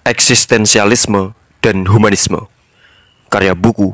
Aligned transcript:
Eksistensialisme 0.00 1.36
dan 1.60 1.84
Humanisme. 1.84 2.48
Karya 3.28 3.52
buku 3.52 3.92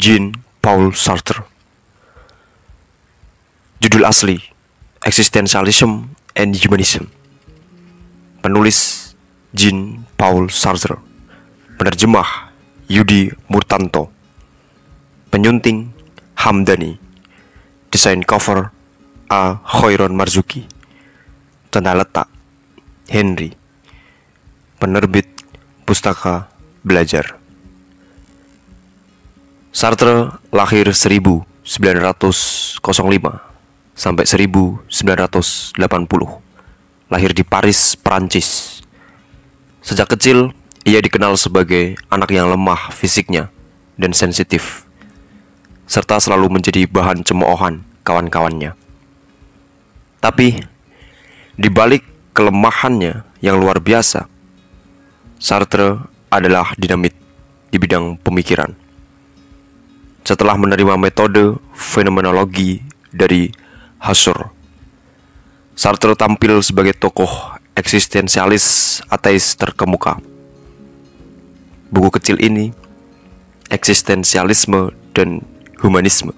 Jean 0.00 0.32
Paul 0.64 0.96
Sartre. 0.96 1.44
Judul 3.76 4.08
asli 4.08 4.40
Existentialism 5.04 6.08
and 6.32 6.56
Humanism. 6.56 7.12
Penulis 8.40 9.12
Jean 9.52 10.08
Paul 10.16 10.48
Sartre. 10.48 10.96
Penerjemah 11.76 12.48
Yudi 12.88 13.28
Murtanto. 13.52 14.08
Penyunting 15.28 15.92
Hamdani. 16.40 16.96
Desain 17.92 18.24
cover 18.24 18.72
A. 19.28 19.60
Khoiron 19.60 20.16
Marzuki. 20.16 20.64
Tanda 21.68 21.92
letak 21.92 22.32
Henry. 23.12 23.52
Penerbit 24.80 25.33
Pustaka 25.84 26.48
Belajar. 26.84 27.36
Sartre 29.72 30.40
lahir 30.48 30.88
1905 30.92 31.64
sampai 33.94 34.24
1980 34.24 35.76
Lahir 37.12 37.30
di 37.36 37.44
Paris, 37.44 37.94
Perancis. 38.00 38.80
Sejak 39.84 40.08
kecil, 40.16 40.56
ia 40.88 40.98
dikenal 41.04 41.36
sebagai 41.36 42.00
anak 42.08 42.32
yang 42.32 42.48
lemah 42.48 42.90
fisiknya 42.90 43.52
dan 44.00 44.16
sensitif 44.16 44.84
serta 45.84 46.16
selalu 46.16 46.60
menjadi 46.60 46.88
bahan 46.88 47.20
cemoohan 47.22 47.84
kawan-kawannya. 48.04 48.72
Tapi, 50.20 50.48
di 51.54 51.68
balik 51.68 52.02
kelemahannya 52.32 53.22
yang 53.44 53.60
luar 53.60 53.78
biasa, 53.78 54.26
Sartre 55.38 55.98
adalah 56.30 56.72
dinamit 56.78 57.14
di 57.70 57.76
bidang 57.78 58.18
pemikiran. 58.22 58.70
Setelah 60.24 60.56
menerima 60.56 60.96
metode 60.96 61.60
fenomenologi 61.76 62.80
dari 63.12 63.52
Husserl, 64.00 64.50
Sartre 65.74 66.14
tampil 66.14 66.62
sebagai 66.62 66.94
tokoh 66.96 67.58
eksistensialis 67.74 68.98
ateis 69.10 69.58
terkemuka. 69.58 70.22
Buku 71.90 72.08
kecil 72.18 72.38
ini, 72.42 72.70
Eksistensialisme 73.70 74.94
dan 75.16 75.42
Humanisme, 75.82 76.30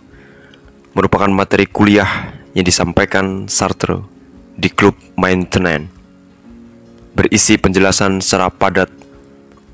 merupakan 0.96 1.28
materi 1.28 1.68
kuliah 1.68 2.32
yang 2.56 2.64
disampaikan 2.64 3.44
Sartre 3.46 4.00
di 4.56 4.72
klub 4.72 4.96
Maintenance 5.20 5.95
berisi 7.16 7.56
penjelasan 7.56 8.20
secara 8.20 8.52
padat 8.52 8.92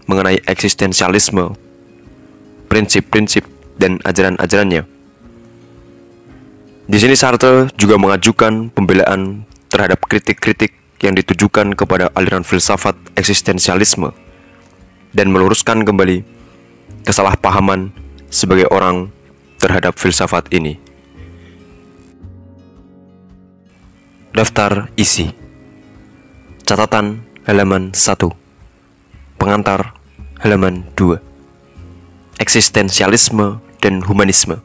mengenai 0.06 0.38
eksistensialisme, 0.46 1.58
prinsip-prinsip 2.70 3.42
dan 3.74 3.98
ajaran-ajarannya. 4.06 4.86
Di 6.86 6.98
sini 6.98 7.18
Sartre 7.18 7.66
juga 7.74 7.98
mengajukan 7.98 8.70
pembelaan 8.70 9.42
terhadap 9.66 10.06
kritik-kritik 10.06 10.70
yang 11.02 11.18
ditujukan 11.18 11.74
kepada 11.74 12.14
aliran 12.14 12.46
filsafat 12.46 12.94
eksistensialisme 13.18 14.14
dan 15.10 15.34
meluruskan 15.34 15.82
kembali 15.82 16.22
kesalahpahaman 17.02 17.90
sebagai 18.30 18.70
orang 18.70 19.10
terhadap 19.58 19.98
filsafat 19.98 20.46
ini. 20.54 20.78
Daftar 24.32 24.88
isi 24.96 25.42
Catatan 26.62 27.31
halaman 27.42 27.90
1 27.90 28.30
Pengantar 29.34 29.98
halaman 30.38 30.86
2 30.94 31.18
Eksistensialisme 32.38 33.58
dan 33.82 34.06
Humanisme 34.06 34.62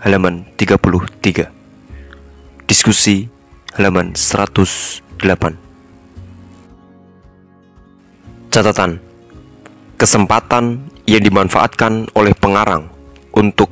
halaman 0.00 0.48
33 0.56 1.52
Diskusi 2.64 3.28
halaman 3.76 4.16
108 4.16 5.20
Catatan. 8.48 9.02
Kesempatan 9.98 10.86
yang 11.10 11.22
dimanfaatkan 11.26 12.06
oleh 12.14 12.32
pengarang 12.38 12.86
untuk 13.34 13.68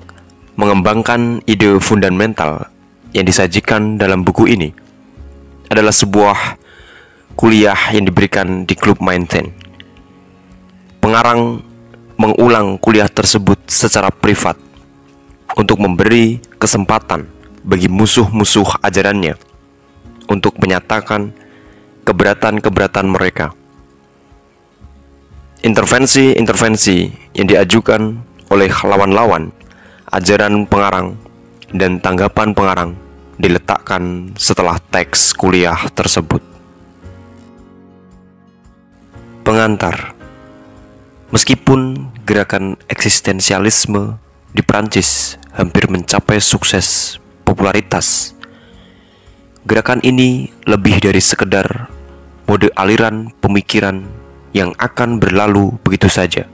mengembangkan 0.58 1.40
ide 1.46 1.78
fundamental 1.78 2.66
yang 3.14 3.22
disajikan 3.22 3.94
dalam 3.94 4.26
buku 4.26 4.50
ini 4.50 4.74
adalah 5.70 5.94
sebuah 5.94 6.61
kuliah 7.42 7.90
yang 7.90 8.06
diberikan 8.06 8.62
di 8.62 8.78
klub 8.78 9.02
Mainten. 9.02 9.50
Pengarang 11.02 11.58
mengulang 12.14 12.78
kuliah 12.78 13.10
tersebut 13.10 13.58
secara 13.66 14.14
privat 14.14 14.54
untuk 15.58 15.82
memberi 15.82 16.38
kesempatan 16.62 17.26
bagi 17.66 17.90
musuh-musuh 17.90 18.78
ajarannya 18.78 19.34
untuk 20.30 20.54
menyatakan 20.62 21.34
keberatan-keberatan 22.06 23.10
mereka. 23.10 23.50
Intervensi-intervensi 25.66 27.10
yang 27.34 27.50
diajukan 27.50 28.22
oleh 28.54 28.70
lawan-lawan 28.70 29.50
ajaran 30.14 30.62
pengarang 30.70 31.18
dan 31.74 31.98
tanggapan 31.98 32.54
pengarang 32.54 32.94
diletakkan 33.34 34.30
setelah 34.38 34.78
teks 34.94 35.34
kuliah 35.34 35.90
tersebut. 35.90 36.51
Pengantar 39.42 40.14
Meskipun 41.34 42.14
gerakan 42.22 42.78
eksistensialisme 42.86 44.14
di 44.54 44.62
Prancis 44.62 45.34
hampir 45.50 45.90
mencapai 45.90 46.38
sukses 46.38 47.18
popularitas, 47.42 48.38
gerakan 49.66 49.98
ini 50.06 50.46
lebih 50.62 51.02
dari 51.02 51.18
sekedar 51.18 51.90
mode 52.46 52.70
aliran 52.78 53.34
pemikiran 53.42 54.06
yang 54.54 54.76
akan 54.78 55.18
berlalu 55.18 55.74
begitu 55.82 56.06
saja. 56.06 56.46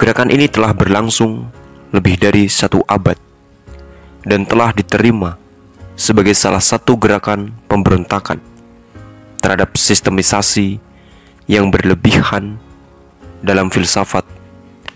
Gerakan 0.00 0.32
ini 0.32 0.48
telah 0.48 0.72
berlangsung 0.72 1.52
lebih 1.92 2.16
dari 2.16 2.48
satu 2.48 2.80
abad 2.88 3.20
dan 4.24 4.48
telah 4.48 4.72
diterima 4.72 5.36
sebagai 6.00 6.32
salah 6.32 6.64
satu 6.64 6.96
gerakan 6.96 7.52
pemberontakan 7.68 8.55
terhadap 9.40 9.76
sistemisasi 9.76 10.78
yang 11.46 11.70
berlebihan 11.70 12.58
dalam 13.44 13.70
filsafat 13.70 14.26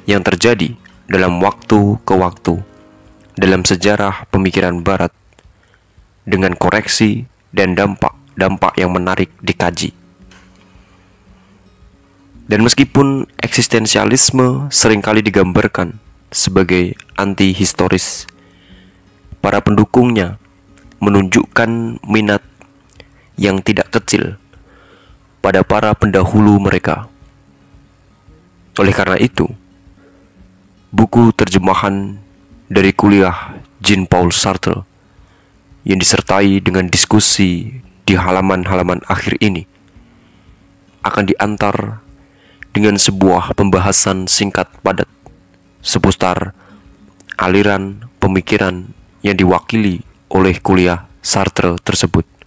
yang 0.08 0.24
terjadi 0.26 0.74
dalam 1.06 1.38
waktu 1.38 1.98
ke 2.02 2.14
waktu 2.18 2.58
dalam 3.38 3.62
sejarah 3.62 4.26
pemikiran 4.28 4.82
barat 4.82 5.14
dengan 6.26 6.54
koreksi 6.58 7.24
dan 7.54 7.74
dampak-dampak 7.74 8.76
yang 8.76 8.92
menarik 8.94 9.30
dikaji. 9.42 9.96
Dan 12.50 12.66
meskipun 12.66 13.30
eksistensialisme 13.38 14.68
sering 14.74 14.98
kali 14.98 15.22
digambarkan 15.22 16.02
sebagai 16.34 16.98
anti-historis, 17.14 18.26
para 19.38 19.62
pendukungnya 19.62 20.42
menunjukkan 20.98 22.02
minat 22.02 22.42
yang 23.40 23.64
tidak 23.64 23.88
kecil 23.88 24.36
pada 25.40 25.64
para 25.64 25.96
pendahulu 25.96 26.60
mereka. 26.60 27.08
Oleh 28.76 28.92
karena 28.92 29.16
itu, 29.16 29.48
buku 30.92 31.32
terjemahan 31.32 32.20
dari 32.68 32.92
kuliah 32.92 33.56
Jean 33.80 34.04
Paul 34.04 34.28
Sartre 34.28 34.84
yang 35.88 35.96
disertai 35.96 36.60
dengan 36.60 36.84
diskusi 36.92 37.80
di 38.04 38.14
halaman-halaman 38.14 39.00
akhir 39.08 39.40
ini 39.40 39.64
akan 41.00 41.32
diantar 41.32 42.04
dengan 42.76 43.00
sebuah 43.00 43.56
pembahasan 43.56 44.28
singkat 44.28 44.68
padat 44.84 45.08
seputar 45.80 46.52
aliran 47.40 48.04
pemikiran 48.20 48.92
yang 49.24 49.36
diwakili 49.36 50.04
oleh 50.28 50.60
kuliah 50.60 51.08
Sartre 51.24 51.80
tersebut. 51.80 52.39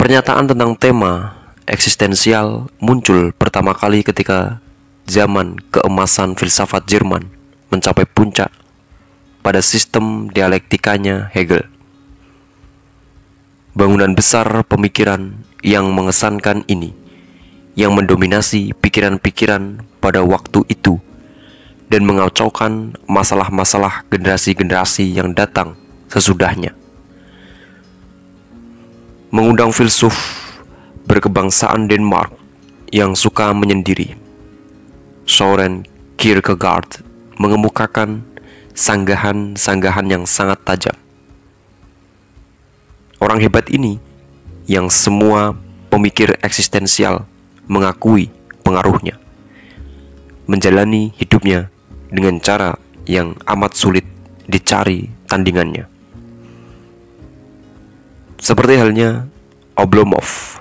Pernyataan 0.00 0.48
tentang 0.48 0.72
tema 0.80 1.36
eksistensial 1.68 2.72
muncul 2.80 3.36
pertama 3.36 3.76
kali 3.76 4.00
ketika 4.00 4.56
zaman 5.04 5.60
keemasan 5.68 6.40
filsafat 6.40 6.88
Jerman 6.88 7.28
mencapai 7.68 8.08
puncak 8.08 8.48
pada 9.44 9.60
sistem 9.60 10.32
dialektikanya 10.32 11.28
Hegel. 11.36 11.68
Bangunan 13.76 14.16
besar 14.16 14.48
pemikiran 14.64 15.36
yang 15.60 15.92
mengesankan 15.92 16.64
ini 16.64 16.96
yang 17.76 17.92
mendominasi 17.92 18.72
pikiran-pikiran 18.80 19.84
pada 20.00 20.24
waktu 20.24 20.64
itu 20.72 20.96
dan 21.92 22.08
mengacaukan 22.08 22.96
masalah-masalah 23.04 24.08
generasi-generasi 24.08 25.12
yang 25.12 25.36
datang 25.36 25.76
sesudahnya 26.08 26.79
mengundang 29.30 29.70
filsuf 29.70 30.14
berkebangsaan 31.06 31.86
Denmark 31.86 32.34
yang 32.90 33.14
suka 33.14 33.54
menyendiri. 33.54 34.18
Soren 35.22 35.86
Kierkegaard 36.18 37.06
mengemukakan 37.38 38.26
sanggahan-sanggahan 38.74 40.06
yang 40.10 40.24
sangat 40.26 40.58
tajam. 40.66 40.98
Orang 43.22 43.38
hebat 43.38 43.70
ini 43.70 44.02
yang 44.66 44.90
semua 44.90 45.54
pemikir 45.90 46.34
eksistensial 46.42 47.22
mengakui 47.70 48.34
pengaruhnya. 48.66 49.14
Menjalani 50.50 51.14
hidupnya 51.14 51.70
dengan 52.10 52.42
cara 52.42 52.74
yang 53.06 53.38
amat 53.46 53.78
sulit 53.78 54.06
dicari 54.50 55.06
tandingannya. 55.30 55.89
Seperti 58.40 58.80
halnya 58.80 59.28
Oblomov. 59.76 60.56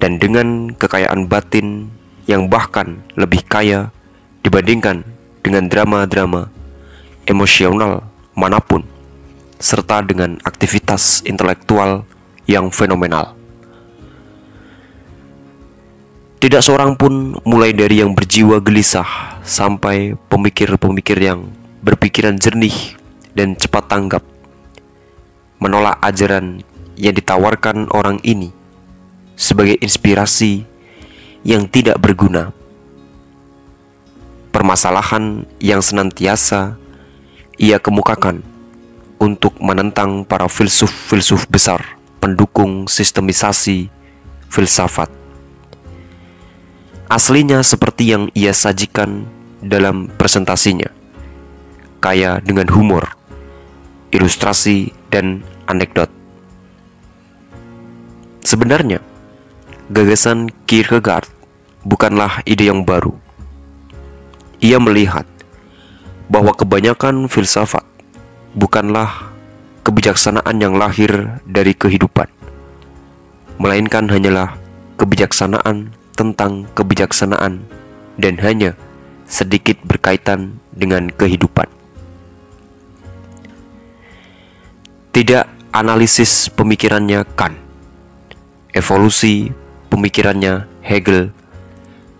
Dan 0.00 0.16
dengan 0.16 0.72
kekayaan 0.72 1.28
batin 1.28 1.92
yang 2.24 2.48
bahkan 2.48 3.04
lebih 3.12 3.44
kaya 3.44 3.92
dibandingkan 4.40 5.04
dengan 5.44 5.68
drama-drama 5.68 6.48
emosional 7.28 8.08
mana 8.32 8.56
pun 8.56 8.88
serta 9.60 10.00
dengan 10.00 10.40
aktivitas 10.48 11.28
intelektual 11.28 12.08
yang 12.48 12.72
fenomenal. 12.72 13.36
Tidak 16.40 16.64
seorang 16.64 16.96
pun 16.96 17.36
mulai 17.44 17.76
dari 17.76 18.00
yang 18.00 18.16
berjiwa 18.16 18.64
gelisah 18.64 19.36
sampai 19.44 20.16
pemikir-pemikir 20.32 21.20
yang 21.20 21.52
berpikiran 21.84 22.40
jernih 22.40 22.96
dan 23.36 23.58
cepat 23.58 23.92
tanggap 23.92 24.37
menolak 25.58 25.98
ajaran 26.02 26.62
yang 26.98 27.14
ditawarkan 27.14 27.90
orang 27.94 28.18
ini 28.26 28.50
sebagai 29.38 29.78
inspirasi 29.78 30.66
yang 31.46 31.66
tidak 31.70 31.98
berguna. 32.02 32.50
Permasalahan 34.50 35.46
yang 35.62 35.78
senantiasa 35.78 36.74
ia 37.58 37.78
kemukakan 37.78 38.42
untuk 39.18 39.58
menentang 39.58 40.22
para 40.22 40.46
filsuf-filsuf 40.46 41.46
besar 41.50 41.98
pendukung 42.22 42.86
sistemisasi 42.86 43.90
filsafat. 44.50 45.10
Aslinya 47.10 47.64
seperti 47.66 48.14
yang 48.14 48.30
ia 48.36 48.54
sajikan 48.54 49.26
dalam 49.58 50.06
presentasinya, 50.14 50.92
kaya 51.98 52.38
dengan 52.44 52.68
humor, 52.70 53.17
ilustrasi, 54.12 54.92
dan 55.08 55.44
anekdot. 55.68 56.08
Sebenarnya, 58.44 59.04
gagasan 59.92 60.48
Kierkegaard 60.64 61.28
bukanlah 61.84 62.40
ide 62.44 62.68
yang 62.68 62.84
baru. 62.84 63.12
Ia 64.60 64.80
melihat 64.80 65.24
bahwa 66.28 66.52
kebanyakan 66.52 67.30
filsafat 67.30 67.84
bukanlah 68.52 69.32
kebijaksanaan 69.84 70.56
yang 70.60 70.76
lahir 70.76 71.40
dari 71.48 71.72
kehidupan, 71.72 72.28
melainkan 73.56 74.08
hanyalah 74.12 74.56
kebijaksanaan 75.00 75.94
tentang 76.18 76.66
kebijaksanaan 76.74 77.64
dan 78.18 78.34
hanya 78.42 78.74
sedikit 79.24 79.78
berkaitan 79.86 80.58
dengan 80.74 81.08
kehidupan. 81.14 81.77
Tidak 85.08 85.72
analisis 85.72 86.52
pemikirannya 86.52 87.24
Kant, 87.34 87.56
evolusi 88.76 89.50
pemikirannya 89.88 90.68
Hegel, 90.84 91.32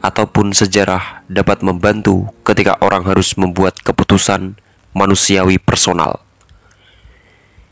ataupun 0.01 0.55
sejarah 0.55 1.27
dapat 1.27 1.61
membantu 1.61 2.31
ketika 2.47 2.79
orang 2.81 3.05
harus 3.05 3.35
membuat 3.35 3.77
keputusan 3.83 4.55
manusiawi 4.95 5.59
personal 5.59 6.23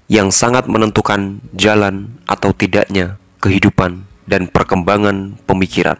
yang 0.07 0.31
sangat 0.31 0.71
menentukan 0.71 1.43
jalan 1.55 2.15
atau 2.31 2.55
tidaknya 2.55 3.19
kehidupan 3.43 4.07
dan 4.27 4.47
perkembangan 4.47 5.39
pemikiran. 5.47 5.99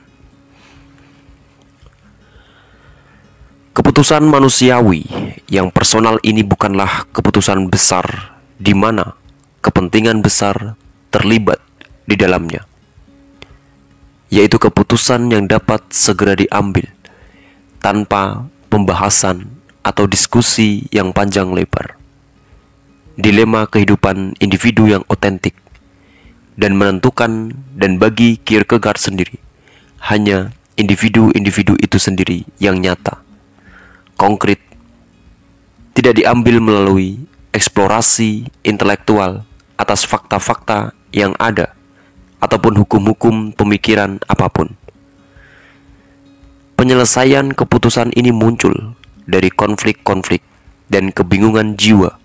Keputusan 3.75 4.25
manusiawi 4.25 5.05
yang 5.53 5.69
personal 5.69 6.17
ini 6.25 6.41
bukanlah 6.41 7.05
keputusan 7.13 7.69
besar 7.69 8.36
di 8.57 8.73
mana 8.73 9.17
kepentingan 9.61 10.25
besar 10.25 10.77
terlibat 11.13 11.61
di 12.09 12.17
dalamnya, 12.17 12.65
yaitu 14.33 14.57
keputusan 14.57 15.29
yang 15.33 15.45
dapat 15.45 15.85
segera 15.93 16.37
diambil 16.37 16.89
tanpa 17.81 18.49
pembahasan 18.73 19.47
atau 19.85 20.09
diskusi 20.11 20.89
yang 20.91 21.15
panjang 21.15 21.53
lebar. 21.53 21.95
Dilema 23.17 23.65
kehidupan 23.65 24.37
individu 24.45 24.93
yang 24.93 25.01
otentik 25.09 25.57
dan 26.57 26.77
menentukan 26.77 27.57
dan 27.77 27.97
bagi 27.97 28.37
Kierkegaard 28.37 29.01
sendiri 29.01 29.41
hanya 30.05 30.53
individu-individu 30.77 31.81
itu 31.81 31.97
sendiri 31.97 32.45
yang 32.61 32.77
nyata, 32.77 33.25
konkret, 34.21 34.61
tidak 35.97 36.21
diambil 36.21 36.61
melalui 36.61 37.25
eksplorasi 37.57 38.53
intelektual 38.69 39.49
atas 39.81 40.05
fakta-fakta 40.05 40.93
yang 41.09 41.33
ada 41.41 41.73
ataupun 42.37 42.77
hukum-hukum 42.85 43.57
pemikiran 43.57 44.21
apa 44.29 44.53
pun. 44.53 44.77
Penyelesaian 46.77 47.57
keputusan 47.57 48.13
ini 48.13 48.29
muncul 48.29 48.93
dari 49.25 49.49
konflik-konflik 49.49 50.45
dan 50.93 51.09
kebingungan 51.09 51.81
jiwa, 51.81 52.21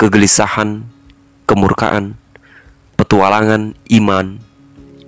kegelisahan, 0.00 0.88
kemurkaan, 1.44 2.16
petualangan 2.96 3.76
iman 3.92 4.40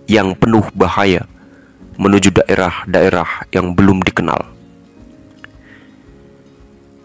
yang 0.04 0.36
penuh 0.36 0.68
bahaya 0.76 1.24
menuju 1.96 2.36
daerah-daerah 2.36 3.48
yang 3.56 3.72
belum 3.72 4.04
dikenal. 4.04 4.55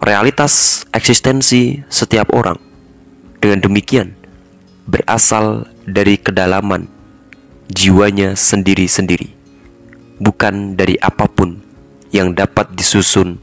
Realitas 0.02 0.82
eksistensi 0.98 1.78
setiap 1.86 2.34
orang 2.34 2.58
dengan 3.38 3.62
demikian 3.62 4.18
berasal 4.90 5.70
dari 5.86 6.18
kedalaman 6.18 6.90
jiwanya 7.70 8.34
sendiri-sendiri, 8.34 9.30
bukan 10.18 10.74
dari 10.74 10.98
apa 10.98 11.30
pun 11.30 11.62
yang 12.10 12.34
dapat 12.34 12.74
disusun 12.74 13.38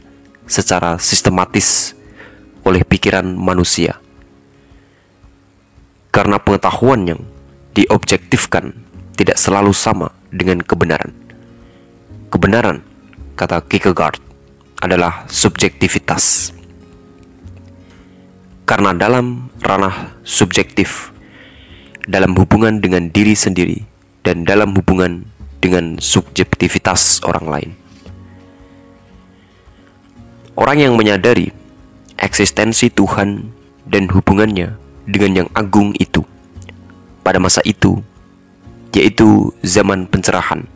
secara 0.50 0.98
sistematis 0.98 1.94
oleh 2.66 2.82
pikiran 2.82 3.38
manusia. 3.38 4.02
Karena 6.10 6.42
pengetahuan 6.42 7.06
yang 7.06 7.22
diobjektifkan 7.78 8.74
tidak 9.14 9.38
selalu 9.38 9.70
sama 9.70 10.10
dengan 10.34 10.58
kebenaran. 10.58 11.14
Kebenaran, 12.34 12.82
kata 13.38 13.62
Kierkegaard, 13.62 14.26
adalah 14.78 15.26
subjektivitas. 15.26 16.54
Karena 18.68 18.92
dalam 18.92 19.48
ranah 19.64 20.20
subjektif, 20.28 21.08
dalam 22.04 22.36
hubungan 22.36 22.84
dengan 22.84 23.08
diri 23.08 23.32
sendiri, 23.32 23.80
dan 24.20 24.44
dalam 24.44 24.76
hubungan 24.76 25.24
dengan 25.64 25.96
subjektivitas 25.96 27.24
orang 27.24 27.46
lain. 27.48 27.70
Orang 30.52 30.84
yang 30.84 31.00
menyadari 31.00 31.48
eksistensi 32.20 32.92
Tuhan 32.92 33.48
dan 33.88 34.04
hubungannya 34.12 34.76
dengan 35.08 35.32
yang 35.32 35.48
agung 35.56 35.96
itu 35.96 36.20
pada 37.24 37.40
masa 37.40 37.64
itu, 37.64 38.04
yaitu 38.92 39.48
zaman 39.64 40.04
pencerahan. 40.04 40.68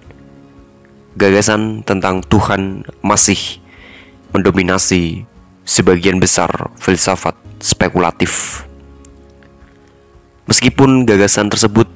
Gagasan 1.21 1.85
tentang 1.85 2.25
Tuhan 2.25 2.89
masih 3.05 3.61
mendominasi 4.33 5.29
sebagian 5.69 6.17
besar 6.17 6.49
filsafat 6.81 7.42
spekulatif. 7.63 8.67
Meskipun 10.51 11.07
gagasan 11.07 11.47
tersebut 11.47 11.87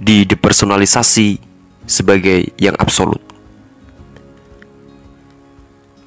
didepersonalisasi 0.00 1.38
sebagai 1.84 2.50
yang 2.56 2.74
absolut. 2.80 3.20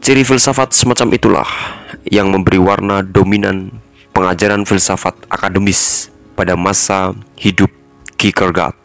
Ciri 0.01 0.25
filsafat 0.25 0.73
semacam 0.73 1.07
itulah 1.13 1.49
yang 2.09 2.33
memberi 2.33 2.57
warna 2.57 3.05
dominan 3.05 3.69
pengajaran 4.09 4.65
filsafat 4.65 5.13
akademis 5.29 6.09
pada 6.33 6.57
masa 6.57 7.13
hidup 7.37 7.69
Kierkegaard. 8.19 8.75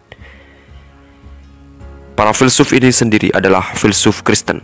Para 2.14 2.30
filsuf 2.30 2.70
ini 2.70 2.94
sendiri 2.94 3.34
adalah 3.34 3.74
filsuf 3.74 4.22
Kristen. 4.22 4.62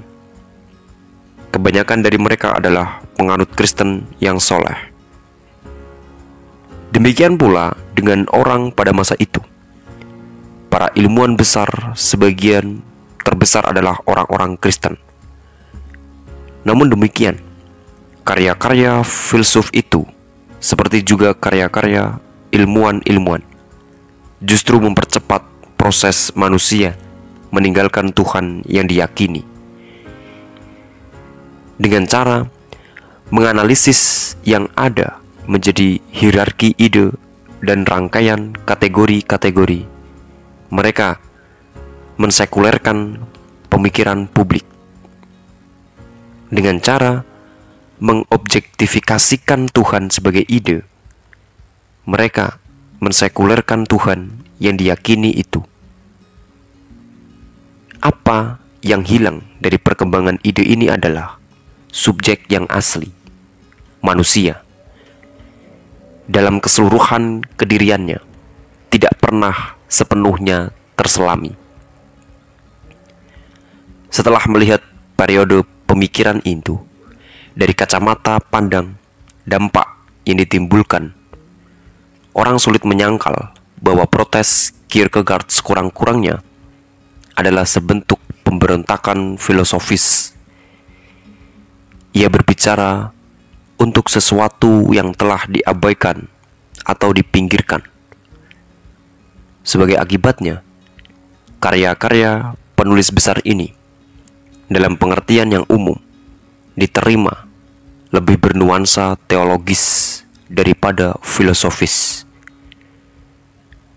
Kebanyakan 1.51 2.07
dari 2.07 2.15
mereka 2.15 2.55
adalah 2.55 3.03
penganut 3.19 3.51
Kristen 3.59 4.07
yang 4.23 4.39
soleh. 4.39 4.90
Demikian 6.91 7.39
pula 7.39 7.75
dengan 7.95 8.27
orang 8.35 8.75
pada 8.75 8.91
masa 8.91 9.15
itu. 9.19 9.41
para 10.71 10.87
ilmuwan 10.95 11.35
besar 11.35 11.67
sebagian 11.99 12.79
terbesar 13.27 13.75
adalah 13.75 13.99
orang-orang 14.07 14.55
Kristen. 14.55 14.95
Namun 16.63 16.95
demikian, 16.95 17.43
karya-karya 18.23 19.03
filsuf 19.03 19.75
itu 19.75 20.07
seperti 20.63 21.03
juga 21.03 21.35
karya-karya 21.35 22.23
ilmuwan-ilmuwan 22.55 23.43
justru 24.41 24.79
mempercepat 24.79 25.43
proses 25.75 26.31
manusia 26.39 26.95
meninggalkan 27.51 28.15
Tuhan 28.15 28.63
yang 28.65 28.87
diyakini. 28.87 29.43
Dengan 31.81 32.05
cara 32.07 32.47
menganalisis 33.33 34.33
yang 34.47 34.69
ada 34.79 35.19
menjadi 35.49 36.03
hierarki 36.13 36.75
ide 36.77 37.15
dan 37.61 37.85
rangkaian 37.85 38.57
kategori-kategori, 38.65 39.85
mereka 40.73 41.21
mensekulerkan 42.21 43.21
pemikiran 43.73 44.29
publik 44.29 44.65
dengan 46.51 46.83
cara 46.83 47.25
mengobjektifikasikan 48.01 49.71
Tuhan 49.71 50.11
sebagai 50.11 50.45
ide. 50.49 50.83
Mereka 52.09 52.59
mensekulerkan 52.99 53.87
Tuhan 53.87 54.45
yang 54.59 54.77
diyakini 54.77 55.31
itu. 55.37 55.63
Apa 58.01 58.61
yang 58.81 59.05
hilang 59.05 59.45
dari 59.61 59.77
perkembangan 59.77 60.41
ide 60.41 60.65
ini 60.65 60.89
adalah 60.89 61.37
subjek 61.93 62.49
yang 62.49 62.65
asli, 62.73 63.13
manusia. 64.01 64.65
Dalam 66.31 66.63
keseluruhan 66.63 67.43
kediriannya, 67.59 68.23
tidak 68.87 69.19
pernah 69.19 69.75
sepenuhnya 69.91 70.71
terselami. 70.95 71.59
Setelah 74.15 74.47
melihat 74.47 74.79
periode 75.19 75.67
pemikiran 75.91 76.39
itu, 76.47 76.79
dari 77.59 77.75
kacamata 77.75 78.39
pandang 78.39 78.95
dampak 79.43 80.07
yang 80.23 80.39
ditimbulkan. 80.39 81.11
Orang 82.31 82.63
sulit 82.63 82.87
menyangkal 82.87 83.51
bahwa 83.83 84.07
protes 84.07 84.71
Kierkegaard 84.87 85.51
sekurang-kurangnya 85.51 86.47
adalah 87.35 87.67
sebentuk 87.67 88.23
pemberontakan 88.47 89.35
filosofis. 89.35 90.31
Ia 92.15 92.31
berbicara 92.31 93.11
untuk 93.81 94.13
sesuatu 94.13 94.93
yang 94.93 95.17
telah 95.17 95.49
diabaikan 95.49 96.29
atau 96.85 97.17
dipinggirkan. 97.17 97.81
Sebagai 99.65 99.97
akibatnya, 99.97 100.61
karya-karya 101.65 102.53
penulis 102.77 103.09
besar 103.09 103.41
ini 103.49 103.73
dalam 104.69 105.01
pengertian 105.01 105.49
yang 105.49 105.65
umum 105.73 105.97
diterima 106.77 107.49
lebih 108.13 108.37
bernuansa 108.37 109.17
teologis 109.25 110.21
daripada 110.51 111.17
filosofis. 111.25 112.29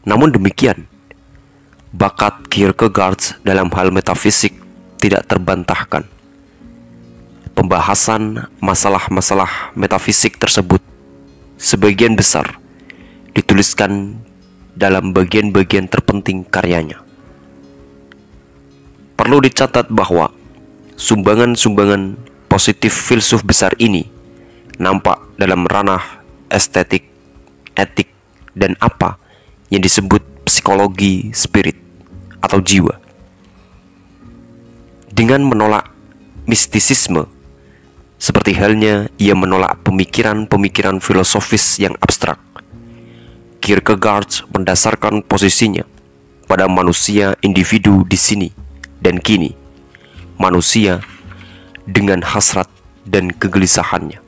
Namun 0.04 0.32
demikian, 0.36 0.88
bakat 1.96 2.48
Kierkegaard 2.52 3.40
dalam 3.42 3.72
hal 3.72 3.90
metafisik 3.92 4.54
tidak 5.00 5.28
terbantahkan. 5.28 6.06
Pembahasan 7.54 8.50
masalah-masalah 8.58 9.72
metafisik 9.78 10.42
tersebut 10.42 10.82
sebagian 11.62 12.18
besar 12.18 12.58
dituliskan 13.38 14.18
dalam 14.74 15.14
bagian-bagian 15.14 15.86
terpenting 15.86 16.42
karyanya. 16.50 17.02
Perlu 19.14 19.40
dicatat 19.40 19.88
bahwa 19.94 20.34
sumbangan-sumbangan 20.98 22.18
positif 22.50 22.94
filsuf 22.94 23.46
besar 23.46 23.74
ini 23.78 24.10
nampak 24.82 25.22
dalam 25.38 25.66
ranah 25.70 26.26
estetik, 26.50 27.06
etik, 27.78 28.10
dan 28.58 28.78
apa 28.82 29.18
yang 29.70 29.82
disebut 29.82 30.22
psikologi 30.46 31.34
spirit 31.34 31.78
atau 32.42 32.62
jiwa. 32.62 32.98
Dengan 35.14 35.46
menolak 35.46 35.94
mistisisme, 36.50 37.30
seperti 38.24 38.56
halnya 38.56 39.12
ia 39.20 39.36
menolak 39.36 39.84
pemikiran-pemikiran 39.84 41.04
filosofis 41.04 41.76
yang 41.84 41.92
abstrak. 42.00 42.40
Kierkegaard 43.60 44.48
mendasarkan 44.56 45.28
posisinya 45.28 45.84
pada 46.48 46.72
manusia 46.72 47.36
individu 47.44 48.08
di 48.08 48.16
sini 48.16 48.48
dan 49.04 49.20
kini. 49.20 49.52
Manusia 50.40 51.04
dengan 51.84 52.24
hasrat 52.24 52.72
dan 53.04 53.28
kegelisahannya. 53.28 54.24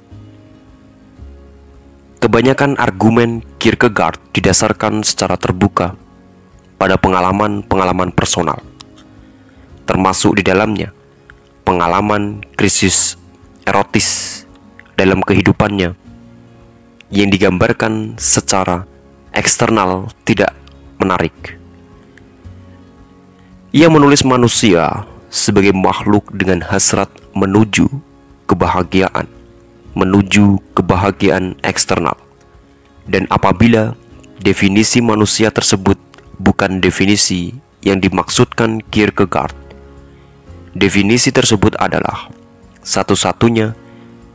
Kebanyakan 2.19 2.75
argumen 2.75 3.47
Kierkegaard 3.63 4.19
didasarkan 4.35 5.07
secara 5.07 5.39
terbuka 5.39 5.95
pada 6.75 6.99
pengalaman-pengalaman 6.99 8.11
personal, 8.11 8.59
termasuk 9.87 10.35
di 10.35 10.43
dalamnya 10.43 10.91
pengalaman 11.63 12.43
krisis 12.59 13.15
erotis 13.65 14.41
dalam 14.95 15.19
kehidupannya 15.25 15.97
yang 17.09 17.29
digambarkan 17.29 18.17
secara 18.17 18.85
eksternal 19.35 20.09
tidak 20.23 20.55
menarik. 20.97 21.59
Ia 23.75 23.91
menulis 23.91 24.23
manusia 24.23 25.03
sebagai 25.27 25.75
makhluk 25.75 26.31
dengan 26.31 26.63
hasrat 26.63 27.11
menuju 27.35 27.91
kebahagiaan, 28.47 29.27
menuju 29.91 30.63
kebahagiaan 30.71 31.59
eksternal. 31.59 32.15
Dan 33.05 33.27
apabila 33.27 33.93
definisi 34.39 35.03
manusia 35.03 35.51
tersebut 35.51 35.99
bukan 36.39 36.79
definisi 36.79 37.51
yang 37.83 37.99
dimaksudkan 37.99 38.79
Kierkegaard, 38.87 39.53
definisi 40.71 41.35
tersebut 41.35 41.75
adalah 41.77 42.31
satu-satunya 42.85 43.73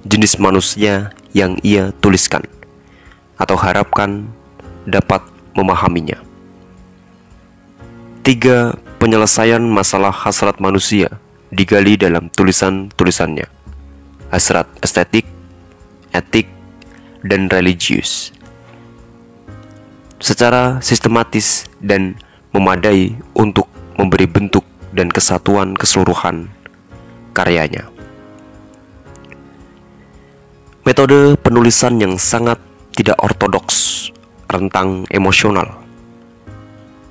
jenis 0.03 0.43
manusia 0.43 1.15
yang 1.31 1.55
ia 1.63 1.95
tuliskan 2.03 2.43
atau 3.39 3.55
harapkan 3.55 4.27
dapat 4.85 5.23
memahaminya. 5.55 6.19
Tiga 8.27 8.77
penyelesaian 9.01 9.63
masalah 9.63 10.13
hasrat 10.13 10.59
manusia 10.61 11.09
digali 11.49 11.97
dalam 11.97 12.29
tulisan-tulisannya. 12.35 13.49
Hasrat 14.29 14.67
estetik, 14.85 15.25
etik, 16.13 16.47
dan 17.25 17.49
religius. 17.49 18.31
Secara 20.21 20.85
sistematis 20.85 21.65
dan 21.81 22.15
memadai 22.53 23.17
untuk 23.33 23.67
memberi 23.97 24.29
bentuk 24.29 24.63
dan 24.93 25.09
kesatuan 25.09 25.73
keseluruhan 25.75 26.53
karyanya. 27.33 28.00
Metode 30.81 31.37
penulisan 31.37 32.01
yang 32.01 32.17
sangat 32.17 32.57
tidak 32.97 33.21
ortodoks, 33.21 34.09
rentang 34.49 35.05
emosional, 35.13 35.77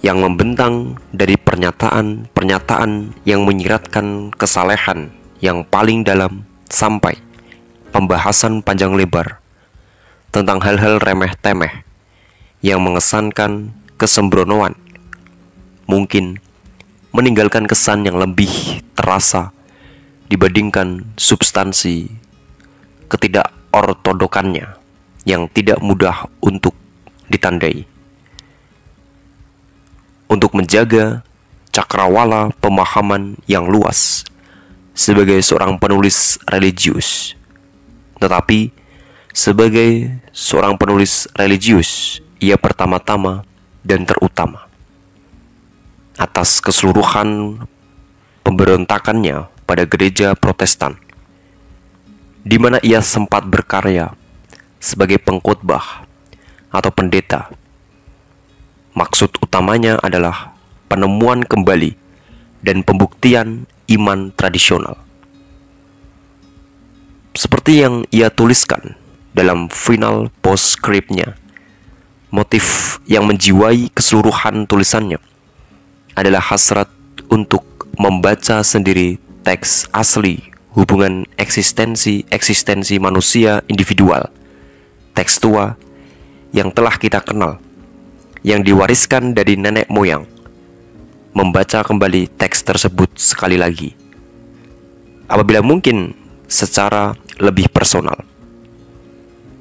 yang 0.01 0.25
membentang 0.25 0.97
dari 1.13 1.37
pernyataan-pernyataan 1.37 3.13
yang 3.29 3.45
menyiratkan 3.45 4.33
kesalehan 4.33 5.13
yang 5.37 5.61
paling 5.69 6.01
dalam 6.01 6.49
sampai 6.65 7.21
pembahasan 7.93 8.65
panjang 8.65 8.97
lebar 8.97 9.37
tentang 10.33 10.65
hal-hal 10.65 10.97
remeh-temeh 10.97 11.85
yang 12.65 12.81
mengesankan 12.81 13.69
kesembronoan 14.01 14.73
mungkin 15.85 16.41
meninggalkan 17.13 17.69
kesan 17.69 18.01
yang 18.01 18.17
lebih 18.17 18.81
terasa 18.97 19.53
dibandingkan 20.25 21.05
substansi 21.21 22.09
ketidakortodokannya 23.69 24.67
yang 25.23 25.45
tidak 25.53 25.77
mudah 25.81 26.25
untuk 26.41 26.73
ditandai 27.29 27.85
untuk 30.29 30.53
menjaga 30.53 31.21
cakrawala 31.73 32.53
pemahaman 32.61 33.37
yang 33.49 33.65
luas 33.65 34.25
sebagai 34.93 35.41
seorang 35.41 35.77
penulis 35.81 36.37
religius. 36.45 37.33
Tetapi 38.21 38.69
sebagai 39.33 40.21
seorang 40.29 40.77
penulis 40.77 41.25
religius, 41.33 42.21
ia 42.37 42.57
pertama-tama 42.61 43.41
dan 43.81 44.05
terutama 44.05 44.69
atas 46.19 46.61
keseluruhan 46.61 47.57
pemberontakannya 48.45 49.49
pada 49.65 49.85
gereja 49.85 50.37
Protestan, 50.37 50.99
di 52.43 52.57
mana 52.59 52.79
ia 52.83 53.03
sempat 53.03 53.47
berkarya 53.47 54.15
sebagai 54.79 55.19
pengkhotbah 55.19 56.07
atau 56.71 56.91
pendeta 56.93 57.51
Maksud 58.99 59.39
utamanya 59.39 59.95
adalah 60.03 60.51
penemuan 60.91 61.47
kembali 61.47 61.95
dan 62.65 62.83
pembuktian 62.83 63.69
iman 63.95 64.33
tradisional. 64.35 64.99
Seperti 67.31 67.85
yang 67.85 68.03
ia 68.11 68.27
tuliskan 68.27 68.99
dalam 69.31 69.71
final 69.71 70.27
postscriptnya, 70.43 71.37
motif 72.33 72.97
yang 73.07 73.23
menjiwai 73.29 73.87
keseluruhan 73.93 74.67
tulisannya 74.67 75.21
adalah 76.17 76.43
hasrat 76.43 76.91
untuk 77.31 77.63
membaca 77.95 78.65
sendiri 78.65 79.21
teks 79.47 79.87
asli 79.93 80.48
hubungan 80.79 81.27
eksistensi-eksistensi 81.35 83.03
manusia 83.03 83.59
individual, 83.67 84.31
teks 85.11 85.43
tua 85.43 85.75
yang 86.55 86.71
telah 86.71 86.95
kita 86.95 87.19
kenal, 87.19 87.59
yang 88.47 88.63
diwariskan 88.63 89.35
dari 89.35 89.59
nenek 89.59 89.91
moyang, 89.91 90.23
membaca 91.35 91.83
kembali 91.83 92.31
teks 92.39 92.63
tersebut 92.63 93.11
sekali 93.19 93.59
lagi. 93.59 93.91
Apabila 95.27 95.59
mungkin 95.59 96.15
secara 96.47 97.11
lebih 97.43 97.67
personal. 97.67 98.23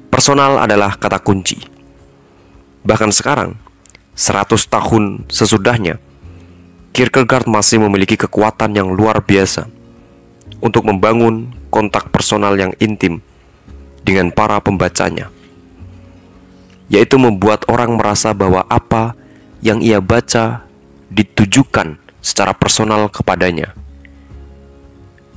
Personal 0.07 0.57
adalah 0.63 0.95
kata 0.95 1.19
kunci. 1.19 1.59
Bahkan 2.81 3.11
sekarang, 3.11 3.59
100 4.15 4.55
tahun 4.65 5.27
sesudahnya, 5.27 5.99
Kierkegaard 6.89 7.45
masih 7.45 7.77
memiliki 7.77 8.17
kekuatan 8.17 8.73
yang 8.73 8.89
luar 8.89 9.21
biasa 9.21 9.78
untuk 10.59 10.87
membangun 10.87 11.51
kontak 11.71 12.11
personal 12.11 12.55
yang 12.59 12.75
intim 12.83 13.23
dengan 14.03 14.31
para 14.31 14.59
pembacanya, 14.59 15.31
yaitu 16.91 17.15
membuat 17.15 17.63
orang 17.71 17.95
merasa 17.95 18.35
bahwa 18.35 18.63
apa 18.67 19.15
yang 19.63 19.79
ia 19.83 19.99
baca 19.99 20.63
ditujukan 21.11 21.99
secara 22.19 22.51
personal 22.55 23.07
kepadanya. 23.07 23.75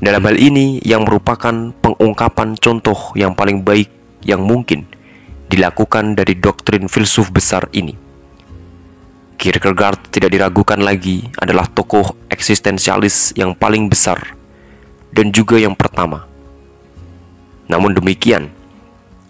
Dalam 0.03 0.23
hal 0.27 0.35
ini, 0.35 0.83
yang 0.83 1.07
merupakan 1.07 1.71
pengungkapan 1.79 2.59
contoh 2.59 3.15
yang 3.15 3.39
paling 3.39 3.63
baik 3.63 3.87
yang 4.27 4.43
mungkin 4.43 4.83
dilakukan 5.47 6.19
dari 6.19 6.35
doktrin 6.35 6.91
filsuf 6.91 7.31
besar 7.31 7.71
ini. 7.71 7.95
Kierkegaard 9.39 10.11
tidak 10.11 10.35
diragukan 10.35 10.83
lagi 10.83 11.31
adalah 11.39 11.71
tokoh 11.71 12.15
eksistensialis 12.31 13.35
yang 13.39 13.55
paling 13.55 13.91
besar 13.91 14.42
dan 15.13 15.31
juga 15.31 15.61
yang 15.61 15.77
pertama. 15.77 16.25
Namun 17.69 17.93
demikian, 17.93 18.49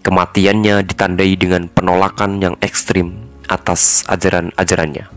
kematiannya 0.03 0.83
ditandai 0.83 1.35
dengan 1.35 1.67
penolakan 1.71 2.39
yang 2.39 2.55
ekstrim 2.59 3.15
atas 3.47 4.07
ajaran-ajarannya. 4.07 5.07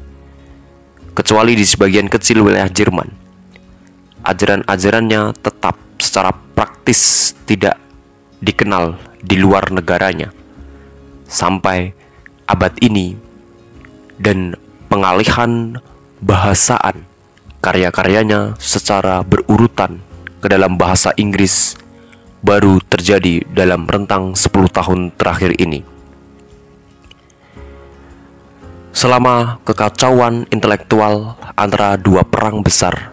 Kecuali 1.16 1.56
di 1.56 1.64
sebagian 1.64 2.12
kecil 2.12 2.44
wilayah 2.44 2.68
Jerman, 2.68 3.08
ajaran-ajarannya 4.26 5.32
tetap 5.38 5.78
secara 5.96 6.34
praktis 6.34 7.32
tidak 7.48 7.80
dikenal 8.44 9.00
di 9.24 9.40
luar 9.40 9.72
negaranya 9.72 10.28
sampai 11.26 11.90
abad 12.46 12.74
ini 12.84 13.16
dan 14.20 14.54
pengalihan 14.86 15.80
bahasaan 16.22 17.02
karya-karyanya 17.64 18.54
secara 18.60 19.26
berurutan 19.26 19.98
ke 20.40 20.46
dalam 20.46 20.76
bahasa 20.76 21.12
Inggris 21.16 21.76
baru 22.40 22.78
terjadi 22.86 23.42
dalam 23.50 23.88
rentang 23.88 24.36
10 24.38 24.48
tahun 24.70 25.10
terakhir 25.16 25.56
ini. 25.58 25.82
Selama 28.96 29.60
kekacauan 29.68 30.48
intelektual 30.48 31.36
antara 31.52 32.00
dua 32.00 32.24
perang 32.24 32.64
besar 32.64 33.12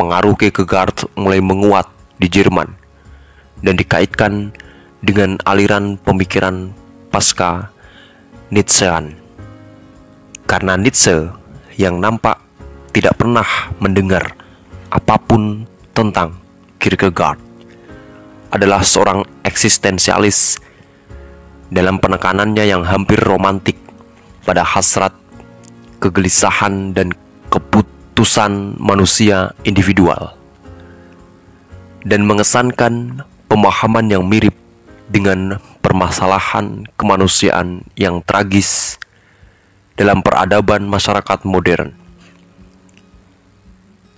pengaruh 0.00 0.32
Kierkegaard 0.32 1.12
mulai 1.12 1.44
menguat 1.44 1.84
di 2.16 2.30
Jerman 2.32 2.72
dan 3.60 3.76
dikaitkan 3.76 4.56
dengan 5.04 5.36
aliran 5.44 6.00
pemikiran 6.00 6.72
pasca 7.12 7.68
Nietzschean. 8.48 9.12
Karena 10.48 10.80
Nietzsche 10.80 11.28
yang 11.76 12.00
nampak 12.00 12.40
tidak 12.96 13.20
pernah 13.20 13.44
mendengar 13.76 14.32
apa 14.88 15.20
pun 15.20 15.67
tentang 15.98 16.38
Kierkegaard 16.78 17.42
adalah 18.54 18.86
seorang 18.86 19.26
eksistensialis 19.42 20.62
dalam 21.74 21.98
penekanannya 21.98 22.70
yang 22.70 22.86
hampir 22.86 23.18
romantik 23.18 23.74
pada 24.46 24.62
hasrat, 24.62 25.10
kegelisahan, 25.98 26.94
dan 26.94 27.10
keputusan 27.50 28.78
manusia 28.78 29.50
individual 29.66 30.38
dan 32.06 32.22
mengesankan 32.22 33.26
pemahaman 33.50 34.06
yang 34.06 34.22
mirip 34.22 34.54
dengan 35.10 35.58
permasalahan 35.82 36.86
kemanusiaan 36.94 37.82
yang 37.98 38.22
tragis 38.22 39.02
dalam 39.98 40.22
peradaban 40.22 40.86
masyarakat 40.86 41.42
modern. 41.42 41.90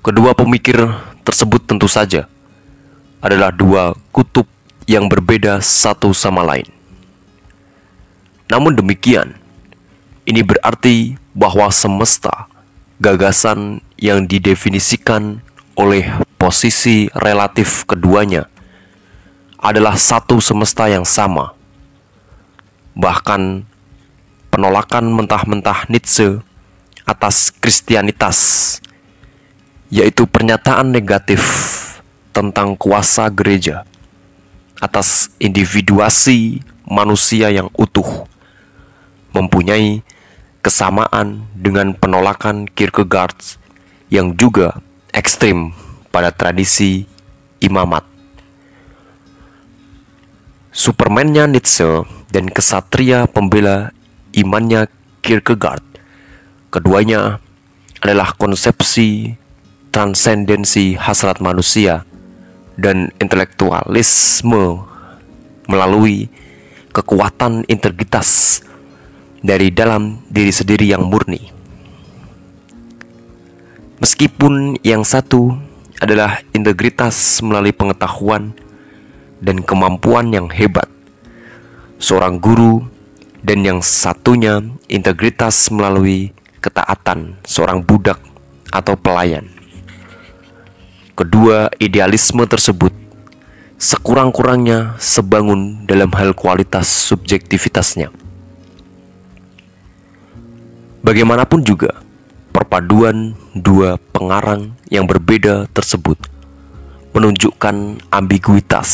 Kedua 0.04 0.36
pemikir 0.36 0.76
tersebut 1.22 1.62
tentu 1.64 1.86
saja 1.86 2.26
adalah 3.20 3.52
dua 3.52 3.92
kutub 4.10 4.48
yang 4.88 5.06
berbeda 5.06 5.60
satu 5.60 6.10
sama 6.16 6.42
lain. 6.42 6.66
Namun 8.50 8.74
demikian, 8.74 9.38
ini 10.26 10.42
berarti 10.42 11.14
bahwa 11.30 11.70
semesta 11.70 12.50
gagasan 12.98 13.78
yang 13.94 14.26
didefinisikan 14.26 15.38
oleh 15.78 16.04
posisi 16.34 17.06
relatif 17.14 17.86
keduanya 17.86 18.50
adalah 19.60 19.94
satu 19.94 20.42
semesta 20.42 20.90
yang 20.90 21.06
sama. 21.06 21.54
Bahkan 22.96 23.64
penolakan 24.50 25.14
mentah-mentah 25.14 25.86
Nietzsche 25.86 26.42
atas 27.06 27.54
Kristianitas, 27.54 28.38
yaitu 29.90 30.24
pernyataan 30.24 30.94
negatif 30.94 31.42
tentang 32.30 32.78
kuasa 32.78 33.26
gereja 33.26 33.82
atas 34.78 35.34
individuasi 35.42 36.62
manusia 36.86 37.50
yang 37.52 37.68
utuh, 37.76 38.24
mempunyai 39.34 40.00
kesamaan 40.62 41.44
dengan 41.52 41.92
penolakan 41.92 42.70
Kierkegaard 42.70 43.36
yang 44.08 44.32
juga 44.38 44.78
ekstrim 45.12 45.74
pada 46.14 46.32
tradisi 46.32 47.04
imamat. 47.60 48.06
Supermannya 50.70 51.50
Nietzsche 51.50 52.06
dan 52.30 52.46
kesatria 52.46 53.26
pembela 53.26 53.90
imannya 54.32 54.86
Kierkegaard. 55.20 55.82
Keduanya 56.70 57.42
adalah 58.00 58.32
konsepsi 58.38 59.34
transendensi 59.90 60.94
hasrat 60.94 61.42
manusia 61.42 62.06
dan 62.78 63.10
intelektualisme 63.18 64.86
melalui 65.66 66.30
kekuatan 66.90 67.66
integritas 67.70 68.62
dari 69.42 69.70
dalam 69.70 70.22
diri 70.30 70.50
sendiri 70.50 70.90
yang 70.90 71.06
murni. 71.06 71.50
Meskipun 74.00 74.80
yang 74.80 75.04
satu 75.04 75.52
adalah 76.00 76.40
integritas 76.56 77.44
melalui 77.44 77.76
pengetahuan 77.76 78.56
dan 79.44 79.60
kemampuan 79.60 80.32
yang 80.32 80.48
hebat, 80.48 80.88
seorang 82.00 82.40
guru, 82.40 82.80
dan 83.44 83.60
yang 83.60 83.80
satunya 83.84 84.64
integritas 84.88 85.68
melalui 85.68 86.32
ketaatan 86.64 87.36
seorang 87.44 87.84
budak 87.84 88.20
atau 88.72 88.96
pelayan. 88.96 89.59
Kedua 91.20 91.68
idealisme 91.76 92.48
tersebut 92.48 92.96
sekurang-kurangnya 93.76 94.96
sebangun 94.96 95.84
dalam 95.84 96.08
hal 96.16 96.32
kualitas 96.32 96.88
subjektivitasnya. 96.88 98.08
Bagaimanapun 101.04 101.60
juga, 101.60 102.00
perpaduan 102.56 103.36
dua 103.52 104.00
pengarang 104.16 104.72
yang 104.88 105.04
berbeda 105.04 105.68
tersebut 105.76 106.16
menunjukkan 107.12 108.00
ambiguitas 108.08 108.88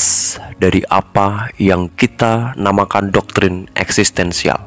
dari 0.58 0.82
apa 0.90 1.54
yang 1.62 1.86
kita 1.94 2.58
namakan 2.58 3.14
doktrin 3.14 3.70
eksistensial. 3.78 4.66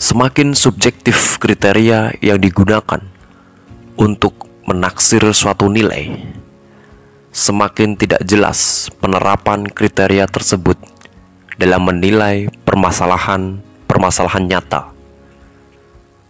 Semakin 0.00 0.56
subjektif 0.56 1.36
kriteria 1.36 2.16
yang 2.24 2.40
digunakan 2.40 3.04
untuk 4.00 4.53
menaksir 4.64 5.24
suatu 5.32 5.72
nilai, 5.72 6.20
semakin 7.32 7.96
tidak 7.96 8.20
jelas 8.24 8.88
penerapan 9.00 9.64
kriteria 9.68 10.28
tersebut 10.28 10.76
dalam 11.56 11.86
menilai 11.86 12.50
permasalahan-permasalahan 12.66 14.44
nyata 14.44 14.94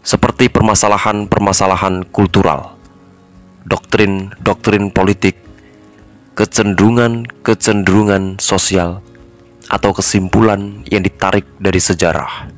seperti 0.04 0.52
permasalahan-permasalahan 0.52 2.04
kultural, 2.12 2.76
doktrin-doktrin 3.64 4.92
politik, 4.92 5.40
kecenderungan-kecenderungan 6.36 8.36
sosial, 8.36 9.00
atau 9.64 9.96
kesimpulan 9.96 10.84
yang 10.92 11.00
ditarik 11.00 11.48
dari 11.56 11.80
sejarah. 11.80 12.53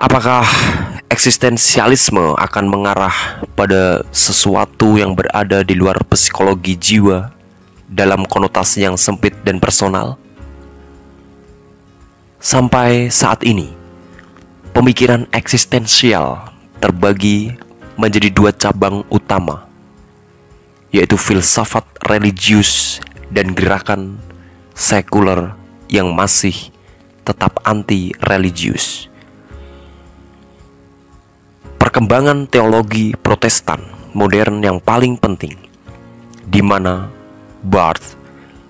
Apakah 0.00 0.48
eksistensialisme 1.12 2.32
akan 2.32 2.72
mengarah 2.72 3.44
pada 3.52 4.00
sesuatu 4.08 4.96
yang 4.96 5.12
berada 5.12 5.60
di 5.60 5.76
luar 5.76 6.00
psikologi 6.08 6.72
jiwa 6.72 7.28
dalam 7.84 8.24
konotasi 8.24 8.88
yang 8.88 8.96
sempit 8.96 9.36
dan 9.44 9.60
personal? 9.60 10.16
Sampai 12.40 13.12
saat 13.12 13.44
ini, 13.44 13.76
pemikiran 14.72 15.28
eksistensial 15.36 16.48
terbagi 16.80 17.52
menjadi 18.00 18.32
dua 18.32 18.56
cabang 18.56 19.04
utama, 19.12 19.68
yaitu 20.96 21.20
filsafat 21.20 21.84
religius 22.08 23.04
dan 23.28 23.52
gerakan 23.52 24.16
sekuler 24.72 25.52
yang 25.92 26.08
masih 26.16 26.56
tetap 27.20 27.60
anti-religius. 27.68 29.09
Perkembangan 31.80 32.44
teologi 32.44 33.16
Protestan 33.16 33.80
modern 34.12 34.60
yang 34.60 34.84
paling 34.84 35.16
penting, 35.16 35.56
di 36.44 36.60
mana 36.60 37.08
Barth 37.64 38.20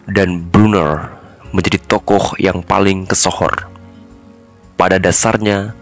dan 0.06 0.46
Brunner 0.46 1.10
menjadi 1.50 1.82
tokoh 1.90 2.38
yang 2.38 2.62
paling 2.62 3.10
kesohor. 3.10 3.66
Pada 4.78 5.02
dasarnya, 5.02 5.74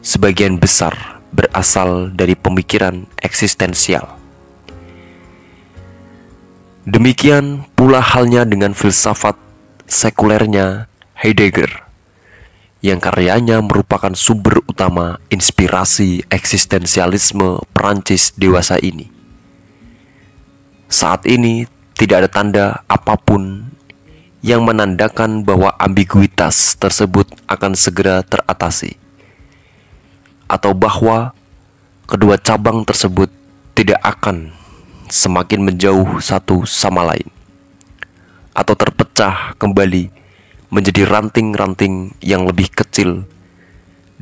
sebagian 0.00 0.56
besar 0.56 1.20
berasal 1.36 2.16
dari 2.16 2.32
pemikiran 2.32 3.04
eksistensial. 3.20 4.16
Demikian 6.88 7.68
pula 7.76 8.00
halnya 8.00 8.48
dengan 8.48 8.72
filsafat 8.72 9.36
sekulernya 9.84 10.88
Heidegger 11.12 11.89
yang 12.80 12.96
karyanya 12.96 13.60
merupakan 13.60 14.12
sumber 14.16 14.64
utama 14.64 15.20
inspirasi 15.28 16.24
eksistensialisme 16.32 17.60
Perancis 17.76 18.32
dewasa 18.36 18.80
ini. 18.80 19.12
Saat 20.88 21.28
ini 21.28 21.68
tidak 21.94 22.24
ada 22.24 22.30
tanda 22.32 22.66
apa 22.88 23.14
pun 23.20 23.68
yang 24.40 24.64
menandakan 24.64 25.44
bahwa 25.44 25.76
ambiguitas 25.76 26.72
tersebut 26.80 27.28
akan 27.44 27.76
segera 27.76 28.24
teratasi, 28.24 28.96
atau 30.48 30.72
bahwa 30.72 31.36
kedua 32.08 32.40
cabang 32.40 32.82
tersebut 32.82 33.28
tidak 33.76 34.00
akan 34.00 34.56
semakin 35.12 35.60
menjauh 35.60 36.18
satu 36.24 36.64
sama 36.64 37.04
lain 37.04 37.28
atau 38.56 38.74
terpecah 38.74 39.54
kembali 39.56 40.10
menjadi 40.70 41.06
ranting-ranting 41.06 42.14
yang 42.22 42.46
lebih 42.46 42.70
kecil 42.70 43.26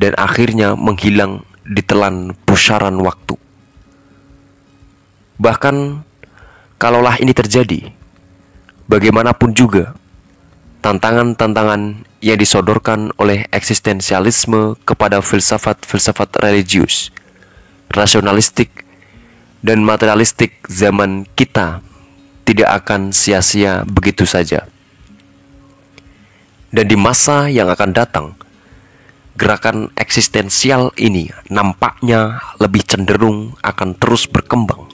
dan 0.01 0.17
akhirnya 0.17 0.73
menghilang 0.75 1.45
di 1.69 1.85
telan 1.85 2.33
pusaran 2.49 2.97
waktu. 3.05 3.37
Bahkan 5.39 6.03
kalaulah 6.81 7.21
ini 7.21 7.37
terjadi, 7.37 7.93
bagaimanapun 8.89 9.53
juga 9.53 9.93
tantangan-tantangan 10.81 12.09
yang 12.25 12.39
disodorkan 12.41 13.13
oleh 13.21 13.47
eksistensialisme 13.53 14.75
kepada 14.83 15.21
filsafat-filsafat 15.21 16.41
religius, 16.43 17.13
rasionalistik, 17.93 18.89
dan 19.61 19.85
materialistik 19.85 20.59
zaman 20.67 21.29
kita 21.37 21.83
tidak 22.49 22.83
akan 22.83 23.13
sia-sia 23.13 23.85
begitu 23.85 24.25
saja. 24.25 24.65
Dan 26.69 26.85
di 26.85 26.97
masa 27.01 27.49
yang 27.49 27.73
akan 27.73 27.91
datang, 27.97 28.27
gerakan 29.41 29.89
eksistensial 29.97 30.93
ini 31.01 31.33
nampaknya 31.49 32.41
lebih 32.61 32.85
cenderung 32.85 33.57
akan 33.65 33.97
terus 33.97 34.29
berkembang 34.29 34.85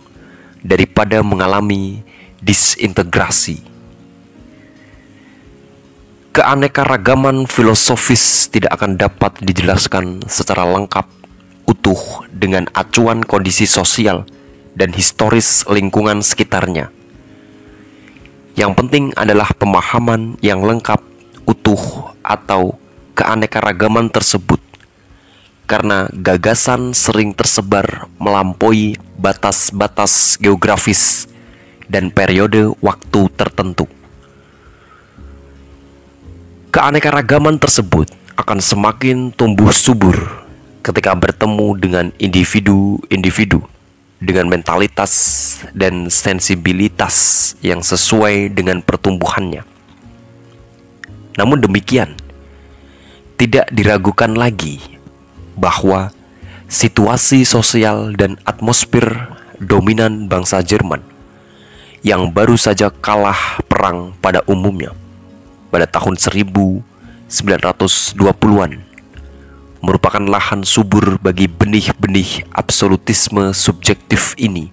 daripada 0.62 1.18
mengalami 1.26 2.02
disintegrasi. 2.38 3.62
Keanekaragaman 6.34 7.46
filosofis 7.46 8.50
tidak 8.50 8.74
akan 8.78 8.98
dapat 8.98 9.38
dijelaskan 9.42 10.26
secara 10.26 10.66
lengkap 10.66 11.06
utuh 11.66 12.26
dengan 12.30 12.66
acuan 12.74 13.22
kondisi 13.22 13.66
sosial 13.66 14.26
dan 14.74 14.90
historis 14.90 15.62
lingkungan 15.70 16.22
sekitarnya 16.22 16.90
yang 18.54 18.70
penting 18.78 19.10
adalah 19.18 19.50
pemahaman 19.50 20.38
yang 20.38 20.62
lengkap, 20.62 21.02
utuh, 21.44 22.12
atau 22.24 22.76
keanekaragaman 23.14 24.10
tersebut. 24.10 24.60
Karena 25.64 26.08
gagasan 26.12 26.92
sering 26.92 27.32
tersebar 27.32 28.08
melampaui 28.20 29.00
batas-batas 29.16 30.36
geografis 30.36 31.24
dan 31.88 32.12
periode 32.12 32.76
waktu 32.84 33.32
tertentu. 33.32 33.88
Keanekaragaman 36.68 37.56
tersebut 37.56 38.10
akan 38.36 38.58
semakin 38.58 39.30
tumbuh 39.32 39.70
subur 39.70 40.44
ketika 40.84 41.16
bertemu 41.16 41.68
dengan 41.80 42.06
individu-individu 42.20 43.64
dengan 44.24 44.48
mentalitas 44.48 45.12
dan 45.76 46.08
sensibilitas 46.08 47.14
yang 47.60 47.84
sesuai 47.84 48.52
dengan 48.52 48.80
pertumbuhannya. 48.80 49.73
Namun 51.34 51.58
demikian, 51.62 52.14
tidak 53.34 53.66
diragukan 53.74 54.34
lagi 54.34 54.78
bahwa 55.58 56.10
situasi 56.70 57.44
sosial 57.46 58.14
dan 58.14 58.38
atmosfer 58.46 59.28
dominan 59.58 60.28
bangsa 60.30 60.62
Jerman 60.62 61.02
yang 62.04 62.30
baru 62.30 62.56
saja 62.58 62.90
kalah 62.90 63.58
perang 63.66 64.12
pada 64.20 64.42
umumnya 64.44 64.92
pada 65.72 65.86
tahun 65.90 66.16
1920-an 66.20 68.72
merupakan 69.84 70.24
lahan 70.24 70.64
subur 70.64 71.20
bagi 71.20 71.44
benih-benih 71.44 72.48
absolutisme 72.56 73.52
subjektif 73.52 74.32
ini. 74.40 74.72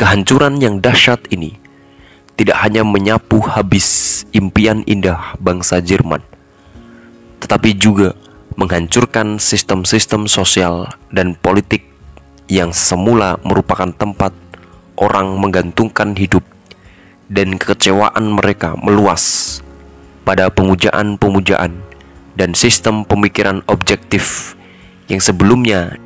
Kehancuran 0.00 0.56
yang 0.60 0.80
dahsyat 0.80 1.28
ini 1.32 1.65
tidak 2.36 2.60
hanya 2.60 2.84
menyapu 2.84 3.40
habis 3.40 4.22
impian 4.36 4.84
indah 4.84 5.34
bangsa 5.40 5.80
Jerman, 5.80 6.20
tetapi 7.40 7.72
juga 7.76 8.12
menghancurkan 8.56 9.40
sistem-sistem 9.40 10.28
sosial 10.28 10.88
dan 11.12 11.36
politik 11.36 11.84
yang 12.48 12.70
semula 12.72 13.40
merupakan 13.42 13.90
tempat 13.92 14.32
orang 14.96 15.36
menggantungkan 15.36 16.16
hidup 16.16 16.44
dan 17.28 17.58
kekecewaan 17.58 18.38
mereka 18.38 18.78
meluas 18.78 19.58
pada 20.24 20.48
pemujaan-pemujaan 20.48 21.72
dan 22.36 22.50
sistem 22.52 23.02
pemikiran 23.02 23.64
objektif 23.66 24.54
yang 25.08 25.18
sebelumnya 25.18 25.96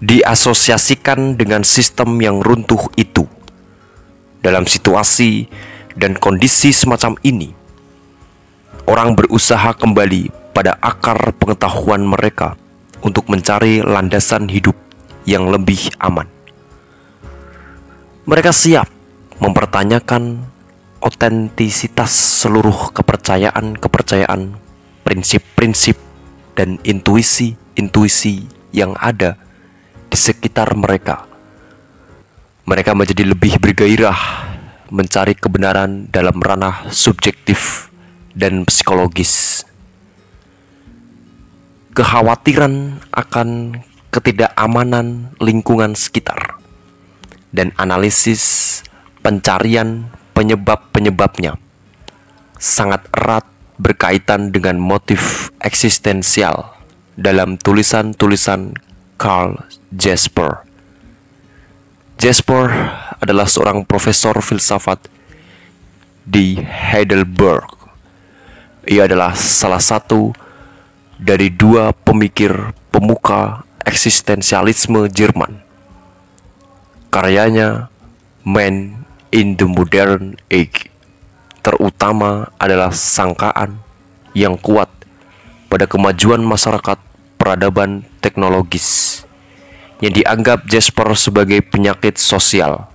diasosiasikan 0.00 1.40
dengan 1.40 1.64
sistem 1.64 2.20
yang 2.20 2.44
runtuh 2.44 2.90
itu. 3.00 3.24
Dalam 4.44 4.68
situasi 4.68 5.48
dan 5.96 6.14
kondisi 6.14 6.70
semacam 6.70 7.18
ini, 7.24 7.50
orang 8.86 9.16
berusaha 9.16 9.74
kembali 9.74 10.30
pada 10.54 10.78
akar 10.78 11.34
pengetahuan 11.36 12.04
mereka 12.06 12.54
untuk 13.02 13.26
mencari 13.26 13.82
landasan 13.82 14.46
hidup 14.46 14.76
yang 15.26 15.50
lebih 15.50 15.90
aman. 15.98 16.28
Mereka 18.26 18.50
siap 18.54 18.90
mempertanyakan 19.38 20.42
otentisitas 21.02 22.10
seluruh 22.42 22.90
kepercayaan-kepercayaan, 22.94 24.58
prinsip-prinsip, 25.06 25.98
dan 26.56 26.80
intuisi-intuisi 26.82 28.48
yang 28.72 28.96
ada 28.98 29.38
di 30.10 30.18
sekitar 30.18 30.74
mereka. 30.78 31.26
Mereka 32.66 32.94
menjadi 32.98 33.22
lebih 33.26 33.62
bergairah 33.62 34.18
mencari 34.90 35.34
kebenaran 35.34 36.10
dalam 36.10 36.38
ranah 36.38 36.90
subjektif 36.90 37.90
dan 38.34 38.66
psikologis. 38.66 39.64
Kekhawatiran 41.96 43.02
akan 43.10 43.80
ketidakamanan 44.12 45.32
lingkungan 45.40 45.96
sekitar 45.96 46.60
dan 47.52 47.72
analisis 47.80 48.80
pencarian 49.24 50.12
penyebab-penyebabnya 50.36 51.56
sangat 52.60 53.04
erat 53.12 53.44
berkaitan 53.76 54.52
dengan 54.52 54.80
motif 54.80 55.52
eksistensial 55.60 56.72
dalam 57.16 57.56
tulisan-tulisan 57.60 58.76
Carl 59.16 59.56
Jasper. 59.92 60.64
Jasper 62.16 62.68
adalah 63.20 63.44
seorang 63.44 63.84
profesor 63.84 64.40
filsafat 64.40 65.08
di 66.24 66.56
Heidelberg. 66.60 67.68
Ia 68.88 69.04
adalah 69.04 69.36
salah 69.36 69.82
satu 69.82 70.32
dari 71.16 71.52
dua 71.52 71.92
pemikir 71.92 72.72
pemuka 72.88 73.64
eksistensialisme 73.84 75.08
Jerman. 75.12 75.60
Karyanya 77.12 77.88
Man 78.44 79.04
in 79.32 79.56
the 79.58 79.66
Modern 79.66 80.38
Age 80.52 80.92
terutama 81.66 82.46
adalah 82.62 82.94
sangkaan 82.94 83.82
yang 84.38 84.54
kuat 84.54 84.86
pada 85.66 85.90
kemajuan 85.90 86.38
masyarakat 86.38 86.94
peradaban 87.46 88.02
teknologis 88.18 89.22
yang 90.02 90.10
dianggap 90.10 90.66
Jasper 90.66 91.14
sebagai 91.14 91.62
penyakit 91.62 92.18
sosial. 92.18 92.90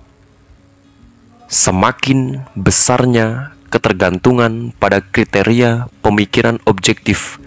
Semakin 1.48 2.44
besarnya 2.52 3.56
ketergantungan 3.72 4.76
pada 4.76 5.00
kriteria 5.00 5.88
pemikiran 6.04 6.60
objektif 6.68 7.40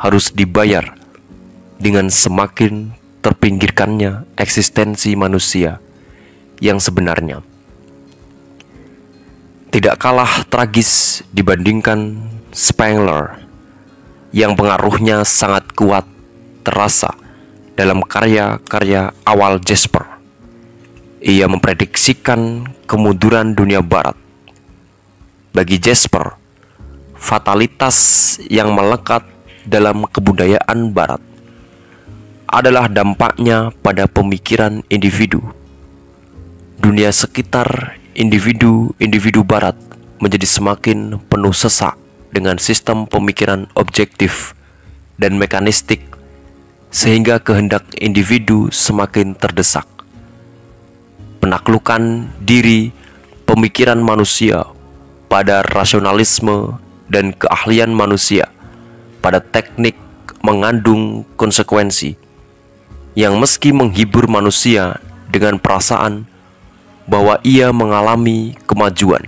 harus 0.00 0.32
dibayar 0.32 0.96
dengan 1.76 2.08
semakin 2.08 2.96
terpinggirkannya 3.20 4.24
eksistensi 4.40 5.12
manusia 5.12 5.84
yang 6.64 6.80
sebenarnya 6.80 7.44
tidak 9.68 10.00
kalah 10.00 10.48
tragis 10.48 11.20
dibandingkan 11.32 12.24
Spengler 12.52 13.40
yang 14.32 14.52
pengaruhnya 14.52 15.24
sangat 15.24 15.64
kuat 15.72 16.11
terasa 16.62 17.12
dalam 17.74 18.00
karya-karya 18.02 19.10
awal 19.26 19.58
Jasper. 19.58 20.06
Ia 21.22 21.46
memprediksikan 21.46 22.66
kemunduran 22.86 23.54
dunia 23.54 23.78
barat. 23.78 24.18
Bagi 25.54 25.78
Jasper, 25.78 26.34
fatalitas 27.14 28.38
yang 28.50 28.74
melekat 28.74 29.22
dalam 29.62 30.08
kebudayaan 30.10 30.90
barat 30.90 31.22
adalah 32.50 32.90
dampaknya 32.90 33.70
pada 33.80 34.10
pemikiran 34.10 34.82
individu. 34.90 35.40
Dunia 36.82 37.14
sekitar 37.14 37.96
individu-individu 38.18 39.46
barat 39.46 39.78
menjadi 40.18 40.44
semakin 40.44 41.22
penuh 41.30 41.54
sesak 41.54 41.94
dengan 42.34 42.58
sistem 42.58 43.06
pemikiran 43.06 43.70
objektif 43.78 44.52
dan 45.16 45.38
mekanistik 45.38 46.02
sehingga 46.92 47.40
kehendak 47.40 47.88
individu 47.96 48.68
semakin 48.68 49.32
terdesak. 49.32 49.88
Penaklukan 51.40 52.28
diri 52.44 52.92
pemikiran 53.48 53.98
manusia 53.98 54.68
pada 55.26 55.64
rasionalisme 55.64 56.76
dan 57.08 57.32
keahlian 57.32 57.90
manusia 57.90 58.52
pada 59.24 59.40
teknik 59.40 59.96
mengandung 60.44 61.24
konsekuensi 61.40 62.14
yang 63.16 63.40
meski 63.40 63.72
menghibur 63.72 64.28
manusia 64.28 65.00
dengan 65.32 65.56
perasaan 65.56 66.28
bahwa 67.08 67.40
ia 67.42 67.72
mengalami 67.72 68.54
kemajuan, 68.68 69.26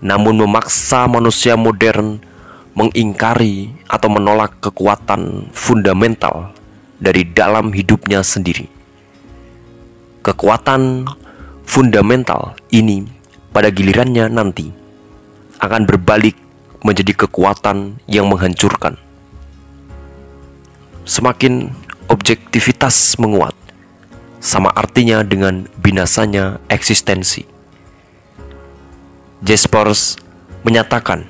namun 0.00 0.38
memaksa 0.46 1.04
manusia 1.10 1.58
modern 1.58 2.22
mengingkari 2.74 3.72
atau 3.90 4.08
menolak 4.10 4.62
kekuatan 4.62 5.50
fundamental 5.50 6.54
dari 7.00 7.26
dalam 7.26 7.74
hidupnya 7.74 8.22
sendiri. 8.22 8.68
Kekuatan 10.20 11.08
fundamental 11.64 12.54
ini 12.70 13.08
pada 13.50 13.72
gilirannya 13.72 14.28
nanti 14.30 14.68
akan 15.60 15.88
berbalik 15.88 16.36
menjadi 16.84 17.26
kekuatan 17.26 18.00
yang 18.08 18.28
menghancurkan. 18.28 18.96
Semakin 21.04 21.72
objektivitas 22.08 23.16
menguat, 23.18 23.56
sama 24.40 24.72
artinya 24.72 25.20
dengan 25.24 25.68
binasanya 25.80 26.60
eksistensi. 26.72 27.44
Jaspers 29.40 30.20
menyatakan 30.64 31.24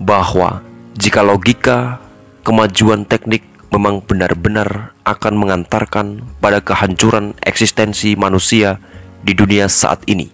bahwa 0.00 0.64
jika 0.96 1.20
logika 1.20 2.00
kemajuan 2.40 3.04
teknik 3.04 3.44
memang 3.68 4.00
benar-benar 4.00 4.96
akan 5.04 5.34
mengantarkan 5.36 6.24
pada 6.40 6.64
kehancuran 6.64 7.36
eksistensi 7.44 8.16
manusia 8.16 8.80
di 9.20 9.36
dunia 9.36 9.68
saat 9.68 10.00
ini, 10.08 10.32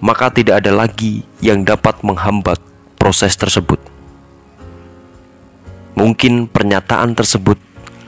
maka 0.00 0.32
tidak 0.32 0.64
ada 0.64 0.72
lagi 0.72 1.22
yang 1.44 1.62
dapat 1.62 2.00
menghambat 2.00 2.58
proses 2.96 3.36
tersebut. 3.36 3.78
Mungkin 5.94 6.50
pernyataan 6.50 7.14
tersebut 7.14 7.60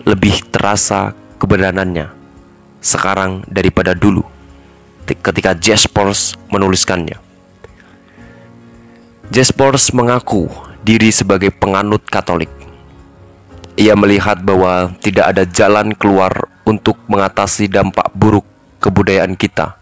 lebih 0.02 0.42
terasa 0.50 1.14
kebenarannya 1.38 2.10
sekarang 2.82 3.46
daripada 3.46 3.94
dulu 3.94 4.26
ketika 5.06 5.54
Jaspers 5.54 6.34
menuliskannya. 6.50 7.25
Jaspers 9.26 9.90
mengaku 9.90 10.46
diri 10.86 11.10
sebagai 11.10 11.50
penganut 11.50 11.98
Katolik. 12.06 12.48
Ia 13.74 13.98
melihat 13.98 14.38
bahwa 14.38 14.94
tidak 15.02 15.34
ada 15.34 15.42
jalan 15.42 15.90
keluar 15.98 16.46
untuk 16.62 16.94
mengatasi 17.10 17.66
dampak 17.66 18.06
buruk 18.14 18.46
kebudayaan 18.78 19.34
kita, 19.34 19.74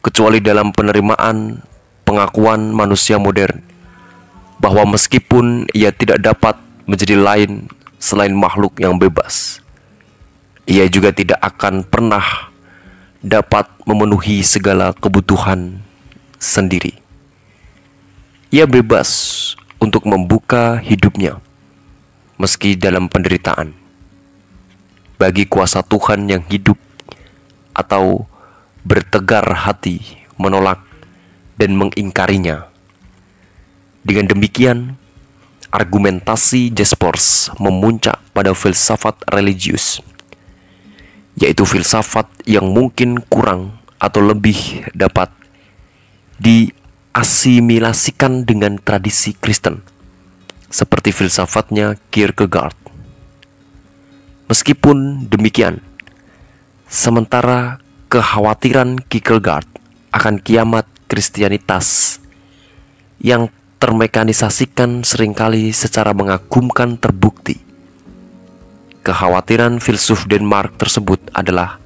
kecuali 0.00 0.40
dalam 0.40 0.72
penerimaan 0.72 1.60
pengakuan 2.08 2.72
manusia 2.72 3.20
modern 3.20 3.60
bahwa 4.64 4.96
meskipun 4.96 5.68
ia 5.76 5.92
tidak 5.92 6.24
dapat 6.24 6.56
menjadi 6.88 7.20
lain 7.20 7.68
selain 8.00 8.32
makhluk 8.32 8.80
yang 8.80 8.96
bebas, 8.96 9.60
ia 10.64 10.88
juga 10.88 11.12
tidak 11.12 11.36
akan 11.44 11.84
pernah 11.84 12.48
dapat 13.20 13.68
memenuhi 13.84 14.40
segala 14.40 14.96
kebutuhan 14.96 15.84
sendiri. 16.40 17.05
Ia 18.56 18.64
bebas 18.64 19.52
untuk 19.76 20.08
membuka 20.08 20.80
hidupnya, 20.80 21.44
meski 22.40 22.72
dalam 22.72 23.04
penderitaan. 23.04 23.76
Bagi 25.20 25.44
kuasa 25.44 25.84
Tuhan 25.84 26.24
yang 26.24 26.40
hidup 26.48 26.80
atau 27.76 28.24
bertegar 28.80 29.44
hati 29.52 30.00
menolak 30.40 30.80
dan 31.60 31.76
mengingkarinya. 31.76 32.64
Dengan 34.00 34.24
demikian, 34.24 34.96
argumentasi 35.68 36.72
Jaspers 36.72 37.52
memuncak 37.60 38.24
pada 38.32 38.56
filsafat 38.56 39.20
religius 39.36 40.00
yaitu 41.36 41.68
filsafat 41.68 42.24
yang 42.48 42.72
mungkin 42.72 43.20
kurang 43.28 43.76
atau 44.00 44.24
lebih 44.24 44.56
dapat 44.96 45.28
diasimilasikan 47.16 48.44
dengan 48.44 48.76
tradisi 48.76 49.32
Kristen, 49.32 49.80
seperti 50.68 51.16
filsafatnya 51.16 51.96
Kierkegaard. 52.12 52.76
Meskipun 54.52 55.24
demikian, 55.24 55.80
sementara 56.84 57.80
kekhawatiran 58.12 59.00
Kierkegaard 59.08 59.64
akan 60.12 60.44
kiamat 60.44 60.84
Kristianitas 61.08 62.20
yang 63.16 63.48
termekanisasikan 63.80 65.00
sering 65.00 65.32
kali 65.32 65.72
secara 65.72 66.12
mengagumkan 66.12 67.00
terbukti 67.00 67.56
Kekhawatiran 69.00 69.80
filsuf 69.80 70.28
Denmark 70.28 70.76
tersebut 70.76 71.32
adalah 71.32 71.80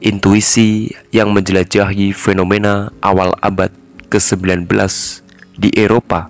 intuisi 0.00 0.88
yang 1.12 1.36
menjelajahi 1.36 2.16
fenomena 2.16 2.88
awal 3.04 3.36
abad 3.44 3.68
ke-19 4.08 4.66
di 5.56 5.72
Eropa 5.74 6.28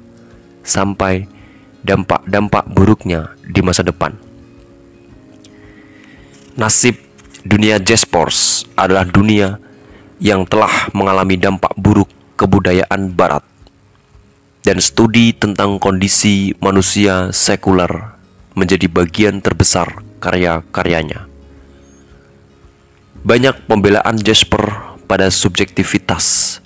sampai 0.66 1.26
dampak-dampak 1.86 2.66
buruknya 2.70 3.34
di 3.46 3.62
masa 3.62 3.86
depan. 3.86 4.14
Nasib 6.58 6.98
dunia 7.46 7.78
Jaspers 7.78 8.66
adalah 8.74 9.06
dunia 9.06 9.60
yang 10.18 10.48
telah 10.48 10.90
mengalami 10.96 11.36
dampak 11.38 11.70
buruk 11.78 12.08
kebudayaan 12.34 13.12
barat 13.12 13.44
dan 14.66 14.82
studi 14.82 15.30
tentang 15.30 15.78
kondisi 15.78 16.56
manusia 16.58 17.30
sekuler 17.30 18.18
menjadi 18.58 18.90
bagian 18.90 19.38
terbesar 19.38 20.02
karya-karyanya. 20.18 21.28
Banyak 23.22 23.70
pembelaan 23.70 24.18
Jasper 24.18 24.96
pada 25.06 25.30
subjektivitas 25.30 26.58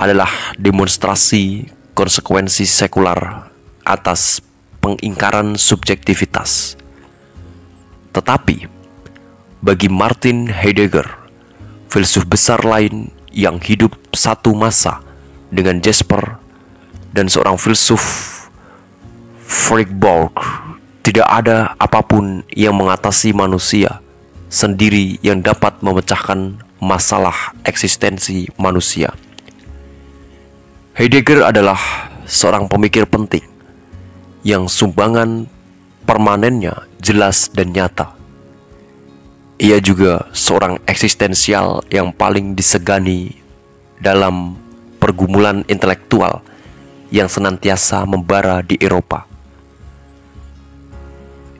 adalah 0.00 0.56
demonstrasi 0.56 1.68
konsekuensi 1.92 2.64
sekular 2.64 3.52
atas 3.84 4.40
pengingkaran 4.80 5.60
subjektivitas. 5.60 6.80
Tetapi, 8.16 8.64
bagi 9.60 9.92
Martin 9.92 10.48
Heidegger, 10.48 11.04
filsuf 11.92 12.24
besar 12.24 12.64
lain 12.64 13.12
yang 13.28 13.60
hidup 13.60 13.92
satu 14.16 14.56
masa 14.56 15.04
dengan 15.52 15.84
Jasper 15.84 16.40
dan 17.12 17.28
seorang 17.28 17.60
filsuf 17.60 18.00
Friedborg, 19.44 20.32
tidak 21.04 21.28
ada 21.28 21.76
apa 21.76 22.00
pun 22.00 22.40
yang 22.56 22.72
mengatasi 22.72 23.36
manusia 23.36 24.00
sendiri 24.48 25.20
yang 25.20 25.44
dapat 25.44 25.76
memecahkan 25.84 26.56
masalah 26.80 27.52
eksistensi 27.68 28.48
manusia. 28.56 29.12
Heidegger 30.90 31.46
adalah 31.46 31.78
seorang 32.26 32.66
pemikir 32.66 33.06
penting 33.06 33.46
yang 34.42 34.66
sumbangan 34.66 35.46
permanennya 36.02 36.90
jelas 36.98 37.46
dan 37.54 37.70
nyata. 37.70 38.18
Ia 39.62 39.78
juga 39.78 40.26
seorang 40.34 40.82
eksistensial 40.90 41.86
yang 41.94 42.10
paling 42.10 42.58
disegani 42.58 43.38
dalam 44.02 44.58
pergumulan 44.98 45.62
intelektual 45.70 46.42
yang 47.14 47.30
senantiasa 47.30 48.02
membara 48.02 48.58
di 48.58 48.74
Eropa. 48.82 49.30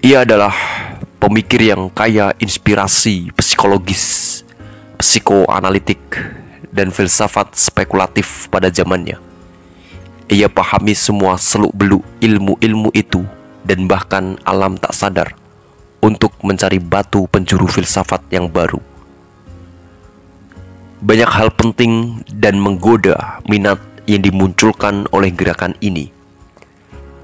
Ia 0.02 0.26
adalah 0.26 0.56
pemikir 1.22 1.70
yang 1.70 1.86
kaya 1.92 2.34
inspirasi 2.42 3.30
psikologis, 3.36 4.42
psikoanalitik, 4.98 6.00
dan 6.70 6.94
filsafat 6.94 7.54
spekulatif 7.54 8.46
pada 8.50 8.70
zamannya. 8.70 9.18
Ia 10.30 10.46
pahami 10.46 10.94
semua 10.94 11.34
seluk-beluk 11.34 12.06
ilmu-ilmu 12.22 12.94
itu 12.94 13.26
dan 13.66 13.90
bahkan 13.90 14.38
alam 14.46 14.78
tak 14.78 14.94
sadar 14.94 15.28
untuk 16.00 16.32
mencari 16.46 16.78
batu 16.78 17.26
penjuru 17.28 17.66
filsafat 17.66 18.22
yang 18.30 18.46
baru. 18.46 18.78
Banyak 21.00 21.30
hal 21.32 21.48
penting 21.50 22.22
dan 22.28 22.60
menggoda 22.60 23.40
minat 23.48 23.80
yang 24.04 24.20
dimunculkan 24.20 25.08
oleh 25.10 25.32
gerakan 25.32 25.72
ini. 25.80 26.12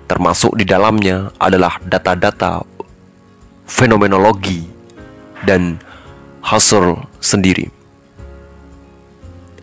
Termasuk 0.07 0.57
di 0.57 0.65
dalamnya 0.65 1.35
adalah 1.37 1.77
data-data 1.83 2.63
fenomenologi 3.67 4.65
dan 5.45 5.77
Husserl 6.41 7.05
sendiri. 7.19 7.76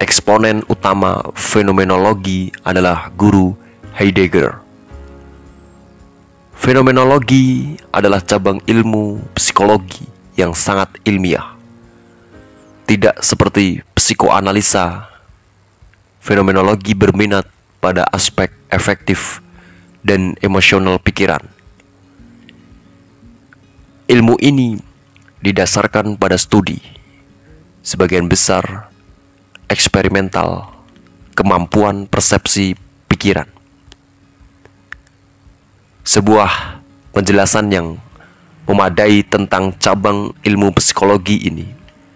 Eksponen 0.04 0.68
utama 0.68 1.24
fenomenologi 1.32 2.52
adalah 2.68 3.08
guru 3.16 3.56
Heidegger. 3.96 4.60
Fenomenologi 6.60 7.80
adalah 7.88 8.20
cabang 8.20 8.60
ilmu 8.68 9.24
psikologi 9.32 10.04
yang 10.36 10.52
sangat 10.52 10.92
ilmiah. 11.08 11.56
Tidak 12.84 13.24
seperti 13.24 13.80
psikoanalisa, 13.96 15.08
fenomenologi 16.20 16.92
berminat 16.92 17.48
pada 17.80 18.04
aspek 18.12 18.52
efektif 18.76 19.40
dan 20.04 20.36
emosional 20.44 21.00
pikiran. 21.00 21.48
Ilmu 24.12 24.36
ini 24.44 24.76
didasarkan 25.40 26.20
pada 26.20 26.36
studi, 26.36 26.84
sebagian 27.80 28.28
besar 28.28 28.92
eksperimental, 29.72 30.70
kemampuan 31.34 32.06
persepsi 32.06 32.76
pikiran. 33.10 33.48
Sebuah 36.04 36.82
penjelasan 37.16 37.72
yang 37.72 37.88
memadai 38.68 39.24
tentang 39.24 39.76
cabang 39.80 40.36
ilmu 40.44 40.76
psikologi 40.76 41.48
ini 41.48 41.68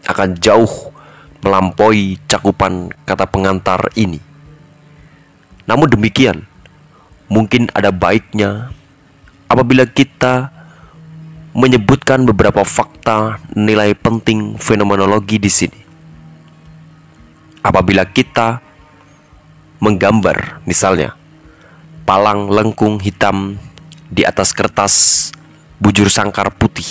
akan 0.07 0.36
jauh 0.39 0.91
melampaui 1.43 2.19
cakupan 2.27 2.91
kata 3.07 3.27
pengantar 3.27 3.91
ini. 3.95 4.19
Namun 5.67 5.88
demikian, 5.91 6.43
mungkin 7.27 7.67
ada 7.75 7.91
baiknya 7.91 8.71
apabila 9.47 9.88
kita 9.88 10.51
menyebutkan 11.55 12.23
beberapa 12.27 12.62
fakta 12.62 13.41
nilai 13.55 13.95
penting 13.97 14.60
fenomenologi 14.62 15.41
di 15.41 15.49
sini 15.49 15.87
apabila 17.67 18.08
kita 18.08 18.63
menggambar 19.84 20.63
misalnya 20.63 21.19
palang 22.08 22.47
lengkung 22.47 23.03
hitam 23.03 23.60
di 24.08 24.23
atas 24.23 24.56
kertas 24.56 25.30
bujur 25.84 26.08
sangkar 26.08 26.47
putih 26.56 26.88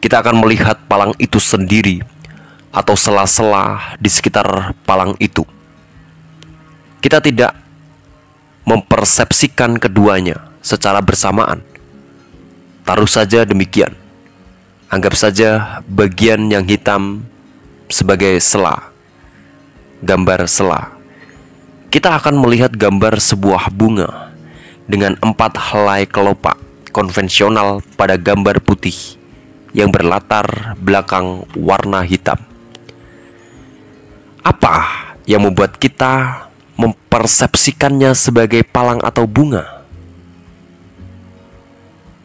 kita 0.00 0.24
akan 0.24 0.40
melihat 0.40 0.80
palang 0.88 1.12
itu 1.20 1.36
sendiri 1.36 2.00
atau 2.68 2.92
sela-sela 2.92 3.96
di 3.96 4.12
sekitar 4.12 4.76
palang 4.84 5.16
itu. 5.16 5.48
Kita 7.00 7.24
tidak 7.24 7.56
mempersepsikan 8.68 9.80
keduanya 9.80 10.44
secara 10.60 11.00
bersamaan. 11.00 11.64
Taruh 12.84 13.08
saja 13.08 13.48
demikian. 13.48 13.96
Anggap 14.92 15.16
saja 15.16 15.80
bagian 15.88 16.52
yang 16.52 16.68
hitam 16.68 17.24
sebagai 17.88 18.36
sela 18.44 18.93
gambar 20.02 20.50
sela. 20.50 20.94
Kita 21.94 22.18
akan 22.18 22.42
melihat 22.42 22.74
gambar 22.74 23.22
sebuah 23.22 23.70
bunga 23.70 24.34
dengan 24.90 25.14
empat 25.22 25.54
helai 25.56 26.04
kelopak 26.10 26.58
konvensional 26.90 27.82
pada 27.94 28.18
gambar 28.18 28.58
putih 28.58 28.94
yang 29.74 29.90
berlatar 29.90 30.78
belakang 30.78 31.46
warna 31.54 32.02
hitam. 32.02 32.38
Apa 34.42 35.06
yang 35.26 35.46
membuat 35.46 35.78
kita 35.78 36.46
mempersepsikannya 36.78 38.14
sebagai 38.14 38.62
palang 38.66 38.98
atau 39.02 39.26
bunga? 39.26 39.86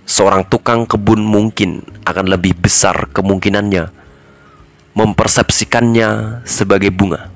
Seorang 0.09 0.41
tukang 0.49 0.89
kebun 0.89 1.21
mungkin 1.21 1.85
akan 2.01 2.25
lebih 2.33 2.57
besar 2.57 3.05
kemungkinannya 3.13 3.93
mempersepsikannya 4.97 6.41
sebagai 6.49 6.89
bunga 6.89 7.29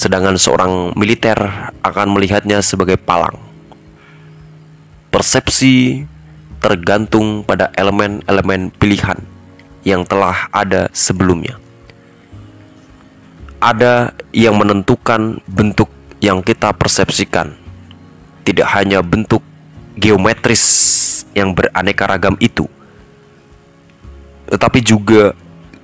sedangkan 0.00 0.40
seorang 0.40 0.96
militer 0.96 1.36
akan 1.84 2.16
melihatnya 2.16 2.64
sebagai 2.64 2.96
palang. 2.96 3.36
Persepsi 5.12 6.08
tergantung 6.56 7.44
pada 7.44 7.68
elemen-elemen 7.76 8.72
pilihan 8.80 9.20
yang 9.84 10.08
telah 10.08 10.48
ada 10.56 10.88
sebelumnya. 10.96 11.60
Ada 13.60 14.16
yang 14.32 14.56
menentukan 14.56 15.44
bentuk 15.44 15.92
yang 16.24 16.40
kita 16.40 16.72
persepsikan, 16.72 17.52
tidak 18.40 18.72
hanya 18.72 19.04
bentuk 19.04 19.44
geometris 20.00 20.64
yang 21.36 21.52
beraneka 21.52 22.08
ragam 22.08 22.40
itu, 22.40 22.64
tetapi 24.48 24.80
juga 24.80 25.36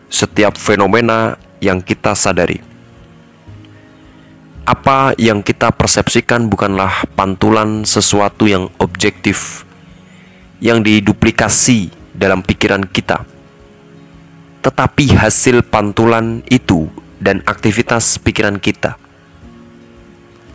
setiap 0.09 0.57
fenomena 0.57 1.37
yang 1.61 1.85
kita 1.85 2.17
sadari 2.17 2.76
apa 4.67 5.15
yang 5.15 5.47
kita 5.47 5.71
persepsikan 5.71 6.51
bukanlah 6.51 7.07
pantulan 7.15 7.87
sesuatu 7.87 8.51
yang 8.51 8.67
objektif 8.83 9.63
yang 10.59 10.83
diduplikasi 10.83 11.95
dalam 12.11 12.43
pikiran 12.43 12.83
kita, 12.83 13.23
tetapi 14.67 15.15
hasil 15.15 15.63
pantulan 15.71 16.43
itu 16.51 16.91
dan 17.23 17.47
aktivitas 17.47 18.19
pikiran 18.19 18.59
kita. 18.59 18.99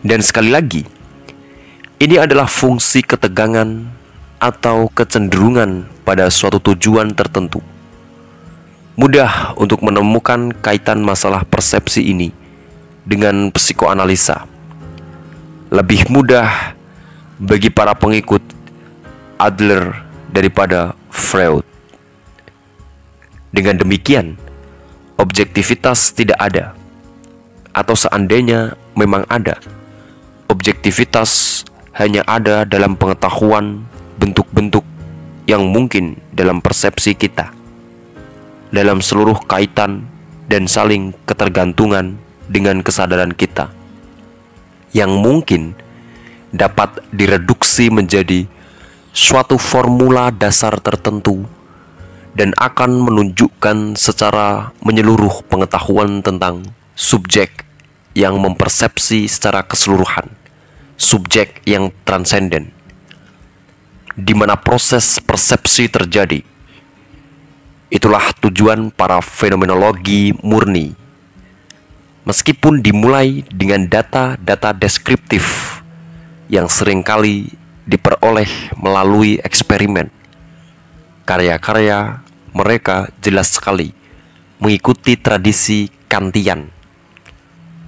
Dan 0.04 0.20
sekali 0.20 0.52
lagi, 0.52 0.84
ini 1.96 2.20
adalah 2.20 2.52
fungsi 2.52 3.00
ketegangan 3.00 3.80
atau 4.36 4.92
kecenderungan 4.92 5.88
pada 6.04 6.28
suatu 6.28 6.60
tujuan 6.60 7.16
tertentu. 7.16 7.64
Mudah 8.92 9.56
untuk 9.56 9.80
menemukan 9.80 10.52
kaitan 10.60 11.00
masalah 11.00 11.48
persepsi 11.48 12.12
ini 12.12 12.41
dengan 13.02 13.50
psikoanalisa. 13.50 14.46
Lebih 15.72 16.10
mudah 16.12 16.76
bagi 17.40 17.72
para 17.72 17.96
pengikut 17.96 18.42
Adler 19.40 19.90
daripada 20.30 20.94
Freud. 21.10 21.66
Dengan 23.52 23.76
demikian, 23.76 24.38
objektivitas 25.20 26.14
tidak 26.14 26.40
ada, 26.40 26.72
atau 27.76 27.92
seandainya 27.92 28.78
memang 28.96 29.28
ada, 29.28 29.60
objektivitas 30.48 31.62
hanya 31.92 32.24
ada 32.24 32.64
dalam 32.64 32.96
pengetahuan 32.96 33.84
bentuk-bentuk 34.16 34.84
yang 35.44 35.68
mungkin 35.68 36.16
dalam 36.32 36.64
persepsi 36.64 37.12
kita, 37.12 37.52
dalam 38.72 39.04
seluruh 39.04 39.36
kaitan 39.44 40.08
dan 40.48 40.64
saling 40.64 41.12
ketergantungan 41.28 42.16
dengan 42.52 42.84
kesadaran 42.84 43.32
kita 43.32 43.72
yang 44.92 45.16
mungkin 45.16 45.72
dapat 46.52 47.00
direduksi 47.08 47.88
menjadi 47.88 48.44
suatu 49.16 49.56
formula 49.56 50.28
dasar 50.28 50.76
tertentu 50.84 51.48
dan 52.36 52.52
akan 52.56 53.08
menunjukkan 53.08 53.96
secara 53.96 54.72
menyeluruh 54.84 55.44
pengetahuan 55.48 56.20
tentang 56.20 56.64
subjek 56.96 57.64
yang 58.12 58.36
mempersepsi 58.40 59.24
secara 59.28 59.64
keseluruhan, 59.64 60.28
subjek 60.96 61.64
yang 61.64 61.92
transenden, 62.04 62.72
di 64.16 64.32
mana 64.36 64.56
proses 64.56 65.20
persepsi 65.20 65.88
terjadi. 65.88 66.40
Itulah 67.92 68.32
tujuan 68.40 68.88
para 68.88 69.20
fenomenologi 69.20 70.32
murni. 70.40 71.01
Meskipun 72.22 72.86
dimulai 72.86 73.42
dengan 73.50 73.90
data-data 73.90 74.70
deskriptif 74.70 75.78
yang 76.46 76.70
sering 76.70 77.02
kali 77.02 77.50
diperoleh 77.82 78.46
melalui 78.78 79.42
eksperimen, 79.42 80.06
karya-karya 81.26 82.22
mereka 82.54 83.10
jelas 83.18 83.58
sekali 83.58 83.90
mengikuti 84.62 85.18
tradisi 85.18 85.90
Kantian. 86.06 86.70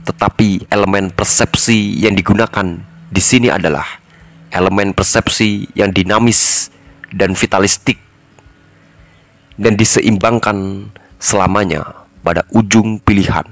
Tetapi 0.03 0.67
elemen 0.67 1.15
persepsi 1.15 1.95
yang 2.03 2.19
digunakan 2.19 2.83
di 3.15 3.23
sini 3.23 3.55
adalah 3.55 3.87
elemen 4.51 4.99
persepsi 4.99 5.71
yang 5.79 5.95
dinamis 5.95 6.75
dan 7.15 7.39
vitalistik 7.39 8.03
dan 9.55 9.79
diseimbangkan 9.79 10.91
selamanya 11.23 11.87
pada 12.27 12.43
ujung 12.51 12.99
pilihan. 12.99 13.47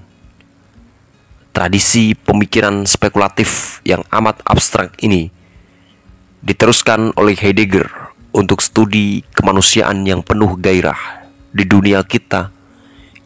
Tradisi 1.52 2.16
pemikiran 2.16 2.88
spekulatif 2.88 3.80
yang 3.84 4.00
amat 4.08 4.40
abstrak 4.48 4.96
ini 5.04 5.28
diteruskan 6.40 7.12
oleh 7.14 7.36
Heidegger 7.36 7.86
untuk 8.32 8.64
studi 8.64 9.20
kemanusiaan 9.36 10.02
yang 10.08 10.24
penuh 10.24 10.56
gairah 10.56 11.28
di 11.52 11.68
dunia 11.68 12.00
kita 12.02 12.48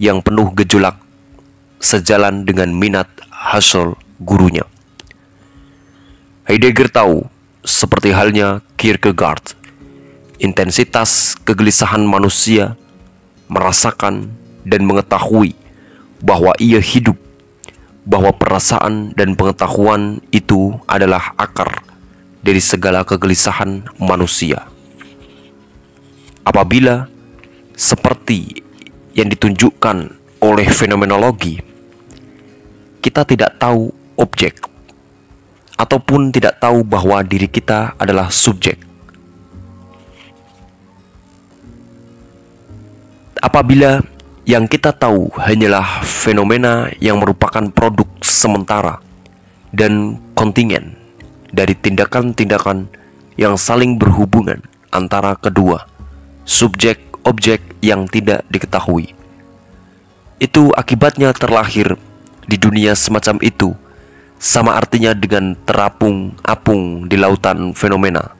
yang 0.02 0.20
penuh 0.20 0.50
gejolak 0.58 0.98
sejalan 1.78 2.42
dengan 2.42 2.74
minat 2.74 3.06
hasil 3.30 3.94
gurunya. 4.18 4.66
Heidegger 6.46 6.90
tahu, 6.90 7.26
seperti 7.62 8.10
halnya 8.10 8.62
Kierkegaard, 8.78 9.54
intensitas 10.38 11.38
kegelisahan 11.46 12.02
manusia 12.02 12.74
merasakan 13.46 14.30
dan 14.66 14.82
mengetahui 14.82 15.54
bahwa 16.22 16.54
ia 16.58 16.82
hidup, 16.82 17.18
bahwa 18.06 18.30
perasaan 18.30 19.10
dan 19.18 19.34
pengetahuan 19.34 20.22
itu 20.30 20.78
adalah 20.86 21.34
akar 21.34 21.82
dari 22.38 22.62
segala 22.62 23.02
kegelisahan 23.02 23.82
manusia. 23.98 24.62
Apabila 26.46 27.10
seperti 27.74 28.62
yang 29.18 29.26
ditunjukkan 29.26 30.14
oleh 30.38 30.66
fenomenologi, 30.70 31.58
kita 33.02 33.26
tidak 33.26 33.58
tahu 33.58 33.90
objek 34.14 34.62
ataupun 35.74 36.30
tidak 36.30 36.62
tahu 36.62 36.86
bahwa 36.86 37.20
diri 37.26 37.50
kita 37.50 37.98
adalah 37.98 38.30
subjek. 38.30 38.78
Apabila 43.42 44.00
yang 44.46 44.70
kita 44.70 44.94
tahu 44.94 45.34
hanyalah 45.42 46.06
fenomena 46.06 46.86
yang 47.02 47.18
merupakan 47.18 47.66
produk 47.74 48.06
sementara 48.22 49.02
dan 49.74 50.22
kontingen 50.38 50.94
dari 51.50 51.74
tindakan-tindakan 51.74 52.86
yang 53.34 53.58
saling 53.58 53.98
berhubungan 53.98 54.62
antara 54.94 55.34
kedua 55.34 55.90
subjek 56.46 57.02
objek 57.26 57.58
yang 57.82 58.06
tidak 58.06 58.46
diketahui. 58.46 59.10
Itu 60.38 60.70
akibatnya 60.78 61.34
terlahir 61.34 61.98
di 62.46 62.54
dunia 62.54 62.94
semacam 62.94 63.42
itu 63.42 63.74
sama 64.38 64.78
artinya 64.78 65.10
dengan 65.10 65.58
terapung-apung 65.66 67.10
di 67.10 67.18
lautan 67.18 67.74
fenomena. 67.74 68.30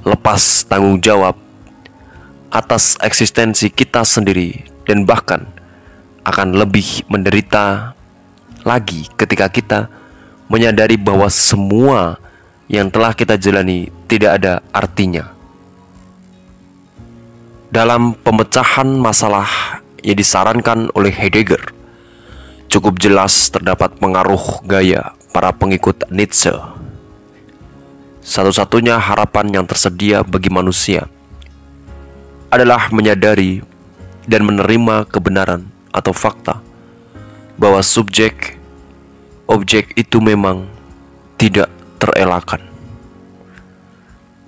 Lepas 0.00 0.64
tanggung 0.64 0.96
jawab 0.96 1.36
atas 2.48 2.96
eksistensi 3.04 3.68
kita 3.68 4.00
sendiri 4.00 4.79
dan 4.90 5.06
bahkan 5.06 5.46
akan 6.26 6.58
lebih 6.58 7.06
menderita 7.06 7.94
lagi 8.66 9.06
ketika 9.14 9.46
kita 9.46 9.86
menyadari 10.50 10.98
bahwa 10.98 11.30
semua 11.30 12.18
yang 12.66 12.90
telah 12.90 13.14
kita 13.14 13.38
jalani 13.38 13.86
tidak 14.10 14.42
ada 14.42 14.58
artinya. 14.74 15.30
Dalam 17.70 18.18
pemecahan 18.18 18.90
masalah 18.98 19.78
yang 20.02 20.18
disarankan 20.18 20.90
oleh 20.98 21.14
Heidegger, 21.14 21.70
cukup 22.66 22.98
jelas 22.98 23.46
terdapat 23.54 23.94
pengaruh 24.02 24.66
gaya 24.66 25.14
para 25.30 25.54
pengikut 25.54 26.02
Nietzsche. 26.10 26.50
Satu-satunya 28.26 28.98
harapan 28.98 29.54
yang 29.54 29.64
tersedia 29.70 30.26
bagi 30.26 30.50
manusia 30.50 31.06
adalah 32.50 32.90
menyadari 32.90 33.69
dan 34.30 34.46
menerima 34.46 35.10
kebenaran 35.10 35.66
atau 35.90 36.14
fakta 36.14 36.62
bahwa 37.58 37.82
subjek 37.82 38.54
objek 39.50 39.90
itu 39.98 40.22
memang 40.22 40.70
tidak 41.34 41.66
terelakkan. 41.98 42.62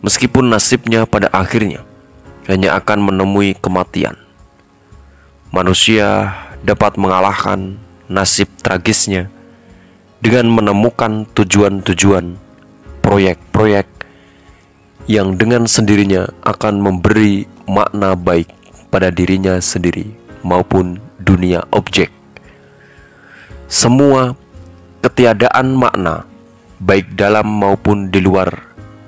Meskipun 0.07 0.47
nasibnya 0.55 1.03
pada 1.03 1.27
akhirnya 1.35 1.83
hanya 2.47 2.79
akan 2.79 3.11
menemui 3.11 3.59
kematian. 3.59 4.15
Manusia 5.51 6.31
dapat 6.63 6.95
mengalahkan 6.95 7.75
nasib 8.07 8.47
tragisnya 8.63 9.27
dengan 10.23 10.47
menemukan 10.47 11.27
tujuan-tujuan 11.35 12.39
proyek-proyek 13.03 13.91
yang 15.11 15.35
dengan 15.35 15.67
sendirinya 15.67 16.31
akan 16.47 16.79
memberi 16.79 17.51
makna 17.67 18.15
baik 18.15 18.62
pada 18.93 19.09
dirinya 19.09 19.57
sendiri 19.57 20.13
maupun 20.45 21.01
dunia 21.17 21.65
objek. 21.73 22.13
Semua 23.73 24.37
ketiadaan 25.01 25.73
makna 25.73 26.29
baik 26.77 27.17
dalam 27.17 27.49
maupun 27.49 28.13
di 28.13 28.21
luar 28.21 28.53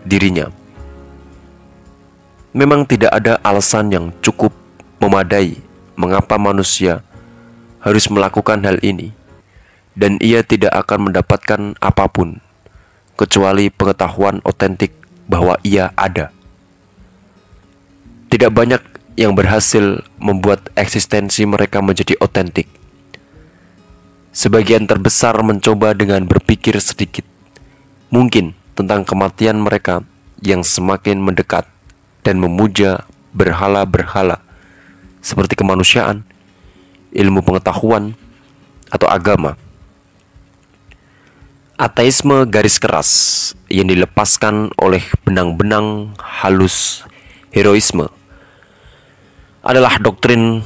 dirinya. 0.09 0.49
Memang 2.57 2.89
tidak 2.89 3.13
ada 3.13 3.37
alasan 3.45 3.93
yang 3.93 4.07
cukup 4.25 4.57
memadai 5.03 5.61
mengapa 6.01 6.41
manusia 6.41 7.05
harus 7.85 8.09
melakukan 8.09 8.65
hal 8.65 8.81
ini, 8.81 9.13
dan 9.93 10.17
ia 10.23 10.41
tidak 10.41 10.73
akan 10.73 11.13
mendapatkan 11.13 11.61
apa 11.83 12.09
pun 12.09 12.41
kecuali 13.19 13.69
pengetahuan 13.69 14.41
otentik 14.47 14.95
bahwa 15.29 15.61
ia 15.67 15.93
ada. 15.99 16.31
Tidak 18.31 18.51
banyak 18.51 18.94
yang 19.15 19.35
berhasil 19.35 20.03
membuat 20.19 20.71
eksistensi 20.75 21.47
mereka 21.47 21.79
menjadi 21.79 22.19
otentik. 22.19 22.67
Sebagian 24.35 24.91
terbesar 24.91 25.39
mencoba 25.47 25.95
dengan 25.95 26.27
berpikir 26.27 26.75
sedikit, 26.83 27.23
mungkin 28.11 28.59
tentang 28.75 29.07
kematian 29.07 29.63
mereka 29.63 30.03
yang 30.43 30.67
semakin 30.67 31.23
mendekat 31.23 31.71
dan 32.27 32.43
memuja 32.43 33.07
berhala-berhala 33.31 34.43
seperti 35.23 35.55
kemanusiaan 35.55 36.27
ilmu 37.15 37.47
pengetahuan, 37.47 38.19
atau 38.91 39.07
agama. 39.07 39.55
Ateisme 41.75 42.47
garis 42.47 42.79
keras 42.79 43.11
yang 43.67 43.91
dilepaskan 43.91 44.71
oleh 44.79 45.03
benang-benang 45.27 46.15
halus 46.19 47.03
heroisme 47.51 48.07
adalah 49.65 49.97
doktrin 49.97 50.61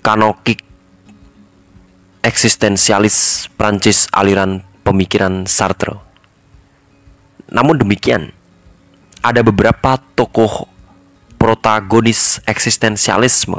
kanokik 0.00 0.62
eksistensialis 2.22 3.50
Prancis 3.58 4.06
aliran 4.14 4.62
pemikiran 4.86 5.50
Sartre. 5.50 5.98
Namun 7.50 7.82
demikian, 7.82 8.30
ada 9.20 9.42
beberapa 9.42 9.98
tokoh 10.14 10.70
protagonis 11.34 12.38
eksistensialisme 12.46 13.58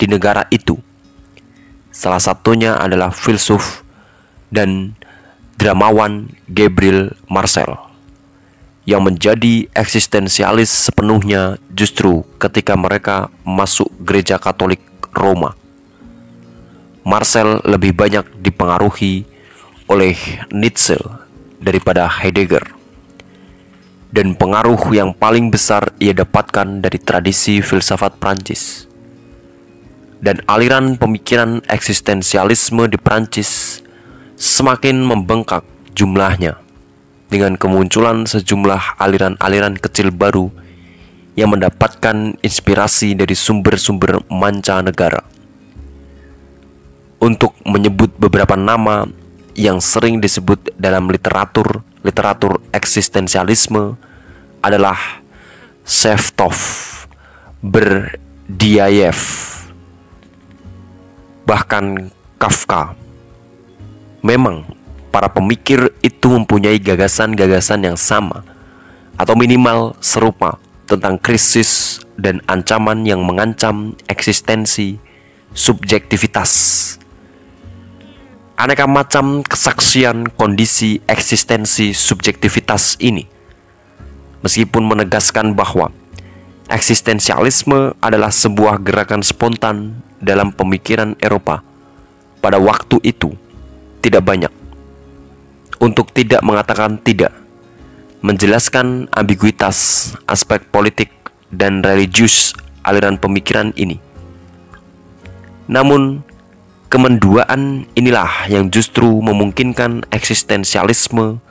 di 0.00 0.08
negara 0.08 0.48
itu 0.48 0.80
Salah 1.92 2.24
satunya 2.24 2.80
adalah 2.80 3.12
filsuf 3.12 3.84
dan 4.48 4.96
dramawan 5.60 6.32
Gabriel 6.48 7.12
Marcel 7.28 7.91
yang 8.82 9.06
menjadi 9.06 9.70
eksistensialis 9.70 10.90
sepenuhnya 10.90 11.58
justru 11.70 12.26
ketika 12.42 12.74
mereka 12.74 13.30
masuk 13.46 13.86
gereja 14.02 14.42
Katolik 14.42 14.82
Roma. 15.14 15.54
Marcel 17.02 17.62
lebih 17.66 17.94
banyak 17.94 18.26
dipengaruhi 18.42 19.26
oleh 19.90 20.14
Nietzsche 20.50 20.98
daripada 21.58 22.06
Heidegger. 22.06 22.62
Dan 24.12 24.36
pengaruh 24.36 24.92
yang 24.92 25.16
paling 25.16 25.48
besar 25.48 25.88
ia 25.96 26.12
dapatkan 26.12 26.84
dari 26.84 27.00
tradisi 27.00 27.64
filsafat 27.64 28.20
Prancis. 28.20 28.84
Dan 30.22 30.38
aliran 30.46 30.94
pemikiran 31.00 31.64
eksistensialisme 31.66 32.86
di 32.86 33.00
Prancis 33.00 33.82
semakin 34.38 35.02
membengkak 35.02 35.66
jumlahnya 35.98 36.61
dengan 37.32 37.56
kemunculan 37.56 38.28
sejumlah 38.28 39.00
aliran-aliran 39.00 39.80
kecil 39.80 40.12
baru 40.12 40.52
yang 41.32 41.56
mendapatkan 41.56 42.36
inspirasi 42.44 43.16
dari 43.16 43.32
sumber-sumber 43.32 44.20
mancanegara. 44.28 45.24
Untuk 47.24 47.56
menyebut 47.64 48.12
beberapa 48.20 48.52
nama 48.52 49.08
yang 49.56 49.80
sering 49.80 50.20
disebut 50.20 50.76
dalam 50.76 51.08
literatur 51.08 51.80
literatur 52.04 52.60
eksistensialisme 52.74 53.96
adalah 54.60 55.22
Shevtov, 55.86 56.58
Berdiayev, 57.62 59.18
bahkan 61.46 62.10
Kafka. 62.38 62.94
Memang 64.22 64.66
para 65.12 65.28
pemikir 65.28 65.92
itu 66.00 66.32
mempunyai 66.32 66.80
gagasan-gagasan 66.80 67.84
yang 67.84 68.00
sama 68.00 68.42
atau 69.20 69.36
minimal 69.36 69.92
serupa 70.00 70.56
tentang 70.88 71.20
krisis 71.20 72.00
dan 72.16 72.40
ancaman 72.48 73.04
yang 73.04 73.20
mengancam 73.20 73.92
eksistensi 74.08 74.96
subjektivitas. 75.52 76.50
Aneka 78.56 78.88
macam 78.88 79.44
kesaksian 79.44 80.32
kondisi 80.32 81.04
eksistensi 81.04 81.92
subjektivitas 81.92 82.96
ini 83.04 83.28
meskipun 84.40 84.86
menegaskan 84.86 85.52
bahwa 85.52 85.92
eksistensialisme 86.72 87.92
adalah 88.00 88.30
sebuah 88.30 88.80
gerakan 88.80 89.20
spontan 89.20 90.00
dalam 90.22 90.54
pemikiran 90.54 91.18
Eropa 91.18 91.60
pada 92.38 92.62
waktu 92.62 93.02
itu 93.02 93.34
tidak 93.98 94.22
banyak 94.22 94.61
untuk 95.82 96.14
tidak 96.14 96.46
mengatakan 96.46 96.94
tidak, 97.02 97.34
menjelaskan 98.22 99.10
ambiguitas 99.10 100.14
aspek 100.30 100.62
politik 100.70 101.10
dan 101.50 101.82
religius 101.82 102.54
aliran 102.86 103.18
pemikiran 103.18 103.74
ini. 103.74 103.98
Namun, 105.66 106.22
kemenduaan 106.86 107.90
inilah 107.98 108.46
yang 108.46 108.70
justru 108.70 109.10
memungkinkan 109.10 110.06
eksistensialisme 110.14 111.42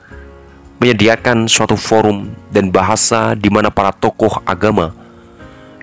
menyediakan 0.80 1.46
suatu 1.46 1.76
forum 1.76 2.32
dan 2.48 2.72
bahasa 2.72 3.36
di 3.36 3.52
mana 3.52 3.68
para 3.68 3.92
tokoh 3.92 4.40
agama, 4.48 4.96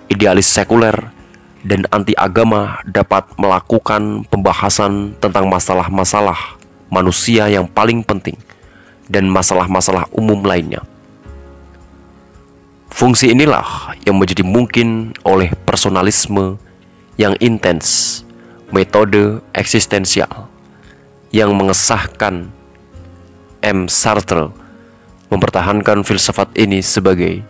idealis 0.09 0.49
sekuler, 0.49 0.97
dan 1.61 1.85
anti 1.93 2.17
agama 2.17 2.81
dapat 2.83 3.29
melakukan 3.37 4.25
pembahasan 4.27 5.13
tentang 5.21 5.47
masalah-masalah 5.47 6.58
manusia 6.89 7.47
yang 7.49 7.65
paling 7.69 8.01
penting 8.03 8.37
dan 9.09 9.25
masalah-masalah 9.29 10.05
umum 10.13 10.41
lainnya. 10.45 10.85
Fungsi 12.89 13.31
inilah 13.31 13.95
yang 14.03 14.17
menjadi 14.17 14.43
mungkin 14.43 15.13
oleh 15.23 15.53
personalisme 15.63 16.59
yang 17.15 17.37
intens, 17.39 18.21
metode 18.73 19.39
eksistensial 19.53 20.49
yang 21.29 21.53
mengesahkan 21.53 22.49
M. 23.61 23.85
Sartre 23.87 24.49
mempertahankan 25.29 26.01
filsafat 26.01 26.49
ini 26.57 26.81
sebagai 26.81 27.45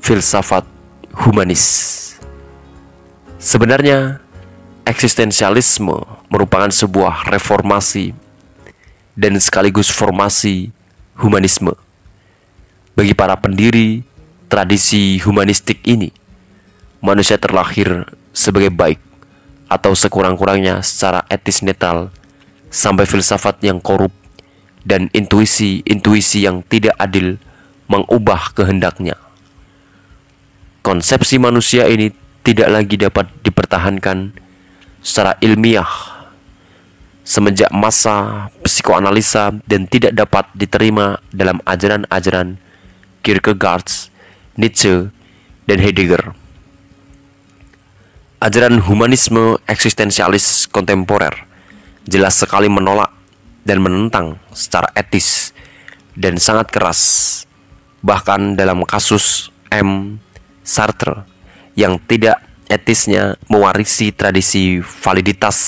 filsafat 0.00 0.64
humanis. 1.12 2.00
Sebenarnya, 3.36 4.22
eksistensialisme 4.88 5.98
merupakan 6.32 6.72
sebuah 6.72 7.28
reformasi 7.28 8.16
dan 9.22 9.38
sekaligus 9.38 9.86
formasi 9.86 10.74
humanisme. 11.14 11.70
Bagi 12.98 13.14
para 13.14 13.38
pendiri 13.38 14.02
tradisi 14.50 15.22
humanistik 15.22 15.78
ini, 15.86 16.10
manusia 16.98 17.38
terlahir 17.38 18.02
sebagai 18.34 18.74
baik 18.74 18.98
atau 19.70 19.94
sekurang-kurangnya 19.94 20.82
secara 20.82 21.22
etis 21.30 21.62
netral 21.62 22.10
sampai 22.68 23.06
filsafat 23.06 23.62
yang 23.62 23.78
korup 23.78 24.10
dan 24.82 25.06
intuisi-intuisi 25.14 26.42
yang 26.42 26.66
tidak 26.66 26.98
adil 26.98 27.38
mengubah 27.86 28.50
kehendaknya. 28.58 29.14
Konsepsi 30.82 31.38
manusia 31.38 31.86
ini 31.86 32.10
tidak 32.42 32.68
lagi 32.74 32.98
dapat 32.98 33.30
dipertahankan 33.46 34.34
secara 34.98 35.38
ilmiah 35.38 36.11
semenjak 37.22 37.70
masa 37.70 38.48
psikoanalisa 38.66 39.54
dan 39.66 39.86
tidak 39.86 40.14
dapat 40.14 40.44
diterima 40.58 41.22
dalam 41.30 41.62
ajaran-ajaran 41.66 42.58
Kierkegaard, 43.22 43.86
Nietzsche, 44.58 45.14
dan 45.70 45.78
Heidegger. 45.78 46.34
Ajaran 48.42 48.82
humanisme 48.82 49.62
eksistensialis 49.70 50.66
kontemporer 50.66 51.46
jelas 52.02 52.42
sekali 52.42 52.66
menolak 52.66 53.14
dan 53.62 53.78
menentang 53.78 54.42
secara 54.50 54.90
etis 54.98 55.54
dan 56.18 56.42
sangat 56.42 56.74
keras 56.74 57.00
bahkan 58.02 58.58
dalam 58.58 58.82
kasus 58.82 59.54
M. 59.70 60.18
Sartre 60.66 61.22
yang 61.78 62.02
tidak 62.10 62.42
etisnya 62.66 63.38
mewarisi 63.46 64.10
tradisi 64.10 64.82
validitas 64.82 65.58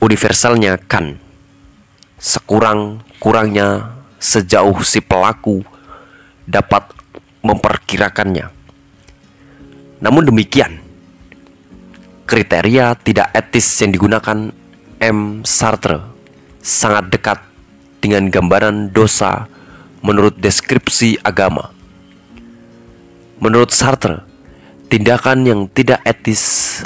universalnya 0.00 0.80
kan 0.80 1.20
sekurang-kurangnya 2.16 3.96
sejauh 4.20 4.80
si 4.84 5.00
pelaku 5.00 5.64
dapat 6.44 6.84
memperkirakannya. 7.40 8.52
Namun 10.00 10.22
demikian, 10.28 10.80
kriteria 12.24 12.96
tidak 13.00 13.32
etis 13.36 13.68
yang 13.80 13.92
digunakan 13.92 14.38
M. 15.00 15.44
Sartre 15.44 16.00
sangat 16.60 17.08
dekat 17.08 17.38
dengan 18.00 18.28
gambaran 18.28 18.92
dosa 18.92 19.48
menurut 20.00 20.36
deskripsi 20.40 21.20
agama. 21.20 21.72
Menurut 23.40 23.72
Sartre, 23.72 24.20
tindakan 24.92 25.48
yang 25.48 25.60
tidak 25.72 26.04
etis 26.04 26.80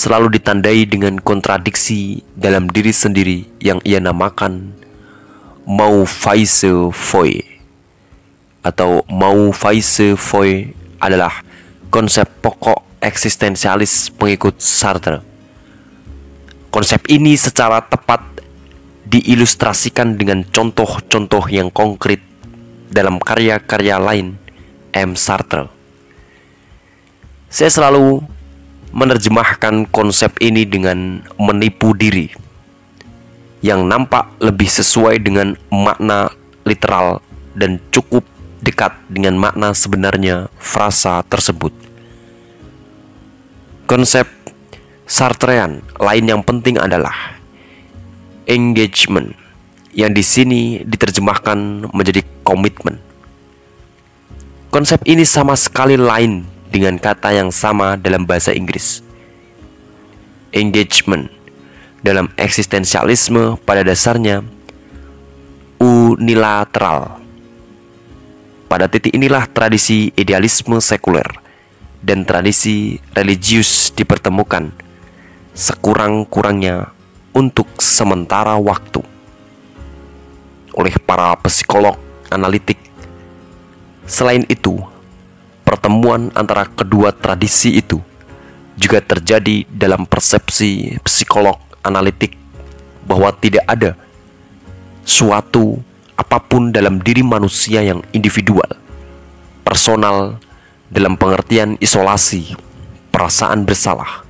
selalu 0.00 0.40
ditandai 0.40 0.88
dengan 0.88 1.20
kontradiksi 1.20 2.24
dalam 2.32 2.72
diri 2.72 2.88
sendiri 2.88 3.44
yang 3.60 3.84
ia 3.84 4.00
namakan 4.00 4.72
mau 5.68 6.08
faise 6.08 6.88
foi 6.88 7.44
atau 8.64 9.04
mau 9.12 9.52
faise 9.52 10.16
foi 10.16 10.72
adalah 11.04 11.44
konsep 11.92 12.24
pokok 12.40 12.80
eksistensialis 13.04 14.08
pengikut 14.16 14.56
Sartre. 14.56 15.20
Konsep 16.72 17.04
ini 17.12 17.36
secara 17.36 17.84
tepat 17.84 18.24
diilustrasikan 19.04 20.16
dengan 20.16 20.48
contoh-contoh 20.48 21.44
yang 21.52 21.68
konkret 21.68 22.24
dalam 22.88 23.20
karya-karya 23.20 24.00
lain 24.00 24.40
M. 24.96 25.12
Sartre. 25.12 25.68
Saya 27.52 27.68
selalu 27.68 28.39
menerjemahkan 28.90 29.86
konsep 29.90 30.34
ini 30.42 30.66
dengan 30.66 31.22
menipu 31.38 31.94
diri 31.94 32.30
yang 33.60 33.86
nampak 33.86 34.26
lebih 34.40 34.66
sesuai 34.66 35.20
dengan 35.20 35.54
makna 35.68 36.32
literal 36.64 37.20
dan 37.54 37.78
cukup 37.92 38.24
dekat 38.60 38.92
dengan 39.08 39.36
makna 39.36 39.72
sebenarnya 39.72 40.48
frasa 40.60 41.24
tersebut. 41.28 41.72
Konsep 43.88 44.28
Sartrean 45.10 45.82
lain 45.98 46.24
yang 46.30 46.42
penting 46.46 46.78
adalah 46.78 47.34
engagement 48.46 49.34
yang 49.90 50.14
di 50.14 50.22
sini 50.22 50.86
diterjemahkan 50.86 51.90
menjadi 51.90 52.22
komitmen. 52.46 53.02
Konsep 54.70 55.02
ini 55.02 55.26
sama 55.26 55.58
sekali 55.58 55.98
lain 55.98 56.46
dengan 56.70 56.96
kata 56.96 57.34
yang 57.34 57.50
sama 57.50 57.98
dalam 57.98 58.22
bahasa 58.22 58.54
Inggris. 58.54 59.02
Engagement 60.54 61.30
dalam 62.00 62.32
eksistensialisme 62.38 63.58
pada 63.66 63.82
dasarnya 63.82 64.46
unilateral. 65.82 67.20
Pada 68.70 68.86
titik 68.86 69.10
inilah 69.10 69.50
tradisi 69.50 70.14
idealisme 70.14 70.78
sekuler 70.78 71.26
dan 72.00 72.22
tradisi 72.22 73.02
religius 73.12 73.90
dipertemukan 73.92 74.70
sekurang-kurangnya 75.52 76.94
untuk 77.34 77.66
sementara 77.82 78.54
waktu 78.56 79.02
oleh 80.74 80.94
para 81.02 81.34
psikolog 81.44 81.98
analitik. 82.30 82.78
Selain 84.06 84.42
itu, 84.46 84.78
pertemuan 85.62 86.32
antara 86.34 86.66
kedua 86.66 87.12
tradisi 87.14 87.78
itu 87.78 88.00
juga 88.80 89.04
terjadi 89.04 89.68
dalam 89.68 90.08
persepsi 90.08 90.96
psikolog 91.04 91.60
analitik 91.84 92.32
bahwa 93.04 93.28
tidak 93.36 93.64
ada 93.68 93.92
suatu 95.04 95.80
apa 96.16 96.38
pun 96.40 96.68
dalam 96.68 97.00
diri 97.00 97.24
manusia 97.24 97.80
yang 97.80 98.04
individual, 98.12 98.68
personal, 99.64 100.36
dalam 100.92 101.16
pengertian 101.16 101.80
isolasi, 101.80 102.52
perasaan 103.08 103.64
bersalah. 103.64 104.24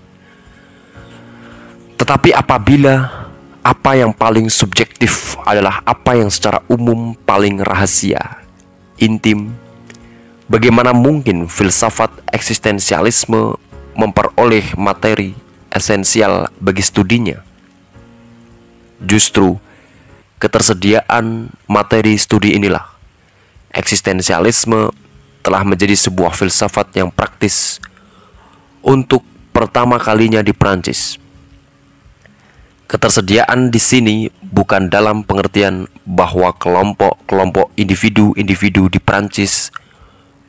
Tetapi 1.98 2.32
apabila 2.32 3.26
apa 3.60 3.92
yang 3.92 4.14
paling 4.16 4.48
subjektif 4.48 5.36
adalah 5.44 5.84
apa 5.84 6.16
yang 6.16 6.32
secara 6.32 6.64
umum 6.70 7.12
paling 7.26 7.60
rahasia, 7.60 8.40
intim, 8.96 9.52
bagaimana 10.50 10.90
mungkin 10.90 11.46
filsafat 11.46 12.10
eksistensialisme 12.34 13.54
memperoleh 13.94 14.74
materi 14.74 15.38
esensial 15.70 16.50
bagi 16.58 16.82
studinya? 16.82 17.38
Justru 18.98 19.56
ketersediaan 20.42 21.54
materi 21.70 22.18
studi 22.18 22.58
inilah 22.58 22.84
eksistensialisme 23.70 24.90
telah 25.40 25.62
menjadi 25.64 25.94
sebuah 25.96 26.34
filsafat 26.34 26.92
yang 26.98 27.08
praktis 27.08 27.80
untuk 28.84 29.24
pertama 29.54 29.96
kalinya 29.96 30.44
di 30.44 30.52
Prancis. 30.52 31.16
Ketersediaan 32.90 33.70
di 33.70 33.78
sini 33.78 34.16
bukan 34.42 34.90
dalam 34.90 35.22
pengertian 35.22 35.86
bahwa 36.02 36.50
kelompok-kelompok 36.58 37.70
individu-individu 37.78 38.90
di 38.90 38.98
Prancis 38.98 39.70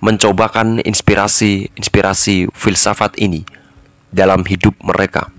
mencobakan 0.02 0.82
inspirasi-inspirasi 0.82 2.50
filsafat 2.52 3.16
ini 3.22 3.46
dalam 4.10 4.42
hidup 4.44 4.74
mereka. 4.82 5.30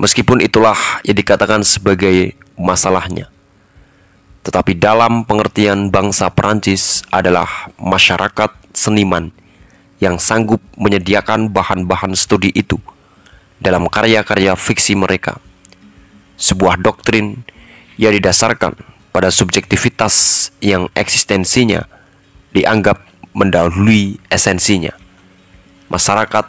Meskipun 0.00 0.40
itulah 0.40 0.78
yang 1.04 1.18
dikatakan 1.18 1.60
sebagai 1.60 2.32
masalahnya. 2.56 3.28
Tetapi 4.40 4.72
dalam 4.80 5.28
pengertian 5.28 5.92
bangsa 5.92 6.32
Perancis 6.32 7.04
adalah 7.12 7.68
masyarakat 7.76 8.48
seniman 8.72 9.28
yang 10.00 10.16
sanggup 10.16 10.64
menyediakan 10.80 11.52
bahan-bahan 11.52 12.16
studi 12.16 12.48
itu 12.56 12.80
dalam 13.60 13.84
karya-karya 13.84 14.56
fiksi 14.56 14.96
mereka. 14.96 15.36
Sebuah 16.40 16.80
doktrin 16.80 17.44
yang 18.00 18.16
didasarkan 18.16 18.72
pada 19.12 19.28
subjektivitas 19.28 20.48
yang 20.64 20.88
eksistensinya 20.96 21.84
dianggap 22.54 22.98
mendahului 23.34 24.18
esensinya. 24.30 24.94
Masyarakat 25.90 26.46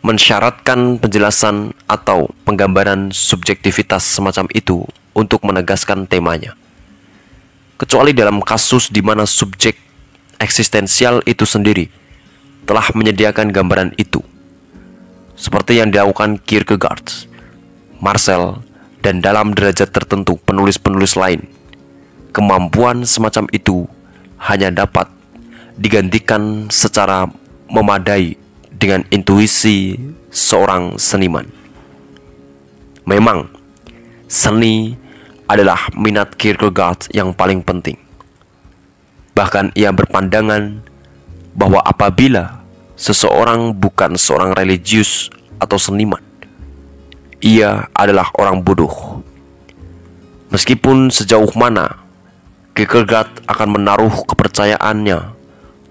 mensyaratkan 0.00 0.96
penjelasan 0.96 1.76
atau 1.84 2.32
penggambaran 2.48 3.12
subjektivitas 3.12 4.00
semacam 4.00 4.48
itu 4.56 4.84
untuk 5.12 5.44
menegaskan 5.44 6.08
temanya. 6.08 6.56
Kecuali 7.76 8.12
dalam 8.16 8.40
kasus 8.40 8.88
di 8.88 9.00
mana 9.04 9.24
subjek 9.28 9.76
eksistensial 10.40 11.20
itu 11.28 11.44
sendiri 11.44 11.88
telah 12.64 12.84
menyediakan 12.96 13.52
gambaran 13.52 13.92
itu. 14.00 14.20
Seperti 15.36 15.80
yang 15.80 15.88
dilakukan 15.88 16.36
Kierkegaard, 16.44 17.28
Marcel, 18.00 18.60
dan 19.00 19.24
dalam 19.24 19.56
derajat 19.56 19.88
tertentu 19.88 20.36
penulis-penulis 20.44 21.16
lain. 21.16 21.48
Kemampuan 22.36 23.08
semacam 23.08 23.48
itu 23.50 23.88
hanya 24.40 24.72
dapat 24.72 25.06
digantikan 25.76 26.68
secara 26.72 27.28
memadai 27.68 28.36
dengan 28.72 29.04
intuisi 29.12 30.00
seorang 30.32 30.96
seniman. 30.96 31.44
Memang, 33.04 33.48
seni 34.24 34.96
adalah 35.44 35.92
minat 35.92 36.36
Kierkegaard 36.38 37.12
yang 37.12 37.36
paling 37.36 37.60
penting. 37.60 37.98
Bahkan 39.36 39.76
ia 39.76 39.92
berpandangan 39.92 40.80
bahwa 41.52 41.80
apabila 41.84 42.64
seseorang 42.96 43.72
bukan 43.76 44.16
seorang 44.16 44.56
religius 44.56 45.28
atau 45.60 45.76
seniman, 45.76 46.22
ia 47.40 47.88
adalah 47.96 48.28
orang 48.36 48.60
bodoh. 48.60 49.24
Meskipun 50.52 51.08
sejauh 51.08 51.50
mana 51.56 51.99
Kierkegaard 52.80 53.44
akan 53.44 53.76
menaruh 53.76 54.24
kepercayaannya 54.24 55.36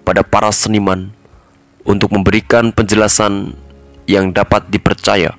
pada 0.01 0.25
para 0.25 0.49
seniman 0.49 1.13
untuk 1.85 2.09
memberikan 2.09 2.73
penjelasan 2.73 3.53
yang 4.09 4.33
dapat 4.33 4.65
dipercaya 4.73 5.37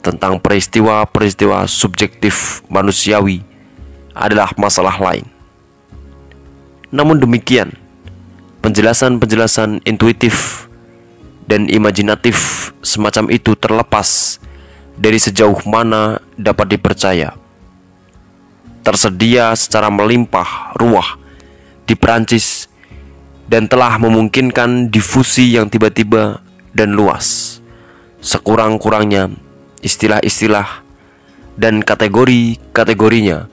tentang 0.00 0.40
peristiwa-peristiwa 0.40 1.68
subjektif 1.68 2.64
manusiawi 2.72 3.44
adalah 4.16 4.48
masalah 4.56 4.96
lain. 4.96 5.28
Namun 6.88 7.20
demikian, 7.20 7.68
penjelasan-penjelasan 8.64 9.84
intuitif 9.84 10.64
dan 11.44 11.68
imajinatif 11.68 12.72
semacam 12.80 13.28
itu 13.28 13.52
terlepas 13.60 14.40
dari 14.96 15.20
sejauh 15.20 15.60
mana 15.68 16.16
dapat 16.40 16.80
dipercaya. 16.80 17.36
Tersedia 18.88 19.52
secara 19.52 19.92
melimpah 19.92 20.72
ruah 20.80 21.20
di 21.84 21.92
Prancis 21.92 22.72
dan 23.44 23.68
telah 23.68 24.00
memungkinkan 24.00 24.88
difusi 24.88 25.60
yang 25.60 25.68
tiba-tiba 25.68 26.40
dan 26.72 26.96
luas. 26.96 27.60
Sekurang-kurangnya 28.24 29.28
istilah-istilah 29.84 30.88
dan 31.60 31.84
kategori-kategorinya 31.84 33.52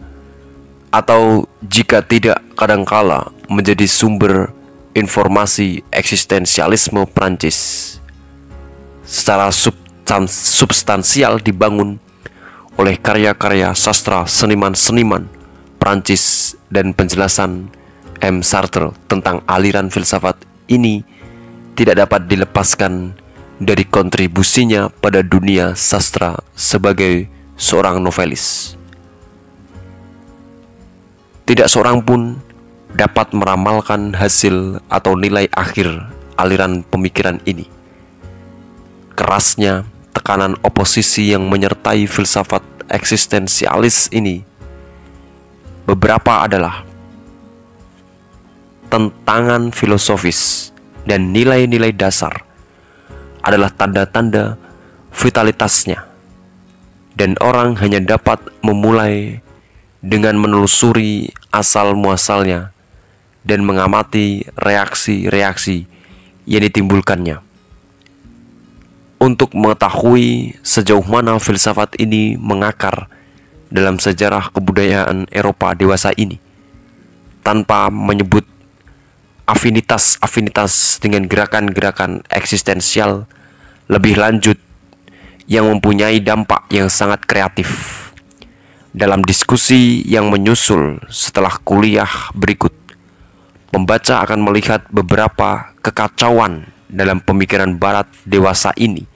atau 0.95 1.43
jika 1.67 1.99
tidak 1.99 2.39
kadangkala 2.55 3.27
menjadi 3.51 3.91
sumber 3.91 4.55
informasi 4.95 5.83
eksistensialisme 5.91 7.03
Prancis 7.11 7.99
secara 9.03 9.51
substansial 9.51 11.43
dibangun 11.43 11.99
oleh 12.75 12.99
karya-karya 12.99 13.71
sastra 13.71 14.27
seniman-seniman 14.27 15.27
Prancis 15.79 16.55
dan 16.67 16.91
penjelasan 16.91 17.71
M. 18.19 18.41
Sartre 18.41 18.91
tentang 19.07 19.43
aliran 19.47 19.87
filsafat 19.87 20.35
ini 20.67 21.05
tidak 21.75 22.07
dapat 22.07 22.27
dilepaskan 22.27 23.15
dari 23.59 23.87
kontribusinya 23.87 24.91
pada 24.91 25.23
dunia 25.23 25.77
sastra 25.77 26.35
sebagai 26.55 27.27
seorang 27.55 28.03
novelis. 28.03 28.75
Tidak 31.45 31.69
seorang 31.69 32.01
pun 32.01 32.41
dapat 32.95 33.31
meramalkan 33.35 34.15
hasil 34.17 34.81
atau 34.89 35.13
nilai 35.13 35.45
akhir 35.53 35.87
aliran 36.35 36.81
pemikiran 36.81 37.37
ini. 37.45 37.69
Kerasnya 39.15 39.87
tekanan 40.15 40.55
oposisi 40.63 41.35
yang 41.35 41.51
menyertai 41.51 42.07
filsafat 42.07 42.63
eksistensialis 42.87 44.07
ini 44.15 44.47
beberapa 45.83 46.47
adalah 46.47 46.87
tentangan 48.87 49.75
filosofis 49.75 50.71
dan 51.03 51.35
nilai-nilai 51.35 51.91
dasar 51.91 52.31
adalah 53.45 53.69
tanda-tanda 53.69 54.57
vitalitasnya, 55.13 56.01
dan 57.13 57.37
orang 57.39 57.77
hanya 57.77 58.01
dapat 58.01 58.41
memulai 58.65 59.39
dengan 60.01 60.35
menelusuri 60.41 61.29
asal-muasalnya 61.53 62.73
dan 63.45 63.61
mengamati 63.61 64.49
reaksi-reaksi 64.57 65.85
yang 66.49 66.61
ditimbulkannya. 66.65 67.37
Untuk 69.25 69.57
mengetahui 69.57 70.53
sejauh 70.61 71.01
mana 71.01 71.41
filsafat 71.41 71.97
ini 71.97 72.37
mengakar 72.37 73.09
dalam 73.73 73.97
sejarah 73.97 74.53
kebudayaan 74.53 75.25
Eropa 75.33 75.73
dewasa 75.73 76.13
ini, 76.13 76.37
tanpa 77.41 77.89
menyebut 77.89 78.45
afinitas-afinitas 79.49 81.01
dengan 81.01 81.25
gerakan-gerakan 81.25 82.21
eksistensial 82.29 83.25
lebih 83.89 84.13
lanjut 84.13 84.61
yang 85.49 85.73
mempunyai 85.73 86.21
dampak 86.21 86.69
yang 86.69 86.85
sangat 86.85 87.25
kreatif. 87.25 87.73
Dalam 88.93 89.25
diskusi 89.25 90.05
yang 90.05 90.29
menyusul 90.29 91.01
setelah 91.09 91.57
kuliah 91.65 92.29
berikut, 92.37 92.77
pembaca 93.73 94.21
akan 94.21 94.45
melihat 94.45 94.85
beberapa 94.93 95.73
kekacauan 95.81 96.69
dalam 96.93 97.25
pemikiran 97.25 97.73
barat 97.73 98.05
dewasa 98.21 98.69
ini 98.77 99.14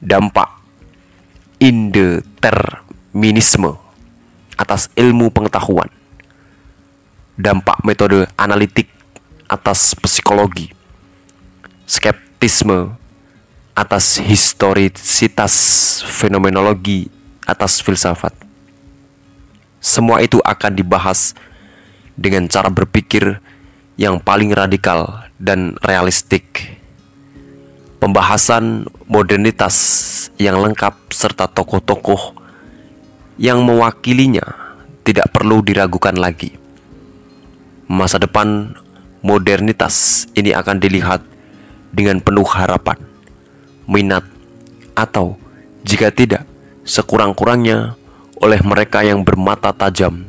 dampak 0.00 0.48
indeterminisme 1.60 3.76
atas 4.56 4.88
ilmu 4.96 5.30
pengetahuan, 5.32 5.88
dampak 7.36 7.84
metode 7.84 8.26
analitik 8.40 8.88
atas 9.48 9.94
psikologi, 9.96 10.72
skeptisme 11.84 12.96
atas 13.76 14.18
historisitas 14.20 15.52
fenomenologi 16.04 17.08
atas 17.48 17.80
filsafat. 17.80 18.32
Semua 19.80 20.20
itu 20.20 20.36
akan 20.44 20.76
dibahas 20.76 21.32
dengan 22.20 22.44
cara 22.52 22.68
berpikir 22.68 23.40
yang 23.96 24.20
paling 24.20 24.52
radikal 24.52 25.24
dan 25.40 25.80
realistik. 25.80 26.79
Pembahasan 28.00 28.88
modernitas 29.04 29.76
yang 30.40 30.56
lengkap 30.56 31.12
serta 31.12 31.44
tokoh-tokoh 31.44 32.32
yang 33.36 33.60
mewakilinya 33.60 34.56
tidak 35.04 35.28
perlu 35.28 35.60
diragukan 35.60 36.16
lagi. 36.16 36.56
Masa 37.92 38.16
depan 38.16 38.72
modernitas 39.20 40.24
ini 40.32 40.56
akan 40.56 40.80
dilihat 40.80 41.20
dengan 41.92 42.24
penuh 42.24 42.48
harapan, 42.48 42.96
minat, 43.84 44.24
atau 44.96 45.36
jika 45.84 46.08
tidak, 46.08 46.48
sekurang-kurangnya 46.88 48.00
oleh 48.40 48.60
mereka 48.64 49.04
yang 49.04 49.20
bermata 49.20 49.76
tajam 49.76 50.24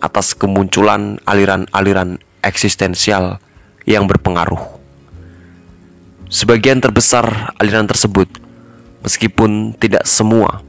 atas 0.00 0.32
kemunculan 0.32 1.20
aliran-aliran 1.28 2.16
eksistensial 2.40 3.36
yang 3.84 4.08
berpengaruh. 4.08 4.81
Sebagian 6.32 6.80
terbesar 6.80 7.52
aliran 7.60 7.84
tersebut, 7.84 8.24
meskipun 9.04 9.76
tidak 9.76 10.08
semua, 10.08 10.64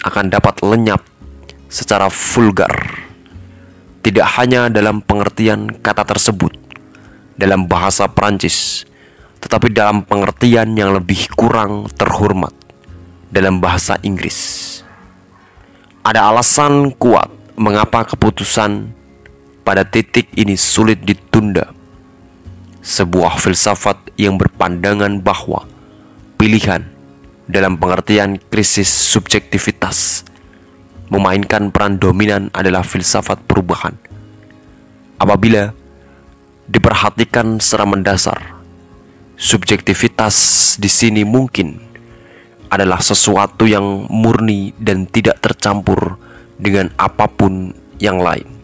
akan 0.00 0.32
dapat 0.32 0.64
lenyap 0.64 1.04
secara 1.68 2.08
vulgar. 2.08 2.72
Tidak 4.00 4.24
hanya 4.40 4.72
dalam 4.72 5.04
pengertian 5.04 5.68
kata 5.84 6.00
tersebut 6.00 6.56
dalam 7.36 7.68
bahasa 7.68 8.08
Prancis, 8.08 8.88
tetapi 9.44 9.68
dalam 9.68 10.00
pengertian 10.00 10.72
yang 10.72 10.96
lebih 10.96 11.28
kurang 11.36 11.92
terhormat 11.92 12.56
dalam 13.28 13.60
bahasa 13.60 14.00
Inggris. 14.00 14.80
Ada 16.08 16.32
alasan 16.32 16.96
kuat 16.96 17.28
mengapa 17.60 18.08
keputusan 18.08 18.96
pada 19.60 19.84
titik 19.84 20.32
ini 20.40 20.56
sulit 20.56 21.04
ditunda. 21.04 21.68
Sebuah 22.86 23.42
filsafat 23.42 24.14
yang 24.14 24.38
berpandangan 24.38 25.18
bahwa 25.18 25.66
pilihan 26.38 26.86
dalam 27.50 27.74
pengertian 27.82 28.38
krisis 28.38 28.86
subjektivitas 28.86 30.22
memainkan 31.10 31.74
peran 31.74 31.98
dominan 31.98 32.46
adalah 32.54 32.86
filsafat 32.86 33.42
perubahan. 33.42 33.98
Apabila 35.18 35.74
diperhatikan 36.70 37.58
secara 37.58 37.90
mendasar, 37.90 38.38
subjektivitas 39.34 40.78
di 40.78 40.86
sini 40.86 41.26
mungkin 41.26 41.82
adalah 42.70 43.02
sesuatu 43.02 43.66
yang 43.66 44.06
murni 44.14 44.70
dan 44.78 45.10
tidak 45.10 45.42
tercampur 45.42 46.22
dengan 46.54 46.94
apa 46.94 47.26
pun 47.26 47.74
yang 47.98 48.22
lain. 48.22 48.55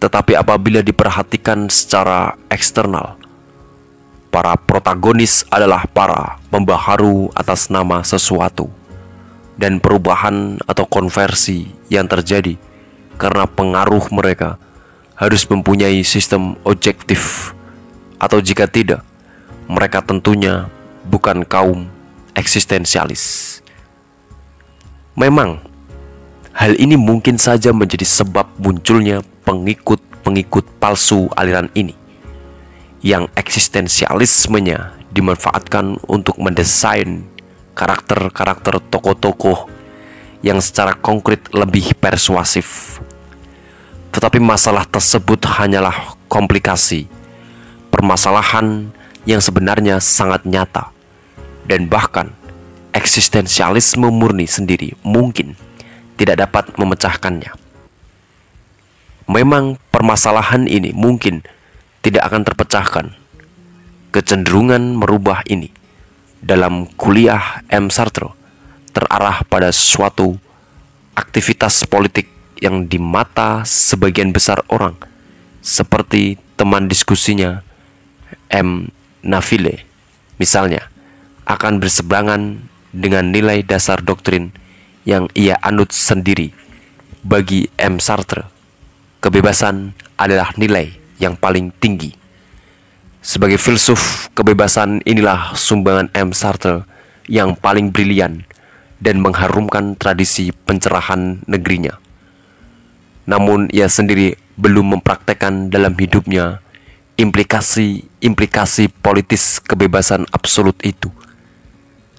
Tetapi 0.00 0.32
apabila 0.32 0.80
diperhatikan 0.80 1.68
secara 1.68 2.32
eksternal, 2.48 3.20
Para 4.30 4.54
protagonis 4.54 5.42
adalah 5.50 5.90
para 5.90 6.38
pembaharu 6.54 7.34
atas 7.34 7.66
nama 7.66 7.98
sesuatu 8.06 8.70
dan 9.58 9.82
perubahan 9.82 10.54
atau 10.70 10.86
konversi 10.86 11.66
yang 11.90 12.06
terjadi 12.06 12.54
karena 13.18 13.50
pengaruh 13.50 14.06
mereka 14.14 14.54
harus 15.18 15.42
mempunyai 15.50 16.06
sistem 16.06 16.54
objektif 16.62 17.50
atau 18.22 18.38
jika 18.38 18.70
tidak 18.70 19.02
mereka 19.66 19.98
tentunya 19.98 20.70
bukan 21.10 21.42
kaum 21.42 21.90
eksistensialis. 22.38 23.58
Memang 25.18 25.58
hal 26.60 26.76
ini 26.76 27.00
mungkin 27.00 27.40
saja 27.40 27.72
menjadi 27.72 28.04
sebab 28.04 28.60
munculnya 28.60 29.24
pengikut-pengikut 29.48 30.76
palsu 30.76 31.32
aliran 31.32 31.72
ini 31.72 31.96
yang 33.00 33.32
eksistensialismenya 33.32 34.92
dimanfaatkan 35.08 35.96
untuk 36.04 36.36
mendesain 36.36 37.24
karakter-karakter 37.72 38.76
tokoh-tokoh 38.92 39.72
yang 40.44 40.60
secara 40.60 40.92
konkret 41.00 41.48
lebih 41.56 41.96
persuasif. 41.96 43.00
Tetapi 44.12 44.36
masalah 44.36 44.84
tersebut 44.84 45.40
hanyalah 45.48 46.12
komplikasi, 46.28 47.08
permasalahan 47.88 48.92
yang 49.24 49.40
sebenarnya 49.40 49.96
sangat 49.96 50.44
nyata, 50.44 50.92
dan 51.64 51.88
bahkan 51.88 52.28
eksistensialisme 52.92 54.12
murni 54.12 54.44
sendiri 54.44 54.92
mungkin 55.00 55.56
tidak 56.20 56.36
dapat 56.36 56.76
memecahkannya. 56.76 57.48
Memang 59.32 59.80
permasalahan 59.88 60.68
ini 60.68 60.92
mungkin 60.92 61.40
tidak 62.04 62.28
akan 62.28 62.44
terpecahkan. 62.44 63.06
Kecenderungan 64.12 65.00
merubah 65.00 65.40
ini 65.48 65.72
dalam 66.44 66.84
kuliah 67.00 67.64
M. 67.72 67.88
Sartre 67.88 68.36
terarah 68.90 69.46
pada 69.46 69.70
suatu 69.72 70.36
aktivitas 71.14 71.86
politik 71.86 72.26
yang 72.60 72.84
di 72.84 72.98
mata 73.00 73.64
sebagian 73.64 74.34
besar 74.34 74.60
orang 74.68 74.98
seperti 75.62 76.36
teman 76.58 76.90
diskusinya 76.90 77.62
M. 78.50 78.90
Nafile 79.22 79.86
misalnya 80.42 80.90
akan 81.46 81.78
berseberangan 81.78 82.66
dengan 82.90 83.30
nilai 83.30 83.62
dasar 83.62 84.02
doktrin 84.02 84.50
yang 85.10 85.26
ia 85.34 85.58
anut 85.66 85.90
sendiri 85.90 86.54
bagi 87.26 87.66
M. 87.74 87.98
Sartre 87.98 88.46
kebebasan 89.18 89.90
adalah 90.14 90.54
nilai 90.54 90.94
yang 91.18 91.34
paling 91.34 91.74
tinggi. 91.82 92.14
Sebagai 93.20 93.58
filsuf 93.58 94.30
kebebasan 94.38 95.02
inilah 95.02 95.52
sumbangan 95.58 96.08
M. 96.14 96.30
Sartre 96.30 96.86
yang 97.26 97.58
paling 97.58 97.90
brilian 97.90 98.46
dan 99.02 99.18
mengharumkan 99.18 99.98
tradisi 99.98 100.54
pencerahan 100.54 101.42
negerinya. 101.50 101.98
Namun 103.26 103.66
ia 103.74 103.90
sendiri 103.90 104.38
belum 104.56 104.96
mempraktekkan 104.96 105.68
dalam 105.68 105.92
hidupnya 105.98 106.62
implikasi-implikasi 107.20 108.88
politis 109.04 109.60
kebebasan 109.60 110.24
absolut 110.32 110.76
itu. 110.80 111.12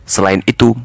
Selain 0.05 0.45
itu, 0.45 0.77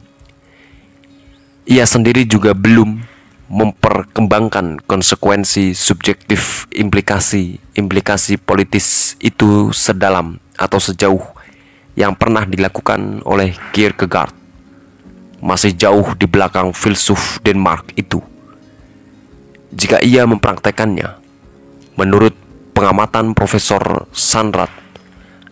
ia 1.67 1.83
sendiri 1.83 2.23
juga 2.23 2.55
belum 2.55 3.03
memperkembangkan 3.51 4.87
konsekuensi 4.87 5.75
subjektif 5.75 6.71
implikasi-implikasi 6.71 8.39
politis 8.39 9.19
itu 9.19 9.75
sedalam 9.75 10.39
atau 10.55 10.79
sejauh 10.79 11.23
yang 11.99 12.15
pernah 12.15 12.47
dilakukan 12.47 13.23
oleh 13.27 13.55
Kierkegaard 13.75 14.35
masih 15.43 15.75
jauh 15.75 16.15
di 16.15 16.27
belakang 16.27 16.71
filsuf 16.71 17.39
Denmark 17.43 17.95
itu. 17.99 18.23
Jika 19.75 20.01
ia 20.01 20.25
mempraktekannya, 20.25 21.19
menurut 21.99 22.33
pengamatan 22.73 23.37
Profesor 23.37 24.09
Sandrat, 24.11 24.73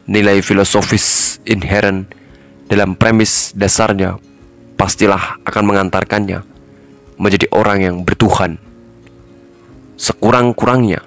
nilai 0.09 0.41
filosofis 0.41 1.39
inherent 1.45 2.09
dalam 2.67 2.97
premis 2.97 3.53
dasarnya 3.53 4.17
pastilah 4.85 5.41
akan 5.49 5.64
mengantarkannya 5.64 6.45
menjadi 7.16 7.49
orang 7.57 7.78
yang 7.80 7.97
bertuhan. 8.05 8.61
Sekurang-kurangnya, 9.97 11.01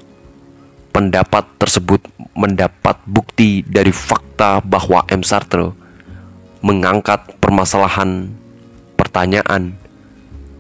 pendapat 0.89 1.45
tersebut 1.61 2.01
mendapat 2.33 2.97
bukti 3.05 3.61
dari 3.61 3.93
fakta 3.93 4.65
bahwa 4.65 5.05
M. 5.13 5.21
Sartre 5.21 5.77
mengangkat 6.65 7.37
permasalahan, 7.37 8.33
pertanyaan, 8.97 9.77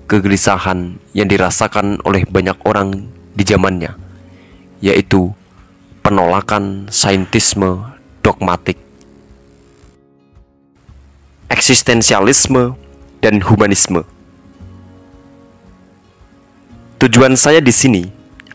kegelisahan 0.05 1.01
yang 1.17 1.25
dirasakan 1.25 1.97
oleh 2.05 2.21
banyak 2.29 2.61
orang 2.69 3.09
di 3.33 3.41
zamannya, 3.41 3.97
yaitu 4.77 5.33
penolakan 6.05 6.85
saintisme 6.93 7.81
dogmatik, 8.21 8.77
eksistensialisme, 11.49 12.77
dan 13.21 13.41
humanisme. 13.41 14.05
Tujuan 16.97 17.37
saya 17.37 17.61
di 17.61 17.69
sini 17.69 18.03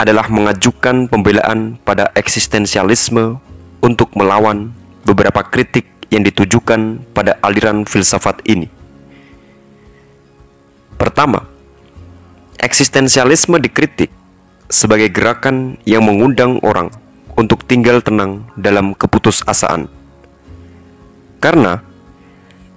adalah 0.02 0.26
mengajukan 0.26 1.06
pembelaan 1.06 1.78
pada 1.86 2.10
eksistensialisme 2.18 3.38
untuk 3.78 4.10
melawan 4.18 4.74
beberapa 5.06 5.46
kritik 5.46 5.86
yang 6.10 6.26
ditujukan 6.26 7.06
pada 7.14 7.38
aliran 7.40 7.86
filsafat 7.86 8.42
ini. 8.50 8.66
Pertama, 10.98 11.46
eksistensialisme 12.58 13.58
dikritik 13.62 14.10
sebagai 14.66 15.10
gerakan 15.10 15.78
yang 15.86 16.02
mengundang 16.02 16.58
orang 16.66 16.90
untuk 17.38 17.62
tinggal 17.66 18.02
tenang 18.02 18.46
dalam 18.54 18.94
keputusasaan. 18.94 19.86
Karena 21.42 21.82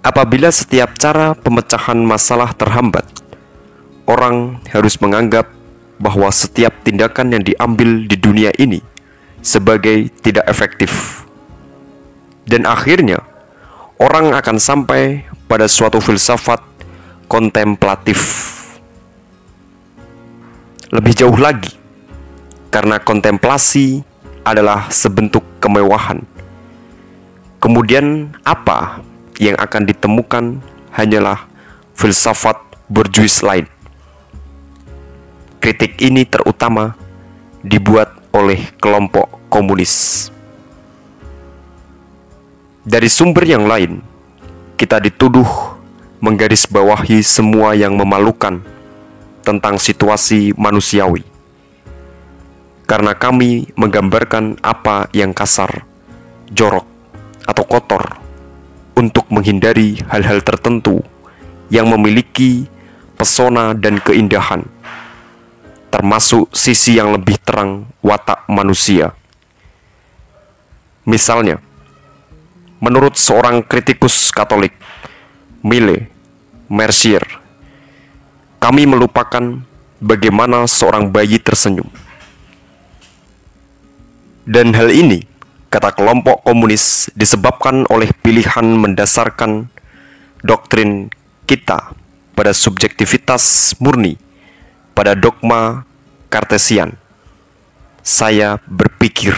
apabila 0.05 0.53
setiap 0.53 0.93
cara 1.01 1.33
pemecahan 1.33 1.97
masalah 1.97 2.53
terhambat, 2.53 3.09
orang 4.05 4.61
harus 4.69 5.01
menganggap 5.01 5.49
bahwa 5.97 6.29
setiap 6.29 6.77
tindakan 6.85 7.33
yang 7.33 7.41
diambil 7.41 8.05
di 8.05 8.13
dunia 8.13 8.53
ini 8.61 8.85
sebagai 9.41 10.13
tidak 10.21 10.45
efektif. 10.45 11.25
Dan 12.45 12.69
akhirnya, 12.69 13.25
orang 13.97 14.37
akan 14.37 14.61
sampai 14.61 15.25
pada 15.49 15.65
suatu 15.65 15.97
filsafat 15.97 16.61
kontemplatif. 17.25 18.53
Lebih 20.93 21.13
jauh 21.17 21.39
lagi, 21.41 21.73
karena 22.69 23.01
kontemplasi 23.01 24.05
adalah 24.45 24.85
sebentuk 24.93 25.41
kemewahan. 25.57 26.21
Kemudian 27.57 28.29
apa 28.45 29.01
yang 29.39 29.55
akan 29.59 29.83
ditemukan 29.87 30.59
hanyalah 30.95 31.47
filsafat 31.95 32.59
berjuis 32.87 33.41
lain. 33.41 33.67
Kritik 35.59 35.97
ini 36.03 36.27
terutama 36.27 36.93
dibuat 37.65 38.13
oleh 38.29 38.69
kelompok 38.77 39.25
komunis. 39.49 40.27
Dari 42.85 43.09
sumber 43.09 43.49
yang 43.49 43.65
lain, 43.65 43.97
kita 44.77 45.01
dituduh 45.01 45.47
menggarisbawahi 46.21 47.25
semua 47.25 47.73
yang 47.73 47.97
memalukan 47.97 48.61
tentang 49.41 49.81
situasi 49.81 50.53
manusiawi. 50.53 51.25
Karena 52.85 53.17
kami 53.17 53.73
menggambarkan 53.73 54.61
apa 54.61 55.09
yang 55.09 55.33
kasar, 55.33 55.81
jorok, 56.53 56.85
atau 57.49 57.65
kotor 57.65 58.24
untuk 58.95 59.27
menghindari 59.29 59.99
hal-hal 60.07 60.39
tertentu 60.41 61.03
yang 61.69 61.91
memiliki 61.91 62.67
pesona 63.19 63.75
dan 63.75 63.99
keindahan, 63.99 64.63
termasuk 65.91 66.51
sisi 66.55 66.97
yang 66.97 67.13
lebih 67.15 67.37
terang 67.43 67.85
watak 68.01 68.47
manusia. 68.47 69.11
Misalnya, 71.05 71.61
Menurut 72.85 73.15
seorang 73.15 73.63
kritikus 73.63 74.29
Katolik, 74.35 74.75
Mille 75.65 76.05
Mercier, 76.67 77.23
kami 78.59 78.85
melupakan 78.85 79.63
bagaimana 80.03 80.67
seorang 80.67 81.09
bayi 81.09 81.41
tersenyum. 81.41 81.89
Dan 84.45 84.75
hal 84.77 84.93
ini, 84.93 85.25
kata 85.75 85.91
kelompok 85.91 86.39
komunis, 86.47 87.11
disebabkan 87.19 87.83
oleh 87.91 88.07
pilihan 88.23 88.63
mendasarkan 88.63 89.67
doktrin 90.39 91.11
kita 91.43 91.91
pada 92.31 92.55
subjektivitas 92.55 93.75
murni, 93.83 94.15
pada 94.95 95.19
dogma 95.19 95.83
kartesian. 96.31 96.95
Saya 97.99 98.55
berpikir 98.71 99.35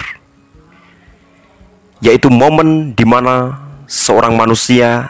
yaitu 2.05 2.29
momen 2.29 2.93
di 2.93 3.01
mana 3.01 3.57
seorang 3.89 4.37
manusia 4.37 5.09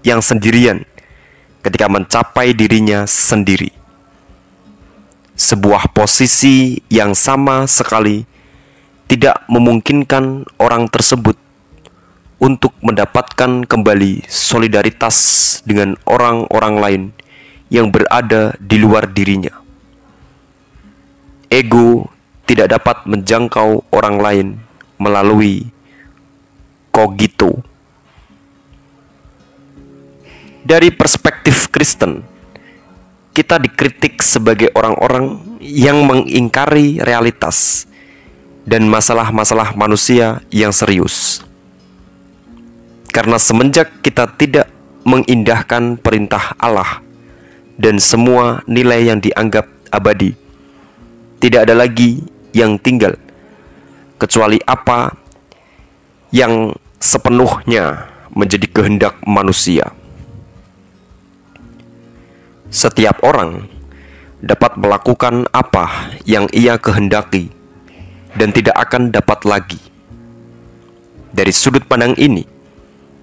yang 0.00 0.24
sendirian 0.24 0.88
ketika 1.60 1.84
mencapai 1.84 2.56
dirinya 2.56 3.04
sendiri. 3.04 3.68
Sebuah 5.36 5.92
posisi 5.92 6.80
yang 6.88 7.12
sama 7.12 7.68
sekali 7.68 8.24
tidak 9.06 9.46
memungkinkan 9.46 10.46
orang 10.58 10.90
tersebut 10.90 11.38
untuk 12.36 12.74
mendapatkan 12.84 13.64
kembali 13.64 14.26
solidaritas 14.28 15.16
dengan 15.64 15.96
orang-orang 16.04 16.74
lain 16.76 17.02
yang 17.72 17.88
berada 17.90 18.54
di 18.60 18.76
luar 18.76 19.08
dirinya. 19.08 19.54
Ego 21.46 22.10
tidak 22.46 22.76
dapat 22.76 23.06
menjangkau 23.06 23.88
orang 23.94 24.16
lain 24.18 24.46
melalui 24.98 25.70
cogito. 26.90 27.62
Dari 30.66 30.90
perspektif 30.90 31.70
Kristen, 31.70 32.26
kita 33.30 33.62
dikritik 33.62 34.18
sebagai 34.18 34.74
orang-orang 34.74 35.38
yang 35.62 36.02
mengingkari 36.02 36.98
realitas 36.98 37.86
dan 38.66 38.90
masalah-masalah 38.90 39.78
manusia 39.78 40.42
yang 40.50 40.74
serius. 40.74 41.40
Karena 43.14 43.38
semenjak 43.38 44.02
kita 44.02 44.28
tidak 44.34 44.68
mengindahkan 45.06 45.96
perintah 46.02 46.52
Allah 46.58 47.00
dan 47.78 48.02
semua 48.02 48.60
nilai 48.66 49.06
yang 49.08 49.22
dianggap 49.22 49.70
abadi, 49.94 50.34
tidak 51.38 51.70
ada 51.70 51.78
lagi 51.78 52.26
yang 52.50 52.76
tinggal 52.76 53.14
kecuali 54.18 54.58
apa 54.66 55.14
yang 56.34 56.74
sepenuhnya 56.98 58.10
menjadi 58.34 58.66
kehendak 58.68 59.14
manusia. 59.24 59.94
Setiap 62.68 63.22
orang 63.24 63.70
dapat 64.42 64.76
melakukan 64.76 65.48
apa 65.54 66.12
yang 66.28 66.44
ia 66.52 66.76
kehendaki 66.76 67.55
dan 68.36 68.52
tidak 68.52 68.76
akan 68.76 69.10
dapat 69.10 69.42
lagi. 69.48 69.80
Dari 71.32 71.52
sudut 71.52 71.84
pandang 71.84 72.16
ini, 72.16 72.44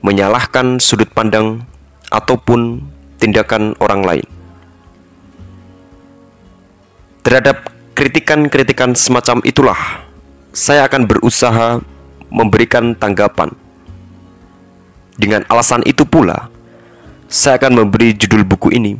menyalahkan 0.02 0.78
sudut 0.82 1.10
pandang 1.14 1.66
ataupun 2.12 2.82
tindakan 3.18 3.74
orang 3.82 4.02
lain. 4.04 4.28
Terhadap 7.24 7.72
kritikan-kritikan 7.96 8.94
semacam 8.94 9.40
itulah, 9.48 9.80
saya 10.52 10.86
akan 10.86 11.08
berusaha 11.08 11.80
memberikan 12.28 12.94
tanggapan. 12.94 13.54
Dengan 15.16 15.46
alasan 15.48 15.86
itu 15.88 16.04
pula, 16.04 16.52
saya 17.32 17.58
akan 17.58 17.86
memberi 17.86 18.14
judul 18.14 18.46
buku 18.46 18.74
ini 18.74 18.98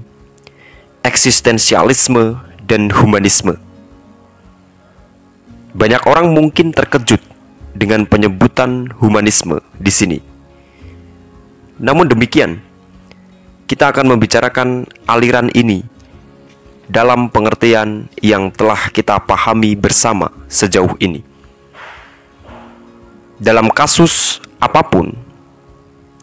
Eksistensialisme 1.04 2.40
dan 2.64 2.88
Humanisme. 2.88 3.60
Banyak 5.74 6.06
orang 6.06 6.30
mungkin 6.30 6.70
terkejut 6.70 7.18
dengan 7.74 8.06
penyebutan 8.06 8.94
humanisme 9.02 9.58
di 9.82 9.90
sini. 9.90 10.20
Namun 11.82 12.06
demikian, 12.06 12.62
kita 13.66 13.90
akan 13.90 14.14
membicarakan 14.14 14.86
aliran 15.10 15.50
ini 15.58 15.82
dalam 16.86 17.26
pengertian 17.34 18.06
yang 18.22 18.54
telah 18.54 18.94
kita 18.94 19.18
pahami 19.26 19.74
bersama 19.74 20.30
sejauh 20.46 20.94
ini. 21.02 21.26
Dalam 23.42 23.74
kasus 23.74 24.38
apa 24.62 24.86
pun, 24.86 25.10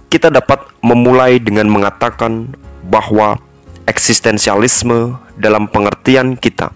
kita 0.06 0.30
dapat 0.30 0.62
memulai 0.78 1.42
dengan 1.42 1.66
mengatakan 1.66 2.54
bahwa 2.86 3.42
eksistensialisme 3.90 5.18
dalam 5.34 5.66
pengertian 5.66 6.38
kita 6.38 6.70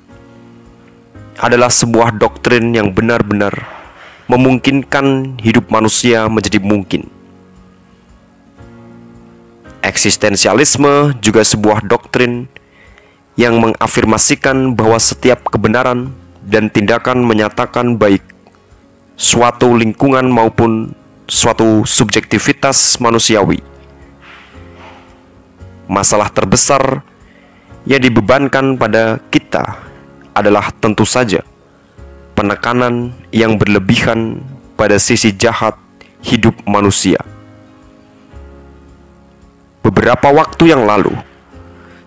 adalah 1.39 1.71
sebuah 1.71 2.15
doktrin 2.15 2.71
yang 2.75 2.95
benar-benar 2.95 3.55
memungkinkan 4.31 5.39
hidup 5.43 5.69
manusia 5.69 6.31
menjadi 6.31 6.63
mungkin. 6.63 7.11
Eksistensialisme 9.85 11.13
juga 11.21 11.45
sebuah 11.45 11.85
doktrin 11.85 12.49
yang 13.37 13.61
mengafirmasikan 13.61 14.73
bahwa 14.73 14.97
setiap 14.97 15.45
kebenaran 15.53 16.09
dan 16.41 16.73
tindakan 16.73 17.21
menyatakan 17.21 18.01
baik 18.01 18.25
suatu 19.19 19.77
lingkungan 19.77 20.25
maupun 20.25 20.97
suatu 21.29 21.85
subjektivitas 21.85 22.97
manusiawi. 22.97 23.61
Masalah 25.85 26.33
terbesar 26.33 27.05
yang 27.85 28.01
dibebankan 28.01 28.81
pada 28.81 29.21
kita 29.29 29.84
adalah 30.35 30.75
tentu 30.83 31.07
saja 31.07 31.41
penekanan 32.35 33.15
yang 33.31 33.55
berlebihan 33.55 34.43
pada 34.75 34.99
sisi 34.99 35.31
jahat 35.31 35.79
hidup 36.21 36.53
manusia. 36.67 37.23
Beberapa 39.85 40.35
waktu 40.35 40.75
yang 40.75 40.85
lalu, 40.85 41.15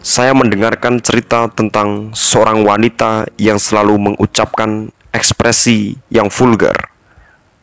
saya 0.04 0.36
mendengarkan 0.36 1.00
cerita 1.00 1.48
tentang 1.48 2.12
seorang 2.12 2.66
wanita 2.68 3.30
yang 3.40 3.56
selalu 3.58 4.12
mengucapkan 4.12 4.92
ekspresi 5.16 5.96
yang 6.12 6.28
vulgar 6.28 6.76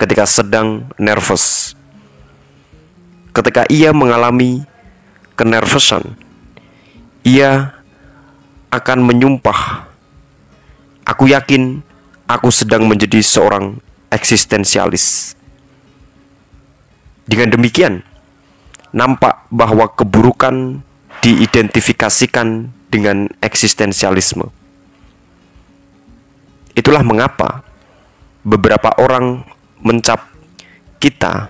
ketika 0.00 0.24
sedang 0.26 0.88
nervous. 0.98 1.76
Ketika 3.34 3.66
ia 3.66 3.90
mengalami 3.90 4.62
kenervousan, 5.34 6.14
ia 7.26 7.74
akan 8.70 8.98
menyumpah, 9.02 9.83
"Aku 11.04 11.28
yakin 11.28 11.84
aku 12.26 12.48
sedang 12.48 12.88
menjadi 12.88 13.20
seorang 13.20 13.78
eksistensialis." 14.08 15.36
Dengan 17.24 17.48
demikian, 17.52 18.04
nampak 18.92 19.48
bahwa 19.48 19.88
keburukan 19.88 20.84
diidentifikasikan 21.24 22.68
dengan 22.92 23.32
eksistensialisme. 23.40 24.52
Itulah 26.76 27.00
mengapa 27.00 27.64
beberapa 28.44 28.92
orang 29.00 29.42
mencap 29.80 30.20
kita 31.00 31.48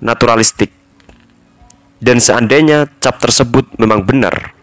naturalistik. 0.00 0.72
Dan 2.00 2.16
seandainya 2.16 2.88
cap 2.96 3.20
tersebut 3.20 3.76
memang 3.76 4.00
benar, 4.08 4.56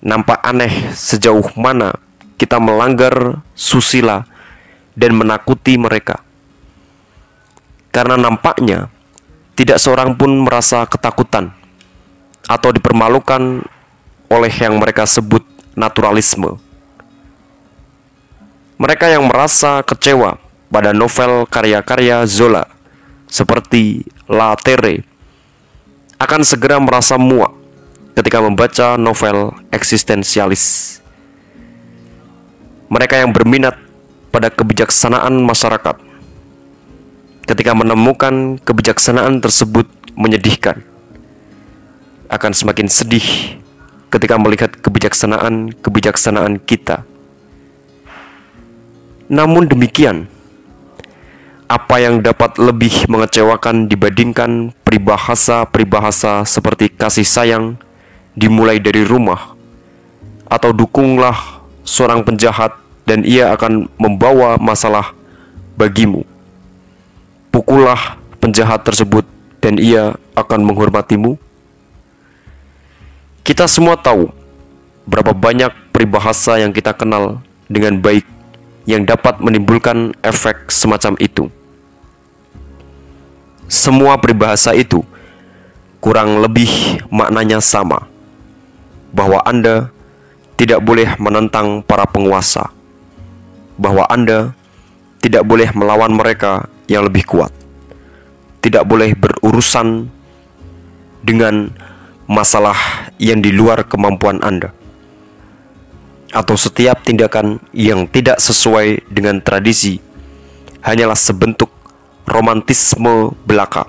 nampak 0.00 0.40
aneh 0.40 0.88
sejauh 0.96 1.52
mana 1.60 1.92
kita 2.40 2.56
melanggar 2.56 3.44
susila 3.52 4.24
dan 4.96 5.12
menakuti 5.12 5.76
mereka. 5.76 6.24
Karena 7.92 8.16
nampaknya 8.16 8.88
tidak 9.52 9.76
seorang 9.76 10.16
pun 10.16 10.32
merasa 10.40 10.88
ketakutan 10.88 11.52
atau 12.48 12.72
dipermalukan 12.72 13.60
oleh 14.32 14.52
yang 14.56 14.80
mereka 14.80 15.04
sebut 15.04 15.44
naturalisme. 15.76 16.56
Mereka 18.80 19.12
yang 19.12 19.28
merasa 19.28 19.84
kecewa 19.84 20.40
pada 20.72 20.96
novel 20.96 21.44
karya-karya 21.44 22.24
Zola 22.24 22.64
seperti 23.28 24.08
La 24.24 24.56
Terre 24.56 25.04
akan 26.16 26.40
segera 26.40 26.80
merasa 26.80 27.20
muak 27.20 27.52
ketika 28.16 28.40
membaca 28.40 28.96
novel 28.96 29.52
eksistensialis. 29.68 30.99
Mereka 32.90 33.22
yang 33.22 33.30
berminat 33.30 33.78
pada 34.34 34.50
kebijaksanaan 34.50 35.38
masyarakat 35.46 35.96
ketika 37.46 37.70
menemukan 37.74 38.58
kebijaksanaan 38.62 39.38
tersebut 39.38 39.86
menyedihkan, 40.18 40.82
akan 42.30 42.50
semakin 42.54 42.90
sedih 42.90 43.58
ketika 44.10 44.38
melihat 44.38 44.74
kebijaksanaan-kebijaksanaan 44.74 46.58
kita. 46.62 47.06
Namun 49.30 49.70
demikian, 49.70 50.26
apa 51.70 52.02
yang 52.02 52.18
dapat 52.18 52.58
lebih 52.58 53.06
mengecewakan 53.06 53.86
dibandingkan 53.86 54.74
peribahasa-peribahasa 54.82 56.42
seperti 56.42 56.90
kasih 56.90 57.22
sayang 57.22 57.78
dimulai 58.34 58.82
dari 58.82 59.06
rumah 59.06 59.54
atau 60.50 60.74
dukunglah 60.74 61.59
seorang 61.82 62.24
penjahat 62.24 62.76
dan 63.04 63.24
ia 63.26 63.50
akan 63.52 63.88
membawa 63.98 64.60
masalah 64.60 65.12
bagimu 65.74 66.22
pukullah 67.50 68.16
penjahat 68.38 68.86
tersebut 68.86 69.26
dan 69.58 69.76
ia 69.76 70.16
akan 70.38 70.64
menghormatimu? 70.64 71.36
Kita 73.42 73.66
semua 73.66 73.98
tahu 73.98 74.30
berapa 75.04 75.34
banyak 75.34 75.74
peribahasa 75.90 76.62
yang 76.62 76.70
kita 76.70 76.94
kenal 76.94 77.42
dengan 77.66 77.98
baik 77.98 78.24
yang 78.86 79.02
dapat 79.02 79.42
menimbulkan 79.42 80.14
efek 80.22 80.70
semacam 80.70 81.18
itu. 81.18 81.50
Semua 83.70 84.18
peribahasa 84.18 84.74
itu 84.74 85.02
kurang 86.02 86.42
lebih 86.42 86.70
maknanya 87.12 87.62
sama, 87.62 88.08
bahwa 89.14 89.38
Anda 89.46 89.94
tidak 90.60 90.84
boleh 90.84 91.16
menentang 91.16 91.80
para 91.80 92.04
penguasa, 92.04 92.68
bahwa 93.80 94.04
Anda 94.12 94.52
tidak 95.24 95.48
boleh 95.48 95.72
melawan 95.72 96.12
mereka 96.12 96.68
yang 96.84 97.08
lebih 97.08 97.24
kuat. 97.24 97.48
Tidak 98.60 98.84
boleh 98.84 99.16
berurusan 99.16 100.12
dengan 101.24 101.72
masalah 102.28 102.76
yang 103.16 103.40
di 103.40 103.56
luar 103.56 103.88
kemampuan 103.88 104.44
Anda, 104.44 104.68
atau 106.28 106.60
setiap 106.60 107.08
tindakan 107.08 107.56
yang 107.72 108.04
tidak 108.04 108.36
sesuai 108.36 109.08
dengan 109.08 109.40
tradisi 109.40 109.96
hanyalah 110.84 111.16
sebentuk 111.16 111.72
romantisme 112.28 113.32
belaka, 113.48 113.88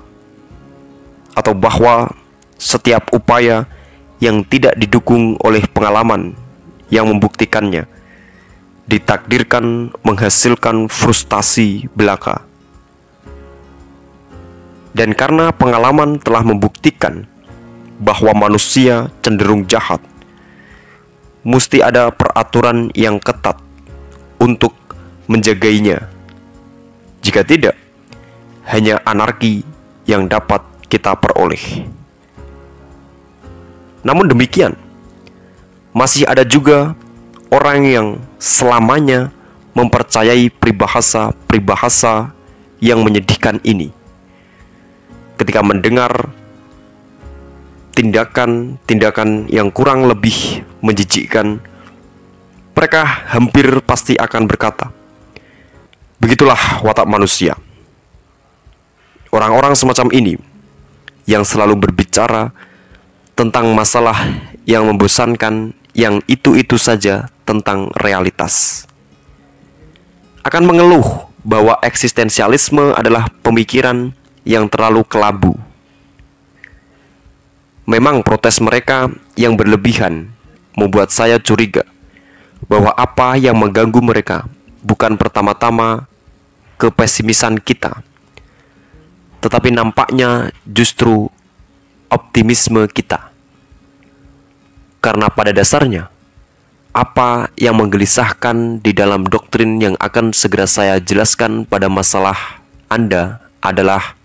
atau 1.36 1.52
bahwa 1.52 2.16
setiap 2.56 3.12
upaya 3.12 3.68
yang 4.24 4.40
tidak 4.48 4.80
didukung 4.80 5.36
oleh 5.44 5.68
pengalaman 5.68 6.32
yang 6.92 7.08
membuktikannya 7.08 7.88
ditakdirkan 8.86 9.96
menghasilkan 10.04 10.92
frustasi 10.92 11.88
belaka. 11.96 12.44
Dan 14.92 15.16
karena 15.16 15.56
pengalaman 15.56 16.20
telah 16.20 16.44
membuktikan 16.44 17.24
bahwa 17.96 18.36
manusia 18.36 19.08
cenderung 19.24 19.64
jahat, 19.64 20.04
mesti 21.48 21.80
ada 21.80 22.12
peraturan 22.12 22.92
yang 22.92 23.16
ketat 23.24 23.56
untuk 24.36 24.76
menjagainya. 25.32 26.12
Jika 27.24 27.48
tidak, 27.48 27.80
hanya 28.68 29.00
anarki 29.08 29.64
yang 30.04 30.28
dapat 30.28 30.60
kita 30.92 31.16
peroleh. 31.16 31.88
Namun 34.04 34.28
demikian, 34.28 34.76
masih 35.92 36.24
ada 36.28 36.48
juga 36.48 36.96
orang 37.52 37.84
yang 37.84 38.08
selamanya 38.40 39.32
mempercayai 39.76 40.52
peribahasa-peribahasa 40.52 42.32
yang 42.84 43.04
menyedihkan 43.04 43.60
ini 43.64 43.92
ketika 45.42 45.66
mendengar 45.66 46.30
tindakan-tindakan 47.98 49.50
yang 49.50 49.74
kurang 49.74 50.06
lebih 50.06 50.62
menjijikkan, 50.86 51.58
mereka 52.78 53.02
hampir 53.34 53.68
pasti 53.82 54.14
akan 54.18 54.46
berkata, 54.46 54.94
"Begitulah 56.22 56.86
watak 56.86 57.10
manusia." 57.10 57.58
Orang-orang 59.34 59.74
semacam 59.74 60.14
ini 60.14 60.38
yang 61.26 61.42
selalu 61.42 61.90
berbicara 61.90 62.54
tentang 63.34 63.72
masalah 63.74 64.18
yang 64.70 64.86
membosankan, 64.86 65.74
yang 65.92 66.24
itu-itu 66.28 66.80
saja 66.80 67.28
tentang 67.44 67.92
realitas, 68.00 68.86
akan 70.42 70.64
mengeluh 70.66 71.28
bahwa 71.42 71.78
eksistensialisme 71.82 72.94
adalah 72.94 73.28
pemikiran 73.42 74.14
yang 74.46 74.70
terlalu 74.70 75.06
kelabu. 75.06 75.54
Memang 77.90 78.22
protes 78.22 78.62
mereka 78.62 79.10
yang 79.36 79.58
berlebihan 79.58 80.32
membuat 80.78 81.12
saya 81.12 81.42
curiga 81.42 81.84
bahwa 82.70 82.94
apa 82.94 83.36
yang 83.36 83.58
mengganggu 83.58 84.00
mereka 84.00 84.46
bukan 84.86 85.18
pertama-tama 85.18 86.06
kepesimisan 86.78 87.58
kita, 87.58 88.00
tetapi 89.42 89.74
nampaknya 89.74 90.54
justru 90.64 91.28
optimisme 92.08 92.86
kita. 92.88 93.31
Karena 95.02 95.34
pada 95.34 95.50
dasarnya, 95.50 96.14
apa 96.94 97.50
yang 97.58 97.82
menggelisahkan 97.82 98.86
di 98.86 98.94
dalam 98.94 99.26
doktrin 99.26 99.82
yang 99.82 99.98
akan 99.98 100.30
segera 100.30 100.70
saya 100.70 101.02
jelaskan 101.02 101.66
pada 101.66 101.90
masalah 101.90 102.62
Anda 102.86 103.42
adalah 103.66 104.22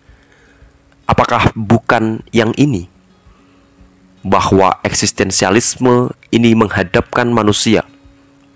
Apakah 1.06 1.54
bukan 1.54 2.26
yang 2.34 2.50
ini? 2.58 2.90
Bahwa 4.26 4.82
eksistensialisme 4.82 6.10
ini 6.34 6.50
menghadapkan 6.58 7.30
manusia 7.30 7.86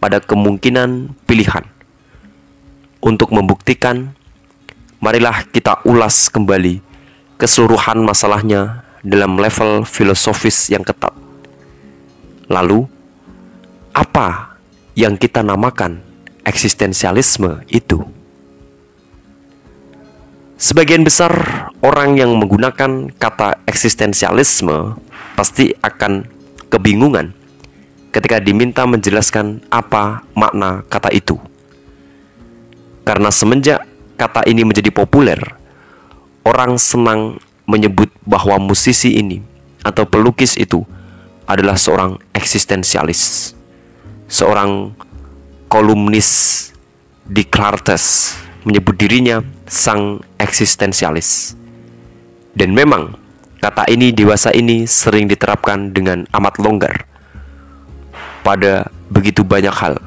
pada 0.02 0.18
kemungkinan 0.18 1.14
pilihan. 1.30 1.62
Untuk 2.98 3.30
membuktikan, 3.30 4.18
marilah 4.98 5.46
kita 5.54 5.78
ulas 5.86 6.26
kembali 6.26 6.82
keseluruhan 7.38 8.02
masalahnya 8.02 8.82
dalam 9.06 9.38
level 9.38 9.86
filosofis 9.86 10.74
yang 10.74 10.82
ketat. 10.82 11.14
Lalu, 12.50 12.82
apa 13.94 14.58
yang 14.98 15.14
kita 15.14 15.46
namakan 15.46 16.02
eksistensialisme 16.42 17.62
itu? 17.70 18.02
Sebagian 20.58 21.06
besar 21.06 21.30
orang 21.78 22.18
yang 22.18 22.34
menggunakan 22.34 23.14
kata 23.16 23.62
eksistensialisme 23.70 24.98
pasti 25.38 25.70
akan 25.78 26.26
kebingungan 26.68 27.32
ketika 28.10 28.42
diminta 28.42 28.82
menjelaskan 28.82 29.62
apa 29.70 30.26
makna 30.34 30.82
kata 30.90 31.14
itu. 31.14 31.38
Karena 33.06 33.30
semenjak 33.30 33.86
kata 34.18 34.42
ini 34.50 34.66
menjadi 34.66 34.90
populer, 34.90 35.38
orang 36.42 36.82
senang 36.82 37.38
menyebut 37.64 38.10
bahwa 38.26 38.58
musisi 38.58 39.16
ini 39.16 39.38
atau 39.86 40.02
pelukis 40.02 40.58
itu 40.58 40.82
adalah 41.50 41.74
seorang 41.74 42.14
eksistensialis. 42.32 43.54
seorang 44.30 44.94
kolumnis 45.66 46.70
di 47.26 47.42
Clartes 47.42 48.38
menyebut 48.62 48.94
dirinya 48.94 49.42
sang 49.66 50.22
eksistensialis. 50.38 51.58
Dan 52.54 52.74
memang 52.74 53.14
kata 53.58 53.90
ini 53.90 54.10
dewasa 54.14 54.50
ini 54.54 54.86
sering 54.86 55.26
diterapkan 55.26 55.90
dengan 55.90 56.26
amat 56.30 56.62
longgar 56.62 56.94
pada 58.42 58.90
begitu 59.10 59.46
banyak 59.46 59.74
hal. 59.74 59.98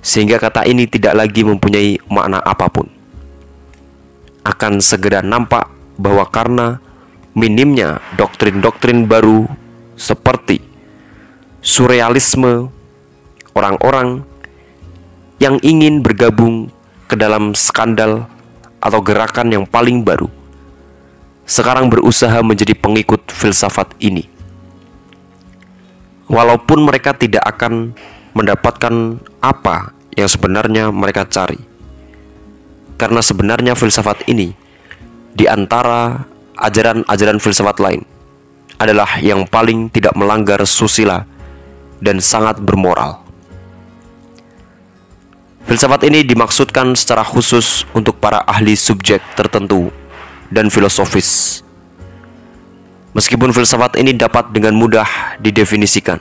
Sehingga 0.00 0.40
kata 0.40 0.64
ini 0.64 0.88
tidak 0.88 1.12
lagi 1.12 1.44
mempunyai 1.44 2.00
makna 2.08 2.40
apa 2.40 2.72
pun. 2.72 2.88
Akan 4.44 4.80
segera 4.80 5.20
nampak 5.20 5.68
bahwa 6.00 6.24
karena 6.28 6.80
minimnya 7.36 8.00
doktrin-doktrin 8.16 9.04
baru 9.04 9.44
seperti 10.00 10.64
surrealisme, 11.60 12.72
orang-orang 13.52 14.24
yang 15.36 15.60
ingin 15.60 16.00
bergabung 16.00 16.72
ke 17.04 17.20
dalam 17.20 17.52
skandal 17.52 18.24
atau 18.80 19.04
gerakan 19.04 19.52
yang 19.52 19.64
paling 19.68 20.00
baru 20.00 20.32
sekarang 21.44 21.92
berusaha 21.92 22.40
menjadi 22.46 22.78
pengikut 22.78 23.26
filsafat 23.28 23.92
ini. 23.98 24.24
Walaupun 26.30 26.86
mereka 26.86 27.10
tidak 27.10 27.42
akan 27.42 27.90
mendapatkan 28.38 29.18
apa 29.42 29.90
yang 30.14 30.30
sebenarnya 30.30 30.94
mereka 30.94 31.26
cari. 31.26 31.58
Karena 32.94 33.18
sebenarnya 33.18 33.74
filsafat 33.74 34.30
ini 34.30 34.54
di 35.34 35.50
antara 35.50 36.22
ajaran-ajaran 36.54 37.42
filsafat 37.42 37.82
lain 37.82 38.06
adalah 38.80 39.20
yang 39.20 39.44
paling 39.44 39.92
tidak 39.92 40.16
melanggar 40.16 40.64
susila 40.64 41.28
dan 42.00 42.16
sangat 42.16 42.56
bermoral. 42.64 43.20
Filsafat 45.68 46.08
ini 46.08 46.24
dimaksudkan 46.24 46.96
secara 46.96 47.20
khusus 47.22 47.84
untuk 47.92 48.16
para 48.16 48.40
ahli 48.48 48.72
subjek 48.72 49.20
tertentu 49.36 49.92
dan 50.48 50.72
filosofis. 50.72 51.60
Meskipun 53.12 53.52
filsafat 53.52 54.00
ini 54.00 54.16
dapat 54.16 54.48
dengan 54.50 54.74
mudah 54.74 55.06
didefinisikan. 55.38 56.18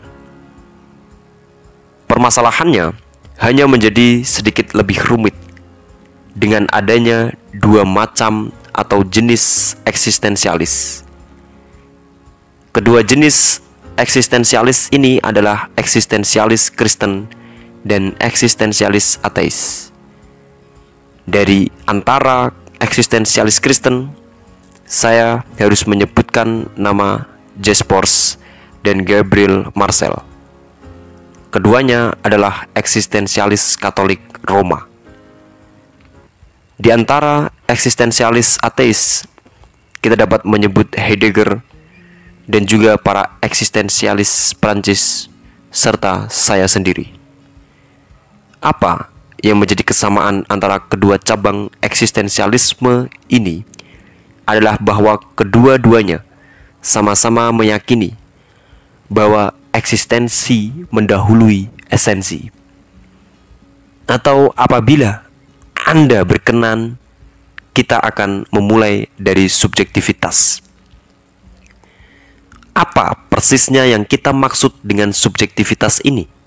Permasalahannya 2.12 2.94
hanya 3.40 3.66
menjadi 3.66 4.22
sedikit 4.28 4.76
lebih 4.76 5.00
rumit 5.08 5.38
dengan 6.36 6.68
adanya 6.70 7.32
dua 7.56 7.88
macam 7.88 8.52
atau 8.76 9.02
jenis 9.02 9.74
eksistensialis. 9.88 11.09
Kedua 12.70 13.02
jenis 13.02 13.66
eksistensialis 13.98 14.94
ini 14.94 15.18
adalah 15.26 15.74
eksistensialis 15.74 16.70
Kristen 16.70 17.26
dan 17.82 18.14
eksistensialis 18.22 19.18
ateis. 19.26 19.90
Dari 21.26 21.74
antara 21.90 22.54
eksistensialis 22.78 23.58
Kristen, 23.58 24.14
saya 24.86 25.42
harus 25.58 25.90
menyebutkan 25.90 26.70
nama 26.78 27.26
Jaspers 27.58 28.38
dan 28.86 29.02
Gabriel 29.02 29.74
Marcel. 29.74 30.14
Keduanya 31.50 32.14
adalah 32.22 32.70
eksistensialis 32.78 33.82
Katolik 33.82 34.22
Roma. 34.46 34.86
Di 36.78 36.94
antara 36.94 37.50
eksistensialis 37.66 38.62
ateis, 38.62 39.26
kita 40.06 40.14
dapat 40.14 40.46
menyebut 40.46 40.94
Heidegger 40.94 41.66
dan 42.50 42.66
juga 42.66 42.98
para 42.98 43.38
eksistensialis 43.46 44.58
Prancis 44.58 45.30
serta 45.70 46.26
saya 46.34 46.66
sendiri. 46.66 47.14
Apa 48.58 49.14
yang 49.46 49.62
menjadi 49.62 49.86
kesamaan 49.86 50.42
antara 50.50 50.82
kedua 50.82 51.22
cabang 51.22 51.70
eksistensialisme 51.86 53.08
ini 53.30 53.62
adalah 54.50 54.82
bahwa 54.82 55.22
kedua-duanya 55.38 56.26
sama-sama 56.82 57.54
meyakini 57.54 58.18
bahwa 59.06 59.54
eksistensi 59.70 60.74
mendahului 60.90 61.70
esensi. 61.94 62.50
Atau 64.10 64.50
apabila 64.58 65.22
Anda 65.86 66.26
berkenan, 66.26 66.98
kita 67.78 68.02
akan 68.02 68.50
memulai 68.50 69.06
dari 69.22 69.46
subjektivitas. 69.46 70.66
Apa 72.74 73.16
persisnya 73.28 73.86
yang 73.90 74.06
kita 74.08 74.32
maksud 74.32 74.76
dengan 74.84 75.12
subjektivitas 75.12 76.00
ini? 76.06 76.40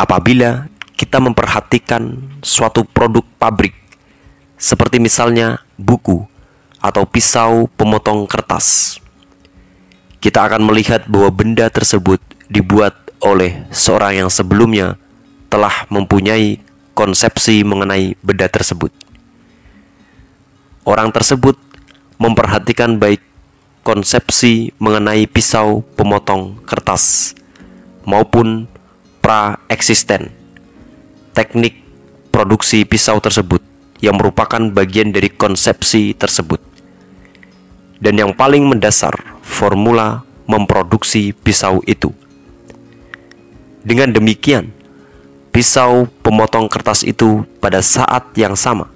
apabila 0.00 0.64
kita 0.96 1.20
memperhatikan 1.20 2.16
suatu 2.40 2.88
produk 2.88 3.20
pabrik, 3.36 3.76
seperti 4.56 4.96
misalnya 4.96 5.60
buku 5.76 6.24
atau 6.80 7.04
pisau 7.04 7.68
pemotong 7.76 8.24
kertas. 8.24 8.96
Kita 10.20 10.48
akan 10.48 10.64
melihat 10.64 11.04
bahwa 11.04 11.28
benda 11.32 11.68
tersebut 11.68 12.20
dibuat 12.48 12.96
oleh 13.20 13.64
seorang 13.68 14.24
yang 14.24 14.30
sebelumnya 14.32 14.96
telah 15.52 15.84
mempunyai 15.92 16.60
konsepsi 16.96 17.60
mengenai 17.64 18.16
benda 18.20 18.48
tersebut. 18.48 18.92
Orang 20.84 21.12
tersebut 21.12 21.56
memperhatikan 22.20 22.96
baik 23.00 23.20
konsepsi 23.80 24.76
mengenai 24.76 25.24
pisau 25.24 25.80
pemotong 25.96 26.60
kertas 26.68 27.32
maupun 28.04 28.68
pra-eksisten. 29.24 30.32
Teknik 31.30 31.80
produksi 32.34 32.84
pisau 32.84 33.20
tersebut 33.22 33.62
yang 34.00 34.16
merupakan 34.16 34.60
bagian 34.72 35.12
dari 35.12 35.28
konsepsi 35.28 36.16
tersebut. 36.16 36.60
Dan 38.00 38.16
yang 38.16 38.32
paling 38.32 38.64
mendasar, 38.64 39.12
formula 39.44 40.24
memproduksi 40.48 41.36
pisau 41.36 41.84
itu. 41.84 42.10
Dengan 43.84 44.08
demikian, 44.12 44.72
pisau 45.52 46.08
pemotong 46.24 46.66
kertas 46.68 47.04
itu 47.04 47.44
pada 47.60 47.84
saat 47.84 48.32
yang 48.36 48.56
sama 48.56 48.88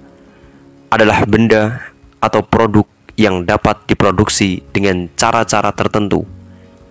adalah 0.89 1.21
benda 1.27 1.93
atau 2.17 2.41
produk 2.41 2.85
yang 3.15 3.47
dapat 3.47 3.87
diproduksi 3.87 4.63
dengan 4.75 5.07
cara-cara 5.15 5.71
tertentu 5.71 6.27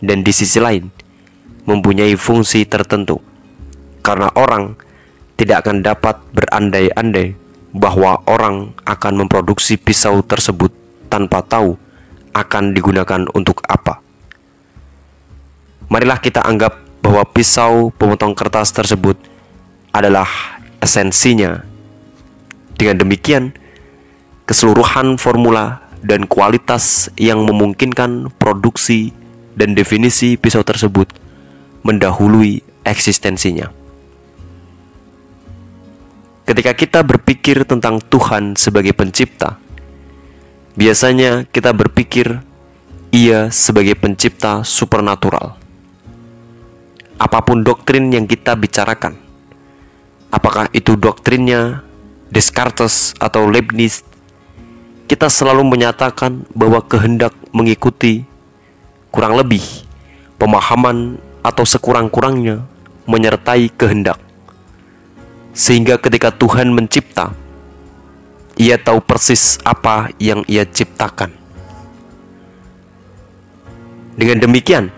dan 0.01 0.25
di 0.25 0.33
sisi 0.33 0.61
lain 0.61 0.89
mempunyai 1.65 2.17
fungsi 2.17 2.65
tertentu, 2.69 3.21
karena 4.05 4.29
orang 4.37 4.77
tidak 5.41 5.65
akan 5.65 5.81
dapat 5.81 6.17
berandai-andai 6.33 7.37
bahwa 7.75 8.21
orang 8.29 8.73
akan 8.87 9.25
memproduksi 9.25 9.77
pisau 9.81 10.23
tersebut 10.23 10.71
tanpa 11.09 11.43
tahu 11.43 11.77
akan 12.35 12.75
digunakan 12.75 13.27
untuk 13.33 13.61
apa. 13.67 14.01
Marilah 15.89 16.19
kita 16.19 16.41
anggap 16.41 16.81
bahwa 17.05 17.23
pisau 17.29 17.93
pemotong 17.95 18.33
kertas 18.33 18.73
tersebut 18.73 19.21
adalah 19.93 20.27
esensinya. 20.81 21.61
Dengan 22.75 22.99
demikian, 23.05 23.55
keseluruhan 24.49 25.21
formula 25.21 25.84
dan 26.05 26.29
kualitas 26.29 27.09
yang 27.17 27.49
memungkinkan 27.49 28.29
produksi 28.37 29.17
dan 29.57 29.73
definisi 29.73 30.37
pisau 30.37 30.61
tersebut 30.61 31.09
mendahului 31.81 32.61
eksistensinya. 32.85 33.73
Ketika 36.45 36.77
kita 36.77 37.01
berpikir 37.01 37.65
tentang 37.65 38.05
Tuhan 38.05 38.53
sebagai 38.53 38.93
pencipta, 38.93 39.57
biasanya 40.77 41.49
kita 41.49 41.73
berpikir 41.73 42.45
Ia 43.15 43.49
sebagai 43.49 43.97
pencipta 43.97 44.61
supernatural. 44.61 45.57
Apa 47.17 47.41
pun 47.47 47.65
doktrin 47.65 48.13
yang 48.13 48.29
kita 48.29 48.59
bicarakan, 48.59 49.17
apakah 50.35 50.69
itu 50.77 50.99
doktrinnya 50.99 51.81
Descartes 52.29 53.15
atau 53.23 53.47
Leibniz, 53.47 54.03
kita 55.05 55.29
selalu 55.29 55.69
menyatakan 55.69 56.49
bahwa 56.57 56.81
kehendak 56.81 57.37
mengikuti 57.53 58.25
kurang 59.13 59.37
lebih 59.37 59.63
pemahaman 60.41 61.21
atau 61.45 61.65
sekurang-kurangnya 61.69 62.65
menyertai 63.05 63.69
kehendak. 63.77 64.17
Sehingga 65.55 66.01
ketika 66.01 66.35
Tuhan 66.35 66.73
mencipta, 66.75 67.31
ia 68.59 68.81
tahu 68.81 68.99
persis 69.05 69.61
apa 69.63 70.11
yang 70.19 70.43
ia 70.51 70.67
ciptakan. 70.67 71.31
Dengan 74.15 74.41
demikian, 74.43 74.91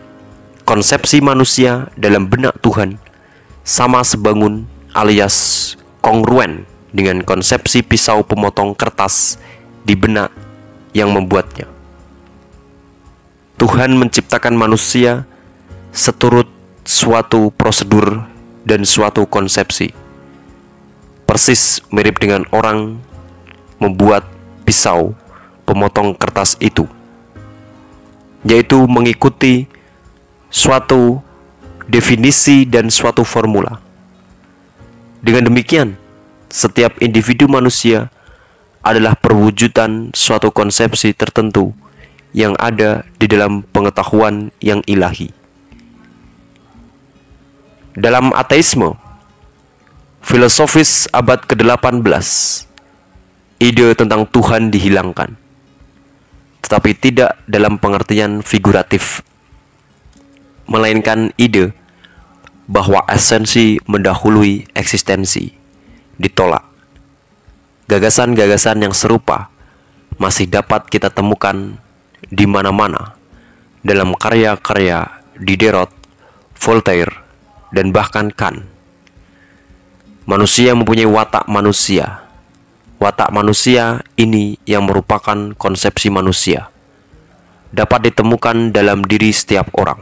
konsepsi 0.64 1.20
manusia 1.20 1.88
dalam 1.98 2.28
benak 2.30 2.56
Tuhan 2.62 3.00
sama 3.66 4.04
sebangun 4.06 4.64
alias 4.94 5.74
kongruen 6.00 6.64
dengan 6.94 7.20
konsepsi 7.20 7.84
pisau 7.84 8.24
pemotong 8.24 8.72
kertas 8.72 9.36
di 9.86 9.94
benak 9.94 10.34
yang 10.90 11.14
membuatnya. 11.14 11.70
Tuhan 13.56 13.94
menciptakan 13.94 14.58
manusia 14.58 15.24
seturut 15.94 16.50
suatu 16.82 17.54
prosedur 17.54 18.26
dan 18.66 18.82
suatu 18.82 19.24
konsepsi. 19.24 19.94
Persis 21.24 21.80
mirip 21.94 22.18
dengan 22.18 22.42
orang 22.50 22.98
membuat 23.78 24.26
pisau 24.66 25.14
pemotong 25.64 26.18
kertas 26.18 26.58
itu, 26.58 26.84
yaitu 28.42 28.82
mengikuti 28.90 29.70
suatu 30.50 31.22
definisi 31.86 32.66
dan 32.66 32.90
suatu 32.90 33.22
formula. 33.22 33.78
Dengan 35.22 35.50
demikian, 35.50 35.98
setiap 36.46 36.94
individu 37.02 37.50
manusia 37.50 38.10
adalah 38.86 39.18
perwujudan 39.18 40.14
suatu 40.14 40.54
konsepsi 40.54 41.10
tertentu 41.10 41.74
yang 42.30 42.54
ada 42.62 43.02
di 43.18 43.26
dalam 43.26 43.66
pengetahuan 43.74 44.54
yang 44.62 44.78
ilahi. 44.86 45.34
Dalam 47.98 48.30
ateisme, 48.30 48.94
filosofis 50.22 51.10
abad 51.10 51.42
ke-18, 51.42 52.06
ide 53.58 53.96
tentang 53.98 54.28
Tuhan 54.30 54.70
dihilangkan, 54.70 55.34
tetapi 56.62 56.90
tidak 56.94 57.40
dalam 57.50 57.80
pengertian 57.82 58.44
figuratif, 58.44 59.24
melainkan 60.70 61.34
ide 61.40 61.74
bahwa 62.70 63.02
esensi 63.10 63.82
mendahului 63.88 64.70
eksistensi 64.76 65.56
ditolak. 66.20 66.75
Gagasan-gagasan 67.86 68.82
yang 68.82 68.90
serupa 68.90 69.46
masih 70.18 70.50
dapat 70.50 70.90
kita 70.90 71.06
temukan 71.06 71.78
di 72.26 72.42
mana-mana 72.42 73.14
dalam 73.86 74.18
karya-karya 74.18 75.06
Diderot, 75.38 75.94
Voltaire, 76.58 77.14
dan 77.70 77.94
bahkan 77.94 78.34
Kant. 78.34 78.66
Manusia 80.26 80.74
mempunyai 80.74 81.06
watak 81.06 81.46
manusia. 81.46 82.26
Watak 82.98 83.30
manusia 83.30 84.02
ini 84.18 84.58
yang 84.66 84.90
merupakan 84.90 85.54
konsepsi 85.54 86.10
manusia 86.10 86.74
dapat 87.70 88.10
ditemukan 88.10 88.74
dalam 88.74 89.04
diri 89.04 89.30
setiap 89.30 89.70
orang. 89.78 90.00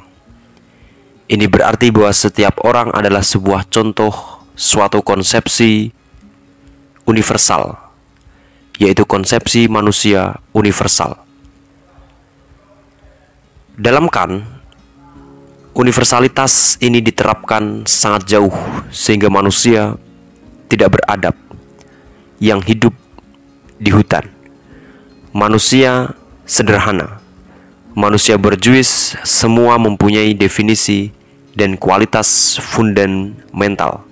Ini 1.26 1.48
berarti 1.48 1.90
bahwa 1.90 2.12
setiap 2.14 2.62
orang 2.62 2.92
adalah 2.94 3.24
sebuah 3.24 3.66
contoh 3.66 4.12
suatu 4.54 5.02
konsepsi 5.02 5.90
universal, 7.04 7.76
yaitu 8.80 9.04
konsepsi 9.04 9.68
manusia 9.68 10.40
universal. 10.56 11.20
Dalam 13.74 14.06
Kant, 14.06 14.46
universalitas 15.74 16.78
ini 16.78 17.02
diterapkan 17.02 17.84
sangat 17.84 18.26
jauh 18.30 18.54
sehingga 18.94 19.26
manusia 19.28 19.98
tidak 20.70 20.98
beradab 20.98 21.34
yang 22.38 22.62
hidup 22.62 22.94
di 23.78 23.90
hutan. 23.90 24.30
Manusia 25.34 26.14
sederhana. 26.46 27.18
Manusia 27.94 28.34
berjuis 28.34 29.14
semua 29.22 29.78
mempunyai 29.78 30.34
definisi 30.34 31.14
dan 31.54 31.78
kualitas 31.78 32.58
fundamental 32.58 34.02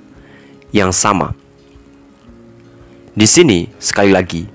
yang 0.70 0.94
sama 0.94 1.34
di 3.12 3.28
sini, 3.28 3.68
sekali 3.76 4.08
lagi, 4.08 4.48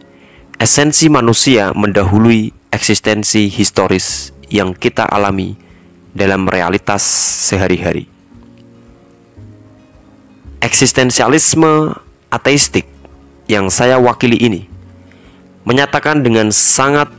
esensi 0.58 1.14
manusia 1.14 1.78
mendahului 1.78 2.50
eksistensi 2.74 3.54
historis 3.54 4.34
yang 4.50 4.74
kita 4.74 5.06
alami 5.06 5.54
dalam 6.18 6.50
realitas 6.50 7.06
sehari-hari. 7.54 8.10
Eksistensialisme 10.58 12.02
ateistik 12.34 12.90
yang 13.46 13.70
saya 13.70 14.02
wakili 14.02 14.42
ini 14.42 14.66
menyatakan 15.62 16.26
dengan 16.26 16.50
sangat 16.50 17.14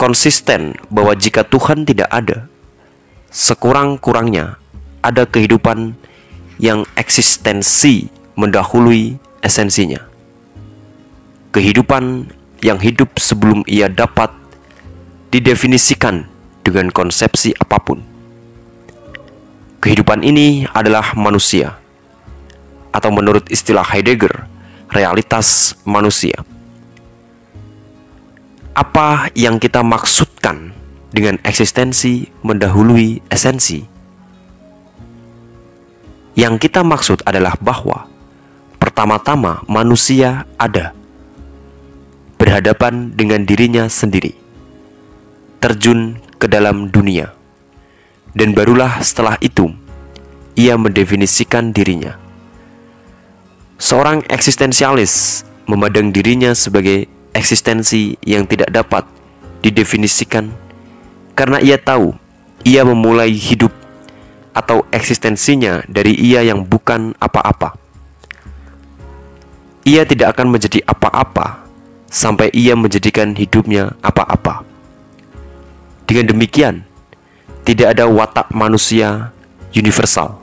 konsisten 0.00 0.80
bahwa 0.88 1.12
jika 1.12 1.44
Tuhan 1.44 1.84
tidak 1.84 2.08
ada, 2.08 2.48
sekurang-kurangnya 3.28 4.56
ada 5.04 5.28
kehidupan 5.28 5.92
yang 6.56 6.88
eksistensi 6.96 8.08
mendahului 8.32 9.20
esensinya 9.44 10.13
kehidupan 11.54 12.26
yang 12.66 12.82
hidup 12.82 13.14
sebelum 13.14 13.62
ia 13.70 13.86
dapat 13.86 14.34
didefinisikan 15.30 16.26
dengan 16.66 16.90
konsepsi 16.90 17.54
apa 17.54 17.78
pun. 17.78 18.02
Kehidupan 19.78 20.26
ini 20.26 20.66
adalah 20.74 21.14
manusia, 21.14 21.78
atau 22.90 23.14
menurut 23.14 23.46
istilah 23.54 23.86
Heidegger, 23.86 24.50
realitas 24.90 25.78
manusia. 25.86 26.42
Apa 28.74 29.30
yang 29.38 29.62
kita 29.62 29.86
maksudkan 29.86 30.74
dengan 31.14 31.38
eksistensi 31.46 32.26
mendahului 32.42 33.22
esensi? 33.30 33.86
Yang 36.34 36.66
kita 36.66 36.82
maksud 36.82 37.22
adalah 37.22 37.54
bahwa 37.62 38.10
pertama-tama 38.82 39.62
manusia 39.70 40.50
ada 40.58 40.90
berhadapan 42.44 43.08
dengan 43.16 43.48
dirinya 43.48 43.88
sendiri, 43.88 44.36
terjun 45.64 46.20
ke 46.36 46.44
dalam 46.44 46.92
dunia, 46.92 47.32
dan 48.36 48.52
barulah 48.52 49.00
setelah 49.00 49.40
itu 49.40 49.72
ia 50.52 50.76
mendefinisikan 50.76 51.72
dirinya. 51.72 52.20
Seorang 53.80 54.28
eksistensialis 54.28 55.40
memandang 55.64 56.12
dirinya 56.12 56.52
sebagai 56.52 57.08
eksistensi 57.32 58.20
yang 58.28 58.44
tidak 58.44 58.68
dapat 58.68 59.08
didefinisikan 59.64 60.52
karena 61.32 61.64
ia 61.64 61.80
tahu 61.80 62.12
ia 62.60 62.84
memulai 62.84 63.32
hidup 63.32 63.72
atau 64.52 64.84
eksistensinya 64.92 65.80
dari 65.88 66.12
ia 66.12 66.44
yang 66.44 66.60
bukan 66.60 67.16
apa-apa. 67.16 67.72
Ia 69.88 70.04
tidak 70.04 70.36
akan 70.36 70.52
menjadi 70.52 70.84
apa-apa 70.84 71.63
sampai 72.14 72.54
ia 72.54 72.78
menjadikan 72.78 73.34
hidupnya 73.34 73.98
apa-apa. 73.98 74.62
Dengan 76.06 76.30
demikian, 76.30 76.86
tidak 77.66 77.98
ada 77.98 78.06
watak 78.06 78.54
manusia 78.54 79.34
universal. 79.74 80.38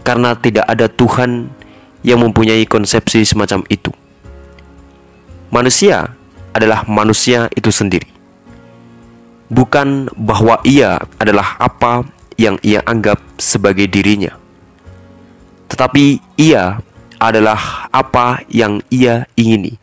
Karena 0.00 0.32
tidak 0.32 0.64
ada 0.64 0.88
Tuhan 0.88 1.52
yang 2.00 2.24
mempunyai 2.24 2.64
konsepsi 2.64 3.20
semacam 3.28 3.68
itu. 3.68 3.92
Manusia 5.52 6.16
adalah 6.56 6.88
manusia 6.88 7.52
itu 7.52 7.68
sendiri. 7.68 8.08
Bukan 9.52 10.08
bahwa 10.16 10.56
ia 10.64 11.04
adalah 11.20 11.60
apa 11.60 12.08
yang 12.40 12.56
ia 12.64 12.80
anggap 12.88 13.20
sebagai 13.36 13.84
dirinya. 13.92 14.32
Tetapi 15.68 16.16
ia 16.40 16.80
adalah 17.20 17.92
apa 17.92 18.40
yang 18.48 18.80
ia 18.88 19.28
ingini 19.36 19.76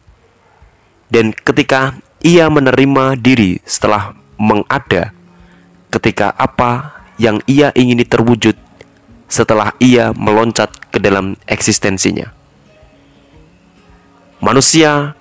dan 1.07 1.31
ketika 1.31 1.95
ia 2.19 2.51
menerima 2.51 3.15
diri 3.15 3.63
setelah 3.63 4.11
mengada, 4.35 5.15
ketika 5.87 6.35
apa 6.35 6.99
yang 7.15 7.39
ia 7.47 7.71
ingini 7.73 8.03
terwujud 8.03 8.55
setelah 9.27 9.75
ia 9.79 10.11
meloncat 10.15 10.71
ke 10.91 10.99
dalam 10.99 11.35
eksistensinya. 11.47 12.31
Manusia 14.39 15.17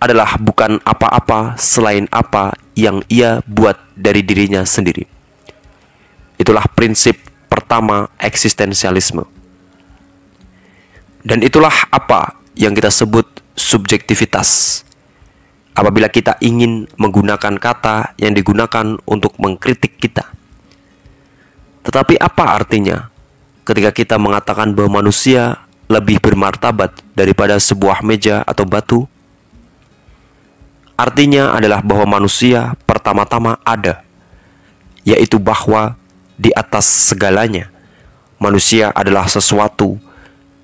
adalah 0.00 0.40
bukan 0.40 0.80
apa-apa 0.80 1.60
selain 1.60 2.08
apa 2.08 2.56
yang 2.72 3.04
ia 3.12 3.44
buat 3.44 3.76
dari 3.92 4.24
dirinya 4.24 4.64
sendiri. 4.64 5.04
Itulah 6.40 6.64
prinsip 6.72 7.20
pertama 7.52 8.08
eksistensialisme. 8.16 9.28
Dan 11.20 11.44
itulah 11.44 11.74
apa 11.92 12.40
yang 12.56 12.72
kita 12.72 12.88
sebut 12.88 13.28
subjektivitas 13.52 14.80
apabila 15.80 16.12
kita 16.12 16.36
ingin 16.44 16.84
menggunakan 17.00 17.56
kata 17.56 18.12
yang 18.20 18.36
digunakan 18.36 19.00
untuk 19.08 19.32
mengkritik 19.40 19.96
kita. 19.96 20.28
Tetapi 21.80 22.20
apa 22.20 22.60
artinya 22.60 23.08
ketika 23.64 23.88
kita 23.88 24.20
mengatakan 24.20 24.76
bahwa 24.76 25.00
manusia 25.00 25.64
lebih 25.88 26.20
bermartabat 26.20 27.00
daripada 27.16 27.56
sebuah 27.56 28.04
meja 28.04 28.44
atau 28.44 28.68
batu? 28.68 29.08
Artinya 31.00 31.56
adalah 31.56 31.80
bahwa 31.80 32.20
manusia 32.20 32.76
pertama-tama 32.84 33.56
ada, 33.64 34.04
yaitu 35.00 35.40
bahwa 35.40 35.96
di 36.36 36.52
atas 36.52 36.84
segalanya 37.08 37.72
manusia 38.36 38.92
adalah 38.92 39.24
sesuatu 39.24 39.96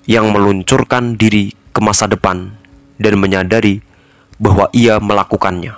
yang 0.05 0.29
meluncurkan 0.29 1.17
diri 1.17 1.57
ke 1.73 1.81
masa 1.81 2.05
depan 2.05 2.53
dan 3.01 3.17
menyadari 3.17 3.81
bahwa 4.37 4.69
ia 4.73 5.01
melakukannya. 5.01 5.73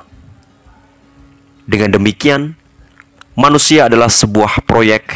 Dengan 1.69 1.89
demikian, 1.95 2.55
manusia 3.35 3.87
adalah 3.87 4.11
sebuah 4.11 4.63
proyek 4.67 5.15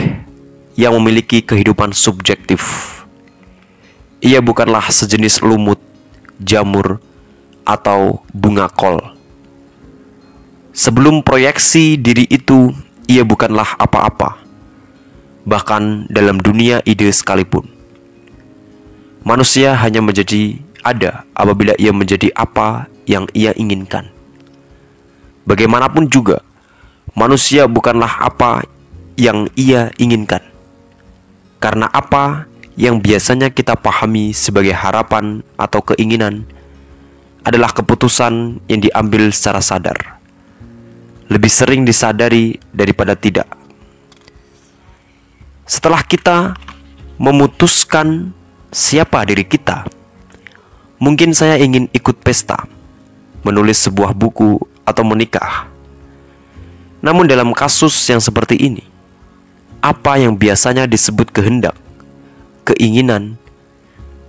yang 0.79 0.95
memiliki 0.97 1.43
kehidupan 1.43 1.91
subjektif. 1.93 2.61
Ia 4.23 4.39
bukanlah 4.39 4.87
sejenis 4.87 5.43
lumut, 5.43 5.77
jamur, 6.39 7.03
atau 7.67 8.23
bunga 8.31 8.67
kol. 8.71 8.99
Sebelum 10.73 11.21
proyeksi 11.21 11.99
diri 11.99 12.25
itu, 12.31 12.73
ia 13.05 13.21
bukanlah 13.21 13.75
apa-apa, 13.77 14.39
bahkan 15.45 16.07
dalam 16.09 16.39
dunia 16.39 16.81
ide 16.87 17.11
sekalipun. 17.11 17.67
Manusia 19.23 19.75
hanya 19.79 20.03
menjadi 20.03 20.59
ada 20.83 21.23
apabila 21.33 21.73
ia 21.79 21.95
menjadi 21.95 22.29
apa 22.35 22.91
yang 23.07 23.25
ia 23.31 23.55
inginkan. 23.55 24.11
Bagaimanapun 25.43 26.07
juga, 26.07 26.39
manusia 27.15 27.67
bukanlah 27.67 28.23
apa 28.23 28.63
yang 29.19 29.47
ia 29.55 29.91
inginkan. 29.99 30.43
Karena 31.59 31.87
apa 31.91 32.47
yang 32.75 32.99
biasanya 32.99 33.51
kita 33.51 33.79
pahami 33.79 34.35
sebagai 34.35 34.75
harapan 34.75 35.45
atau 35.55 35.79
keinginan 35.83 36.43
adalah 37.43 37.71
keputusan 37.75 38.63
yang 38.71 38.79
diambil 38.79 39.31
secara 39.31 39.59
sadar. 39.59 40.19
Lebih 41.27 41.51
sering 41.51 41.81
disadari 41.83 42.59
daripada 42.71 43.15
tidak. 43.15 43.47
Setelah 45.63 46.03
kita 46.03 46.55
memutuskan 47.19 48.35
siapa 48.71 49.23
diri 49.23 49.47
kita, 49.47 49.87
mungkin 51.03 51.35
saya 51.35 51.59
ingin 51.59 51.91
ikut 51.91 52.23
pesta, 52.23 52.63
menulis 53.43 53.83
sebuah 53.83 54.15
buku, 54.15 54.55
atau 54.87 55.03
menikah. 55.03 55.67
Namun, 57.03 57.27
dalam 57.27 57.51
kasus 57.51 57.91
yang 58.07 58.23
seperti 58.23 58.55
ini, 58.55 58.87
apa 59.83 60.15
yang 60.15 60.39
biasanya 60.39 60.87
disebut 60.87 61.27
kehendak, 61.35 61.75
keinginan, 62.63 63.35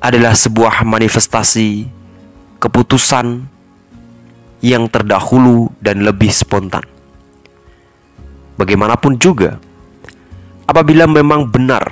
adalah 0.03 0.35
sebuah 0.35 0.83
manifestasi 0.83 1.87
keputusan 2.59 3.47
yang 4.59 4.91
terdahulu 4.91 5.71
dan 5.79 6.03
lebih 6.03 6.35
spontan. 6.35 6.83
Bagaimanapun 8.59 9.23
juga, 9.23 9.63
Apabila 10.65 11.05
memang 11.05 11.45
benar 11.45 11.85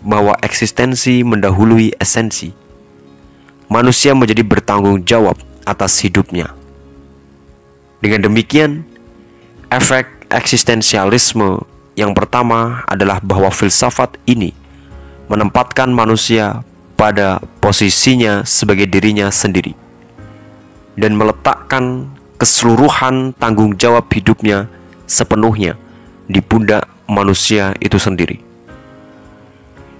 bahwa 0.00 0.32
eksistensi 0.40 1.20
mendahului 1.20 1.92
esensi, 2.00 2.56
manusia 3.66 4.12
menjadi 4.12 4.44
bertanggung 4.44 5.02
jawab 5.02 5.40
atas 5.64 5.98
hidupnya. 6.04 6.52
Dengan 8.04 8.28
demikian, 8.28 8.84
efek 9.72 10.28
eksistensialisme 10.28 11.64
yang 11.96 12.12
pertama 12.12 12.84
adalah 12.84 13.22
bahwa 13.24 13.48
filsafat 13.48 14.20
ini 14.28 14.52
menempatkan 15.32 15.88
manusia 15.88 16.60
pada 17.00 17.40
posisinya 17.64 18.44
sebagai 18.44 18.84
dirinya 18.84 19.32
sendiri 19.32 19.72
dan 21.00 21.16
meletakkan 21.16 22.12
keseluruhan 22.36 23.32
tanggung 23.40 23.72
jawab 23.80 24.04
hidupnya 24.12 24.68
sepenuhnya 25.08 25.80
di 26.28 26.44
pundak 26.44 26.84
manusia 27.08 27.72
itu 27.80 27.96
sendiri. 27.96 28.43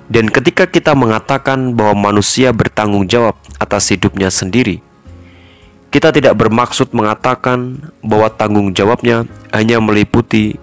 Dan 0.04 0.28
ketika 0.28 0.68
kita 0.68 0.92
mengatakan 0.92 1.72
bahwa 1.72 2.12
manusia 2.12 2.52
bertanggung 2.52 3.08
jawab 3.08 3.40
atas 3.56 3.88
hidupnya 3.88 4.28
sendiri, 4.28 4.84
kita 5.88 6.12
tidak 6.12 6.36
bermaksud 6.36 6.92
mengatakan 6.92 7.80
bahwa 8.04 8.28
tanggung 8.28 8.74
jawabnya 8.76 9.24
hanya 9.54 9.80
meliputi 9.80 10.60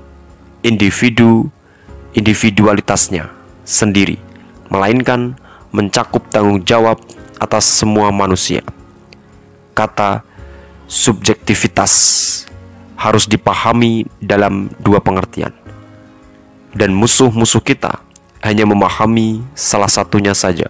individu 0.61 1.49
individualitasnya 2.13 3.31
sendiri, 3.65 4.19
melainkan 4.69 5.39
mencakup 5.71 6.27
tanggung 6.29 6.61
jawab 6.61 6.99
atas 7.41 7.65
semua 7.65 8.13
manusia. 8.13 8.61
Kata 9.73 10.21
subjektivitas 10.85 11.93
harus 12.99 13.25
dipahami 13.25 14.05
dalam 14.21 14.69
dua 14.77 15.01
pengertian 15.01 15.55
dan 16.75 16.93
musuh-musuh 16.93 17.63
kita 17.63 18.03
hanya 18.41 18.65
memahami 18.65 19.45
salah 19.53 19.89
satunya 19.89 20.33
saja. 20.33 20.69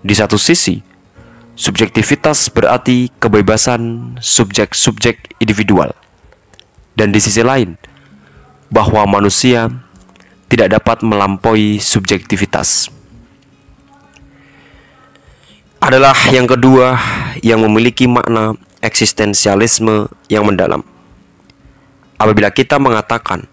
Di 0.00 0.14
satu 0.16 0.40
sisi, 0.40 0.80
subjektivitas 1.52 2.48
berarti 2.48 3.12
kebebasan 3.20 4.16
subjek-subjek 4.18 5.36
individual, 5.40 5.92
dan 6.96 7.12
di 7.12 7.20
sisi 7.20 7.44
lain, 7.44 7.76
bahwa 8.72 9.04
manusia 9.08 9.68
tidak 10.48 10.80
dapat 10.80 11.04
melampaui 11.04 11.76
subjektivitas. 11.76 12.88
Adalah 15.78 16.16
yang 16.34 16.48
kedua 16.48 16.98
yang 17.44 17.62
memiliki 17.62 18.10
makna 18.10 18.56
eksistensialisme 18.82 20.10
yang 20.26 20.42
mendalam. 20.48 20.82
Apabila 22.18 22.50
kita 22.50 22.82
mengatakan 22.82 23.46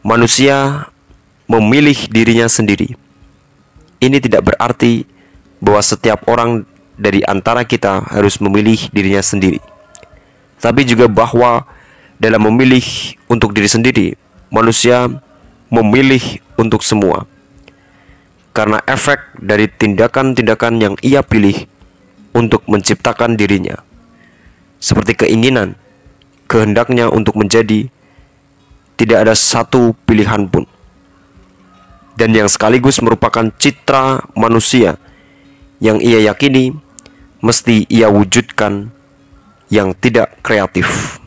manusia 0.00 0.88
memilih 1.52 2.08
dirinya 2.08 2.48
sendiri. 2.48 2.96
Ini 4.00 4.16
tidak 4.24 4.48
berarti 4.48 5.04
bahwa 5.60 5.84
setiap 5.84 6.24
orang 6.24 6.64
dari 6.96 7.20
antara 7.28 7.68
kita 7.68 8.08
harus 8.08 8.40
memilih 8.40 8.88
dirinya 8.88 9.20
sendiri, 9.20 9.60
tapi 10.58 10.88
juga 10.88 11.06
bahwa 11.06 11.68
dalam 12.16 12.48
memilih 12.48 12.82
untuk 13.28 13.52
diri 13.52 13.68
sendiri, 13.68 14.06
manusia 14.48 15.06
memilih 15.68 16.40
untuk 16.56 16.80
semua. 16.80 17.28
Karena 18.52 18.84
efek 18.84 19.40
dari 19.40 19.64
tindakan-tindakan 19.64 20.74
yang 20.76 20.94
ia 21.00 21.24
pilih 21.24 21.64
untuk 22.36 22.60
menciptakan 22.68 23.36
dirinya, 23.36 23.80
seperti 24.76 25.24
keinginan, 25.24 25.76
kehendaknya 26.48 27.08
untuk 27.08 27.38
menjadi 27.40 27.88
tidak 29.00 29.18
ada 29.24 29.34
satu 29.34 29.96
pilihan 30.04 30.46
pun. 30.52 30.68
Dan 32.12 32.36
yang 32.36 32.48
sekaligus 32.48 33.00
merupakan 33.00 33.48
citra 33.56 34.28
manusia 34.36 35.00
yang 35.80 35.98
ia 35.98 36.20
yakini 36.22 36.76
mesti 37.40 37.88
ia 37.88 38.12
wujudkan 38.12 38.92
yang 39.72 39.96
tidak 39.96 40.36
kreatif. 40.44 41.18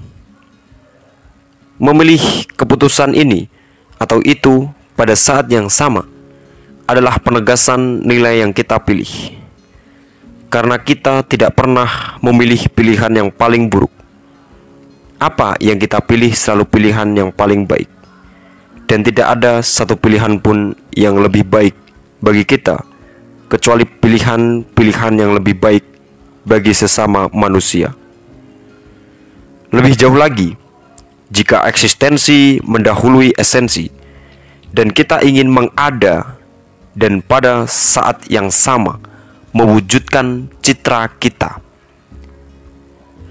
Memilih 1.81 2.21
keputusan 2.55 3.17
ini 3.17 3.51
atau 3.99 4.21
itu 4.23 4.69
pada 4.95 5.17
saat 5.17 5.49
yang 5.51 5.67
sama 5.67 6.07
adalah 6.85 7.17
penegasan 7.17 8.05
nilai 8.05 8.45
yang 8.45 8.53
kita 8.53 8.77
pilih. 8.79 9.09
Karena 10.47 10.79
kita 10.79 11.25
tidak 11.25 11.57
pernah 11.57 12.15
memilih 12.23 12.69
pilihan 12.71 13.11
yang 13.11 13.29
paling 13.33 13.67
buruk 13.67 13.91
apa 15.15 15.55
yang 15.63 15.79
kita 15.79 16.03
pilih 16.03 16.31
selalu 16.35 16.67
pilihan 16.67 17.07
yang 17.15 17.29
paling 17.31 17.63
baik 17.63 17.87
dan 18.85 19.01
tidak 19.01 19.27
ada 19.37 19.61
satu 19.65 19.97
pilihan 19.97 20.37
pun 20.37 20.77
yang 20.93 21.17
lebih 21.17 21.45
baik 21.45 21.73
bagi 22.21 22.45
kita 22.45 22.81
kecuali 23.49 23.85
pilihan-pilihan 23.85 25.13
yang 25.21 25.31
lebih 25.37 25.57
baik 25.57 25.85
bagi 26.45 26.73
sesama 26.73 27.29
manusia. 27.33 27.93
Lebih 29.73 29.93
jauh 29.97 30.15
lagi, 30.15 30.55
jika 31.29 31.65
eksistensi 31.65 32.61
mendahului 32.61 33.33
esensi 33.35 33.89
dan 34.71 34.93
kita 34.93 35.21
ingin 35.25 35.49
mengada 35.49 36.37
dan 36.95 37.19
pada 37.19 37.67
saat 37.67 38.23
yang 38.31 38.47
sama 38.53 39.01
mewujudkan 39.51 40.47
citra 40.59 41.11
kita. 41.19 41.59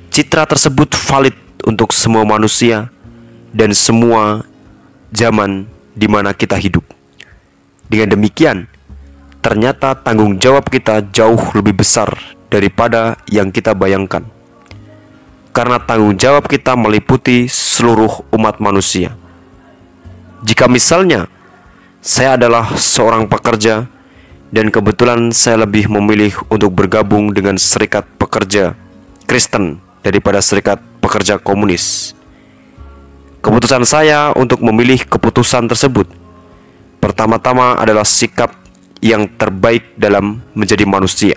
Citra 0.09 0.47
tersebut 0.47 0.95
valid 0.95 1.37
untuk 1.67 1.91
semua 1.91 2.23
manusia 2.23 2.93
dan 3.51 3.75
semua 3.75 4.47
zaman 5.15 5.71
di 5.95 6.11
mana 6.11 6.35
kita 6.35 6.59
hidup. 6.59 6.83
Dengan 7.87 8.19
demikian, 8.19 8.67
ternyata 9.39 9.95
tanggung 9.95 10.43
jawab 10.43 10.67
kita 10.67 11.07
jauh 11.15 11.39
lebih 11.55 11.79
besar 11.79 12.11
daripada 12.51 13.15
yang 13.31 13.55
kita 13.55 13.71
bayangkan. 13.73 14.27
Karena 15.55 15.79
tanggung 15.79 16.19
jawab 16.19 16.51
kita 16.51 16.75
meliputi 16.75 17.47
seluruh 17.47 18.27
umat 18.35 18.59
manusia. 18.59 19.15
Jika 20.43 20.67
misalnya 20.67 21.31
saya 22.03 22.35
adalah 22.35 22.75
seorang 22.75 23.31
pekerja 23.31 23.87
dan 24.51 24.71
kebetulan 24.75 25.31
saya 25.31 25.63
lebih 25.63 25.87
memilih 25.87 26.35
untuk 26.51 26.75
bergabung 26.75 27.31
dengan 27.31 27.55
serikat 27.55 28.03
pekerja 28.19 28.75
Kristen 29.31 29.79
daripada 30.03 30.43
serikat 30.43 30.83
pekerja 30.99 31.39
komunis. 31.39 32.14
Keputusan 33.45 33.85
saya 33.85 34.33
untuk 34.33 34.65
memilih 34.65 35.05
keputusan 35.05 35.69
tersebut 35.69 36.09
pertama-tama 36.97 37.77
adalah 37.77 38.01
sikap 38.01 38.57
yang 39.05 39.29
terbaik 39.37 39.93
dalam 40.01 40.41
menjadi 40.57 40.89
manusia. 40.89 41.37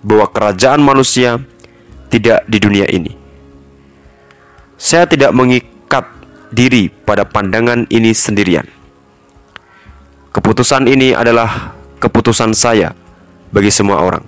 Bahwa 0.00 0.24
kerajaan 0.32 0.80
manusia 0.80 1.44
tidak 2.08 2.48
di 2.48 2.56
dunia 2.56 2.88
ini. 2.88 3.12
Saya 4.80 5.04
tidak 5.04 5.36
mengikat 5.36 6.08
diri 6.48 6.88
pada 6.88 7.28
pandangan 7.28 7.84
ini 7.92 8.16
sendirian. 8.16 8.64
Keputusan 10.32 10.88
ini 10.88 11.12
adalah 11.12 11.76
keputusan 12.00 12.56
saya 12.56 12.96
bagi 13.52 13.68
semua 13.68 14.00
orang, 14.00 14.24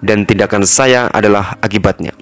dan 0.00 0.24
tindakan 0.24 0.64
saya 0.64 1.12
adalah 1.12 1.60
akibatnya. 1.60 2.16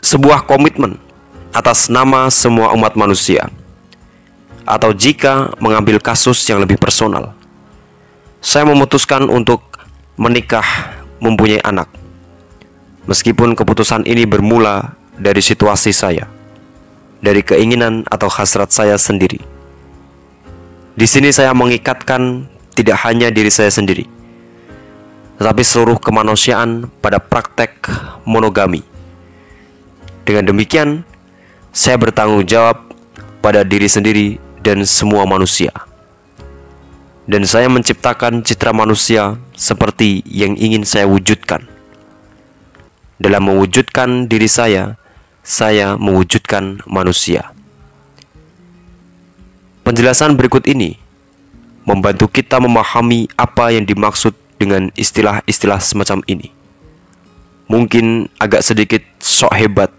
Sebuah 0.00 0.48
komitmen 0.48 1.09
atas 1.50 1.90
nama 1.90 2.30
semua 2.30 2.70
umat 2.78 2.94
manusia, 2.94 3.50
atau 4.62 4.94
jika 4.94 5.50
mengambil 5.58 5.98
kasus 5.98 6.46
yang 6.46 6.62
lebih 6.62 6.78
personal, 6.78 7.34
saya 8.38 8.62
memutuskan 8.66 9.26
untuk 9.26 9.60
menikah, 10.14 10.94
mempunyai 11.18 11.60
anak. 11.66 11.90
Meskipun 13.10 13.58
keputusan 13.58 14.06
ini 14.06 14.22
bermula 14.28 14.94
dari 15.18 15.42
situasi 15.42 15.90
saya, 15.90 16.30
dari 17.18 17.42
keinginan 17.42 18.06
atau 18.06 18.30
hasrat 18.30 18.70
saya 18.70 18.94
sendiri. 18.94 19.42
Di 20.94 21.06
sini 21.08 21.34
saya 21.34 21.50
mengikatkan 21.50 22.46
tidak 22.78 23.02
hanya 23.02 23.32
diri 23.34 23.50
saya 23.50 23.72
sendiri, 23.72 24.06
tetapi 25.42 25.62
seluruh 25.66 25.98
kemanusiaan 25.98 26.86
pada 27.02 27.18
praktek 27.18 27.90
monogami. 28.22 28.86
Dengan 30.22 30.46
demikian, 30.46 31.02
saya 31.70 31.96
bertanggung 31.98 32.42
jawab 32.46 32.82
pada 33.38 33.62
diri 33.62 33.86
sendiri 33.86 34.42
dan 34.62 34.82
semua 34.82 35.22
manusia. 35.22 35.70
Dan 37.30 37.46
saya 37.46 37.70
menciptakan 37.70 38.42
citra 38.42 38.74
manusia 38.74 39.38
seperti 39.54 40.26
yang 40.26 40.58
ingin 40.58 40.82
saya 40.82 41.06
wujudkan. 41.06 41.62
Dalam 43.22 43.46
mewujudkan 43.46 44.26
diri 44.26 44.50
saya, 44.50 44.98
saya 45.46 45.94
mewujudkan 45.94 46.82
manusia. 46.90 47.54
Penjelasan 49.86 50.34
berikut 50.34 50.66
ini 50.66 50.98
membantu 51.86 52.26
kita 52.26 52.58
memahami 52.58 53.30
apa 53.38 53.70
yang 53.70 53.86
dimaksud 53.86 54.34
dengan 54.58 54.90
istilah-istilah 54.98 55.78
semacam 55.78 56.26
ini. 56.26 56.50
Mungkin 57.70 58.26
agak 58.42 58.66
sedikit 58.66 59.06
sok 59.22 59.54
hebat, 59.54 59.94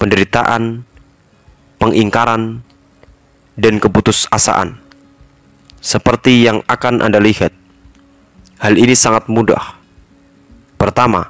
penderitaan, 0.00 0.88
pengingkaran, 1.76 2.64
dan 3.60 3.76
keputusasaan. 3.76 4.80
Seperti 5.84 6.48
yang 6.48 6.64
akan 6.64 7.04
Anda 7.04 7.20
lihat, 7.20 7.52
hal 8.64 8.80
ini 8.80 8.96
sangat 8.96 9.28
mudah. 9.28 9.76
Pertama, 10.80 11.28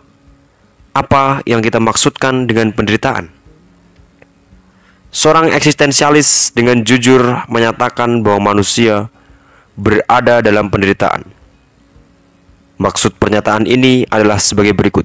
apa 0.94 1.42
yang 1.42 1.58
kita 1.58 1.82
maksudkan 1.82 2.46
dengan 2.46 2.70
penderitaan? 2.70 3.30
Seorang 5.10 5.50
eksistensialis 5.50 6.54
dengan 6.54 6.86
jujur 6.86 7.42
menyatakan 7.50 8.22
bahwa 8.22 8.54
manusia 8.54 9.10
berada 9.74 10.38
dalam 10.38 10.70
penderitaan. 10.70 11.26
Maksud 12.78 13.18
pernyataan 13.18 13.66
ini 13.66 14.06
adalah 14.06 14.38
sebagai 14.38 14.70
berikut: 14.70 15.04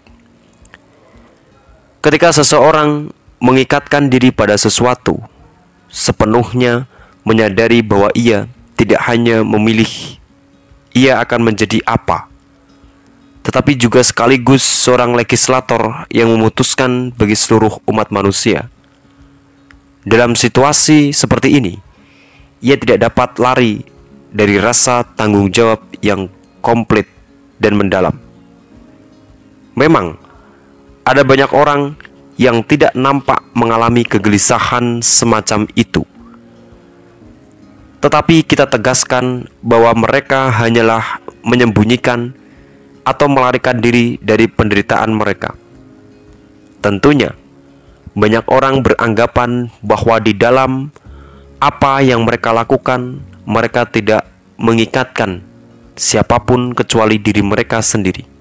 ketika 2.06 2.30
seseorang 2.30 3.10
mengikatkan 3.40 4.08
diri 4.08 4.32
pada 4.32 4.56
sesuatu, 4.56 5.20
sepenuhnya 5.92 6.88
menyadari 7.26 7.82
bahwa 7.82 8.12
ia 8.16 8.46
tidak 8.76 9.02
hanya 9.08 9.42
memilih 9.42 9.90
ia 10.96 11.20
akan 11.20 11.52
menjadi 11.52 11.84
apa, 11.84 12.32
tetapi 13.44 13.76
juga 13.76 14.00
sekaligus 14.00 14.64
seorang 14.64 15.12
legislator 15.12 16.08
yang 16.08 16.32
memutuskan 16.32 17.12
bagi 17.12 17.36
seluruh 17.36 17.84
umat 17.84 18.08
manusia 18.16 18.72
dalam 20.06 20.38
situasi 20.38 21.10
seperti 21.10 21.58
ini, 21.58 21.74
ia 22.62 22.78
tidak 22.78 23.10
dapat 23.10 23.42
lari 23.42 23.82
dari 24.30 24.62
rasa 24.62 25.02
tanggung 25.02 25.50
jawab 25.50 25.82
yang 25.98 26.30
komplit 26.62 27.10
dan 27.58 27.74
mendalam. 27.74 28.14
Memang, 29.74 30.14
ada 31.02 31.26
banyak 31.26 31.50
orang 31.58 31.98
yang 32.36 32.64
tidak 32.68 32.92
nampak 32.96 33.40
mengalami 33.56 34.04
kegelisahan 34.04 35.00
semacam 35.00 35.68
itu. 35.76 36.04
Tetapi 38.04 38.46
kita 38.46 38.70
tegaskan 38.70 39.50
bahwa 39.66 40.06
mereka 40.06 40.52
hanyalah 40.54 41.24
menyembunyikan 41.42 42.36
atau 43.08 43.26
melarikan 43.26 43.80
diri 43.82 44.22
dari 44.22 44.46
penderitaan 44.46 45.16
mereka. 45.16 45.58
Tentunya, 46.84 47.34
banyak 48.14 48.46
orang 48.46 48.86
beranggapan 48.86 49.74
bahwa 49.82 50.22
di 50.22 50.38
dalam 50.38 50.94
apa 51.58 52.06
yang 52.06 52.28
mereka 52.28 52.54
lakukan, 52.54 53.26
mereka 53.48 53.90
tidak 53.90 54.28
mengikatkan 54.62 55.42
siapa 55.98 56.44
pun 56.44 56.76
kecuali 56.76 57.18
diri 57.18 57.42
mereka 57.42 57.82
sendiri. 57.82 58.35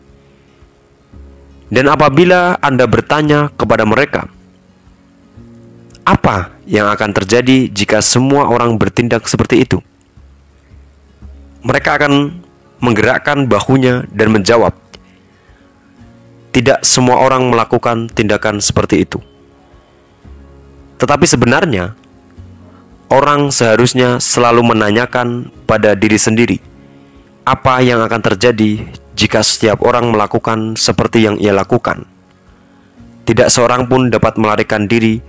Dan 1.72 1.88
apabila 1.88 2.60
Anda 2.60 2.84
bertanya 2.84 3.48
kepada 3.56 3.88
mereka, 3.88 4.28
apa 6.04 6.52
yang 6.68 6.88
akan 6.92 7.10
terjadi 7.16 7.72
jika 7.72 8.04
semua 8.04 8.48
orang 8.48 8.76
bertindak 8.76 9.24
seperti 9.24 9.64
itu? 9.64 9.80
Mereka 11.64 11.96
akan 11.96 12.44
menggerakkan 12.84 13.48
bahunya 13.48 14.04
dan 14.12 14.28
menjawab, 14.28 14.76
"Tidak 16.52 16.84
semua 16.84 17.24
orang 17.24 17.48
melakukan 17.48 18.12
tindakan 18.12 18.60
seperti 18.60 19.08
itu." 19.08 19.18
Tetapi 21.00 21.24
sebenarnya, 21.24 21.96
orang 23.08 23.48
seharusnya 23.48 24.20
selalu 24.20 24.76
menanyakan 24.76 25.48
pada 25.64 25.96
diri 25.96 26.20
sendiri 26.20 26.58
apa 27.44 27.84
yang 27.84 28.00
akan 28.00 28.20
terjadi 28.24 28.88
jika 29.14 29.40
setiap 29.40 29.82
orang 29.86 30.10
melakukan 30.10 30.74
seperti 30.74 31.26
yang 31.26 31.38
ia 31.38 31.54
lakukan. 31.54 32.06
Tidak 33.24 33.48
seorang 33.48 33.88
pun 33.88 34.12
dapat 34.12 34.36
melarikan 34.36 34.84
diri 34.84 35.22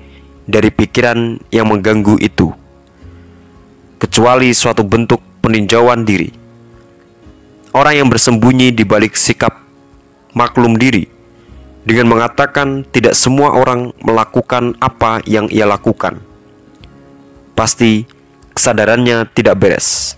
dari 0.46 0.70
pikiran 0.70 1.40
yang 1.50 1.72
mengganggu 1.72 2.20
itu, 2.20 2.52
kecuali 4.02 4.52
suatu 4.52 4.84
bentuk 4.84 5.24
peninjauan 5.40 6.04
diri. 6.04 6.30
Orang 7.72 7.96
yang 7.96 8.08
bersembunyi 8.12 8.72
di 8.76 8.84
balik 8.84 9.16
sikap 9.16 9.56
maklum 10.36 10.76
diri 10.76 11.08
dengan 11.86 12.10
mengatakan 12.12 12.84
tidak 12.90 13.14
semua 13.14 13.54
orang 13.54 13.94
melakukan 14.02 14.74
apa 14.82 15.22
yang 15.30 15.48
ia 15.54 15.70
lakukan. 15.70 16.20
Pasti 17.56 18.04
kesadarannya 18.52 19.30
tidak 19.32 19.56
beres. 19.62 20.18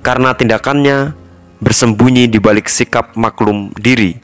Karena 0.00 0.32
tindakannya 0.32 1.19
bersembunyi 1.60 2.26
di 2.26 2.40
balik 2.40 2.66
sikap 2.66 3.14
maklum 3.14 3.72
diri. 3.76 4.16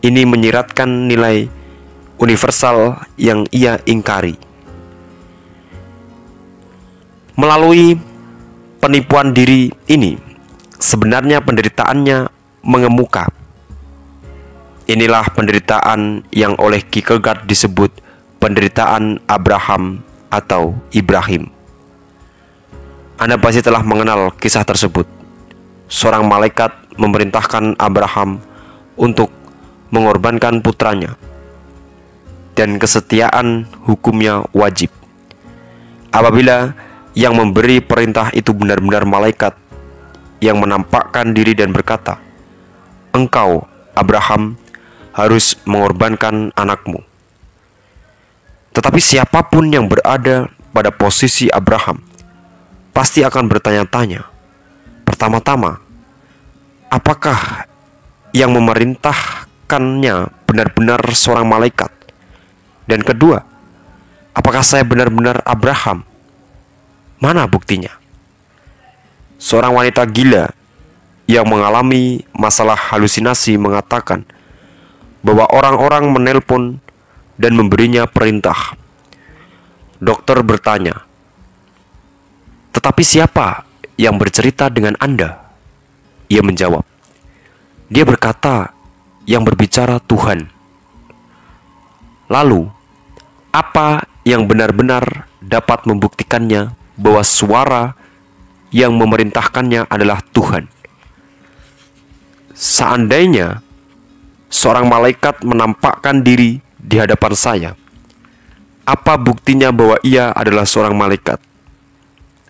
Ini 0.00 0.24
menyiratkan 0.24 1.10
nilai 1.10 1.44
universal 2.16 3.04
yang 3.20 3.44
ia 3.52 3.76
ingkari. 3.84 4.34
Melalui 7.36 8.00
penipuan 8.80 9.36
diri 9.36 9.68
ini, 9.90 10.16
sebenarnya 10.80 11.44
penderitaannya 11.44 12.32
mengemuka 12.64 13.28
Inilah 14.90 15.22
penderitaan 15.30 16.26
yang 16.34 16.58
oleh 16.58 16.82
Kierkegaard 16.82 17.46
disebut 17.46 17.94
penderitaan 18.42 19.22
Abraham 19.30 20.02
atau 20.34 20.74
Ibrahim. 20.90 21.46
Anda 23.14 23.38
pasti 23.38 23.62
telah 23.62 23.86
mengenal 23.86 24.34
kisah 24.34 24.66
tersebut. 24.66 25.19
Seorang 25.90 26.30
malaikat 26.30 26.70
memerintahkan 26.94 27.74
Abraham 27.82 28.38
untuk 28.94 29.28
mengorbankan 29.90 30.62
putranya, 30.62 31.18
dan 32.54 32.78
kesetiaan 32.78 33.66
hukumnya 33.84 34.46
wajib. 34.54 34.94
Apabila 36.14 36.78
yang 37.18 37.34
memberi 37.34 37.82
perintah 37.82 38.30
itu 38.30 38.54
benar-benar 38.54 39.02
malaikat 39.02 39.58
yang 40.38 40.62
menampakkan 40.62 41.34
diri 41.34 41.58
dan 41.58 41.74
berkata, 41.74 42.22
"Engkau, 43.10 43.66
Abraham, 43.98 44.54
harus 45.14 45.58
mengorbankan 45.66 46.54
anakmu. 46.54 47.02
Tetapi 48.70 49.00
siapa 49.02 49.42
pun 49.50 49.66
yang 49.68 49.90
berada 49.90 50.46
pada 50.70 50.94
posisi 50.94 51.50
Abraham 51.50 51.98
pasti 52.94 53.26
akan 53.26 53.50
bertanya-tanya. 53.50 54.29
Pertama-tama, 55.10 55.82
apakah 56.86 57.66
yang 58.30 58.54
memerintahkannya 58.54 60.30
benar-benar 60.46 61.02
seorang 61.10 61.50
malaikat? 61.50 61.90
Dan 62.86 63.02
kedua, 63.02 63.42
apakah 64.30 64.62
saya 64.62 64.86
benar-benar 64.86 65.42
Abraham? 65.42 66.06
Mana 67.18 67.50
buktinya? 67.50 67.90
Seorang 69.34 69.82
wanita 69.82 70.06
gila 70.06 70.54
yang 71.26 71.42
mengalami 71.42 72.22
masalah 72.30 72.78
halusinasi 72.78 73.58
mengatakan 73.58 74.22
bahwa 75.26 75.50
orang-orang 75.50 76.06
menelpon 76.06 76.78
dan 77.34 77.58
memberinya 77.58 78.06
perintah. 78.06 78.78
Dokter 79.98 80.38
bertanya, 80.46 81.02
Tetapi 82.70 83.02
siapa 83.02 83.69
yang 84.00 84.16
bercerita 84.16 84.72
dengan 84.72 84.96
Anda? 84.96 85.36
Ia 86.32 86.40
menjawab, 86.40 86.88
Dia 87.92 88.08
berkata, 88.08 88.72
yang 89.28 89.44
berbicara 89.44 90.00
Tuhan. 90.00 90.48
Lalu, 92.32 92.70
apa 93.52 94.08
yang 94.24 94.48
benar-benar 94.48 95.28
dapat 95.42 95.84
membuktikannya 95.84 96.72
bahwa 96.96 97.22
suara 97.26 97.92
yang 98.72 98.94
memerintahkannya 98.96 99.90
adalah 99.90 100.22
Tuhan? 100.32 100.70
Seandainya 102.54 103.60
seorang 104.46 104.86
malaikat 104.86 105.42
menampakkan 105.42 106.22
diri 106.22 106.62
di 106.78 106.96
hadapan 106.96 107.34
saya, 107.34 107.70
apa 108.86 109.18
buktinya 109.18 109.74
bahwa 109.74 109.98
ia 110.06 110.30
adalah 110.30 110.64
seorang 110.64 110.94
malaikat? 110.94 111.42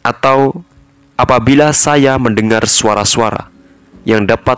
Atau 0.04 0.64
apabila 1.20 1.68
saya 1.76 2.16
mendengar 2.16 2.64
suara-suara 2.64 3.52
yang 4.08 4.24
dapat 4.24 4.56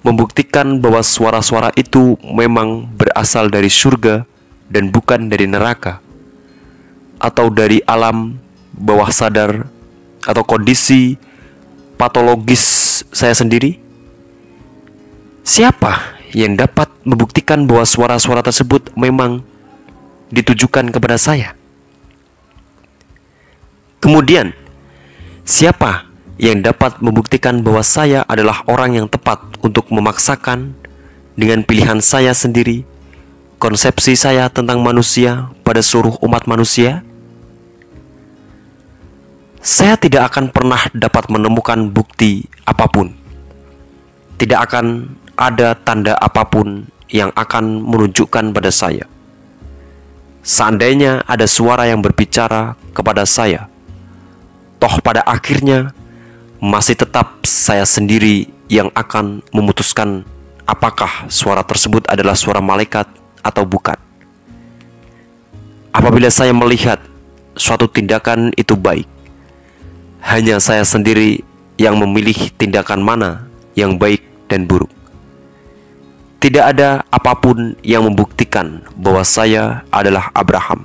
membuktikan 0.00 0.80
bahwa 0.80 1.04
suara-suara 1.04 1.68
itu 1.76 2.16
memang 2.24 2.88
berasal 2.96 3.52
dari 3.52 3.68
surga 3.68 4.24
dan 4.72 4.88
bukan 4.88 5.28
dari 5.28 5.44
neraka, 5.44 6.00
atau 7.20 7.52
dari 7.52 7.84
alam 7.84 8.40
bawah 8.72 9.12
sadar, 9.12 9.68
atau 10.24 10.42
kondisi 10.48 11.20
patologis 12.00 13.04
saya 13.12 13.36
sendiri? 13.36 13.76
Siapa 15.44 16.16
yang 16.32 16.56
dapat 16.56 16.88
membuktikan 17.04 17.68
bahwa 17.68 17.84
suara-suara 17.84 18.40
tersebut 18.40 18.96
memang 18.96 19.44
ditujukan 20.32 20.88
kepada 20.88 21.20
saya? 21.20 21.52
Kemudian, 24.00 24.56
Siapa 25.42 26.06
yang 26.38 26.62
dapat 26.62 27.02
membuktikan 27.02 27.66
bahwa 27.66 27.82
saya 27.82 28.22
adalah 28.30 28.62
orang 28.70 28.94
yang 28.94 29.06
tepat 29.10 29.42
untuk 29.58 29.90
memaksakan 29.90 30.70
dengan 31.34 31.66
pilihan 31.66 31.98
saya 31.98 32.30
sendiri 32.30 32.86
konsepsi 33.58 34.14
saya 34.14 34.46
tentang 34.46 34.78
manusia 34.78 35.50
pada 35.66 35.82
seluruh 35.82 36.14
umat 36.22 36.46
manusia? 36.46 37.02
Saya 39.58 39.98
tidak 39.98 40.30
akan 40.30 40.54
pernah 40.54 40.78
dapat 40.94 41.26
menemukan 41.26 41.90
bukti 41.90 42.46
apa 42.62 42.86
pun. 42.86 43.10
Tidak 44.38 44.58
akan 44.58 45.10
ada 45.34 45.74
tanda 45.74 46.14
apa 46.18 46.46
pun 46.46 46.86
yang 47.10 47.34
akan 47.34 47.82
menunjukkan 47.82 48.54
pada 48.54 48.70
saya. 48.70 49.06
Seandainya 50.42 51.22
ada 51.26 51.46
suara 51.46 51.86
yang 51.86 52.02
berbicara 52.02 52.74
kepada 52.90 53.22
saya, 53.22 53.70
Toh 54.82 54.98
pada 54.98 55.22
akhirnya 55.22 55.94
masih 56.58 56.98
tetap 56.98 57.46
saya 57.46 57.86
sendiri 57.86 58.50
yang 58.66 58.90
akan 58.98 59.38
memutuskan 59.54 60.26
apakah 60.66 61.30
suara 61.30 61.62
tersebut 61.62 62.02
adalah 62.10 62.34
suara 62.34 62.58
malaikat 62.58 63.06
atau 63.46 63.62
bukan. 63.62 63.94
Apabila 65.94 66.26
saya 66.34 66.50
melihat 66.50 66.98
suatu 67.54 67.86
tindakan 67.86 68.50
itu 68.58 68.74
baik, 68.74 69.06
hanya 70.18 70.58
saya 70.58 70.82
sendiri 70.82 71.46
yang 71.78 71.94
memilih 72.02 72.50
tindakan 72.58 73.06
mana 73.06 73.46
yang 73.78 73.94
baik 73.94 74.26
dan 74.50 74.66
buruk. 74.66 74.90
Tidak 76.42 76.64
ada 76.74 77.06
apa 77.06 77.38
pun 77.38 77.78
yang 77.86 78.02
membuktikan 78.02 78.82
bahwa 78.98 79.22
saya 79.22 79.86
adalah 79.94 80.34
Abraham. 80.34 80.82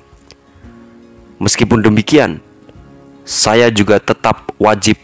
Meskipun 1.41 1.81
demikian, 1.81 2.45
saya 3.27 3.67
juga 3.67 3.99
tetap 3.99 4.55
wajib 4.55 4.95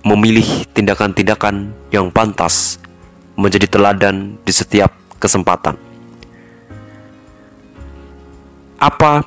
memilih 0.00 0.64
tindakan-tindakan 0.72 1.68
yang 1.92 2.08
pantas 2.08 2.80
menjadi 3.36 3.68
teladan 3.68 4.40
di 4.40 4.52
setiap 4.56 4.88
kesempatan. 5.20 5.76
Apa 8.80 9.20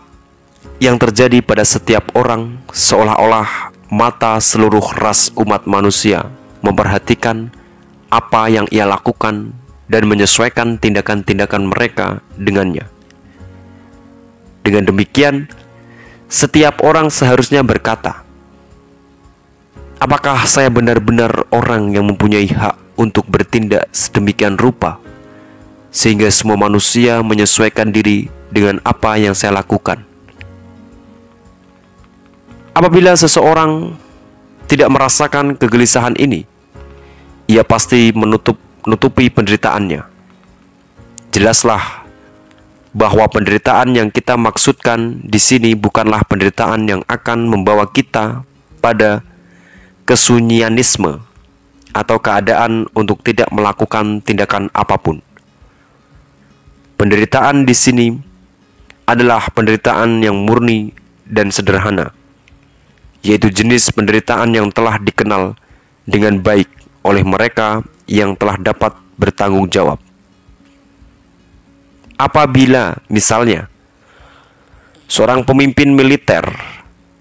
yang 0.82 0.98
terjadi 0.98 1.46
pada 1.46 1.62
setiap 1.62 2.10
orang 2.18 2.58
seolah-olah 2.74 3.70
mata 3.94 4.42
seluruh 4.42 4.90
ras 4.98 5.30
umat 5.38 5.70
manusia 5.70 6.26
memperhatikan 6.66 7.54
apa 8.10 8.50
yang 8.50 8.66
ia 8.74 8.90
lakukan 8.90 9.54
dan 9.86 10.10
menyesuaikan 10.10 10.82
tindakan-tindakan 10.82 11.70
mereka 11.70 12.26
dengannya. 12.42 12.90
Dengan 14.66 14.90
demikian, 14.90 15.46
setiap 16.26 16.82
orang 16.82 17.12
seharusnya 17.14 17.62
berkata, 17.62 18.31
Apakah 20.02 20.50
saya 20.50 20.74
benar-benar 20.74 21.46
orang 21.54 21.94
yang 21.94 22.10
mempunyai 22.10 22.50
hak 22.50 22.74
untuk 22.98 23.30
bertindak 23.30 23.86
sedemikian 23.94 24.58
rupa 24.58 24.98
sehingga 25.94 26.26
semua 26.34 26.58
manusia 26.58 27.22
menyesuaikan 27.22 27.94
diri 27.94 28.26
dengan 28.50 28.82
apa 28.82 29.22
yang 29.22 29.38
saya 29.38 29.62
lakukan? 29.62 30.02
Apabila 32.74 33.14
seseorang 33.14 33.94
tidak 34.66 34.90
merasakan 34.90 35.54
kegelisahan 35.54 36.18
ini, 36.18 36.50
ia 37.46 37.62
pasti 37.62 38.10
menutup 38.10 38.58
nutupi 38.90 39.30
penderitaannya. 39.30 40.02
Jelaslah 41.30 42.10
bahwa 42.90 43.30
penderitaan 43.30 43.94
yang 43.94 44.10
kita 44.10 44.34
maksudkan 44.34 45.22
di 45.22 45.38
sini 45.38 45.78
bukanlah 45.78 46.26
penderitaan 46.26 46.90
yang 46.90 47.02
akan 47.06 47.46
membawa 47.46 47.86
kita 47.86 48.42
pada 48.82 49.22
kesunyianisme 50.06 51.22
atau 51.92 52.18
keadaan 52.18 52.88
untuk 52.96 53.20
tidak 53.22 53.52
melakukan 53.52 54.24
tindakan 54.24 54.72
apa 54.72 54.96
pun. 54.96 55.20
Penderitaan 56.96 57.66
di 57.66 57.76
sini 57.76 58.08
adalah 59.10 59.50
penderitaan 59.52 60.24
yang 60.24 60.38
murni 60.48 60.94
dan 61.28 61.52
sederhana, 61.52 62.14
yaitu 63.26 63.52
jenis 63.52 63.92
penderitaan 63.92 64.54
yang 64.54 64.70
telah 64.72 65.02
dikenal 65.02 65.58
dengan 66.06 66.40
baik 66.40 66.70
oleh 67.02 67.26
mereka 67.26 67.82
yang 68.06 68.38
telah 68.38 68.56
dapat 68.62 68.94
bertanggung 69.18 69.68
jawab. 69.68 69.98
Apabila, 72.22 73.02
misalnya, 73.10 73.66
seorang 75.10 75.42
pemimpin 75.42 75.90
militer 75.92 76.46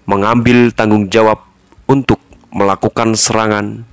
mengambil 0.05 0.69
tanggung 0.71 1.09
jawab 1.09 1.41
untuk 1.89 2.21
melakukan 2.51 3.15
serangan 3.15 3.87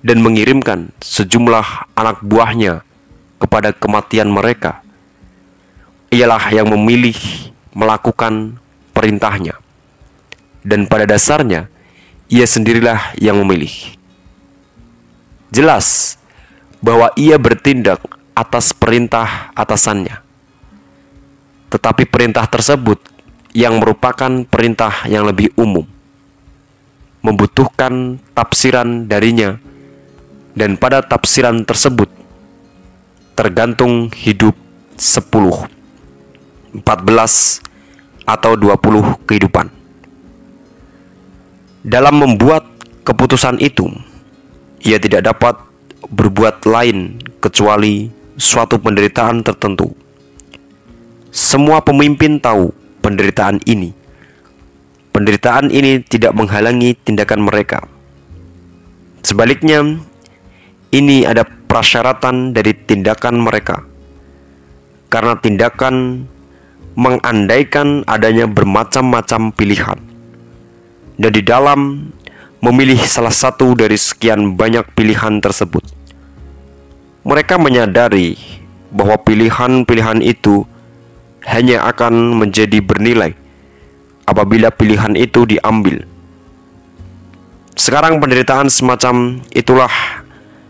dan 0.00 0.18
mengirimkan 0.24 0.88
sejumlah 1.04 1.92
anak 1.92 2.24
buahnya 2.24 2.80
kepada 3.36 3.76
kematian 3.76 4.32
mereka. 4.32 4.80
Ialah 6.10 6.50
yang 6.50 6.66
memilih 6.66 7.14
melakukan 7.70 8.58
perintahnya, 8.90 9.54
dan 10.66 10.90
pada 10.90 11.06
dasarnya 11.06 11.70
ia 12.26 12.42
sendirilah 12.42 13.14
yang 13.14 13.38
memilih. 13.38 13.70
Jelas 15.54 16.18
bahwa 16.82 17.14
ia 17.14 17.38
bertindak 17.38 18.02
atas 18.34 18.74
perintah 18.74 19.54
atasannya, 19.54 20.18
tetapi 21.70 22.10
perintah 22.10 22.48
tersebut 22.50 22.98
yang 23.54 23.78
merupakan 23.78 24.42
perintah 24.50 25.06
yang 25.06 25.22
lebih 25.22 25.54
umum 25.54 25.86
membutuhkan 27.20 28.16
tafsiran 28.32 29.04
darinya 29.04 29.60
dan 30.56 30.80
pada 30.80 31.04
tafsiran 31.04 31.64
tersebut 31.64 32.08
tergantung 33.36 34.12
hidup 34.12 34.52
10, 34.96 35.64
14, 36.76 37.64
atau 38.28 38.52
20 38.54 39.26
kehidupan. 39.26 39.72
Dalam 41.80 42.20
membuat 42.20 42.68
keputusan 43.02 43.56
itu, 43.64 43.88
ia 44.84 45.00
tidak 45.00 45.32
dapat 45.32 45.56
berbuat 46.12 46.68
lain 46.68 47.16
kecuali 47.40 48.12
suatu 48.36 48.76
penderitaan 48.76 49.40
tertentu. 49.40 49.96
Semua 51.32 51.80
pemimpin 51.80 52.36
tahu 52.36 52.74
penderitaan 53.00 53.62
ini 53.64 53.99
Penderitaan 55.10 55.74
ini 55.74 56.06
tidak 56.06 56.38
menghalangi 56.38 56.94
tindakan 56.94 57.42
mereka. 57.42 57.82
Sebaliknya, 59.26 59.82
ini 60.94 61.26
ada 61.26 61.42
prasyaratan 61.42 62.54
dari 62.54 62.72
tindakan 62.72 63.42
mereka. 63.42 63.82
Karena 65.10 65.34
tindakan 65.34 66.26
mengandaikan 66.94 68.06
adanya 68.06 68.46
bermacam-macam 68.46 69.50
pilihan. 69.50 69.98
Dan 71.18 71.30
di 71.34 71.42
dalam 71.42 72.10
memilih 72.62 73.02
salah 73.02 73.34
satu 73.34 73.74
dari 73.74 73.98
sekian 73.98 74.54
banyak 74.54 74.94
pilihan 74.94 75.42
tersebut. 75.42 75.82
Mereka 77.26 77.60
menyadari 77.60 78.38
bahwa 78.94 79.18
pilihan-pilihan 79.20 80.22
itu 80.22 80.64
hanya 81.44 81.84
akan 81.88 82.36
menjadi 82.40 82.78
bernilai 82.80 83.36
apabila 84.30 84.70
pilihan 84.70 85.18
itu 85.18 85.42
diambil. 85.42 86.06
Sekarang 87.74 88.22
penderitaan 88.22 88.70
semacam 88.70 89.42
itulah 89.50 89.90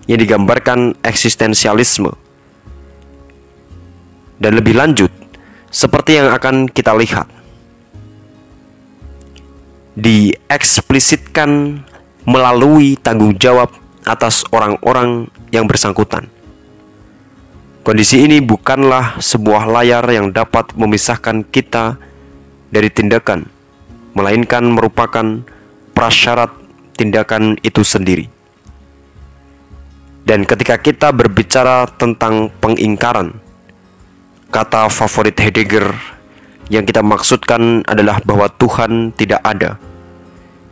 yang 0.09 0.16
digambarkan 0.16 0.97
eksistensialisme. 1.05 2.16
Dan 4.41 4.57
lebih 4.57 4.73
lanjut, 4.73 5.12
seperti 5.69 6.16
yang 6.16 6.32
akan 6.32 6.65
kita 6.73 6.97
lihat, 6.97 7.28
dieksplisitkan 10.01 11.85
melalui 12.24 12.97
tanggung 12.97 13.37
jawab 13.37 13.69
atas 14.09 14.49
orang-orang 14.49 15.28
yang 15.53 15.69
bersangkutan. 15.69 16.32
Kondisi 17.85 18.24
ini 18.24 18.41
bukanlah 18.41 19.20
sebuah 19.20 19.69
layar 19.69 20.05
yang 20.09 20.32
dapat 20.32 20.73
memisahkan 20.73 21.45
kita 21.49 22.01
dari 22.71 22.89
tindakan, 22.91 23.47
melainkan 24.15 24.67
merupakan 24.67 25.43
prasyarat 25.95 26.51
tindakan 26.97 27.59
itu 27.63 27.83
sendiri. 27.83 28.27
Dan 30.25 30.47
ketika 30.47 30.79
kita 30.79 31.11
berbicara 31.11 31.91
tentang 31.99 32.55
pengingkaran, 32.63 33.35
kata 34.55 34.87
favorit 34.91 35.35
Heidegger 35.39 35.91
yang 36.71 36.87
kita 36.87 37.03
maksudkan 37.03 37.83
adalah 37.87 38.23
bahwa 38.23 38.47
Tuhan 38.55 39.11
tidak 39.19 39.43
ada 39.43 39.75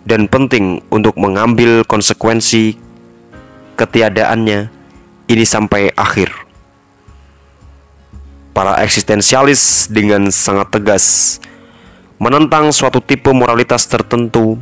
dan 0.08 0.24
penting 0.24 0.80
untuk 0.88 1.18
mengambil 1.20 1.84
konsekuensi 1.84 2.80
ketiadaannya 3.76 4.72
ini 5.28 5.44
sampai 5.44 5.92
akhir. 5.92 6.32
Para 8.56 8.80
eksistensialis 8.82 9.86
dengan 9.92 10.32
sangat 10.32 10.72
tegas 10.72 11.38
menentang 12.18 12.74
suatu 12.74 12.98
tipe 12.98 13.30
moralitas 13.30 13.86
tertentu 13.86 14.58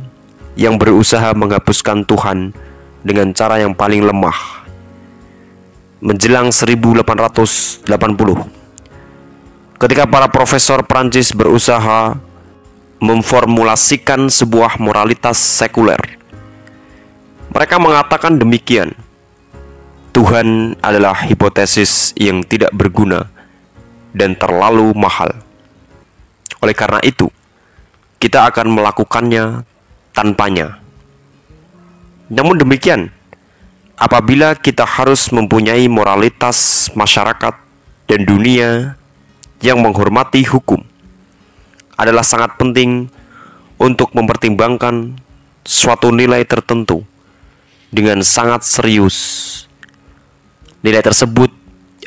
yang 0.53 0.77
berusaha 0.77 1.33
menghapuskan 1.33 2.05
Tuhan 2.05 2.53
dengan 3.01 3.33
cara 3.33 3.57
yang 3.57 3.73
paling 3.73 4.05
lemah. 4.05 4.65
Menjelang 5.97 6.53
1880, 6.53 7.89
ketika 9.81 10.05
para 10.05 10.29
profesor 10.29 10.85
Prancis 10.85 11.33
berusaha 11.33 12.13
memformulasikan 13.01 14.29
sebuah 14.29 14.77
moralitas 14.81 15.37
sekuler. 15.37 16.17
Mereka 17.53 17.77
mengatakan 17.81 18.37
demikian. 18.37 18.93
Tuhan 20.13 20.73
adalah 20.81 21.13
hipotesis 21.29 22.09
yang 22.17 22.41
tidak 22.41 22.73
berguna 22.73 23.29
dan 24.17 24.33
terlalu 24.33 24.89
mahal. 24.97 25.29
Oleh 26.57 26.73
karena 26.73 26.97
itu, 27.05 27.29
kita 28.17 28.49
akan 28.49 28.73
melakukannya 28.73 29.61
tanpanya. 30.13 30.81
Namun 32.27 32.57
demikian, 32.57 33.13
apabila 33.95 34.57
kita 34.57 34.83
harus 34.83 35.29
mempunyai 35.29 35.85
moralitas 35.87 36.89
masyarakat 36.97 37.53
dan 38.09 38.19
dunia 38.25 38.97
yang 39.61 39.79
menghormati 39.79 40.43
hukum, 40.43 40.81
adalah 41.97 42.25
sangat 42.25 42.57
penting 42.57 43.09
untuk 43.77 44.13
mempertimbangkan 44.13 45.17
suatu 45.65 46.13
nilai 46.13 46.45
tertentu 46.45 47.05
dengan 47.93 48.21
sangat 48.25 48.65
serius. 48.65 49.17
Nilai 50.85 51.01
tersebut 51.01 51.49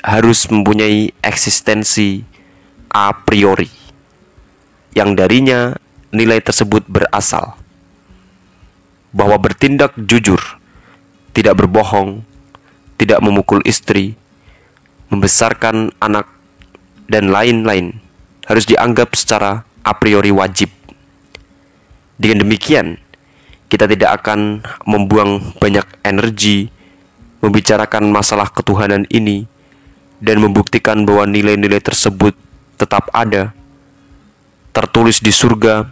harus 0.00 0.46
mempunyai 0.48 1.12
eksistensi 1.20 2.22
a 2.90 3.12
priori, 3.12 3.68
yang 4.94 5.14
darinya 5.14 5.74
nilai 6.10 6.42
tersebut 6.42 6.86
berasal 6.90 7.54
bahwa 9.10 9.36
bertindak 9.38 9.94
jujur, 9.98 10.38
tidak 11.34 11.58
berbohong, 11.58 12.22
tidak 12.98 13.18
memukul 13.22 13.58
istri, 13.66 14.14
membesarkan 15.10 15.90
anak, 15.98 16.30
dan 17.10 17.34
lain-lain 17.34 17.98
harus 18.46 18.66
dianggap 18.66 19.14
secara 19.18 19.66
a 19.82 19.92
priori 19.98 20.30
wajib. 20.30 20.70
Dengan 22.20 22.46
demikian, 22.46 22.98
kita 23.66 23.90
tidak 23.90 24.22
akan 24.22 24.62
membuang 24.86 25.58
banyak 25.58 25.86
energi 26.06 26.70
membicarakan 27.40 28.12
masalah 28.12 28.52
ketuhanan 28.52 29.08
ini 29.08 29.48
dan 30.20 30.38
membuktikan 30.38 31.08
bahwa 31.08 31.24
nilai-nilai 31.24 31.80
tersebut 31.80 32.36
tetap 32.76 33.08
ada, 33.16 33.56
tertulis 34.76 35.18
di 35.24 35.32
surga 35.32 35.88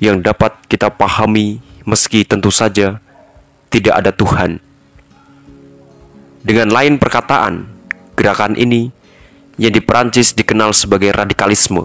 yang 0.00 0.24
dapat 0.24 0.56
kita 0.66 0.88
pahami 0.88 1.60
meski 1.84 2.24
tentu 2.24 2.48
saja 2.48 2.98
tidak 3.68 3.94
ada 4.00 4.10
Tuhan. 4.10 4.58
Dengan 6.40 6.72
lain 6.72 6.96
perkataan, 6.96 7.68
gerakan 8.16 8.56
ini 8.56 8.88
yang 9.60 9.76
di 9.76 9.84
Perancis 9.84 10.32
dikenal 10.32 10.72
sebagai 10.72 11.12
radikalisme 11.12 11.84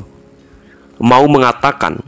mau 0.95 1.27
mengatakan 1.27 1.99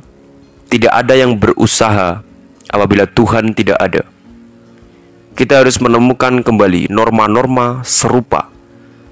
tidak 0.72 0.96
ada 0.96 1.14
yang 1.16 1.36
berusaha 1.36 2.24
apabila 2.72 3.04
Tuhan 3.08 3.52
tidak 3.52 3.76
ada. 3.76 4.04
Kita 5.38 5.62
harus 5.62 5.78
menemukan 5.78 6.42
kembali 6.42 6.90
norma-norma 6.90 7.86
serupa 7.86 8.50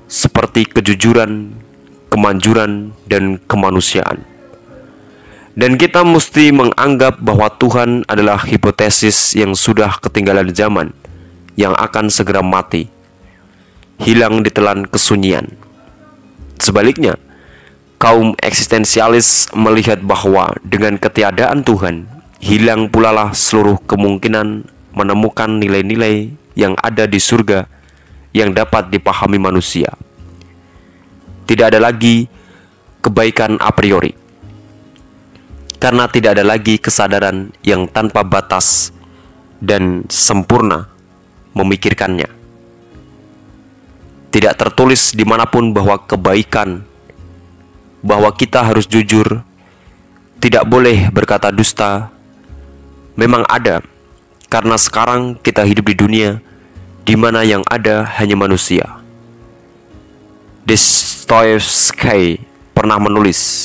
seperti 0.08 0.66
kejujuran, 0.66 1.54
kemanjuran, 2.10 2.96
dan 3.06 3.38
kemanusiaan. 3.46 4.35
Dan 5.56 5.80
kita 5.80 6.03
mesti 6.03 6.52
menganggap 6.52 7.23
bahwa 7.23 7.48
Tuhan 7.48 8.03
adalah 8.11 8.44
hipotesis 8.44 9.40
yang 9.40 9.56
sudah 9.56 10.03
ketinggalan 10.03 10.52
zaman, 10.52 10.91
yang 11.56 11.72
akan 11.72 12.11
segera 12.11 12.44
mati, 12.44 12.91
hilang 13.95 14.44
ditelan 14.44 14.84
kesunyian. 14.84 15.48
Sebaliknya, 16.60 17.15
kaum 17.95 18.36
eksistensialis 18.44 19.48
melihat 19.56 20.03
bahwa 20.03 20.52
dengan 20.60 20.99
ketiadaan 20.99 21.64
Tuhan, 21.64 22.03
hilang 22.44 22.91
pula 22.91 23.15
lah 23.15 23.32
seluruh 23.32 23.80
kemungkinan 23.88 24.68
menemukan 24.91 25.56
nilai-nilai 25.56 26.36
yang 26.60 26.76
ada 26.84 27.07
di 27.07 27.19
surga 27.19 27.64
yang 28.36 28.52
dapat 28.52 28.91
dipahami 28.91 29.40
manusia. 29.40 29.95
Tidak 31.48 31.72
ada 31.72 31.80
lagi 31.80 32.27
kebaikan 32.99 33.56
a 33.64 33.72
priori, 33.72 34.24
karena 35.77 36.07
tidak 36.07 36.39
ada 36.39 36.45
lagi 36.45 36.80
kesadaran 36.80 37.52
yang 37.61 37.88
tanpa 37.89 38.23
batas 38.23 38.95
dan 39.61 40.03
sempurna 40.07 40.88
memikirkannya. 41.56 42.27
Tidak 44.30 44.53
tertulis 44.60 45.15
di 45.15 45.23
mana 45.23 45.47
pun 45.47 45.72
bahwa 45.72 45.95
kebaikan 46.03 46.84
bahwa 48.06 48.30
kita 48.30 48.61
harus 48.61 48.85
jujur, 48.85 49.41
tidak 50.38 50.69
boleh 50.69 51.10
berkata 51.10 51.49
dusta, 51.49 52.14
memang 53.18 53.41
ada, 53.49 53.81
karena 54.45 54.77
sekarang 54.77 55.34
kita 55.41 55.65
hidup 55.65 55.89
di 55.89 55.95
dunia 55.97 56.38
di 57.02 57.18
mana 57.18 57.41
yang 57.41 57.65
ada 57.65 58.06
hanya 58.22 58.38
manusia. 58.38 59.02
Dostoevsky 60.69 62.38
pernah 62.77 63.02
menulis, 63.02 63.65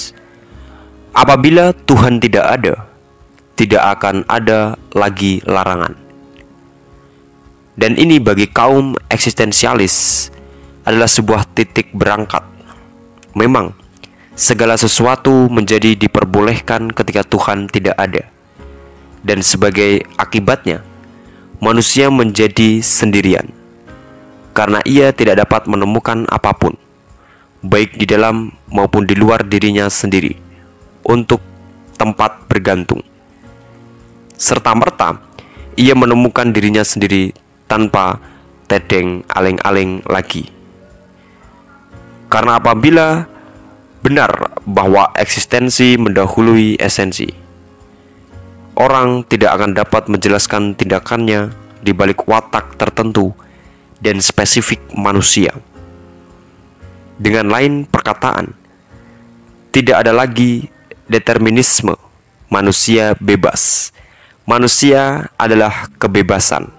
"Apabila 1.20 1.76
Tuhan 1.84 2.16
tidak 2.16 2.46
ada, 2.48 2.88
tidak 3.60 3.82
akan 4.00 4.24
ada 4.24 4.80
lagi 4.96 5.44
larangan." 5.44 5.92
Dan 7.76 8.00
ini 8.00 8.16
bagi 8.16 8.48
kaum 8.48 8.96
eksistensialis 9.12 10.28
adalah 10.88 11.08
sebuah 11.08 11.44
titik 11.52 11.92
berangkat. 11.92 12.40
Memang, 13.36 13.76
segala 14.32 14.80
sesuatu 14.80 15.52
menjadi 15.52 15.92
diperbolehkan 15.92 16.88
ketika 16.88 17.20
Tuhan 17.28 17.68
tidak 17.68 18.00
ada. 18.00 18.24
Dan 19.20 19.44
sebagai 19.44 20.08
akibatnya, 20.16 20.80
manusia 21.60 22.08
menjadi 22.08 22.80
sendirian 22.80 23.60
karena 24.50 24.82
ia 24.82 25.14
tidak 25.14 25.46
dapat 25.46 25.64
menemukan 25.70 26.26
apa 26.26 26.52
pun, 26.56 26.74
baik 27.62 27.96
di 27.96 28.06
dalam 28.08 28.50
maupun 28.68 29.06
di 29.06 29.14
luar 29.14 29.46
dirinya 29.46 29.86
sendiri, 29.86 30.34
untuk 31.04 31.40
tempat 31.96 32.48
bergantung. 32.48 33.04
Serta-merta, 34.40 35.20
ia 35.76 35.92
menemukan 35.92 36.48
dirinya 36.48 36.80
sendiri 36.80 37.36
tanpa 37.68 38.16
tedeng 38.64 39.26
aleng-aleng 39.28 40.00
lagi. 40.08 40.48
Karena 42.30 42.62
apabila 42.62 43.26
benar 44.00 44.56
bahwa 44.64 45.12
eksistensi 45.16 46.00
mendahului 46.00 46.80
esensi. 46.80 47.28
Orang 48.80 49.28
tidak 49.28 49.60
akan 49.60 49.76
dapat 49.76 50.08
menjelaskan 50.08 50.72
tindakannya 50.72 51.52
di 51.84 51.92
balik 51.92 52.24
watak 52.24 52.80
tertentu 52.80 53.36
dan 54.00 54.16
spesifik 54.24 54.80
manusia. 54.96 55.52
Dengan 57.20 57.52
lain 57.52 57.84
perkataan, 57.84 58.56
tidak 59.68 60.00
ada 60.00 60.16
lagi 60.16 60.72
determinisme. 61.10 61.98
Manusia 62.46 63.18
bebas. 63.18 63.90
Manusia 64.46 65.30
adalah 65.34 65.90
kebebasan. 65.98 66.70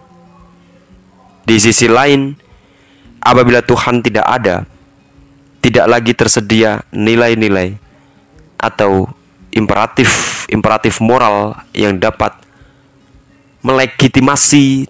Di 1.43 1.59
sisi 1.59 1.87
lain, 1.91 2.35
apabila 3.19 3.59
Tuhan 3.59 3.99
tidak 3.99 4.27
ada, 4.27 4.63
tidak 5.59 5.85
lagi 5.87 6.11
tersedia 6.15 6.83
nilai-nilai 6.91 7.75
atau 8.59 9.07
imperatif-imperatif 9.51 10.99
moral 11.03 11.55
yang 11.75 11.95
dapat 11.99 12.35
melegitimasi 13.63 14.87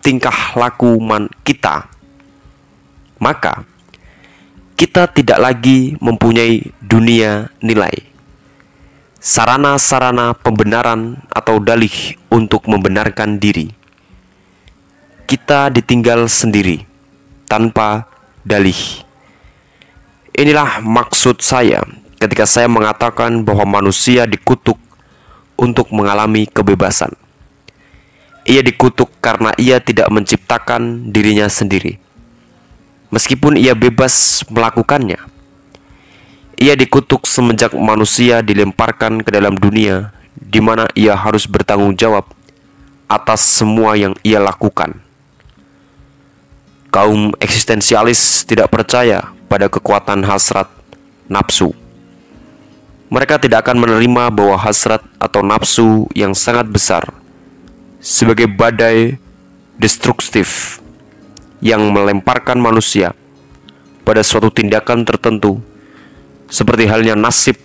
tingkah 0.00 0.56
laku 0.56 0.96
man 1.00 1.28
kita, 1.44 1.88
maka 3.20 3.64
kita 4.76 5.08
tidak 5.12 5.38
lagi 5.40 5.96
mempunyai 6.00 6.72
dunia 6.80 7.52
nilai 7.60 8.13
sarana-sarana 9.24 10.36
pembenaran 10.36 11.16
atau 11.32 11.56
dalih 11.56 12.12
untuk 12.28 12.68
membenarkan 12.68 13.40
diri. 13.40 13.72
Kita 15.24 15.72
ditinggal 15.72 16.28
sendiri 16.28 16.84
tanpa 17.48 18.04
dalih. 18.44 18.76
Inilah 20.36 20.84
maksud 20.84 21.40
saya 21.40 21.80
ketika 22.20 22.44
saya 22.44 22.68
mengatakan 22.68 23.40
bahwa 23.40 23.80
manusia 23.80 24.28
dikutuk 24.28 24.76
untuk 25.56 25.88
mengalami 25.88 26.44
kebebasan. 26.44 27.16
Ia 28.44 28.60
dikutuk 28.60 29.08
karena 29.24 29.56
ia 29.56 29.80
tidak 29.80 30.12
menciptakan 30.12 31.08
dirinya 31.08 31.48
sendiri. 31.48 31.96
Meskipun 33.08 33.56
ia 33.56 33.72
bebas 33.72 34.44
melakukannya, 34.52 35.16
ia 36.64 36.72
dikutuk 36.72 37.28
semenjak 37.28 37.76
manusia 37.76 38.40
dilemparkan 38.40 39.20
ke 39.20 39.28
dalam 39.28 39.52
dunia 39.52 40.16
di 40.32 40.64
mana 40.64 40.88
ia 40.96 41.12
harus 41.12 41.44
bertanggung 41.44 41.92
jawab 41.92 42.24
atas 43.04 43.44
semua 43.44 44.00
yang 44.00 44.16
ia 44.24 44.40
lakukan. 44.40 44.96
Kaum 46.88 47.36
eksistensialis 47.36 48.48
tidak 48.48 48.72
percaya 48.72 49.28
pada 49.44 49.68
kekuatan 49.68 50.24
hasrat 50.24 50.64
nafsu. 51.28 51.76
Mereka 53.12 53.44
tidak 53.44 53.68
akan 53.68 53.84
menerima 53.84 54.32
bahwa 54.32 54.56
hasrat 54.56 55.04
atau 55.20 55.44
nafsu 55.44 56.08
yang 56.16 56.32
sangat 56.32 56.64
besar 56.64 57.04
sebagai 58.00 58.48
badai 58.48 59.20
destruktif 59.76 60.80
yang 61.60 61.92
melemparkan 61.92 62.56
manusia 62.56 63.12
pada 64.00 64.24
suatu 64.24 64.48
tindakan 64.48 65.04
tertentu 65.04 65.60
seperti 66.48 66.88
halnya 66.88 67.14
nasib, 67.16 67.56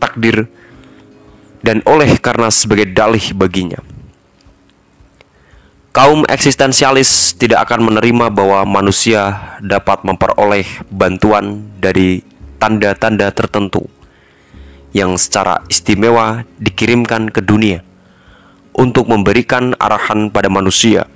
takdir, 0.00 0.48
dan 1.64 1.80
oleh 1.88 2.20
karena 2.20 2.52
sebagai 2.52 2.92
dalih 2.92 3.32
baginya. 3.32 3.80
Kaum 5.94 6.26
eksistensialis 6.26 7.38
tidak 7.38 7.70
akan 7.70 7.86
menerima 7.94 8.26
bahwa 8.34 8.66
manusia 8.66 9.54
dapat 9.62 10.02
memperoleh 10.02 10.66
bantuan 10.90 11.70
dari 11.78 12.18
tanda-tanda 12.58 13.30
tertentu 13.30 13.86
yang 14.90 15.14
secara 15.14 15.62
istimewa 15.70 16.42
dikirimkan 16.58 17.30
ke 17.30 17.38
dunia 17.38 17.86
untuk 18.74 19.06
memberikan 19.06 19.74
arahan 19.78 20.34
pada 20.34 20.50
manusia. 20.50 21.06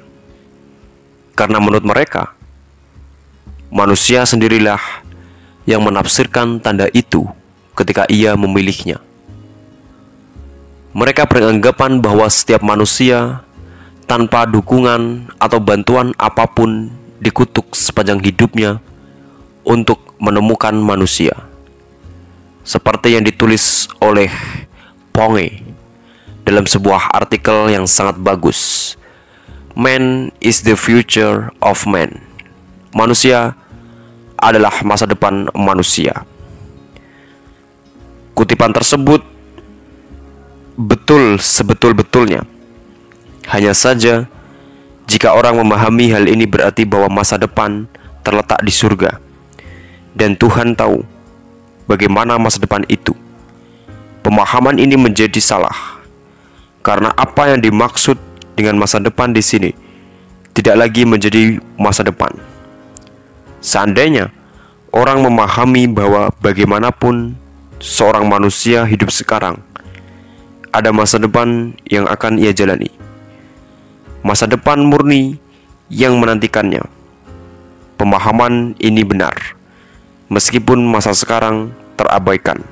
Karena 1.34 1.58
menurut 1.58 1.82
mereka, 1.82 2.38
manusia 3.70 4.22
sendirilah 4.22 4.78
yang 5.68 5.84
menafsirkan 5.84 6.64
tanda 6.64 6.88
itu 6.96 7.28
ketika 7.76 8.08
ia 8.08 8.32
memilihnya. 8.32 9.04
Mereka 10.96 11.28
beranggapan 11.28 12.00
bahwa 12.00 12.24
setiap 12.32 12.64
manusia 12.64 13.44
tanpa 14.08 14.48
dukungan 14.48 15.28
atau 15.36 15.60
bantuan 15.60 16.16
apa 16.16 16.48
pun 16.48 16.88
dikutuk 17.20 17.76
sepanjang 17.76 18.24
hidupnya 18.24 18.80
untuk 19.60 20.00
menemukan 20.16 20.72
manusia. 20.72 21.36
Seperti 22.64 23.20
yang 23.20 23.28
ditulis 23.28 23.92
oleh 24.00 24.32
Ponge 25.12 25.60
dalam 26.48 26.64
sebuah 26.64 27.12
artikel 27.12 27.68
yang 27.68 27.84
sangat 27.84 28.16
bagus. 28.16 28.96
Man 29.76 30.32
is 30.40 30.64
the 30.64 30.74
future 30.74 31.52
of 31.60 31.84
man. 31.84 32.24
Manusia 32.96 33.52
adalah 34.38 34.72
masa 34.86 35.04
depan 35.04 35.50
manusia. 35.52 36.22
Kutipan 38.32 38.70
tersebut 38.70 39.20
betul 40.78 41.42
sebetul-betulnya. 41.42 42.46
Hanya 43.50 43.74
saja, 43.74 44.30
jika 45.10 45.34
orang 45.34 45.58
memahami 45.58 46.14
hal 46.14 46.30
ini 46.30 46.46
berarti 46.46 46.86
bahwa 46.86 47.20
masa 47.20 47.34
depan 47.34 47.90
terletak 48.22 48.62
di 48.62 48.70
surga, 48.70 49.18
dan 50.14 50.38
Tuhan 50.38 50.78
tahu 50.78 51.02
bagaimana 51.90 52.38
masa 52.38 52.62
depan 52.62 52.86
itu. 52.86 53.16
Pemahaman 54.22 54.76
ini 54.76 54.94
menjadi 54.94 55.40
salah 55.40 55.98
karena 56.84 57.10
apa 57.16 57.52
yang 57.54 57.60
dimaksud 57.64 58.18
dengan 58.54 58.78
masa 58.78 59.00
depan 59.00 59.32
di 59.32 59.40
sini 59.40 59.70
tidak 60.52 60.74
lagi 60.74 61.06
menjadi 61.06 61.62
masa 61.78 62.02
depan 62.02 62.34
Seandainya 63.58 64.30
orang 64.94 65.26
memahami 65.26 65.90
bahwa 65.90 66.30
bagaimanapun 66.38 67.34
seorang 67.82 68.30
manusia 68.30 68.86
hidup 68.86 69.10
sekarang, 69.10 69.58
ada 70.70 70.94
masa 70.94 71.18
depan 71.18 71.74
yang 71.90 72.06
akan 72.06 72.38
ia 72.38 72.54
jalani. 72.54 72.90
Masa 74.22 74.46
depan 74.46 74.78
murni 74.82 75.42
yang 75.90 76.18
menantikannya. 76.22 76.86
Pemahaman 77.98 78.78
ini 78.78 79.02
benar, 79.02 79.34
meskipun 80.30 80.78
masa 80.86 81.10
sekarang 81.10 81.74
terabaikan. 81.98 82.62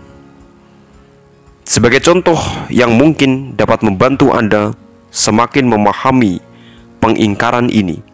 Sebagai 1.66 1.98
contoh 1.98 2.38
yang 2.70 2.94
mungkin 2.94 3.58
dapat 3.58 3.82
membantu 3.82 4.30
Anda 4.30 4.70
semakin 5.10 5.66
memahami 5.66 6.38
pengingkaran 7.02 7.74
ini 7.74 8.05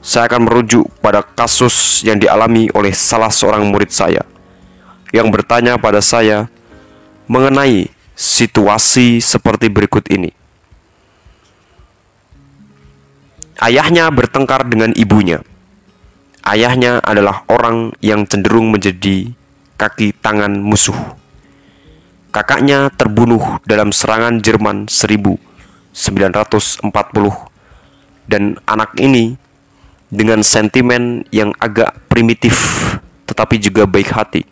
saya 0.00 0.32
akan 0.32 0.48
merujuk 0.48 0.88
pada 1.04 1.20
kasus 1.20 2.00
yang 2.04 2.16
dialami 2.16 2.72
oleh 2.72 2.92
salah 2.96 3.28
seorang 3.28 3.68
murid 3.68 3.92
saya 3.92 4.24
yang 5.12 5.28
bertanya 5.28 5.76
pada 5.76 6.00
saya 6.00 6.48
mengenai 7.28 7.92
situasi 8.16 9.22
seperti 9.22 9.70
berikut 9.70 10.02
ini. 10.10 10.32
Ayahnya 13.60 14.08
bertengkar 14.08 14.64
dengan 14.64 14.88
ibunya. 14.96 15.44
Ayahnya 16.40 17.04
adalah 17.04 17.44
orang 17.52 17.92
yang 18.00 18.24
cenderung 18.24 18.72
menjadi 18.72 19.36
kaki 19.76 20.16
tangan 20.16 20.56
musuh. 20.56 20.96
Kakaknya 22.32 22.88
terbunuh 22.94 23.60
dalam 23.68 23.92
serangan 23.92 24.40
Jerman 24.40 24.88
1940 24.88 26.88
dan 28.30 28.56
anak 28.64 28.96
ini 28.96 29.36
dengan 30.10 30.42
sentimen 30.42 31.22
yang 31.30 31.54
agak 31.62 31.94
primitif 32.10 32.58
tetapi 33.30 33.62
juga 33.62 33.86
baik 33.86 34.10
hati, 34.10 34.42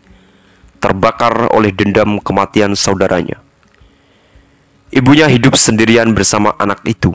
terbakar 0.79 1.51
oleh 1.51 1.75
dendam 1.75 2.23
kematian 2.23 2.79
saudaranya. 2.79 3.43
Ibunya 4.95 5.27
hidup 5.27 5.59
sendirian 5.59 6.15
bersama 6.15 6.55
anak 6.57 6.81
itu. 6.87 7.13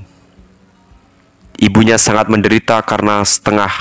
Ibunya 1.58 1.96
sangat 1.96 2.28
menderita 2.28 2.84
karena 2.84 3.24
setengah 3.24 3.72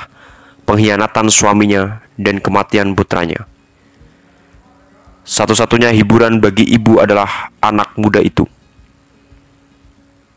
pengkhianatan 0.63 1.27
suaminya 1.29 2.01
dan 2.15 2.39
kematian 2.39 2.95
putranya. 2.95 3.45
Satu-satunya 5.27 5.91
hiburan 5.91 6.39
bagi 6.39 6.63
ibu 6.63 7.03
adalah 7.03 7.51
anak 7.59 7.99
muda 7.99 8.23
itu. 8.23 8.47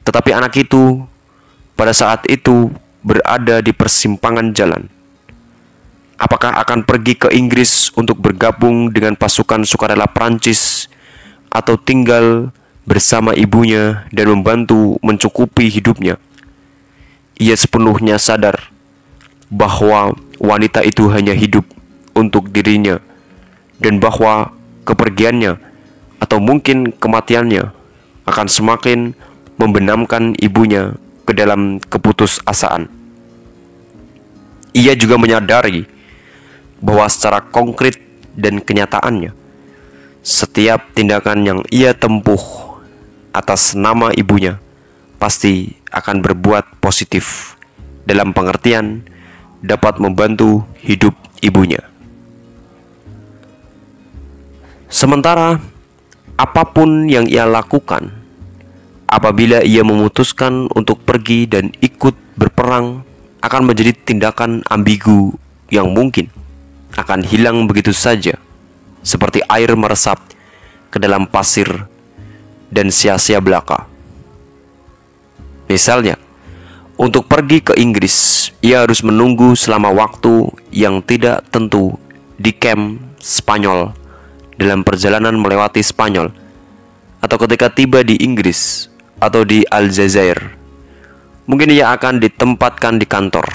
Tetapi 0.03 0.29
anak 0.33 0.53
itu 0.57 1.05
pada 1.77 1.93
saat 1.93 2.25
itu 2.27 2.73
berada 3.05 3.61
di 3.61 3.69
persimpangan 3.69 4.49
jalan. 4.57 4.89
Apakah 6.17 6.57
akan 6.65 6.81
pergi 6.81 7.13
ke 7.13 7.29
Inggris 7.29 7.93
untuk 7.93 8.17
bergabung 8.17 8.89
dengan 8.89 9.13
pasukan 9.13 9.61
sukarela 9.61 10.09
Prancis 10.09 10.89
atau 11.53 11.77
tinggal 11.77 12.49
bersama 12.89 13.37
ibunya 13.37 14.09
dan 14.09 14.33
membantu 14.33 14.97
mencukupi 15.05 15.69
hidupnya? 15.69 16.17
Ia 17.37 17.53
sepenuhnya 17.53 18.17
sadar 18.17 18.73
bahwa 19.53 20.17
wanita 20.41 20.81
itu 20.81 21.05
hanya 21.13 21.37
hidup 21.37 21.67
untuk 22.17 22.49
dirinya 22.49 22.97
dan 23.77 23.99
bahwa 23.99 24.55
kepergiannya 24.87 25.59
atau 26.23 26.39
mungkin 26.39 26.95
kematiannya 26.95 27.69
akan 28.25 28.47
semakin 28.47 29.13
membenamkan 29.59 30.31
ibunya 30.39 30.95
ke 31.27 31.35
dalam 31.35 31.83
keputusasaan. 31.91 32.94
Ia 34.75 34.91
juga 34.99 35.15
menyadari 35.15 35.87
bahwa 36.83 37.07
secara 37.07 37.39
konkret 37.39 37.95
dan 38.35 38.59
kenyataannya, 38.59 39.31
setiap 40.19 40.91
tindakan 40.91 41.39
yang 41.47 41.59
ia 41.71 41.95
tempuh 41.95 42.43
atas 43.31 43.71
nama 43.71 44.11
ibunya 44.11 44.59
pasti 45.15 45.79
akan 45.95 46.19
berbuat 46.19 46.83
positif 46.83 47.55
dalam 48.03 48.35
pengertian 48.35 49.07
dapat 49.63 49.97
membantu 50.03 50.67
hidup 50.83 51.15
ibunya. 51.39 51.79
Sementara 54.91 55.57
apa 56.35 56.63
pun 56.67 57.07
yang 57.07 57.31
ia 57.31 57.47
lakukan, 57.47 58.11
apabila 59.07 59.63
ia 59.63 59.87
memutuskan 59.87 60.67
untuk 60.75 60.99
pergi 61.07 61.47
dan 61.47 61.71
ikut 61.79 62.13
berperang, 62.35 63.07
akan 63.45 63.69
menjadi 63.69 63.93
tindakan 63.93 64.65
ambigu 64.65 65.37
yang 65.69 65.93
mungkin 65.93 66.27
akan 66.97 67.21
hilang 67.21 67.69
begitu 67.69 67.93
saja, 67.93 68.33
seperti 69.05 69.45
air 69.45 69.73
meresap 69.77 70.17
ke 70.89 70.97
dalam 70.97 71.29
pasir 71.29 71.69
dan 72.73 72.89
sia-sia 72.89 73.37
belaka. 73.37 73.85
Misalnya, 75.69 76.17
untuk 76.95 77.27
pergi 77.27 77.59
ke 77.59 77.73
Inggris, 77.75 78.49
ia 78.63 78.87
harus 78.87 79.03
menunggu 79.03 79.53
selama 79.53 79.91
waktu 79.91 80.47
yang 80.71 81.03
tidak 81.03 81.43
tentu 81.51 81.93
di 82.39 82.55
camp 82.55 83.03
Spanyol 83.19 83.91
dalam 84.55 84.85
perjalanan 84.85 85.35
melewati 85.35 85.83
Spanyol 85.83 86.31
atau 87.19 87.37
ketika 87.41 87.73
tiba 87.73 88.05
di 88.05 88.15
Inggris 88.21 88.87
atau 89.17 89.41
di 89.43 89.65
Aljazair. 89.67 90.64
Mungkin 91.45 91.69
ia 91.69 91.93
akan 91.93 92.17
ditempatkan 92.17 92.97
di 92.97 93.05
kantor. 93.05 93.45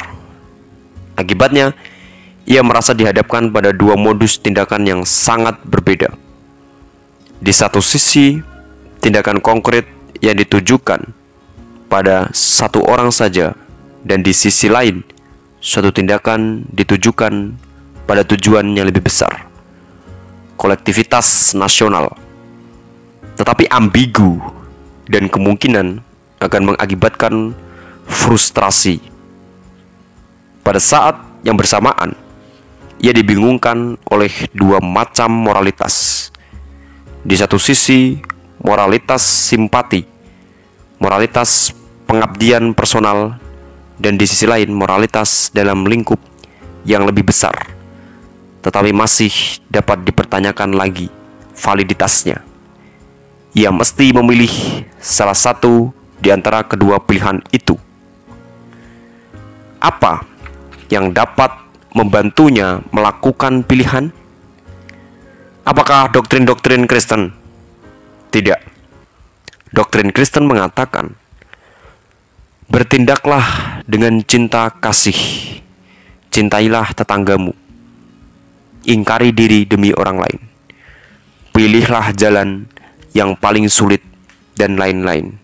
Akibatnya, 1.18 1.74
ia 2.46 2.62
merasa 2.62 2.94
dihadapkan 2.94 3.50
pada 3.50 3.74
dua 3.74 3.98
modus 3.98 4.38
tindakan 4.38 4.86
yang 4.86 5.00
sangat 5.02 5.58
berbeda. 5.66 6.14
Di 7.42 7.50
satu 7.50 7.82
sisi, 7.82 8.38
tindakan 9.00 9.42
konkret 9.42 9.88
yang 10.20 10.36
ditujukan 10.36 11.00
pada 11.90 12.30
satu 12.30 12.84
orang 12.86 13.10
saja 13.10 13.56
dan 14.06 14.22
di 14.22 14.30
sisi 14.30 14.70
lain 14.70 15.02
suatu 15.58 15.90
tindakan 15.92 16.64
ditujukan 16.72 17.56
pada 18.08 18.22
tujuan 18.24 18.72
yang 18.72 18.88
lebih 18.88 19.04
besar 19.04 19.48
kolektivitas 20.56 21.56
nasional 21.56 22.12
tetapi 23.36 23.68
ambigu 23.72 24.40
dan 25.08 25.26
kemungkinan 25.28 26.00
akan 26.40 26.62
mengakibatkan 26.72 27.52
frustrasi 28.10 28.98
pada 30.66 30.82
saat 30.82 31.14
yang 31.46 31.54
bersamaan 31.54 32.18
ia 32.98 33.14
dibingungkan 33.14 33.94
oleh 34.10 34.50
dua 34.50 34.82
macam 34.82 35.30
moralitas 35.30 36.28
di 37.22 37.38
satu 37.38 37.56
sisi 37.56 38.18
moralitas 38.60 39.22
simpati 39.22 40.02
moralitas 41.00 41.72
pengabdian 42.10 42.74
personal, 42.74 43.38
dan 44.02 44.18
di 44.18 44.26
sisi 44.26 44.50
lain 44.50 44.74
moralitas 44.74 45.54
dalam 45.54 45.86
lingkup 45.86 46.18
yang 46.82 47.06
lebih 47.06 47.22
besar, 47.22 47.54
tetapi 48.66 48.90
masih 48.90 49.30
dapat 49.70 50.02
dipertanyakan 50.02 50.74
lagi 50.74 51.06
validitasnya. 51.54 52.42
Ia 53.54 53.70
mesti 53.70 54.10
memilih 54.10 54.50
salah 54.98 55.38
satu 55.38 55.94
di 56.18 56.34
antara 56.34 56.66
kedua 56.66 56.98
pilihan 56.98 57.38
itu. 57.54 57.78
Apa 59.80 60.22
yang 60.92 61.16
dapat 61.16 61.50
membantunya 61.96 62.84
melakukan 62.92 63.64
pilihan? 63.64 64.12
Apakah 65.64 66.12
doktrin-doktrin 66.12 66.84
Kristen? 66.84 67.32
Tidak. 68.28 68.60
Doktrin 69.72 70.12
Kristen 70.12 70.44
mengatakan 70.44 71.16
Bertindaklah 72.70 73.82
dengan 73.82 74.22
cinta 74.22 74.70
kasih. 74.70 75.18
Cintailah 76.30 76.94
tetanggamu. 76.94 77.50
Ingkari 78.86 79.34
diri 79.34 79.66
demi 79.66 79.90
orang 79.90 80.22
lain. 80.22 80.40
Pilihlah 81.50 82.14
jalan 82.14 82.70
yang 83.10 83.34
paling 83.34 83.66
sulit 83.66 84.06
dan 84.54 84.78
lain-lain. 84.78 85.34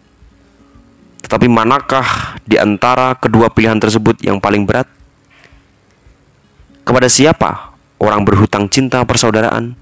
Tetapi 1.26 1.50
manakah 1.50 2.38
di 2.46 2.54
antara 2.54 3.18
kedua 3.18 3.50
pilihan 3.50 3.82
tersebut 3.82 4.22
yang 4.22 4.38
paling 4.38 4.62
berat? 4.62 4.86
Kepada 6.86 7.10
siapa 7.10 7.74
orang 7.98 8.22
berhutang 8.22 8.70
cinta 8.70 9.02
persaudaraan, 9.02 9.74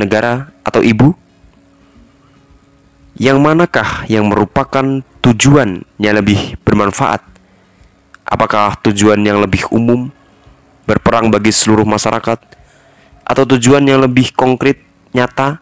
negara, 0.00 0.48
atau 0.64 0.80
ibu? 0.80 1.12
Yang 3.12 3.38
manakah 3.44 4.08
yang 4.08 4.24
merupakan 4.24 5.04
tujuan 5.20 5.84
yang 6.00 6.16
lebih 6.16 6.56
bermanfaat? 6.64 7.20
Apakah 8.24 8.80
tujuan 8.80 9.20
yang 9.20 9.36
lebih 9.36 9.68
umum, 9.68 10.08
berperang 10.88 11.28
bagi 11.28 11.52
seluruh 11.52 11.84
masyarakat, 11.84 12.40
atau 13.28 13.44
tujuan 13.44 13.84
yang 13.84 14.00
lebih 14.00 14.32
konkret, 14.32 14.80
nyata, 15.12 15.60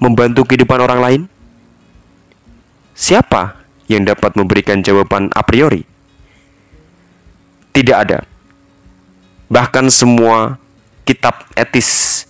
membantu 0.00 0.48
kehidupan 0.48 0.80
orang 0.80 1.00
lain? 1.04 1.22
Siapa 2.96 3.61
yang 3.90 4.06
dapat 4.06 4.34
memberikan 4.38 4.82
jawaban 4.84 5.32
a 5.34 5.42
priori? 5.42 5.82
Tidak 7.72 7.96
ada. 7.96 8.22
Bahkan 9.48 9.88
semua 9.88 10.60
kitab 11.02 11.48
etis 11.56 12.24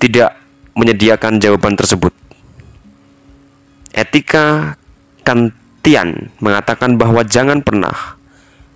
tidak 0.00 0.34
menyediakan 0.74 1.38
jawaban 1.38 1.76
tersebut. 1.76 2.12
Etika 3.92 4.76
Kantian 5.22 6.32
mengatakan 6.40 6.96
bahwa 6.96 7.22
jangan 7.22 7.60
pernah 7.60 8.16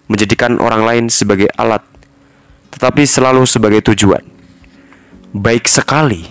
menjadikan 0.07 0.61
orang 0.63 0.87
lain 0.87 1.05
sebagai 1.11 1.51
alat, 1.59 1.83
tetapi 2.71 3.03
selalu 3.03 3.43
sebagai 3.49 3.83
tujuan. 3.93 4.23
Baik 5.35 5.67
sekali. 5.67 6.23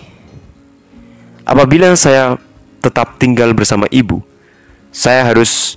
Apabila 1.46 1.94
saya 1.94 2.40
tetap 2.82 3.20
tinggal 3.20 3.52
bersama 3.52 3.86
ibu, 3.92 4.22
saya 4.96 5.28
harus 5.28 5.76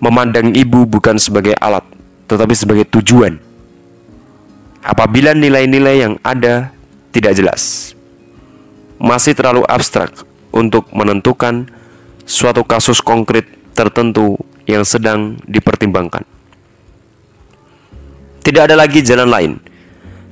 memandang 0.00 0.56
ibu 0.56 0.88
bukan 0.88 1.20
sebagai 1.20 1.52
alat, 1.60 1.84
tetapi 2.24 2.56
sebagai 2.56 2.88
tujuan. 2.88 3.36
Apabila 4.80 5.36
nilai-nilai 5.36 6.08
yang 6.08 6.14
ada 6.24 6.72
tidak 7.12 7.36
jelas, 7.36 7.92
masih 8.96 9.36
terlalu 9.36 9.60
abstrak 9.68 10.24
untuk 10.56 10.88
menentukan 10.96 11.68
suatu 12.24 12.64
kasus 12.64 13.04
konkret 13.04 13.44
tertentu 13.76 14.40
yang 14.64 14.88
sedang 14.88 15.36
dipertimbangkan. 15.44 16.24
Tidak 18.40 18.62
ada 18.72 18.78
lagi 18.78 19.04
jalan 19.04 19.28
lain 19.28 19.52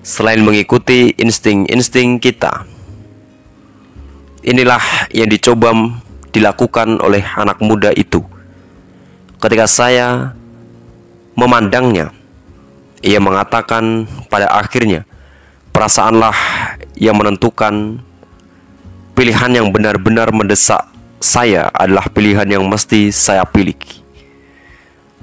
selain 0.01 0.41
mengikuti 0.41 1.13
insting-insting 1.21 2.17
kita. 2.17 2.65
Inilah 4.45 4.81
yang 5.13 5.29
dicoba 5.29 5.77
dilakukan 6.35 6.99
oleh 6.99 7.23
anak 7.39 7.63
muda 7.63 7.95
itu. 7.95 8.21
Ketika 9.39 9.71
saya 9.71 10.35
memandangnya, 11.39 12.11
ia 12.99 13.23
mengatakan 13.23 14.11
pada 14.27 14.51
akhirnya, 14.51 15.07
perasaanlah 15.71 16.35
yang 16.99 17.15
menentukan 17.15 18.03
pilihan 19.15 19.51
yang 19.55 19.71
benar-benar 19.71 20.35
mendesak 20.35 20.83
saya 21.23 21.71
adalah 21.73 22.11
pilihan 22.11 22.45
yang 22.45 22.65
mesti 22.67 23.15
saya 23.15 23.47
pilih. 23.47 23.79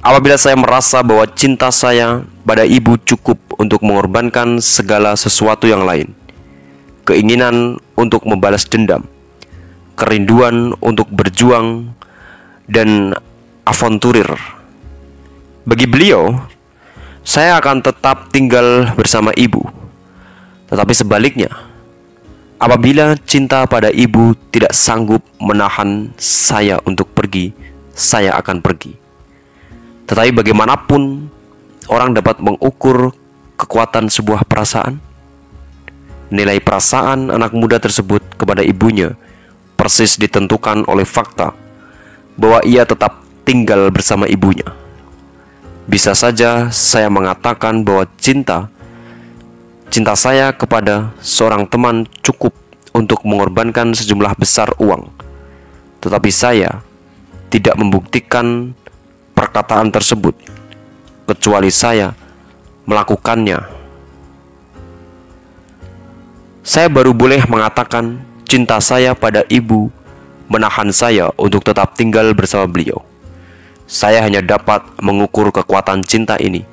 Apabila 0.01 0.33
saya 0.33 0.57
merasa 0.57 1.05
bahwa 1.05 1.29
cinta 1.29 1.69
saya 1.69 2.25
pada 2.41 2.65
ibu 2.65 2.97
cukup 3.05 3.37
untuk 3.61 3.85
mengorbankan 3.85 4.57
segala 4.57 5.13
sesuatu 5.13 5.69
yang 5.69 5.85
lain, 5.85 6.09
keinginan 7.05 7.77
untuk 7.93 8.25
membalas 8.25 8.65
dendam, 8.65 9.05
kerinduan 10.01 10.73
untuk 10.81 11.05
berjuang, 11.13 11.93
dan 12.65 13.13
avanturir. 13.61 14.25
Bagi 15.69 15.85
beliau, 15.85 16.41
saya 17.21 17.61
akan 17.61 17.85
tetap 17.85 18.33
tinggal 18.33 18.89
bersama 18.97 19.29
ibu, 19.37 19.61
tetapi 20.73 20.93
sebaliknya, 20.97 21.53
Apabila 22.61 23.17
cinta 23.25 23.65
pada 23.65 23.89
ibu 23.89 24.37
tidak 24.53 24.77
sanggup 24.77 25.25
menahan 25.41 26.13
saya 26.21 26.77
untuk 26.85 27.09
pergi, 27.09 27.49
saya 27.89 28.37
akan 28.37 28.61
pergi. 28.61 28.93
Tetapi 30.05 30.29
bagaimanapun 30.29 31.25
orang 31.89 32.13
dapat 32.13 32.37
mengukur 32.37 33.17
kekuatan 33.57 34.13
sebuah 34.13 34.45
perasaan, 34.45 35.01
nilai 36.29 36.61
perasaan 36.61 37.33
anak 37.33 37.49
muda 37.49 37.81
tersebut 37.81 38.21
kepada 38.37 38.61
ibunya 38.61 39.17
persis 39.81 40.21
ditentukan 40.21 40.85
oleh 40.85 41.09
fakta 41.09 41.57
bahwa 42.37 42.61
ia 42.61 42.85
tetap 42.85 43.25
tinggal 43.41 43.89
bersama 43.89 44.29
ibunya. 44.29 44.69
Bisa 45.89 46.13
saja 46.13 46.69
saya 46.69 47.09
mengatakan 47.09 47.81
bahwa 47.81 48.05
cinta 48.21 48.69
Cinta 49.91 50.15
saya 50.15 50.55
kepada 50.55 51.11
seorang 51.19 51.67
teman 51.67 52.07
cukup 52.23 52.55
untuk 52.95 53.27
mengorbankan 53.27 53.91
sejumlah 53.91 54.39
besar 54.39 54.71
uang, 54.79 55.11
tetapi 55.99 56.31
saya 56.31 56.79
tidak 57.51 57.75
membuktikan 57.75 58.71
perkataan 59.35 59.91
tersebut, 59.91 60.31
kecuali 61.27 61.67
saya 61.67 62.15
melakukannya. 62.87 63.59
Saya 66.63 66.87
baru 66.87 67.11
boleh 67.11 67.43
mengatakan 67.51 68.15
cinta 68.51 68.83
saya 68.83 69.15
pada 69.15 69.47
ibu 69.47 69.87
menahan 70.51 70.91
saya 70.91 71.31
untuk 71.39 71.63
tetap 71.63 71.95
tinggal 71.95 72.35
bersama 72.35 72.67
beliau. 72.67 72.99
Saya 73.87 74.19
hanya 74.27 74.43
dapat 74.43 74.83
mengukur 74.99 75.55
kekuatan 75.55 76.03
cinta 76.03 76.35
ini 76.35 76.67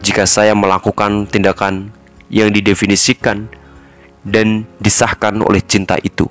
jika 0.00 0.24
saya 0.24 0.56
melakukan 0.56 1.28
tindakan 1.28 1.92
yang 2.32 2.48
didefinisikan 2.48 3.52
dan 4.24 4.64
disahkan 4.80 5.44
oleh 5.44 5.60
cinta 5.60 6.00
itu. 6.00 6.24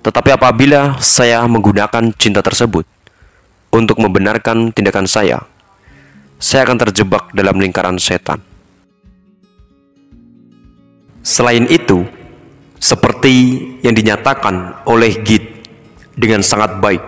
Tetapi 0.00 0.40
apabila 0.40 0.96
saya 1.04 1.44
menggunakan 1.44 2.16
cinta 2.16 2.40
tersebut 2.40 2.88
untuk 3.68 4.00
membenarkan 4.00 4.72
tindakan 4.72 5.04
saya, 5.04 5.44
saya 6.40 6.64
akan 6.64 6.80
terjebak 6.88 7.28
dalam 7.36 7.60
lingkaran 7.60 8.00
setan. 8.00 8.40
Selain 11.20 11.68
itu, 11.68 12.08
seperti 12.80 13.60
yang 13.84 13.92
dinyatakan 13.92 14.88
oleh 14.88 15.20
Gid 15.20 15.44
dengan 16.16 16.40
sangat 16.40 16.80
baik, 16.80 17.04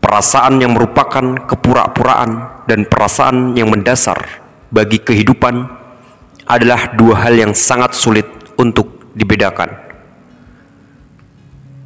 perasaan 0.00 0.56
yang 0.64 0.72
merupakan 0.72 1.44
kepura-puraan 1.44 2.64
dan 2.64 2.88
perasaan 2.88 3.52
yang 3.52 3.68
mendasar 3.68 4.16
bagi 4.72 4.96
kehidupan 4.96 5.68
adalah 6.48 6.96
dua 6.96 7.28
hal 7.28 7.36
yang 7.36 7.52
sangat 7.52 7.92
sulit 7.92 8.24
untuk 8.56 9.12
dibedakan. 9.12 9.68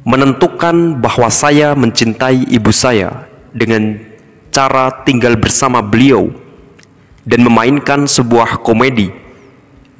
Menentukan 0.07 0.97
bahwa 0.97 1.29
saya 1.29 1.77
mencintai 1.77 2.49
ibu 2.49 2.71
saya 2.73 3.27
dengan 3.53 3.99
cara 4.49 4.89
tinggal 5.05 5.37
bersama 5.37 5.83
beliau 5.83 6.31
dan 7.27 7.45
memainkan 7.45 8.09
sebuah 8.09 8.63
komedi 8.65 9.13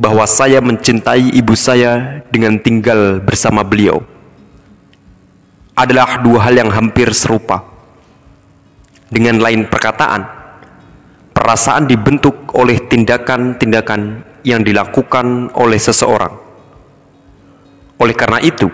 bahwa 0.01 0.25
saya 0.25 0.57
mencintai 0.57 1.29
ibu 1.37 1.53
saya 1.53 2.25
dengan 2.33 2.57
tinggal 2.57 3.21
bersama 3.21 3.61
beliau 3.61 4.01
adalah 5.77 6.17
dua 6.25 6.49
hal 6.49 6.57
yang 6.57 6.73
hampir 6.73 7.13
serupa. 7.13 7.61
Dengan 9.11 9.37
lain 9.43 9.69
perkataan, 9.69 10.23
perasaan 11.35 11.85
dibentuk 11.85 12.49
oleh 12.57 12.81
tindakan-tindakan 12.81 14.25
yang 14.41 14.65
dilakukan 14.65 15.53
oleh 15.53 15.77
seseorang. 15.77 16.33
Oleh 18.01 18.15
karena 18.15 18.39
itu, 18.41 18.71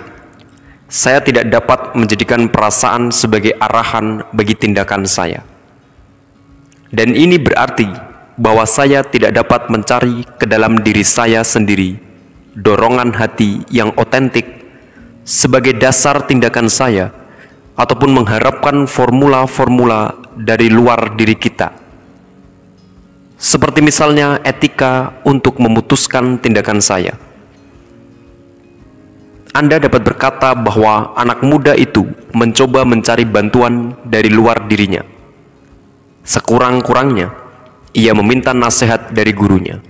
saya 0.87 1.19
tidak 1.19 1.51
dapat 1.51 1.97
menjadikan 1.97 2.47
perasaan 2.47 3.11
sebagai 3.11 3.57
arahan 3.59 4.23
bagi 4.31 4.55
tindakan 4.55 5.03
saya. 5.09 5.41
Dan 6.87 7.17
ini 7.17 7.35
berarti 7.41 8.06
bahwa 8.37 8.63
saya 8.69 9.01
tidak 9.01 9.33
dapat 9.33 9.67
mencari 9.73 10.21
ke 10.37 10.45
dalam 10.45 10.79
diri 10.85 11.01
saya 11.01 11.41
sendiri 11.41 11.97
dorongan 12.53 13.13
hati 13.17 13.65
yang 13.73 13.91
otentik 13.97 14.45
sebagai 15.25 15.73
dasar 15.75 16.23
tindakan 16.23 16.69
saya 16.69 17.09
ataupun 17.77 18.13
mengharapkan 18.13 18.85
formula-formula 18.85 20.15
dari 20.37 20.69
luar 20.69 21.17
diri 21.17 21.37
kita. 21.37 21.73
Seperti 23.37 23.85
misalnya 23.85 24.41
etika 24.41 25.21
untuk 25.21 25.61
memutuskan 25.61 26.41
tindakan 26.41 26.81
saya 26.81 27.27
anda 29.57 29.81
dapat 29.81 30.05
berkata 30.05 30.53
bahwa 30.53 31.17
anak 31.17 31.41
muda 31.41 31.73
itu 31.73 32.05
mencoba 32.29 32.85
mencari 32.85 33.25
bantuan 33.25 33.97
dari 34.05 34.29
luar 34.29 34.69
dirinya. 34.69 35.01
Sekurang-kurangnya, 36.21 37.33
ia 37.97 38.13
meminta 38.13 38.53
nasihat 38.53 39.09
dari 39.09 39.33
gurunya. 39.33 39.81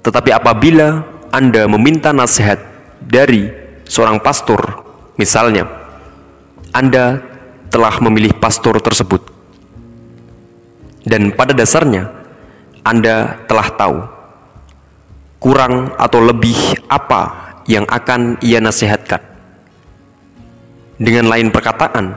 Tetapi 0.00 0.32
apabila 0.32 1.04
Anda 1.28 1.68
meminta 1.68 2.16
nasihat 2.16 2.56
dari 3.04 3.52
seorang 3.84 4.16
pastor, 4.24 4.80
misalnya, 5.20 5.68
Anda 6.72 7.20
telah 7.68 8.00
memilih 8.00 8.32
pastor 8.40 8.80
tersebut. 8.80 9.20
Dan 11.04 11.36
pada 11.36 11.52
dasarnya, 11.52 12.08
Anda 12.80 13.44
telah 13.44 13.68
tahu 13.76 13.98
kurang 15.36 15.92
atau 16.00 16.24
lebih 16.24 16.56
apa 16.88 17.52
yang 17.68 17.84
akan 17.84 18.40
ia 18.40 18.56
nasihatkan. 18.64 19.20
Dengan 20.96 21.28
lain 21.28 21.52
perkataan, 21.52 22.16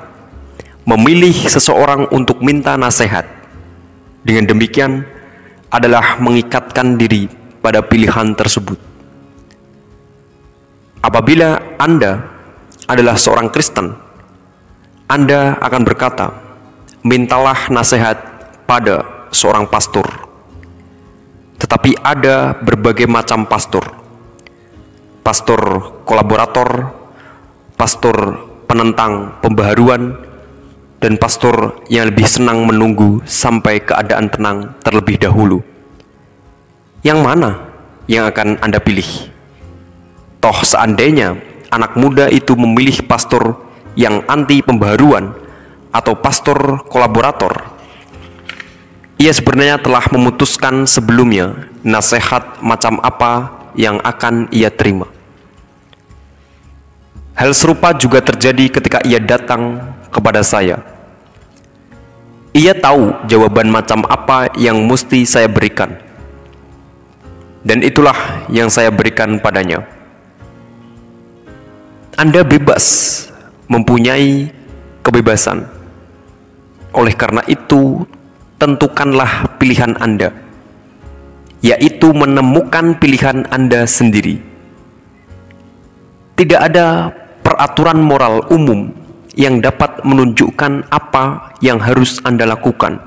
memilih 0.87 1.35
seseorang 1.51 2.07
untuk 2.15 2.39
minta 2.39 2.79
nasihat. 2.79 3.36
Dengan 4.27 4.43
demikian 4.43 5.07
adalah 5.71 6.19
mengikatkan 6.19 6.99
diri 6.99 7.31
pada 7.63 7.79
pilihan 7.79 8.35
tersebut. 8.35 8.75
Apabila 10.99 11.79
Anda 11.79 12.27
adalah 12.91 13.15
seorang 13.15 13.47
Kristen, 13.47 13.95
Anda 15.07 15.55
akan 15.63 15.81
berkata, 15.87 16.35
"Mintalah 17.07 17.71
nasihat 17.71 18.19
pada 18.67 19.27
seorang 19.31 19.71
pastor." 19.71 20.03
Tetapi 21.63 21.95
ada 22.03 22.51
berbagai 22.59 23.07
macam 23.07 23.47
pastor 23.47 23.97
pastor 25.27 25.59
kolaborator, 26.07 26.87
pastor 27.75 28.15
penentang 28.63 29.35
pembaharuan, 29.43 30.15
dan 30.97 31.15
pastor 31.17 31.85
yang 31.89 32.09
lebih 32.09 32.25
senang 32.25 32.65
menunggu 32.65 33.21
sampai 33.25 33.81
keadaan 33.81 34.29
tenang 34.33 34.73
terlebih 34.81 35.21
dahulu. 35.21 35.61
Yang 37.05 37.19
mana 37.21 37.51
yang 38.09 38.25
akan 38.25 38.57
Anda 38.59 38.81
pilih? 38.81 39.05
Toh 40.41 40.57
seandainya 40.65 41.37
anak 41.69 41.93
muda 41.97 42.29
itu 42.29 42.57
memilih 42.57 43.05
pastor 43.05 43.61
yang 43.97 44.21
anti 44.29 44.61
pembaharuan 44.61 45.33
atau 45.89 46.13
pastor 46.13 46.85
kolaborator, 46.85 47.65
ia 49.17 49.33
sebenarnya 49.33 49.81
telah 49.81 50.05
memutuskan 50.13 50.85
sebelumnya 50.85 51.65
nasihat 51.81 52.61
macam 52.61 53.01
apa 53.01 53.49
yang 53.73 53.97
akan 54.05 54.45
ia 54.53 54.69
terima. 54.69 55.09
Hal 57.37 57.53
serupa 57.53 57.93
juga 57.93 58.21
terjadi 58.21 58.69
ketika 58.69 59.01
ia 59.05 59.21
datang 59.21 59.93
kepada 60.11 60.41
saya. 60.41 60.79
Ia 62.57 62.73
tahu 62.73 63.13
jawaban 63.29 63.69
macam 63.69 64.01
apa 64.09 64.49
yang 64.57 64.81
mesti 64.89 65.27
saya 65.29 65.45
berikan. 65.45 65.93
Dan 67.61 67.85
itulah 67.85 68.47
yang 68.49 68.71
saya 68.71 68.89
berikan 68.89 69.37
padanya. 69.37 69.83
Anda 72.17 72.41
bebas 72.41 73.27
mempunyai 73.69 74.49
kebebasan. 75.05 75.69
Oleh 76.97 77.13
karena 77.13 77.45
itu, 77.45 78.07
tentukanlah 78.57 79.59
pilihan 79.61 79.93
Anda, 80.01 80.33
yaitu 81.61 82.09
menemukan 82.09 82.97
pilihan 82.97 83.45
Anda 83.53 83.85
sendiri. 83.85 84.41
Tidak 86.37 86.57
ada 86.57 87.13
peraturan 87.45 88.01
moral 88.01 88.49
umum 88.49 88.89
yang 89.37 89.61
dapat 89.61 90.01
menunjukkan 90.01 90.89
apa 90.89 91.53
yang 91.61 91.77
harus 91.77 92.17
Anda 92.25 92.49
lakukan. 92.49 92.97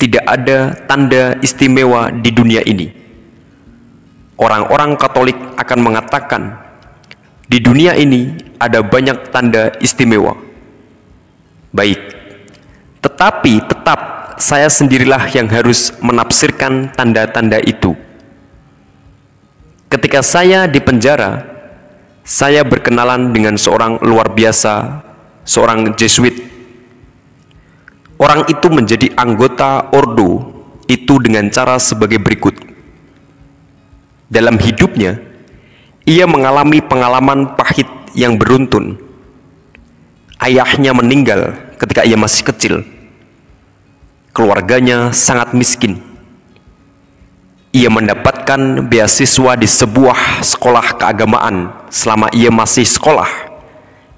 Tidak 0.00 0.24
ada 0.24 0.74
tanda 0.88 1.36
istimewa 1.44 2.10
di 2.10 2.32
dunia 2.32 2.64
ini. 2.64 2.88
Orang-orang 4.40 4.98
Katolik 4.98 5.36
akan 5.60 5.78
mengatakan, 5.78 6.42
di 7.46 7.60
dunia 7.62 7.94
ini 7.94 8.32
ada 8.58 8.82
banyak 8.82 9.28
tanda 9.30 9.76
istimewa. 9.78 10.34
Baik, 11.70 12.00
tetapi 13.04 13.62
tetap 13.68 14.00
saya 14.40 14.66
sendirilah 14.66 15.30
yang 15.36 15.46
harus 15.46 15.94
menafsirkan 16.02 16.90
tanda-tanda 16.96 17.62
itu. 17.62 17.94
Ketika 19.86 20.24
saya 20.24 20.64
di 20.66 20.80
penjara, 20.80 21.44
saya 22.22 22.62
berkenalan 22.62 23.34
dengan 23.34 23.58
seorang 23.58 23.98
luar 24.02 24.30
biasa, 24.30 25.02
seorang 25.42 25.94
Jesuit. 25.98 26.38
Orang 28.22 28.46
itu 28.46 28.70
menjadi 28.70 29.10
anggota 29.18 29.90
ordo 29.90 30.54
itu 30.86 31.18
dengan 31.18 31.50
cara 31.50 31.82
sebagai 31.82 32.22
berikut. 32.22 32.54
Dalam 34.30 34.54
hidupnya, 34.62 35.18
ia 36.06 36.24
mengalami 36.30 36.78
pengalaman 36.78 37.58
pahit 37.58 37.90
yang 38.14 38.38
beruntun. 38.38 39.02
Ayahnya 40.38 40.94
meninggal 40.94 41.58
ketika 41.82 42.06
ia 42.06 42.14
masih 42.14 42.46
kecil. 42.46 42.74
Keluarganya 44.30 45.10
sangat 45.10 45.52
miskin 45.52 46.11
ia 47.72 47.88
mendapatkan 47.88 48.84
beasiswa 48.84 49.56
di 49.56 49.64
sebuah 49.64 50.44
sekolah 50.44 51.00
keagamaan 51.00 51.88
selama 51.88 52.28
ia 52.36 52.52
masih 52.52 52.84
sekolah. 52.84 53.48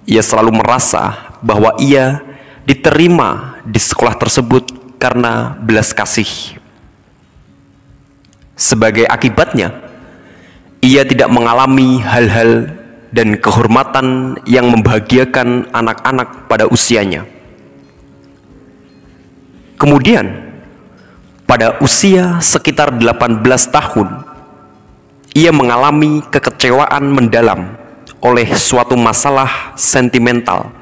Ia 0.05 0.20
selalu 0.20 0.59
merasa 0.59 1.32
bahwa 1.39 1.78
ia 1.78 2.18
diterima 2.66 3.62
di 3.62 3.78
sekolah 3.78 4.18
tersebut 4.18 4.98
karena 4.98 5.55
belas 5.62 5.94
kasih. 5.94 6.59
Sebagai 8.59 9.06
akibatnya, 9.06 9.70
ia 10.82 11.06
tidak 11.06 11.31
mengalami 11.31 12.02
hal-hal 12.02 12.74
dan 13.14 13.39
kehormatan 13.39 14.39
yang 14.51 14.66
membahagiakan 14.74 15.70
anak-anak 15.70 16.51
pada 16.51 16.66
usianya. 16.66 17.22
Kemudian, 19.78 20.43
pada 21.44 21.76
usia 21.84 22.40
sekitar 22.40 22.96
18 22.96 23.44
tahun, 23.68 24.08
ia 25.36 25.50
mengalami 25.52 26.24
kekecewaan 26.30 27.04
mendalam 27.10 27.76
oleh 28.24 28.48
suatu 28.56 28.96
masalah 28.96 29.76
sentimental. 29.76 30.72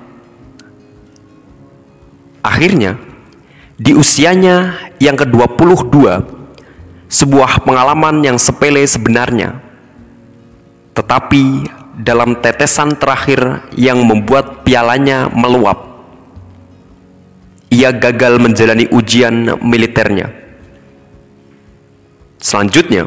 Akhirnya, 2.43 2.99
di 3.79 3.95
usianya 3.95 4.79
yang 5.03 5.19
ke-22, 5.19 6.23
sebuah 7.11 7.67
pengalaman 7.67 8.23
yang 8.23 8.39
sepele 8.39 8.87
sebenarnya, 8.87 9.59
tetapi 10.95 11.67
dalam 11.99 12.39
tetesan 12.39 12.95
terakhir 12.95 13.67
yang 13.75 13.99
membuat 14.05 14.63
pialanya 14.63 15.27
meluap, 15.33 16.07
ia 17.73 17.89
gagal 17.91 18.37
menjalani 18.37 18.87
ujian 18.93 19.59
militernya. 19.65 20.42
Selanjutnya, 22.43 23.07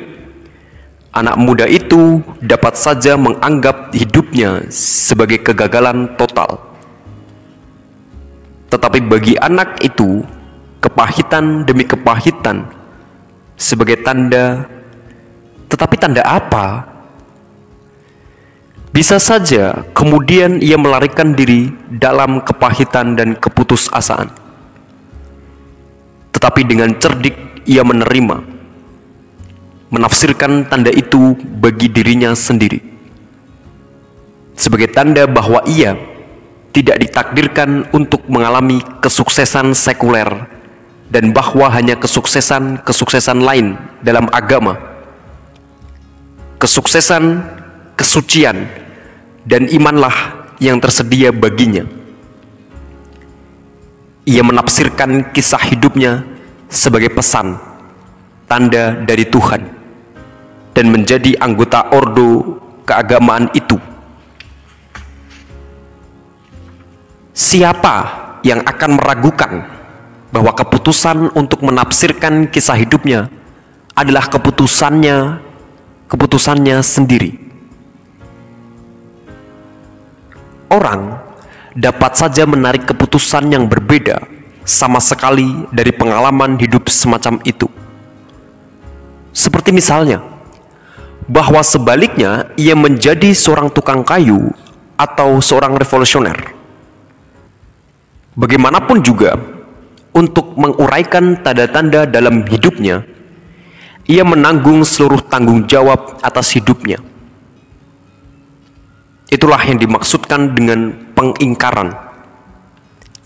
anak 1.12 1.36
muda 1.36 1.68
itu 1.68 2.24
dapat 2.40 2.80
saja 2.80 3.20
menganggap 3.20 3.91
hidupnya 3.91 4.64
sebagai 4.72 5.44
kegagalan 5.44 6.16
total. 6.16 6.56
Tetapi 8.72 9.03
bagi 9.03 9.36
anak 9.36 9.84
itu, 9.84 10.24
kepahitan 10.80 11.68
demi 11.68 11.84
kepahitan 11.84 12.64
sebagai 13.60 13.99
tanda, 14.07 14.64
tetapi 15.68 15.95
tanda 15.99 16.24
apa? 16.24 16.95
Bisa 18.95 19.20
saja 19.20 19.84
kemudian 19.91 20.64
ia 20.64 20.80
melarikan 20.80 21.36
diri 21.36 21.76
dalam 21.91 22.40
kepahitan 22.40 23.20
dan 23.20 23.36
keputusasaan. 23.36 24.32
Tetapi 26.32 26.62
dengan 26.64 26.95
cerdik 26.95 27.36
ia 27.68 27.84
menerima 27.84 28.55
menafsirkan 29.94 30.66
tanda 30.66 30.90
itu 30.90 31.38
bagi 31.62 31.91
dirinya 31.91 32.34
sendiri. 32.34 32.82
Sebagai 34.56 34.90
tanda 34.95 35.28
bahwa 35.28 35.62
ia 35.68 35.99
tidak 36.72 36.99
ditakdirkan 36.99 37.88
untuk 37.91 38.24
mengalami 38.28 38.84
kesuksesan 39.03 39.76
sekuler 39.76 40.28
dan 41.12 41.32
bahwa 41.32 41.70
hanya 41.72 41.95
kesuksesan-kesuksesan 41.99 43.40
lain 43.44 43.78
dalam 44.02 44.28
agama. 44.32 44.80
Kesuksesan 46.60 47.44
kesucian 47.99 48.68
dan 49.45 49.70
imanlah 49.70 50.48
yang 50.57 50.80
tersedia 50.80 51.30
baginya. 51.30 51.84
Ia 54.26 54.41
menafsirkan 54.41 55.30
kisah 55.30 55.62
hidupnya 55.62 56.26
sebagai 56.66 57.14
pesan 57.14 57.74
tanda 58.46 58.98
dari 59.06 59.26
Tuhan 59.26 59.62
dan 60.76 60.86
menjadi 60.92 61.38
anggota 61.42 61.90
ordo 61.94 62.60
keagamaan 62.86 63.50
itu. 63.58 63.78
Siapa 67.36 67.96
yang 68.46 68.64
akan 68.64 68.92
meragukan 68.96 69.54
bahwa 70.32 70.52
keputusan 70.56 71.36
untuk 71.36 71.64
menafsirkan 71.66 72.48
kisah 72.48 72.80
hidupnya 72.80 73.28
adalah 73.96 74.28
keputusannya 74.28 75.40
keputusannya 76.12 76.80
sendiri. 76.84 77.32
Orang 80.72 81.20
dapat 81.76 82.20
saja 82.20 82.44
menarik 82.48 82.88
keputusan 82.88 83.52
yang 83.52 83.68
berbeda 83.68 84.24
sama 84.68 85.00
sekali 85.00 85.68
dari 85.72 85.92
pengalaman 85.96 86.60
hidup 86.60 86.88
semacam 86.92 87.40
itu. 87.44 87.68
Seperti 89.36 89.76
misalnya, 89.76 90.24
bahwa 91.28 91.60
sebaliknya 91.60 92.48
ia 92.56 92.72
menjadi 92.72 93.36
seorang 93.36 93.68
tukang 93.68 93.99
kayu 94.07 94.56
atau 94.95 95.44
seorang 95.44 95.76
revolusioner. 95.76 96.56
Bagaimanapun 98.40 99.03
juga, 99.03 99.36
untuk 100.16 100.56
menguraikan 100.56 101.44
tanda-tanda 101.44 102.07
dalam 102.07 102.48
hidupnya, 102.48 103.03
ia 104.07 104.24
menanggung 104.24 104.88
seluruh 104.88 105.20
tanggung 105.28 105.68
jawab 105.68 106.16
atas 106.24 106.56
hidupnya. 106.56 107.03
Itulah 109.28 109.60
yang 109.68 109.84
dimaksudkan 109.84 110.56
dengan 110.56 111.12
pengingkaran, 111.12 111.91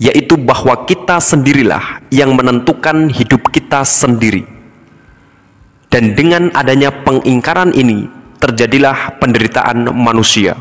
yaitu 0.02 0.42
bahwa 0.42 0.90
kita 0.90 1.22
sendirilah 1.22 2.02
yang 2.10 2.34
menentukan 2.34 3.14
hidup 3.14 3.54
kita 3.54 3.86
sendiri 3.86 4.59
dan 5.90 6.14
dengan 6.14 6.54
adanya 6.54 6.94
pengingkaran 6.94 7.74
ini 7.74 8.06
terjadilah 8.38 9.18
penderitaan 9.18 9.90
manusia. 9.92 10.56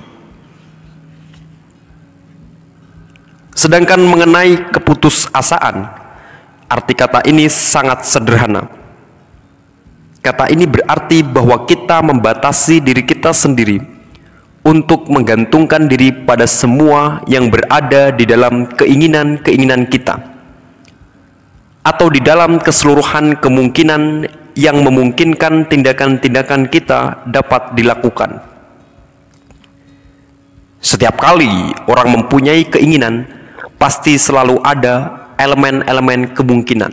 Sedangkan 3.52 4.00
mengenai 4.00 4.70
keputusasaan, 4.70 5.76
arti 6.70 6.94
kata 6.94 7.26
ini 7.28 7.50
sangat 7.50 8.06
sederhana. 8.06 8.70
Kata 10.22 10.50
ini 10.50 10.66
berarti 10.66 11.22
bahwa 11.22 11.66
kita 11.66 12.02
membatasi 12.02 12.82
diri 12.82 13.02
kita 13.06 13.30
sendiri 13.34 13.80
untuk 14.66 15.06
menggantungkan 15.08 15.86
diri 15.86 16.12
pada 16.12 16.44
semua 16.44 17.22
yang 17.30 17.48
berada 17.48 18.12
di 18.12 18.26
dalam 18.26 18.68
keinginan-keinginan 18.74 19.88
kita 19.88 20.20
atau 21.88 22.06
di 22.12 22.20
dalam 22.20 22.60
keseluruhan 22.60 23.40
kemungkinan 23.40 24.28
yang 24.58 24.82
memungkinkan 24.82 25.70
tindakan-tindakan 25.70 26.66
kita 26.66 27.22
dapat 27.30 27.78
dilakukan. 27.78 28.42
Setiap 30.82 31.14
kali 31.14 31.70
orang 31.86 32.18
mempunyai 32.18 32.66
keinginan, 32.66 33.22
pasti 33.78 34.18
selalu 34.18 34.58
ada 34.66 35.30
elemen-elemen 35.38 36.34
kemungkinan. 36.34 36.90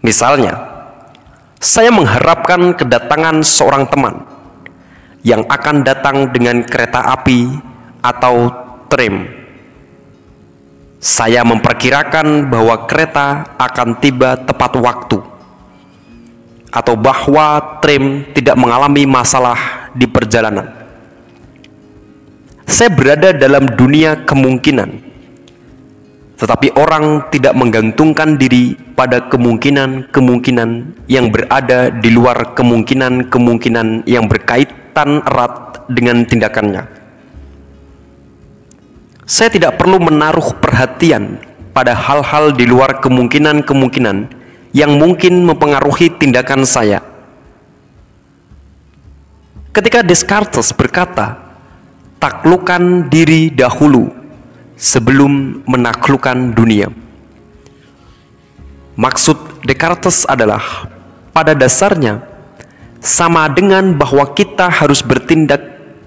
Misalnya, 0.00 0.64
saya 1.60 1.92
mengharapkan 1.92 2.72
kedatangan 2.72 3.44
seorang 3.44 3.84
teman 3.92 4.24
yang 5.28 5.44
akan 5.44 5.84
datang 5.84 6.32
dengan 6.32 6.64
kereta 6.64 7.04
api 7.20 7.52
atau 8.00 8.48
tram. 8.88 9.28
Saya 11.04 11.44
memperkirakan 11.44 12.48
bahwa 12.48 12.88
kereta 12.88 13.56
akan 13.60 14.00
tiba 14.00 14.40
tepat 14.40 14.72
waktu 14.80 15.33
atau 16.74 16.98
bahwa 16.98 17.78
tram 17.78 18.26
tidak 18.34 18.58
mengalami 18.58 19.06
masalah 19.06 19.86
di 19.94 20.10
perjalanan. 20.10 20.66
Saya 22.66 22.90
berada 22.90 23.30
dalam 23.30 23.70
dunia 23.78 24.26
kemungkinan, 24.26 24.90
tetapi 26.34 26.74
orang 26.74 27.30
tidak 27.30 27.54
menggantungkan 27.54 28.34
diri 28.34 28.74
pada 28.98 29.30
kemungkinan-kemungkinan 29.30 30.70
yang 31.06 31.30
berada 31.30 31.94
di 31.94 32.10
luar 32.10 32.58
kemungkinan-kemungkinan 32.58 34.10
yang 34.10 34.26
berkaitan 34.26 35.22
erat 35.22 35.86
dengan 35.86 36.26
tindakannya. 36.26 36.82
Saya 39.24 39.48
tidak 39.54 39.78
perlu 39.78 40.02
menaruh 40.02 40.58
perhatian 40.58 41.38
pada 41.70 41.94
hal-hal 41.94 42.50
di 42.52 42.66
luar 42.66 42.98
kemungkinan-kemungkinan 42.98 44.43
yang 44.74 44.98
mungkin 44.98 45.46
mempengaruhi 45.46 46.18
tindakan 46.18 46.66
saya. 46.66 46.98
Ketika 49.70 50.02
Descartes 50.02 50.74
berkata, 50.74 51.38
"Taklukkan 52.18 53.06
diri 53.06 53.54
dahulu 53.54 54.10
sebelum 54.74 55.62
menaklukkan 55.62 56.52
dunia." 56.52 56.90
Maksud 58.98 59.62
Descartes 59.62 60.26
adalah 60.26 60.90
pada 61.34 61.54
dasarnya 61.54 62.22
sama 63.02 63.50
dengan 63.50 63.94
bahwa 63.94 64.30
kita 64.34 64.70
harus 64.70 65.02
bertindak 65.02 65.62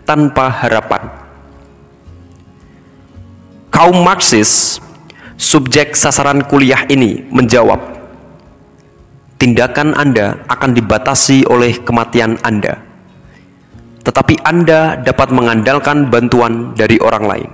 tanpa 0.08 0.48
harapan. 0.48 1.12
Kaum 3.68 4.00
Marxis, 4.00 4.80
subjek 5.36 5.94
sasaran 6.00 6.42
kuliah 6.48 6.88
ini 6.88 7.28
menjawab, 7.28 7.97
tindakan 9.38 9.94
Anda 9.94 10.42
akan 10.50 10.74
dibatasi 10.74 11.46
oleh 11.50 11.82
kematian 11.82 12.42
Anda. 12.42 12.82
Tetapi 14.02 14.42
Anda 14.46 14.98
dapat 14.98 15.30
mengandalkan 15.34 16.10
bantuan 16.10 16.74
dari 16.74 16.98
orang 17.02 17.26
lain. 17.26 17.52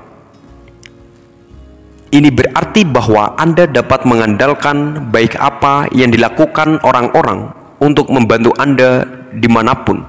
ini 2.13 2.29
berarti 2.29 2.85
bahwa 2.85 3.33
Anda 3.41 3.65
dapat 3.65 4.05
mengandalkan 4.05 5.09
baik 5.09 5.33
apa 5.41 5.89
yang 5.97 6.13
dilakukan 6.13 6.77
orang-orang 6.85 7.49
untuk 7.81 8.13
membantu 8.13 8.53
Anda 8.61 9.01
di 9.33 9.49
mana 9.49 9.73
pun, 9.73 10.05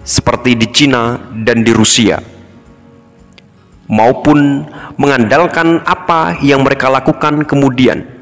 seperti 0.00 0.56
di 0.56 0.64
Cina 0.72 1.20
dan 1.44 1.60
di 1.60 1.76
Rusia, 1.76 2.16
maupun 3.84 4.64
mengandalkan 4.96 5.84
apa 5.84 6.40
yang 6.40 6.64
mereka 6.64 6.88
lakukan 6.88 7.44
kemudian 7.44 8.13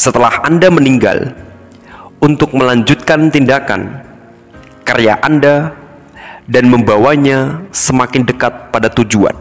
setelah 0.00 0.40
Anda 0.48 0.72
meninggal 0.72 1.36
untuk 2.24 2.56
melanjutkan 2.56 3.28
tindakan 3.28 4.00
karya 4.88 5.20
Anda 5.20 5.76
dan 6.48 6.72
membawanya 6.72 7.68
semakin 7.68 8.24
dekat 8.24 8.72
pada 8.72 8.88
tujuan. 8.88 9.36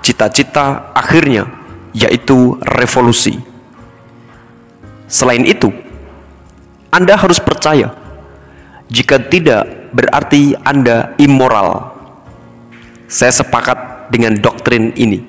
Cita-cita 0.00 0.88
akhirnya 0.96 1.44
yaitu 1.92 2.56
revolusi. 2.64 3.36
Selain 5.04 5.44
itu, 5.44 5.68
Anda 6.88 7.20
harus 7.20 7.36
percaya. 7.36 7.92
Jika 8.88 9.20
tidak, 9.28 9.92
berarti 9.92 10.56
Anda 10.64 11.12
immoral. 11.20 11.92
Saya 13.04 13.36
sepakat 13.36 14.08
dengan 14.08 14.40
doktrin 14.40 14.96
ini. 14.96 15.20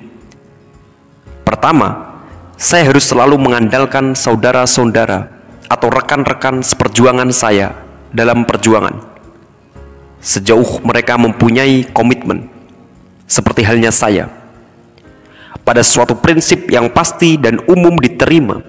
Pertama, 1.44 2.09
saya 2.60 2.92
harus 2.92 3.08
selalu 3.08 3.40
mengandalkan 3.40 4.12
saudara-saudara 4.12 5.32
atau 5.64 5.88
rekan-rekan 5.88 6.60
seperjuangan 6.60 7.32
saya 7.32 7.72
dalam 8.12 8.44
perjuangan. 8.44 9.00
Sejauh 10.20 10.84
mereka 10.84 11.16
mempunyai 11.16 11.88
komitmen, 11.88 12.52
seperti 13.24 13.64
halnya 13.64 13.88
saya, 13.88 14.28
pada 15.64 15.80
suatu 15.80 16.20
prinsip 16.20 16.68
yang 16.68 16.92
pasti 16.92 17.40
dan 17.40 17.64
umum 17.64 17.96
diterima, 17.96 18.60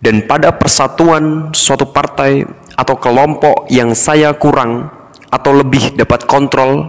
dan 0.00 0.24
pada 0.24 0.56
persatuan 0.56 1.52
suatu 1.52 1.84
partai 1.84 2.48
atau 2.72 2.96
kelompok 2.96 3.68
yang 3.68 3.92
saya 3.92 4.32
kurang 4.32 4.88
atau 5.28 5.52
lebih 5.52 5.92
dapat 5.92 6.24
kontrol, 6.24 6.88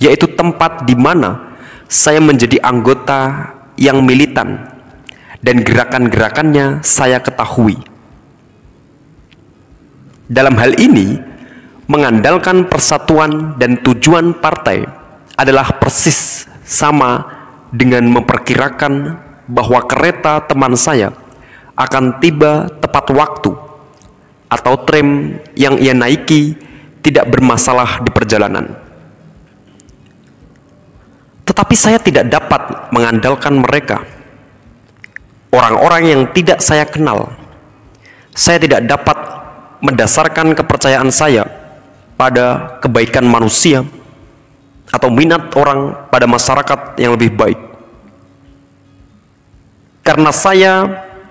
yaitu 0.00 0.32
tempat 0.32 0.88
di 0.88 0.96
mana 0.96 1.60
saya 1.92 2.24
menjadi 2.24 2.56
anggota 2.64 3.52
yang 3.76 4.00
militan 4.00 4.69
dan 5.40 5.64
gerakan-gerakannya 5.64 6.84
saya 6.84 7.20
ketahui. 7.20 7.80
Dalam 10.30 10.54
hal 10.60 10.78
ini, 10.78 11.18
mengandalkan 11.90 12.70
persatuan 12.70 13.58
dan 13.58 13.82
tujuan 13.82 14.38
partai 14.38 14.86
adalah 15.34 15.74
persis 15.80 16.46
sama 16.62 17.26
dengan 17.74 18.06
memperkirakan 18.06 19.18
bahwa 19.50 19.82
kereta 19.90 20.38
teman 20.46 20.78
saya 20.78 21.10
akan 21.74 22.22
tiba 22.22 22.70
tepat 22.78 23.10
waktu 23.10 23.50
atau 24.46 24.74
tram 24.86 25.34
yang 25.58 25.74
ia 25.82 25.96
naiki 25.96 26.54
tidak 27.00 27.26
bermasalah 27.32 28.04
di 28.04 28.10
perjalanan. 28.14 28.70
Tetapi 31.42 31.74
saya 31.74 31.98
tidak 31.98 32.30
dapat 32.30 32.92
mengandalkan 32.94 33.58
mereka. 33.58 34.06
Orang-orang 35.50 36.02
yang 36.06 36.22
tidak 36.30 36.62
saya 36.62 36.86
kenal. 36.86 37.34
Saya 38.30 38.62
tidak 38.62 38.86
dapat 38.86 39.18
mendasarkan 39.82 40.54
kepercayaan 40.54 41.10
saya 41.10 41.42
pada 42.14 42.78
kebaikan 42.78 43.26
manusia 43.26 43.82
atau 44.90 45.10
minat 45.10 45.50
orang 45.58 46.06
pada 46.10 46.30
masyarakat 46.30 46.98
yang 47.02 47.18
lebih 47.18 47.34
baik. 47.34 47.58
Karena 50.06 50.30
saya 50.30 50.72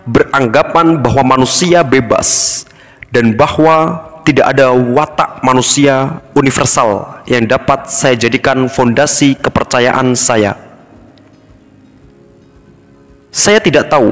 beranggapan 0.03 0.99
bahwa 0.99 1.39
manusia 1.39 1.83
bebas 1.83 2.63
dan 3.11 3.35
bahwa 3.35 4.03
tidak 4.27 4.45
ada 4.45 4.69
watak 4.73 5.41
manusia 5.41 6.21
universal 6.37 7.21
yang 7.25 7.49
dapat 7.49 7.89
saya 7.89 8.13
jadikan 8.13 8.69
fondasi 8.69 9.33
kepercayaan 9.39 10.13
saya. 10.13 10.68
Saya 13.29 13.61
tidak 13.61 13.93
tahu 13.93 14.09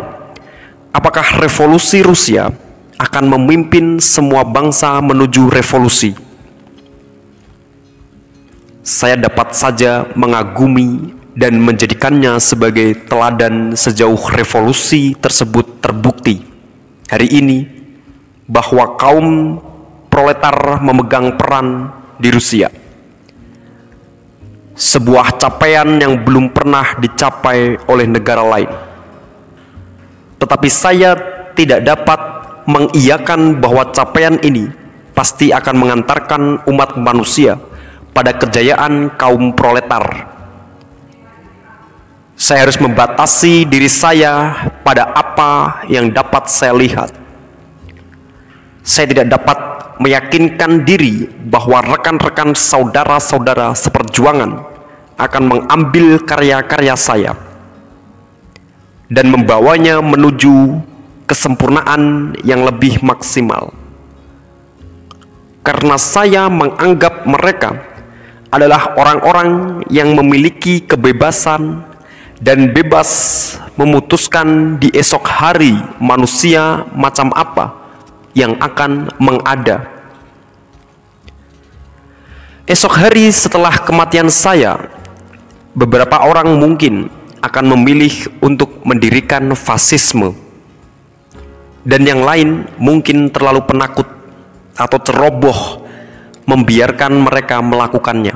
apakah 0.94 1.42
revolusi 1.42 2.06
Rusia 2.06 2.54
akan 2.98 3.26
memimpin 3.38 4.02
semua 4.02 4.46
bangsa 4.46 4.98
menuju 5.02 5.50
revolusi. 5.50 6.14
Saya 8.82 9.20
dapat 9.20 9.52
saja 9.54 10.08
mengagumi 10.16 11.14
dan 11.38 11.60
menjadikannya 11.62 12.42
sebagai 12.42 13.06
teladan 13.06 13.78
sejauh 13.78 14.18
revolusi 14.34 15.14
tersebut 15.14 15.84
terbukti. 15.84 16.42
Hari 17.12 17.30
ini, 17.30 17.68
bahwa 18.48 18.96
kaum 18.96 19.60
proletar 20.08 20.80
memegang 20.82 21.36
peran 21.36 21.92
di 22.18 22.32
Rusia. 22.32 22.72
Sebuah 24.78 25.36
capaian 25.38 26.00
yang 26.00 26.24
belum 26.24 26.56
pernah 26.56 26.96
dicapai 26.96 27.86
oleh 27.86 28.08
negara 28.08 28.42
lain. 28.42 28.87
Tetapi 30.38 30.70
saya 30.70 31.18
tidak 31.58 31.82
dapat 31.86 32.20
mengiyakan 32.70 33.58
bahwa 33.58 33.90
capaian 33.90 34.38
ini 34.44 34.70
pasti 35.16 35.50
akan 35.50 35.76
mengantarkan 35.82 36.42
umat 36.70 37.00
manusia 37.00 37.58
pada 38.14 38.38
kejayaan 38.38 39.18
kaum 39.18 39.56
proletar. 39.56 40.36
Saya 42.38 42.70
harus 42.70 42.78
membatasi 42.78 43.66
diri 43.66 43.90
saya 43.90 44.54
pada 44.86 45.10
apa 45.10 45.82
yang 45.90 46.14
dapat 46.14 46.46
saya 46.46 46.78
lihat. 46.78 47.10
Saya 48.86 49.10
tidak 49.10 49.34
dapat 49.34 49.58
meyakinkan 49.98 50.86
diri 50.86 51.26
bahwa 51.50 51.82
rekan-rekan 51.82 52.54
saudara-saudara 52.54 53.74
seperjuangan 53.74 54.62
akan 55.18 55.44
mengambil 55.50 56.22
karya-karya 56.22 56.94
saya 56.94 57.34
dan 59.08 59.32
membawanya 59.32 60.04
menuju 60.04 60.84
kesempurnaan 61.28 62.36
yang 62.44 62.64
lebih 62.64 63.04
maksimal. 63.04 63.76
Karena 65.64 66.00
saya 66.00 66.48
menganggap 66.48 67.28
mereka 67.28 67.76
adalah 68.48 68.96
orang-orang 68.96 69.84
yang 69.92 70.16
memiliki 70.16 70.80
kebebasan 70.80 71.84
dan 72.40 72.72
bebas 72.72 73.10
memutuskan 73.76 74.80
di 74.80 74.88
esok 74.96 75.28
hari 75.28 75.76
manusia 76.00 76.88
macam 76.96 77.34
apa 77.36 77.76
yang 78.32 78.56
akan 78.64 79.12
mengada. 79.20 79.90
Esok 82.68 82.94
hari 83.00 83.32
setelah 83.32 83.74
kematian 83.84 84.28
saya, 84.32 84.92
beberapa 85.76 86.20
orang 86.24 86.56
mungkin 86.60 87.12
akan 87.48 87.80
memilih 87.80 88.28
untuk 88.44 88.84
mendirikan 88.84 89.56
fasisme 89.56 90.36
dan 91.88 92.04
yang 92.04 92.20
lain 92.20 92.68
mungkin 92.76 93.32
terlalu 93.32 93.64
penakut 93.64 94.04
atau 94.76 95.00
ceroboh 95.00 95.88
membiarkan 96.44 97.16
mereka 97.16 97.64
melakukannya. 97.64 98.36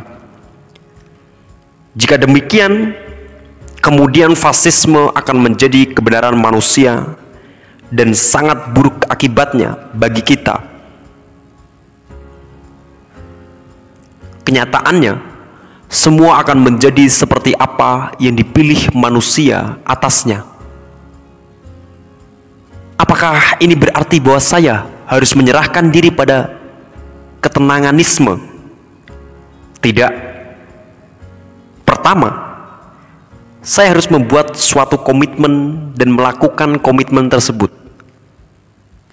Jika 1.92 2.16
demikian, 2.16 2.96
kemudian 3.84 4.40
fasisme 4.40 5.12
akan 5.12 5.38
menjadi 5.44 5.92
kebenaran 5.92 6.40
manusia 6.40 7.20
dan 7.92 8.16
sangat 8.16 8.72
buruk 8.72 9.04
akibatnya 9.12 9.76
bagi 9.92 10.24
kita. 10.24 10.64
Kenyataannya, 14.48 15.31
semua 15.92 16.40
akan 16.40 16.72
menjadi 16.72 17.04
seperti 17.12 17.52
apa 17.52 18.16
yang 18.16 18.32
dipilih 18.32 18.96
manusia 18.96 19.76
atasnya. 19.84 20.48
Apakah 22.96 23.60
ini 23.60 23.76
berarti 23.76 24.24
bahwa 24.24 24.40
saya 24.40 24.88
harus 25.04 25.36
menyerahkan 25.36 25.92
diri 25.92 26.08
pada 26.08 26.56
ketenanganisme? 27.44 28.40
Tidak. 29.84 30.14
Pertama, 31.84 32.40
saya 33.60 33.92
harus 33.92 34.08
membuat 34.08 34.56
suatu 34.56 34.96
komitmen 34.96 35.92
dan 35.92 36.16
melakukan 36.16 36.80
komitmen 36.80 37.28
tersebut. 37.28 37.68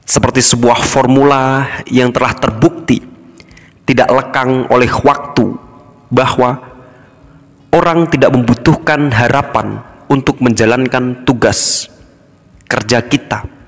Seperti 0.06 0.46
sebuah 0.46 0.86
formula 0.86 1.66
yang 1.90 2.14
telah 2.14 2.38
terbukti 2.38 3.02
tidak 3.82 4.08
lekang 4.14 4.70
oleh 4.70 4.88
waktu 5.02 5.67
bahwa 6.08 6.60
orang 7.72 8.08
tidak 8.08 8.32
membutuhkan 8.32 9.12
harapan 9.12 9.84
untuk 10.08 10.40
menjalankan 10.40 11.24
tugas 11.28 11.92
kerja 12.68 13.04
kita 13.04 13.58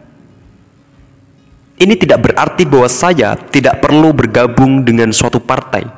ini 1.80 1.96
tidak 1.96 2.28
berarti 2.28 2.68
bahwa 2.68 2.92
saya 2.92 3.40
tidak 3.48 3.80
perlu 3.80 4.12
bergabung 4.12 4.84
dengan 4.84 5.08
suatu 5.16 5.40
partai. 5.40 5.88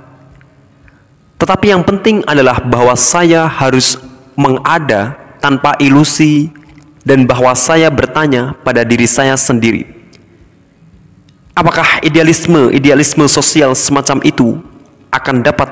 Tetapi 1.42 1.74
yang 1.74 1.82
penting 1.82 2.22
adalah 2.22 2.62
bahwa 2.62 2.94
saya 2.94 3.50
harus 3.50 3.98
mengada 4.38 5.18
tanpa 5.42 5.74
ilusi 5.82 6.54
dan 7.02 7.26
bahwa 7.26 7.50
saya 7.58 7.90
bertanya 7.90 8.54
pada 8.62 8.86
diri 8.86 9.10
saya 9.10 9.34
sendiri. 9.34 9.90
Apakah 11.58 11.98
idealisme, 12.06 12.70
idealisme 12.70 13.26
sosial 13.26 13.74
semacam 13.74 14.22
itu 14.22 14.62
akan 15.10 15.42
dapat 15.42 15.68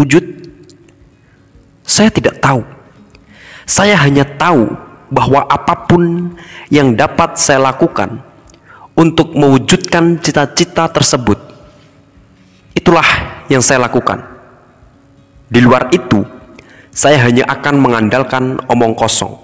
terwujud? 0.00 0.24
Saya 1.84 2.08
tidak 2.08 2.40
tahu. 2.40 2.64
Saya 3.68 3.94
hanya 4.00 4.24
tahu 4.24 4.72
bahwa 5.12 5.44
apa 5.44 5.74
pun 5.84 6.34
yang 6.72 6.96
dapat 6.96 7.36
saya 7.36 7.70
lakukan 7.70 8.24
untuk 8.96 9.36
mewujudkan 9.36 10.18
cita-cita 10.18 10.88
tersebut, 10.90 11.38
itulah 12.72 13.06
yang 13.52 13.60
saya 13.60 13.84
lakukan. 13.84 14.22
Di 15.50 15.60
luar 15.62 15.90
itu, 15.92 16.22
saya 16.90 17.20
hanya 17.26 17.46
akan 17.46 17.74
mengandalkan 17.78 18.58
omong 18.70 18.94
kosong. 18.94 19.34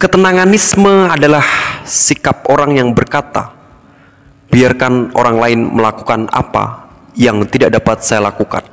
Ketenanganisme 0.00 1.08
adalah 1.08 1.44
sikap 1.86 2.48
orang 2.48 2.76
yang 2.76 2.90
berkata, 2.92 3.54
biarkan 4.52 5.14
orang 5.16 5.36
lain 5.40 5.60
melakukan 5.72 6.28
apa 6.28 6.81
yang 7.16 7.44
tidak 7.48 7.74
dapat 7.76 8.00
saya 8.04 8.28
lakukan. 8.28 8.64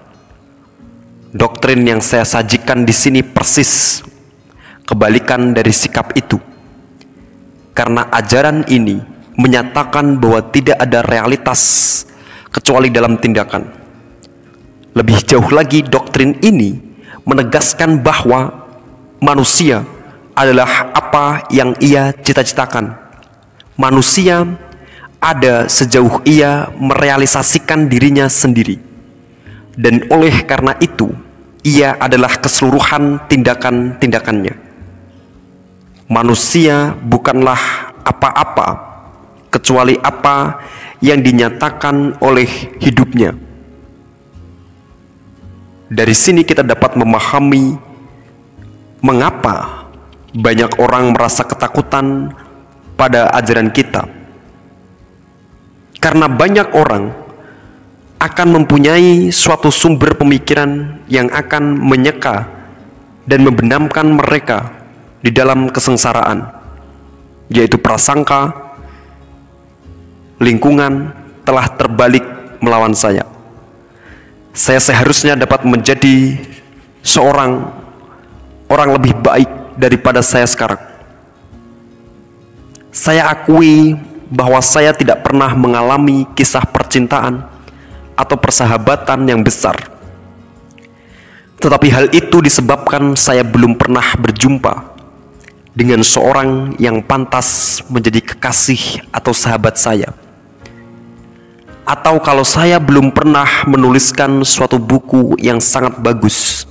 Doktrin 1.30 1.86
yang 1.86 2.02
saya 2.02 2.26
sajikan 2.26 2.88
di 2.88 2.94
sini 2.96 3.22
persis 3.22 4.02
kebalikan 4.90 5.54
dari 5.54 5.70
sikap 5.70 6.18
itu. 6.18 6.42
Karena 7.78 8.10
ajaran 8.10 8.66
ini 8.66 8.98
menyatakan 9.38 10.18
bahwa 10.18 10.42
tidak 10.50 10.82
ada 10.82 11.06
realitas 11.06 11.62
kecuali 12.50 12.90
dalam 12.90 13.16
tindakan. 13.22 13.64
Lebih 14.98 15.22
jauh 15.24 15.50
lagi 15.54 15.86
doktrin 15.86 16.42
ini 16.42 16.76
menegaskan 17.24 18.02
bahwa 18.02 18.68
manusia 19.22 19.86
adalah 20.34 20.90
apa 20.92 21.46
yang 21.54 21.78
ia 21.78 22.10
cita-citakan. 22.16 22.98
Manusia 23.80 24.44
ada 25.20 25.68
sejauh 25.68 26.24
ia 26.24 26.72
merealisasikan 26.80 27.92
dirinya 27.92 28.32
sendiri 28.32 28.80
dan 29.76 30.08
oleh 30.12 30.44
karena 30.44 30.76
itu 30.80 31.12
ia 31.64 31.96
adalah 32.00 32.40
keseluruhan 32.40 33.28
tindakan-tindakannya. 33.28 34.56
Manusia 36.10 36.96
bukanlah 37.00 37.94
apa-apa 38.02 38.68
kecuali 39.54 39.96
apa 40.00 40.60
yang 41.00 41.22
dinyatakan 41.22 42.18
oleh 42.24 42.50
hidupnya. 42.82 43.36
Dari 45.90 46.16
sini 46.16 46.46
kita 46.46 46.62
dapat 46.62 46.98
memahami 46.98 47.78
mengapa 49.02 49.88
banyak 50.34 50.78
orang 50.78 51.16
merasa 51.16 51.48
ketakutan 51.48 52.36
pada 52.94 53.32
ajaran 53.34 53.72
kita. 53.74 54.19
Karena 56.00 56.32
banyak 56.32 56.68
orang 56.74 57.12
akan 58.20 58.48
mempunyai 58.60 59.32
suatu 59.32 59.72
sumber 59.72 60.16
pemikiran 60.16 61.00
yang 61.08 61.32
akan 61.32 61.76
menyeka 61.76 62.48
dan 63.24 63.44
membenamkan 63.44 64.08
mereka 64.12 64.72
di 65.20 65.32
dalam 65.32 65.72
kesengsaraan, 65.72 66.48
yaitu 67.52 67.76
prasangka 67.80 68.52
lingkungan 70.40 71.12
telah 71.44 71.68
terbalik 71.76 72.24
melawan 72.64 72.96
saya. 72.96 73.28
Saya 74.56 74.80
seharusnya 74.84 75.40
dapat 75.40 75.64
menjadi 75.64 76.36
seorang 77.04 77.72
orang 78.68 78.90
lebih 79.00 79.16
baik 79.20 79.50
daripada 79.80 80.20
saya 80.20 80.44
sekarang. 80.44 80.80
Saya 82.92 83.32
akui 83.32 83.96
bahwa 84.30 84.62
saya 84.62 84.94
tidak 84.94 85.26
pernah 85.26 85.50
mengalami 85.58 86.30
kisah 86.38 86.62
percintaan 86.62 87.44
atau 88.14 88.38
persahabatan 88.38 89.26
yang 89.26 89.42
besar. 89.42 89.76
Tetapi 91.60 91.88
hal 91.92 92.06
itu 92.16 92.40
disebabkan 92.40 93.20
saya 93.20 93.44
belum 93.44 93.76
pernah 93.76 94.16
berjumpa 94.16 94.96
dengan 95.76 96.06
seorang 96.06 96.80
yang 96.80 97.04
pantas 97.04 97.82
menjadi 97.92 98.24
kekasih 98.24 99.04
atau 99.12 99.36
sahabat 99.36 99.76
saya. 99.76 100.16
Atau 101.84 102.22
kalau 102.22 102.46
saya 102.46 102.78
belum 102.78 103.10
pernah 103.10 103.66
menuliskan 103.66 104.46
suatu 104.46 104.78
buku 104.78 105.36
yang 105.42 105.58
sangat 105.58 105.98
bagus, 106.00 106.70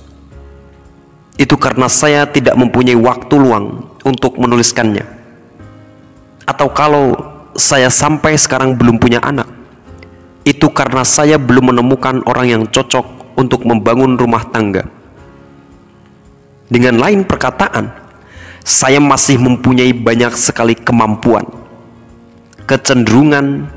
itu 1.35 1.59
karena 1.59 1.91
saya 1.91 2.23
tidak 2.23 2.55
mempunyai 2.55 2.95
waktu 2.95 3.35
luang 3.35 3.83
untuk 4.07 4.39
menuliskannya. 4.39 5.03
Atau 6.47 6.71
kalau 6.71 7.38
saya 7.59 7.91
sampai 7.91 8.39
sekarang 8.39 8.79
belum 8.79 8.97
punya 8.97 9.19
anak, 9.19 9.45
itu 10.47 10.71
karena 10.71 11.03
saya 11.03 11.35
belum 11.35 11.75
menemukan 11.75 12.23
orang 12.25 12.47
yang 12.47 12.63
cocok 12.65 13.35
untuk 13.37 13.67
membangun 13.67 14.15
rumah 14.15 14.47
tangga. 14.49 14.87
Dengan 16.71 16.97
lain 16.97 17.27
perkataan, 17.27 17.91
saya 18.63 18.97
masih 19.03 19.37
mempunyai 19.37 19.91
banyak 19.91 20.33
sekali 20.39 20.73
kemampuan, 20.73 21.45
kecenderungan, 22.63 23.67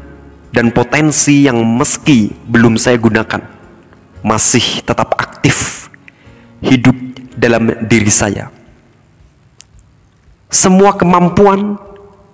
dan 0.53 0.69
potensi 0.69 1.49
yang 1.49 1.65
meski 1.65 2.29
belum 2.47 2.77
saya 2.77 3.01
gunakan, 3.01 3.41
masih 4.21 4.85
tetap 4.85 5.17
aktif 5.17 5.89
hidup 6.61 6.95
dalam 7.35 7.73
diri 7.89 8.13
saya. 8.13 8.53
Semua 10.53 10.93
kemampuan, 10.93 11.81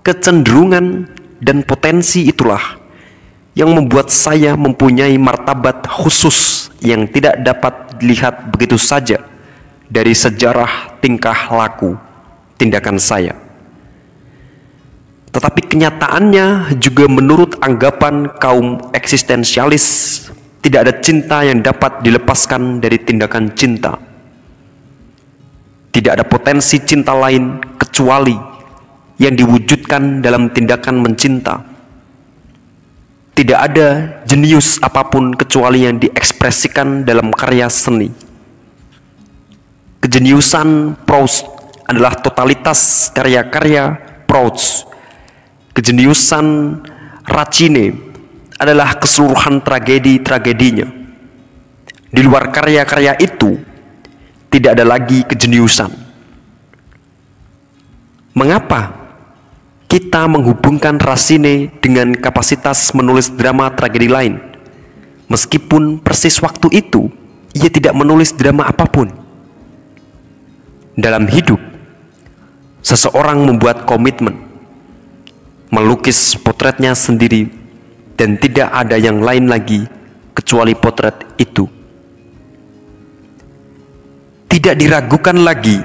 kecenderungan, 0.03 1.07
dan 1.39 1.63
potensi 1.63 2.27
itulah 2.27 2.79
yang 3.59 3.75
membuat 3.75 4.11
saya 4.11 4.55
mempunyai 4.55 5.19
martabat 5.19 5.83
khusus 5.91 6.71
yang 6.79 7.11
tidak 7.11 7.43
dapat 7.43 7.99
dilihat 7.99 8.55
begitu 8.55 8.79
saja 8.79 9.19
dari 9.91 10.15
sejarah 10.15 11.01
tingkah 11.03 11.51
laku 11.51 11.99
tindakan 12.55 13.03
saya. 13.03 13.35
Tetapi 15.35 15.61
kenyataannya 15.71 16.79
juga 16.81 17.07
menurut 17.07 17.59
anggapan 17.63 18.31
kaum 18.39 18.79
eksistensialis 18.95 19.87
tidak 20.63 20.81
ada 20.89 20.95
cinta 20.99 21.47
yang 21.47 21.63
dapat 21.63 22.03
dilepaskan 22.03 22.83
dari 22.83 22.99
tindakan 22.99 23.55
cinta. 23.55 23.95
Tidak 25.91 26.13
ada 26.15 26.25
potensi 26.27 26.79
cinta 26.83 27.15
lain 27.15 27.59
kecuali 27.75 28.58
yang 29.19 29.35
diwujudkan 29.35 30.23
dalam 30.23 30.51
tindakan 30.55 31.03
mencinta 31.03 31.79
tidak 33.39 33.71
ada 33.71 34.19
jenius 34.27 34.83
apa 34.83 35.07
pun 35.07 35.31
kecuali 35.31 35.87
yang 35.87 36.03
diekspresikan 36.03 37.07
dalam 37.07 37.31
karya 37.31 37.71
seni. 37.71 38.11
Kejeniusan 40.03 40.99
Proust 41.07 41.47
adalah 41.87 42.19
totalitas 42.19 43.15
karya-karya 43.15 43.95
Proust. 44.27 44.91
Kejeniusan 45.71 46.47
Racine 47.31 47.95
adalah 48.59 48.99
keseluruhan 48.99 49.63
tragedi-tragedinya. 49.63 50.87
Di 52.11 52.21
luar 52.27 52.51
karya-karya 52.51 53.23
itu, 53.23 53.55
tidak 54.51 54.75
ada 54.75 54.83
lagi 54.83 55.23
kejeniusan. 55.23 55.95
Mengapa 58.35 59.08
kita 59.89 60.29
menghubungkan 60.29 61.01
Racine 61.01 61.73
dengan 61.81 62.13
kapasitas 62.13 62.93
menulis 62.93 63.33
drama 63.33 63.73
tragedi 63.73 64.05
lain. 64.13 64.37
Meskipun 65.33 66.05
persis 66.05 66.37
waktu 66.45 66.69
itu, 66.85 67.09
ia 67.57 67.73
tidak 67.73 67.97
menulis 67.97 68.37
drama 68.37 68.69
apa 68.69 68.85
pun. 68.85 69.09
Dalam 70.93 71.25
hidup, 71.25 71.57
seseorang 72.85 73.49
membuat 73.49 73.89
komitmen, 73.89 74.37
melukis 75.73 76.37
potretnya 76.37 76.93
sendiri, 76.93 77.49
dan 78.21 78.37
tidak 78.37 78.69
ada 78.69 79.01
yang 79.01 79.25
lain 79.25 79.49
lagi 79.49 79.89
kecuali 80.37 80.77
potret 80.77 81.17
itu. 81.41 81.65
Tidak 84.53 84.75
diragukan 84.77 85.39
lagi 85.41 85.81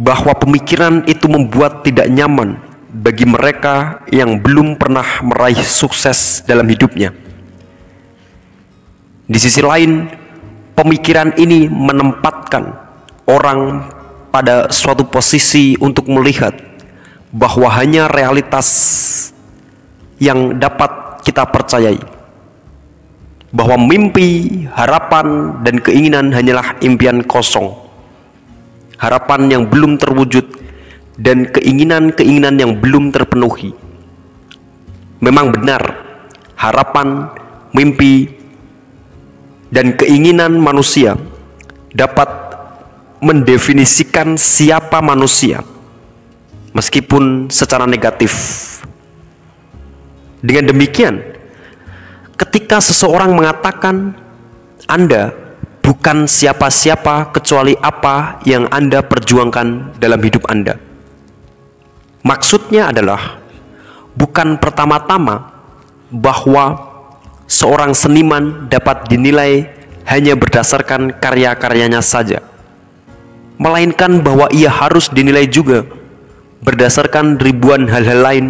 bahwa 0.00 0.32
pemikiran 0.32 1.04
itu 1.04 1.28
membuat 1.28 1.84
tidak 1.84 2.08
nyaman 2.08 2.71
bagi 2.92 3.24
mereka 3.24 4.04
yang 4.12 4.36
belum 4.36 4.76
pernah 4.76 5.24
meraih 5.24 5.56
sukses 5.64 6.44
dalam 6.44 6.68
hidupnya. 6.68 7.16
Di 9.24 9.38
sisi 9.40 9.64
lain, 9.64 10.12
pemikiran 10.76 11.32
ini 11.40 11.72
menempatkan 11.72 12.68
orang 13.24 13.88
pada 14.28 14.68
suatu 14.68 15.08
posisi 15.08 15.72
untuk 15.80 16.04
melihat 16.12 16.52
bahwa 17.32 17.72
hanya 17.72 18.12
realitas 18.12 18.68
yang 20.20 20.60
dapat 20.60 21.24
kita 21.24 21.48
percayai. 21.48 22.00
bahwa 23.52 23.76
mimpi, 23.76 24.64
harapan, 24.72 25.60
dan 25.60 25.76
keinginan 25.76 26.32
hanyalah 26.32 26.72
impian 26.80 27.20
kosong. 27.20 27.68
Harapan 28.96 29.52
yang 29.52 29.68
belum 29.68 30.00
terwujud 30.00 30.61
dan 31.20 31.48
keinginan-keinginan 31.48 32.56
yang 32.56 32.72
belum 32.80 33.12
terpenuhi. 33.12 33.76
Memang 35.22 35.52
benar, 35.52 35.82
harapan, 36.56 37.30
mimpi, 37.76 38.26
dan 39.72 39.96
keinginan 39.96 40.60
manusia 40.60 41.16
dapat 41.92 42.28
mendefinisikan 43.22 44.34
siapa 44.34 44.98
manusia, 44.98 45.62
meskipun 46.74 47.48
secara 47.48 47.86
negatif. 47.86 48.34
Dengan 50.42 50.74
demikian, 50.74 51.22
ketika 52.34 52.82
seseorang 52.82 53.30
mengatakan 53.30 54.18
Anda 54.90 55.30
bukan 55.86 56.26
siapa-siapa 56.26 57.30
kecuali 57.30 57.78
apa 57.78 58.42
yang 58.42 58.66
Anda 58.74 59.06
perjuangkan 59.06 59.98
dalam 60.02 60.18
hidup 60.18 60.50
Anda. 60.50 60.91
Maksudnya 62.22 62.94
adalah 62.94 63.42
bukan 64.14 64.54
pertama-tama 64.62 65.50
bahwa 66.06 66.78
seorang 67.50 67.90
seniman 67.98 68.70
dapat 68.70 69.10
dinilai 69.10 69.66
hanya 70.06 70.38
berdasarkan 70.38 71.18
karya-karyanya 71.18 71.98
saja, 71.98 72.38
melainkan 73.58 74.22
bahwa 74.22 74.46
ia 74.54 74.70
harus 74.70 75.10
dinilai 75.10 75.50
juga 75.50 75.82
berdasarkan 76.62 77.42
ribuan 77.42 77.90
hal-hal 77.90 78.22
lain 78.22 78.46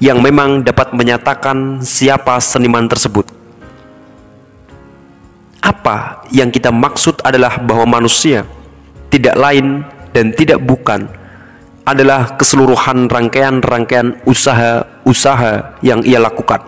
yang 0.00 0.24
memang 0.24 0.64
dapat 0.64 0.96
menyatakan 0.96 1.84
siapa 1.84 2.40
seniman 2.40 2.88
tersebut. 2.88 3.28
Apa 5.60 6.24
yang 6.32 6.48
kita 6.48 6.72
maksud 6.72 7.20
adalah 7.20 7.60
bahwa 7.60 8.00
manusia 8.00 8.48
tidak 9.12 9.36
lain 9.36 9.84
dan 10.16 10.32
tidak 10.32 10.56
bukan 10.64 11.19
adalah 11.90 12.38
keseluruhan 12.38 13.10
rangkaian-rangkaian 13.10 14.22
usaha-usaha 14.22 15.82
yang 15.82 16.06
ia 16.06 16.22
lakukan. 16.22 16.62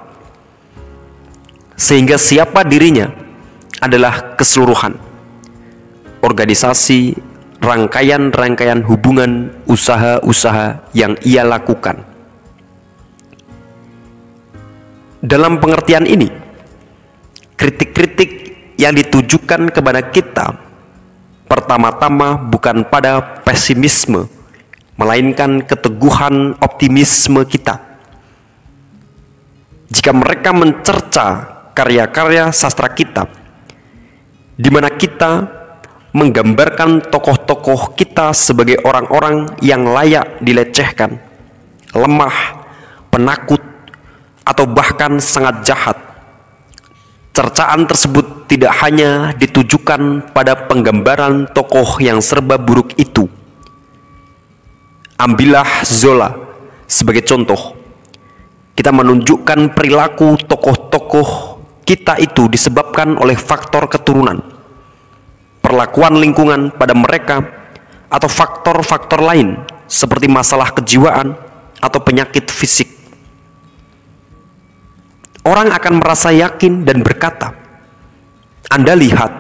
Sehingga 1.79 2.19
siapa 2.19 2.67
dirinya 2.67 3.11
adalah 3.79 4.35
keseluruhan 4.35 4.95
organisasi, 6.23 7.19
rangkaian-rangkaian 7.59 8.83
hubungan 8.87 9.51
usaha-usaha 9.67 10.91
yang 10.95 11.19
ia 11.27 11.43
lakukan. 11.43 12.07
Dalam 15.23 15.63
pengertian 15.63 16.07
ini, 16.07 16.31
kritik-kritik 17.55 18.31
yang 18.75 18.95
ditujukan 18.95 19.71
kepada 19.71 20.03
kita 20.11 20.59
pertama-tama 21.47 22.35
bukan 22.35 22.83
pada 22.83 23.43
pesimisme, 23.47 24.27
melainkan 24.97 25.65
keteguhan 25.65 26.57
optimisme 26.61 27.43
kita. 27.49 27.81
Jika 29.93 30.13
mereka 30.13 30.57
mencerca 30.57 31.27
karya-karya 31.77 32.49
sastra 32.53 32.89
kita, 32.93 33.29
di 34.57 34.69
mana 34.73 34.89
kita 34.93 35.61
menggambarkan 36.13 37.09
tokoh-tokoh 37.09 37.97
kita 37.97 38.37
sebagai 38.37 38.81
orang-orang 38.85 39.49
yang 39.65 39.89
layak 39.89 40.41
dilecehkan, 40.45 41.17
lemah, 41.97 42.37
penakut, 43.09 43.61
atau 44.45 44.65
bahkan 44.69 45.17
sangat 45.23 45.65
jahat. 45.65 45.97
Cercaan 47.33 47.89
tersebut 47.89 48.45
tidak 48.45 48.77
hanya 48.85 49.33
ditujukan 49.41 50.33
pada 50.37 50.69
penggambaran 50.69 51.49
tokoh 51.57 51.97
yang 52.05 52.21
serba 52.21 52.61
buruk 52.61 52.93
itu. 53.01 53.25
Ambillah 55.23 55.87
Zola 55.87 56.35
sebagai 56.91 57.23
contoh. 57.23 57.79
Kita 58.75 58.91
menunjukkan 58.91 59.71
perilaku 59.71 60.35
tokoh-tokoh 60.43 61.29
kita 61.87 62.19
itu 62.19 62.51
disebabkan 62.51 63.15
oleh 63.15 63.39
faktor 63.39 63.87
keturunan, 63.87 64.43
perlakuan 65.63 66.19
lingkungan 66.19 66.75
pada 66.75 66.91
mereka, 66.99 67.39
atau 68.11 68.27
faktor-faktor 68.27 69.23
lain 69.23 69.63
seperti 69.87 70.27
masalah 70.27 70.75
kejiwaan 70.75 71.39
atau 71.79 72.01
penyakit 72.03 72.51
fisik 72.51 73.03
orang 75.47 75.75
akan 75.75 75.99
merasa 75.99 76.31
yakin 76.31 76.87
dan 76.87 77.03
berkata, 77.03 77.55
"Anda 78.71 78.95
lihat, 78.95 79.31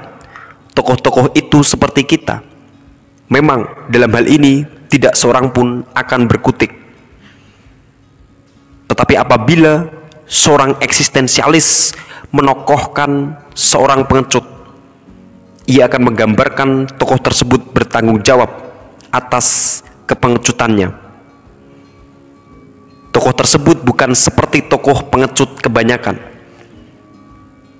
tokoh-tokoh 0.75 1.35
itu 1.35 1.63
seperti 1.63 2.03
kita." 2.07 2.43
Memang, 3.33 3.89
dalam 3.89 4.13
hal 4.13 4.27
ini 4.29 4.67
tidak 4.93 5.17
seorang 5.17 5.49
pun 5.49 5.89
akan 5.97 6.29
berkutik. 6.29 6.69
Tetapi 8.93 9.17
apabila 9.17 9.89
seorang 10.29 10.77
eksistensialis 10.85 11.97
menokohkan 12.29 13.41
seorang 13.57 14.05
pengecut, 14.05 14.45
ia 15.65 15.89
akan 15.89 16.13
menggambarkan 16.13 16.93
tokoh 17.01 17.17
tersebut 17.17 17.73
bertanggung 17.73 18.21
jawab 18.21 18.53
atas 19.09 19.81
kepengecutannya. 20.05 20.93
Tokoh 23.17 23.33
tersebut 23.33 23.81
bukan 23.81 24.13
seperti 24.13 24.69
tokoh 24.69 25.09
pengecut 25.09 25.57
kebanyakan. 25.57 26.21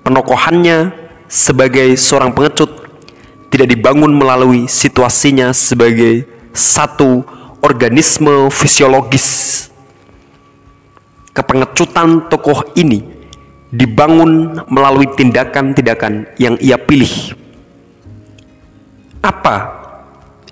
Penokohannya 0.01 0.93
sebagai 1.29 1.93
seorang 1.93 2.33
pengecut 2.33 2.69
tidak 3.53 3.69
dibangun 3.69 4.17
melalui 4.17 4.65
situasinya 4.65 5.53
sebagai 5.53 6.32
satu 6.53 7.25
organisme 7.59 8.47
fisiologis. 8.53 9.67
Kepengecutan 11.33 12.29
tokoh 12.29 12.61
ini 12.77 13.01
dibangun 13.73 14.61
melalui 14.69 15.09
tindakan-tindakan 15.17 16.37
yang 16.37 16.55
ia 16.61 16.77
pilih. 16.77 17.33
Apa 19.19 19.81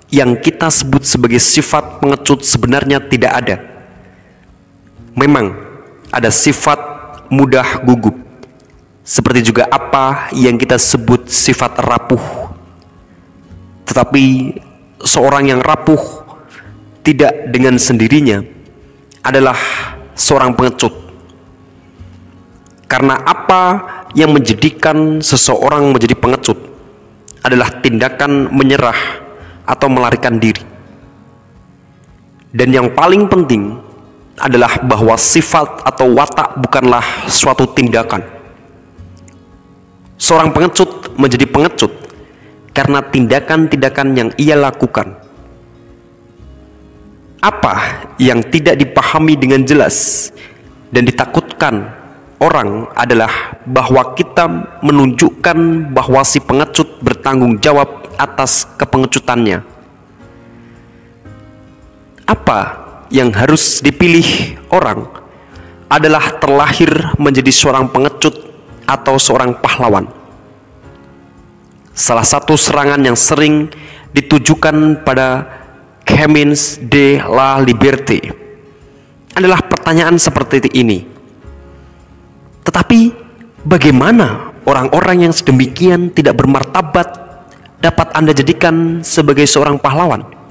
yang 0.10 0.36
kita 0.42 0.74
sebut 0.74 1.06
sebagai 1.06 1.40
sifat 1.40 2.02
pengecut 2.02 2.42
sebenarnya 2.42 3.00
tidak 3.00 3.32
ada 3.32 3.72
memang 5.16 5.56
ada 6.12 6.32
sifat 6.32 6.80
mudah 7.32 7.84
gugup, 7.84 8.16
seperti 9.04 9.52
juga 9.52 9.68
apa 9.72 10.32
yang 10.36 10.60
kita 10.60 10.76
sebut 10.76 11.28
sifat 11.32 11.80
rapuh. 11.80 12.52
Tetapi 13.88 14.24
seorang 15.06 15.52
yang 15.52 15.62
rapuh 15.62 16.00
tidak 17.02 17.50
dengan 17.50 17.78
sendirinya 17.78 18.42
adalah 19.26 19.58
seorang 20.14 20.54
pengecut. 20.54 20.94
Karena 22.86 23.16
apa 23.24 23.62
yang 24.18 24.36
menjadikan 24.36 25.24
seseorang 25.24 25.96
menjadi 25.96 26.16
pengecut 26.18 26.60
adalah 27.42 27.72
tindakan 27.82 28.52
menyerah 28.52 28.98
atau 29.66 29.88
melarikan 29.88 30.38
diri. 30.38 30.62
Dan 32.52 32.76
yang 32.76 32.92
paling 32.92 33.32
penting 33.32 33.80
adalah 34.36 34.84
bahwa 34.84 35.16
sifat 35.16 35.88
atau 35.88 36.12
watak 36.12 36.60
bukanlah 36.60 37.30
suatu 37.32 37.64
tindakan. 37.72 38.20
Seorang 40.20 40.52
pengecut 40.52 41.16
menjadi 41.16 41.48
pengecut 41.48 42.01
karena 42.72 43.04
tindakan-tindakan 43.04 44.08
yang 44.16 44.30
ia 44.40 44.56
lakukan. 44.56 45.16
Apa 47.42 48.06
yang 48.22 48.46
tidak 48.54 48.78
dipahami 48.78 49.34
dengan 49.34 49.66
jelas 49.66 50.30
dan 50.94 51.10
ditakutkan 51.10 51.90
orang 52.38 52.86
adalah 52.94 53.58
bahwa 53.66 54.14
kita 54.14 54.46
menunjukkan 54.86 55.90
bahwa 55.90 56.22
si 56.22 56.38
pengecut 56.38 57.02
bertanggung 57.02 57.58
jawab 57.58 58.06
atas 58.22 58.70
kepengecutannya. 58.78 59.66
Apa 62.30 62.60
yang 63.10 63.34
harus 63.34 63.82
dipilih 63.82 64.56
orang 64.70 65.10
adalah 65.92 66.38
terlahir 66.40 67.12
menjadi 67.20 67.52
seorang 67.52 67.90
pengecut 67.90 68.38
atau 68.86 69.18
seorang 69.18 69.58
pahlawan. 69.60 70.21
Salah 71.92 72.24
satu 72.24 72.56
serangan 72.56 73.00
yang 73.04 73.20
sering 73.20 73.68
ditujukan 74.16 75.04
pada 75.04 75.48
Camins 76.08 76.80
de 76.82 77.20
la 77.20 77.60
Liberté 77.60 78.20
adalah 79.36 79.64
pertanyaan 79.64 80.20
seperti 80.20 80.68
ini. 80.76 81.04
Tetapi 82.64 83.00
bagaimana 83.64 84.56
orang-orang 84.68 85.28
yang 85.30 85.34
sedemikian 85.36 86.12
tidak 86.12 86.40
bermartabat 86.40 87.08
dapat 87.80 88.08
Anda 88.16 88.32
jadikan 88.36 89.04
sebagai 89.04 89.48
seorang 89.48 89.80
pahlawan? 89.80 90.42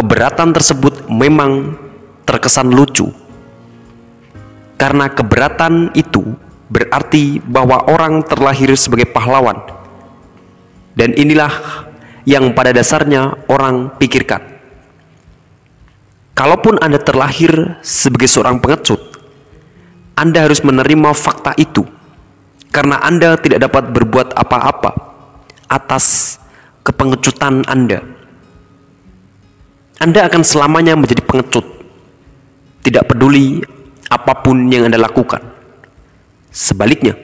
keberatan 0.00 0.56
tersebut 0.56 1.12
memang 1.12 1.76
terkesan 2.24 2.72
lucu 2.72 3.12
karena 4.80 5.12
keberatan 5.12 5.92
itu 5.92 6.24
berarti 6.70 7.42
bahwa 7.42 7.90
orang 7.90 8.22
terlahir 8.22 8.72
sebagai 8.78 9.10
pahlawan. 9.10 9.58
Dan 10.94 11.12
inilah 11.18 11.50
yang 12.24 12.54
pada 12.54 12.70
dasarnya 12.70 13.34
orang 13.50 13.98
pikirkan. 13.98 14.40
Kalaupun 16.38 16.80
Anda 16.80 16.96
terlahir 17.02 17.82
sebagai 17.84 18.30
seorang 18.30 18.62
pengecut, 18.62 19.02
Anda 20.16 20.46
harus 20.46 20.64
menerima 20.64 21.12
fakta 21.12 21.52
itu 21.58 21.84
karena 22.70 23.02
Anda 23.02 23.36
tidak 23.36 23.66
dapat 23.66 23.90
berbuat 23.90 24.32
apa-apa 24.38 24.90
atas 25.68 26.38
kepengecutan 26.86 27.66
Anda. 27.66 28.00
Anda 30.00 30.32
akan 30.32 30.40
selamanya 30.40 30.96
menjadi 30.96 31.20
pengecut, 31.20 31.66
tidak 32.80 33.04
peduli 33.12 33.60
apa 34.08 34.32
pun 34.40 34.72
yang 34.72 34.88
Anda 34.88 34.96
lakukan. 34.96 35.59
Sebaliknya, 36.50 37.14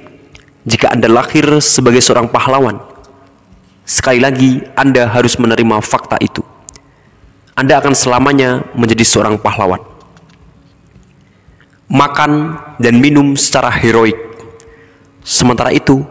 jika 0.63 0.95
Anda 0.95 1.11
lahir 1.11 1.59
sebagai 1.59 1.99
seorang 1.99 2.31
pahlawan, 2.31 2.79
sekali 3.83 4.23
lagi 4.23 4.63
Anda 4.79 5.11
harus 5.11 5.35
menerima 5.35 5.83
fakta 5.83 6.15
itu. 6.23 6.47
Anda 7.59 7.83
akan 7.83 7.95
selamanya 7.95 8.63
menjadi 8.79 9.03
seorang 9.03 9.43
pahlawan. 9.43 9.83
Makan 11.91 12.33
dan 12.79 12.99
minum 13.03 13.35
secara 13.35 13.71
heroik. 13.71 14.15
Sementara 15.27 15.75
itu, 15.75 16.07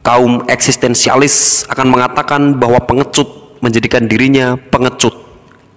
kaum 0.00 0.44
eksistensialis 0.48 1.68
akan 1.68 1.86
mengatakan 1.92 2.56
bahwa 2.56 2.80
pengecut 2.80 3.60
menjadikan 3.60 4.08
dirinya 4.08 4.56
pengecut 4.56 5.12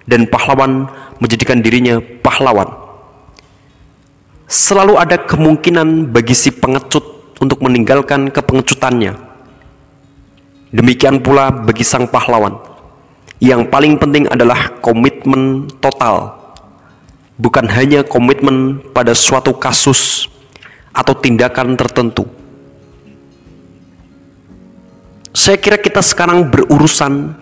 dan 0.08 0.24
pahlawan 0.24 0.88
menjadikan 1.20 1.60
dirinya 1.60 2.00
pahlawan. 2.24 2.81
Selalu 4.52 5.00
ada 5.00 5.16
kemungkinan 5.16 6.12
bagi 6.12 6.36
si 6.36 6.52
pengecut 6.52 7.40
untuk 7.40 7.64
meninggalkan 7.64 8.28
kepengecutannya. 8.28 9.16
Demikian 10.76 11.24
pula 11.24 11.48
bagi 11.48 11.80
sang 11.80 12.04
pahlawan. 12.04 12.60
Yang 13.40 13.72
paling 13.72 13.96
penting 13.96 14.28
adalah 14.28 14.76
komitmen 14.84 15.72
total, 15.80 16.36
bukan 17.40 17.64
hanya 17.72 18.04
komitmen 18.04 18.84
pada 18.92 19.16
suatu 19.16 19.56
kasus 19.56 20.28
atau 20.92 21.16
tindakan 21.16 21.74
tertentu 21.74 22.28
saya 25.32 25.56
kira 25.56 25.80
kita 25.80 26.04
sekarang 26.04 26.52
berurusan 26.52 27.32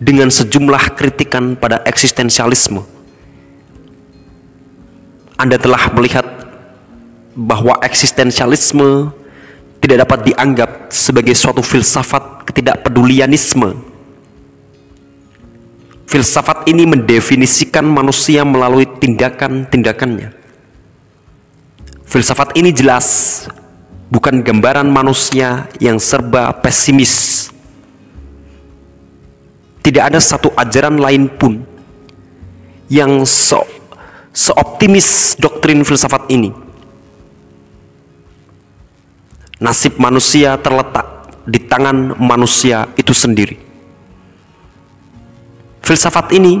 dengan 0.00 0.32
sejumlah 0.32 0.96
kritikan 0.96 1.54
pada 1.54 1.84
eksistensialisme. 1.84 2.82
Anda 5.42 5.58
telah 5.58 5.90
melihat 5.90 6.22
bahwa 7.34 7.82
eksistensialisme 7.82 9.10
tidak 9.82 10.06
dapat 10.06 10.30
dianggap 10.30 10.70
sebagai 10.94 11.34
suatu 11.34 11.66
filsafat 11.66 12.46
ketidakpedulianisme. 12.46 13.74
Filsafat 16.06 16.70
ini 16.70 16.86
mendefinisikan 16.86 17.82
manusia 17.82 18.46
melalui 18.46 18.86
tindakan-tindakannya. 18.86 20.30
Filsafat 22.06 22.54
ini 22.54 22.70
jelas 22.70 23.42
bukan 24.12 24.46
gambaran 24.46 24.86
manusia 24.86 25.66
yang 25.82 25.98
serba 25.98 26.54
pesimis. 26.54 27.48
Tidak 29.82 30.04
ada 30.06 30.22
satu 30.22 30.54
ajaran 30.54 31.02
lain 31.02 31.26
pun 31.26 31.66
yang 32.86 33.26
se 33.26 33.71
seoptimis 34.32 35.36
doktrin 35.36 35.84
filsafat 35.84 36.26
ini. 36.32 36.50
Nasib 39.62 39.94
manusia 40.00 40.58
terletak 40.58 41.30
di 41.46 41.62
tangan 41.62 42.18
manusia 42.18 42.90
itu 42.98 43.14
sendiri. 43.14 43.54
Filsafat 45.86 46.34
ini 46.34 46.58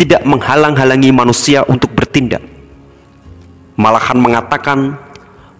tidak 0.00 0.24
menghalang-halangi 0.24 1.12
manusia 1.12 1.60
untuk 1.68 1.92
bertindak, 1.92 2.40
malahan 3.76 4.16
mengatakan 4.16 4.96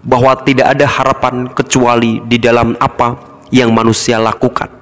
bahwa 0.00 0.32
tidak 0.40 0.72
ada 0.72 0.88
harapan 0.88 1.44
kecuali 1.52 2.24
di 2.24 2.40
dalam 2.40 2.72
apa 2.80 3.20
yang 3.52 3.68
manusia 3.76 4.16
lakukan. 4.16 4.72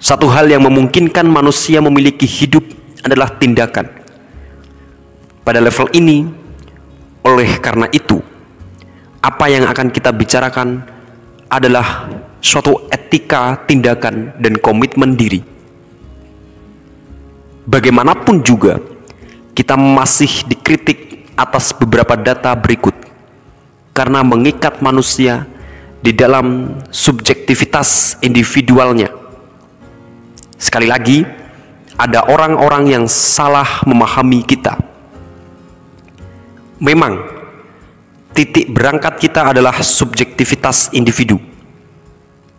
Satu 0.00 0.26
hal 0.32 0.50
yang 0.50 0.66
memungkinkan 0.66 1.28
manusia 1.28 1.78
memiliki 1.78 2.26
hidup 2.26 2.64
adalah 3.04 3.30
tindakan. 3.38 3.99
Pada 5.40 5.58
level 5.58 5.88
ini, 5.96 6.28
oleh 7.24 7.60
karena 7.60 7.88
itu, 7.92 8.20
apa 9.20 9.44
yang 9.48 9.68
akan 9.68 9.88
kita 9.92 10.12
bicarakan 10.12 10.84
adalah 11.48 12.08
suatu 12.40 12.88
etika 12.88 13.60
tindakan 13.68 14.36
dan 14.40 14.56
komitmen 14.60 15.16
diri. 15.16 15.44
Bagaimanapun 17.68 18.40
juga, 18.40 18.80
kita 19.52 19.76
masih 19.76 20.48
dikritik 20.48 21.28
atas 21.36 21.72
beberapa 21.76 22.16
data 22.16 22.52
berikut 22.56 22.96
karena 23.96 24.24
mengikat 24.24 24.80
manusia 24.80 25.44
di 26.00 26.16
dalam 26.16 26.76
subjektivitas 26.88 28.16
individualnya. 28.24 29.12
Sekali 30.56 30.88
lagi, 30.88 31.24
ada 32.00 32.24
orang-orang 32.28 32.88
yang 32.88 33.04
salah 33.04 33.84
memahami 33.84 34.40
kita. 34.44 34.76
Memang, 36.80 37.20
titik 38.32 38.72
berangkat 38.72 39.20
kita 39.20 39.52
adalah 39.52 39.84
subjektivitas 39.84 40.88
individu, 40.96 41.36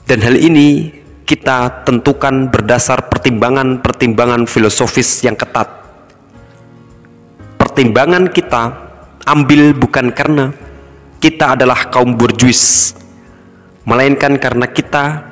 dan 0.05 0.21
hal 0.21 0.37
ini 0.37 0.93
kita 1.25 1.81
tentukan 1.89 2.53
berdasar 2.53 3.09
pertimbangan-pertimbangan 3.09 4.45
filosofis 4.45 5.25
yang 5.25 5.33
ketat. 5.33 5.65
Pertimbangan 7.57 8.29
kita 8.29 8.63
ambil 9.25 9.73
bukan 9.73 10.13
karena 10.13 10.53
kita 11.17 11.57
adalah 11.57 11.89
kaum 11.89 12.13
burjuis, 12.13 12.93
melainkan 13.89 14.37
karena 14.37 14.69
kita 14.69 15.25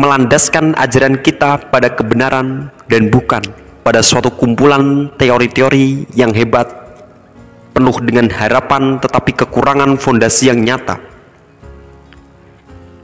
melandaskan 0.00 0.72
ajaran 0.80 1.20
kita 1.20 1.68
pada 1.68 1.92
kebenaran 1.92 2.72
dan 2.88 3.12
bukan 3.12 3.44
pada 3.84 4.00
suatu 4.00 4.32
kumpulan 4.32 5.12
teori-teori 5.20 6.08
yang 6.16 6.32
hebat, 6.32 6.83
penuh 7.74 7.98
dengan 8.00 8.30
harapan 8.30 9.02
tetapi 9.02 9.34
kekurangan 9.34 9.98
fondasi 9.98 10.48
yang 10.54 10.62
nyata. 10.62 11.02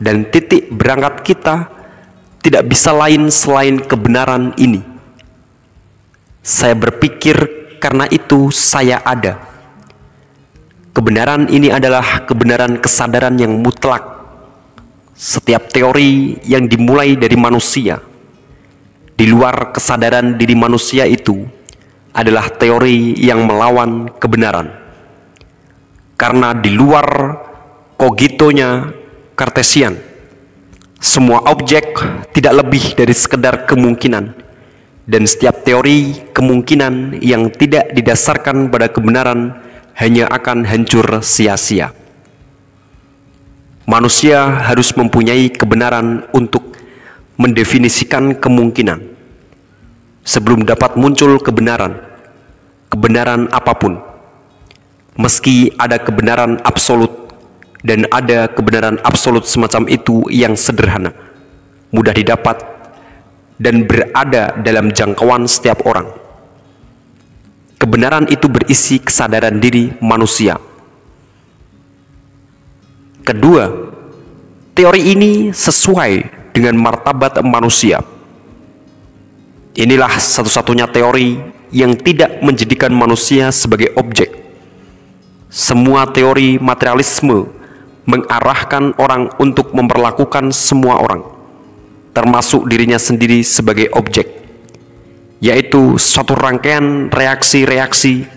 Dan 0.00 0.30
titik 0.32 0.70
berangkat 0.72 1.26
kita 1.26 1.56
tidak 2.40 2.64
bisa 2.70 2.94
lain 2.94 3.28
selain 3.28 3.82
kebenaran 3.82 4.56
ini. 4.56 4.80
Saya 6.40 6.72
berpikir 6.72 7.36
karena 7.82 8.08
itu 8.08 8.48
saya 8.48 9.04
ada. 9.04 9.44
Kebenaran 10.96 11.52
ini 11.52 11.68
adalah 11.68 12.24
kebenaran 12.24 12.80
kesadaran 12.80 13.36
yang 13.36 13.60
mutlak. 13.60 14.22
Setiap 15.12 15.68
teori 15.68 16.40
yang 16.48 16.64
dimulai 16.64 17.12
dari 17.12 17.36
manusia, 17.36 18.00
di 19.12 19.28
luar 19.28 19.68
kesadaran 19.68 20.40
diri 20.40 20.56
manusia 20.56 21.04
itu, 21.04 21.44
adalah 22.14 22.50
teori 22.50 23.14
yang 23.18 23.46
melawan 23.46 24.10
kebenaran. 24.18 24.70
Karena 26.18 26.52
di 26.52 26.74
luar 26.74 27.38
kogitonya 27.96 28.92
kartesian, 29.38 29.96
semua 31.00 31.48
objek 31.48 31.96
tidak 32.36 32.60
lebih 32.60 32.92
dari 32.92 33.14
sekedar 33.16 33.64
kemungkinan 33.64 34.24
dan 35.08 35.22
setiap 35.24 35.64
teori 35.64 36.28
kemungkinan 36.36 37.18
yang 37.24 37.48
tidak 37.50 37.90
didasarkan 37.96 38.68
pada 38.68 38.92
kebenaran 38.92 39.56
hanya 39.96 40.28
akan 40.28 40.68
hancur 40.68 41.24
sia-sia. 41.24 41.90
Manusia 43.88 44.70
harus 44.70 44.94
mempunyai 44.94 45.50
kebenaran 45.50 46.28
untuk 46.30 46.78
mendefinisikan 47.40 48.38
kemungkinan. 48.38 49.02
Sebelum 50.20 50.68
dapat 50.68 51.00
muncul 51.00 51.40
kebenaran, 51.40 51.96
kebenaran 52.92 53.48
apa 53.48 53.72
pun, 53.72 53.96
meski 55.16 55.72
ada 55.80 55.96
kebenaran 55.96 56.60
absolut 56.60 57.32
dan 57.80 58.04
ada 58.12 58.44
kebenaran 58.52 59.00
absolut 59.00 59.48
semacam 59.48 59.88
itu 59.88 60.28
yang 60.28 60.52
sederhana, 60.52 61.16
mudah 61.88 62.12
didapat 62.12 62.60
dan 63.56 63.88
berada 63.88 64.56
dalam 64.60 64.92
jangkauan 64.92 65.48
setiap 65.48 65.84
orang. 65.88 66.08
Kebenaran 67.80 68.28
itu 68.28 68.44
berisi 68.44 69.00
kesadaran 69.00 69.56
diri 69.56 69.88
manusia. 70.04 70.60
Kedua, 73.24 73.64
teori 74.76 75.16
ini 75.16 75.32
sesuai 75.48 76.12
dengan 76.52 76.76
martabat 76.76 77.40
manusia. 77.40 78.19
Inilah 79.80 80.12
satu-satunya 80.20 80.92
teori 80.92 81.40
yang 81.72 81.96
tidak 81.96 82.44
menjadikan 82.44 82.92
manusia 82.92 83.48
sebagai 83.48 83.96
objek, 83.96 84.28
semua 85.48 86.04
teori 86.04 86.60
materialisme 86.60 87.48
mengarahkan 88.04 88.92
orang 89.00 89.32
untuk 89.40 89.72
memperlakukan 89.72 90.52
semua 90.52 91.00
orang, 91.00 91.24
termasuk 92.12 92.68
dirinya 92.68 93.00
sendiri 93.00 93.40
sebagai 93.40 93.88
objek, 93.96 94.28
yaitu 95.40 95.96
suatu 95.96 96.36
rangkaian 96.36 97.08
reaksi-reaksi 97.08 98.28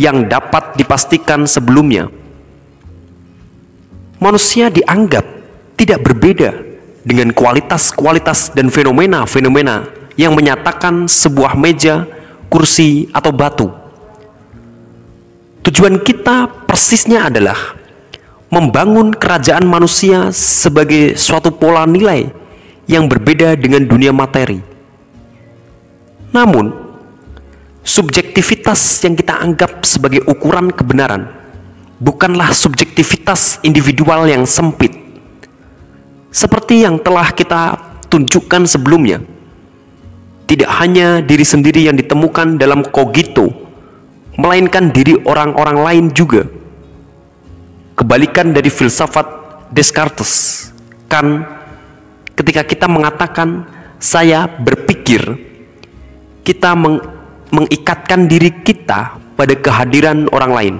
yang 0.00 0.32
dapat 0.32 0.80
dipastikan 0.80 1.44
sebelumnya. 1.44 2.08
Manusia 4.16 4.72
dianggap 4.72 5.28
tidak 5.76 6.00
berbeda 6.08 6.56
dengan 7.04 7.36
kualitas-kualitas 7.36 8.56
dan 8.56 8.72
fenomena-fenomena 8.72 9.99
yang 10.20 10.36
menyatakan 10.36 11.08
sebuah 11.08 11.56
meja, 11.56 12.04
kursi, 12.52 13.08
atau 13.16 13.32
batu 13.32 13.80
Tujuan 15.60 16.00
kita 16.00 16.48
persisnya 16.64 17.28
adalah 17.28 17.76
membangun 18.48 19.12
kerajaan 19.12 19.68
manusia 19.68 20.32
sebagai 20.32 21.20
suatu 21.20 21.52
pola 21.52 21.84
nilai 21.84 22.32
yang 22.88 23.04
berbeda 23.04 23.60
dengan 23.60 23.84
dunia 23.84 24.08
materi. 24.10 24.56
Namun, 26.32 26.72
subjektivitas 27.84 29.04
yang 29.04 29.12
kita 29.12 29.36
anggap 29.36 29.84
sebagai 29.84 30.24
ukuran 30.24 30.72
kebenaran 30.72 31.28
bukanlah 32.00 32.56
subjektivitas 32.56 33.60
individual 33.60 34.24
yang 34.26 34.48
sempit. 34.48 34.96
Seperti 36.32 36.88
yang 36.88 36.96
telah 36.98 37.30
kita 37.36 37.76
tunjukkan 38.08 38.64
sebelumnya, 38.64 39.20
tidak 40.50 40.66
hanya 40.82 41.22
diri 41.22 41.46
sendiri 41.46 41.86
yang 41.86 41.94
ditemukan 41.94 42.58
dalam 42.58 42.82
kogito 42.82 43.54
melainkan 44.34 44.90
diri 44.90 45.14
orang-orang 45.22 45.78
lain 45.78 46.04
juga. 46.10 46.42
Kebalikan 47.94 48.50
dari 48.50 48.66
filsafat 48.66 49.38
Descartes, 49.70 50.66
kan 51.06 51.46
ketika 52.34 52.66
kita 52.66 52.90
mengatakan 52.90 53.62
saya 54.02 54.50
berpikir, 54.50 55.22
kita 56.42 56.74
meng 56.74 56.98
mengikatkan 57.54 58.26
diri 58.26 58.50
kita 58.66 59.22
pada 59.38 59.54
kehadiran 59.54 60.26
orang 60.34 60.50
lain. 60.50 60.74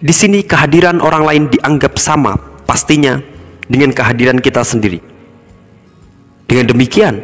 Di 0.00 0.14
sini 0.16 0.40
kehadiran 0.40 1.04
orang 1.04 1.28
lain 1.28 1.44
dianggap 1.52 2.00
sama 2.00 2.40
pastinya 2.64 3.20
dengan 3.68 3.92
kehadiran 3.92 4.40
kita 4.40 4.64
sendiri. 4.64 5.17
Dengan 6.48 6.72
demikian, 6.72 7.20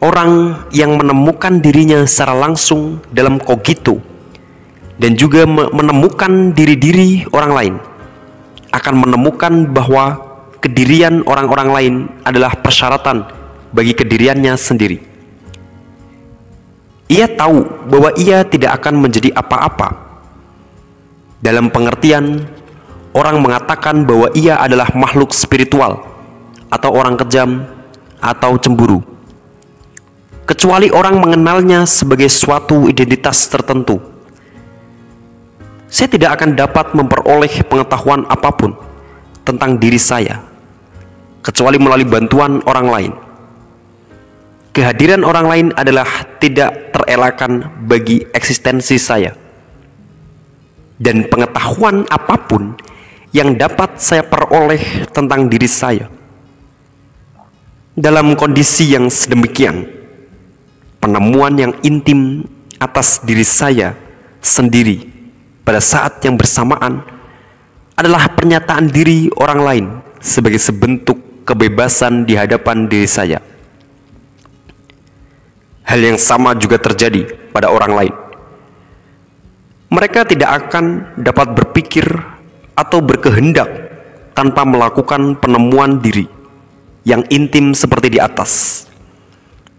orang 0.00 0.64
yang 0.72 0.96
menemukan 0.96 1.60
dirinya 1.60 2.08
secara 2.08 2.32
langsung 2.32 3.04
dalam 3.12 3.36
kogito 3.36 4.00
dan 4.96 5.12
juga 5.12 5.44
menemukan 5.48 6.56
diri-diri 6.56 7.28
orang 7.36 7.52
lain 7.52 7.74
akan 8.72 8.94
menemukan 8.96 9.68
bahwa 9.68 10.16
kedirian 10.64 11.20
orang-orang 11.28 11.68
lain 11.68 11.94
adalah 12.24 12.56
persyaratan 12.56 13.28
bagi 13.76 13.92
kediriannya 13.92 14.56
sendiri. 14.56 14.98
Ia 17.10 17.26
tahu 17.26 17.66
bahwa 17.90 18.14
ia 18.14 18.46
tidak 18.46 18.80
akan 18.80 19.02
menjadi 19.02 19.34
apa-apa. 19.34 19.98
Dalam 21.42 21.68
pengertian, 21.68 22.46
orang 23.12 23.42
mengatakan 23.42 24.06
bahwa 24.06 24.30
ia 24.32 24.62
adalah 24.62 24.94
makhluk 24.94 25.34
spiritual 25.34 26.06
atau 26.70 26.90
orang 26.94 27.18
kejam 27.18 27.66
atau 28.20 28.56
cemburu 28.60 29.10
kecuali 30.50 30.90
orang 30.90 31.22
mengenalnya 31.22 31.86
sebagai 31.86 32.26
suatu 32.26 32.90
identitas 32.90 33.46
tertentu. 33.46 34.02
Saya 35.86 36.10
tidak 36.10 36.42
akan 36.42 36.58
dapat 36.58 36.90
memperoleh 36.90 37.62
pengetahuan 37.70 38.26
apa 38.26 38.50
pun 38.50 38.74
tentang 39.46 39.78
diri 39.78 39.98
saya, 39.98 40.42
kecuali 41.38 41.78
melalui 41.78 42.06
bantuan 42.06 42.58
orang 42.66 42.86
lain. 42.90 43.12
Kehadiran 44.74 45.22
orang 45.22 45.46
lain 45.46 45.66
adalah 45.78 46.06
tidak 46.42 46.94
terelakkan 46.98 47.70
bagi 47.86 48.26
eksistensi 48.34 48.98
saya, 48.98 49.34
dan 50.98 51.30
pengetahuan 51.30 52.06
apa 52.10 52.38
pun 52.42 52.74
yang 53.30 53.54
dapat 53.54 54.02
saya 54.02 54.26
peroleh 54.26 55.06
tentang 55.14 55.46
diri 55.46 55.70
saya. 55.70 56.19
Dalam 58.00 58.32
kondisi 58.32 58.96
yang 58.96 59.12
sedemikian, 59.12 59.84
penemuan 61.04 61.52
yang 61.52 61.72
intim 61.84 62.48
atas 62.80 63.20
diri 63.20 63.44
saya 63.44 63.92
sendiri 64.40 65.04
pada 65.60 65.84
saat 65.84 66.16
yang 66.24 66.40
bersamaan 66.40 67.04
adalah 67.92 68.24
pernyataan 68.32 68.88
diri 68.88 69.28
orang 69.36 69.60
lain 69.60 69.84
sebagai 70.16 70.56
sebentuk 70.56 71.44
kebebasan 71.44 72.24
di 72.24 72.40
hadapan 72.40 72.88
diri 72.88 73.04
saya. 73.04 73.36
Hal 75.84 76.00
yang 76.00 76.16
sama 76.16 76.56
juga 76.56 76.80
terjadi 76.80 77.52
pada 77.52 77.68
orang 77.68 77.92
lain. 77.92 78.14
Mereka 79.92 80.24
tidak 80.24 80.48
akan 80.56 81.20
dapat 81.20 81.52
berpikir 81.52 82.08
atau 82.72 83.04
berkehendak 83.04 83.68
tanpa 84.32 84.64
melakukan 84.64 85.36
penemuan 85.36 86.00
diri 86.00 86.39
yang 87.10 87.26
intim 87.34 87.74
seperti 87.74 88.14
di 88.14 88.22
atas 88.22 88.86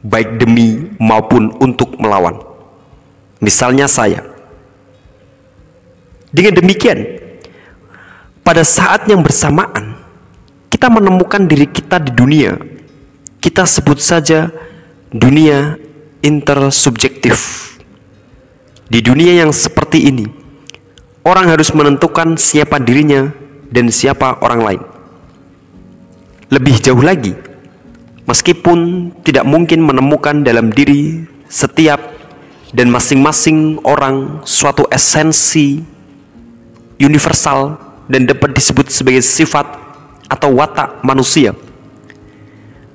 baik 0.02 0.42
demi 0.42 0.90
maupun 0.98 1.54
untuk 1.62 1.98
melawan. 2.02 2.42
Misalnya 3.42 3.86
saya. 3.86 4.22
Dengan 6.32 6.58
demikian, 6.62 7.00
pada 8.42 8.66
saat 8.66 9.06
yang 9.10 9.22
bersamaan, 9.22 9.98
kita 10.70 10.88
menemukan 10.90 11.46
diri 11.46 11.70
kita 11.70 12.02
di 12.02 12.12
dunia. 12.14 12.58
Kita 13.42 13.66
sebut 13.66 13.98
saja 13.98 14.50
dunia 15.10 15.76
intersubjektif. 16.22 17.70
Di 18.92 19.02
dunia 19.02 19.42
yang 19.42 19.52
seperti 19.52 20.08
ini, 20.08 20.28
orang 21.26 21.50
harus 21.50 21.74
menentukan 21.74 22.38
siapa 22.38 22.78
dirinya 22.78 23.34
dan 23.72 23.90
siapa 23.90 24.40
orang 24.44 24.62
lain. 24.62 24.82
Lebih 26.52 26.84
jauh 26.84 27.00
lagi, 27.00 27.32
Meskipun 28.32 29.12
tidak 29.28 29.44
mungkin 29.44 29.84
menemukan 29.84 30.40
dalam 30.46 30.72
diri 30.72 31.26
setiap 31.52 32.00
dan 32.72 32.88
masing-masing 32.88 33.82
orang 33.84 34.40
suatu 34.48 34.88
esensi 34.88 35.84
universal 37.02 37.76
dan 38.08 38.24
dapat 38.24 38.56
disebut 38.56 38.88
sebagai 38.94 39.20
sifat 39.20 39.68
atau 40.32 40.56
watak 40.56 41.04
manusia. 41.04 41.52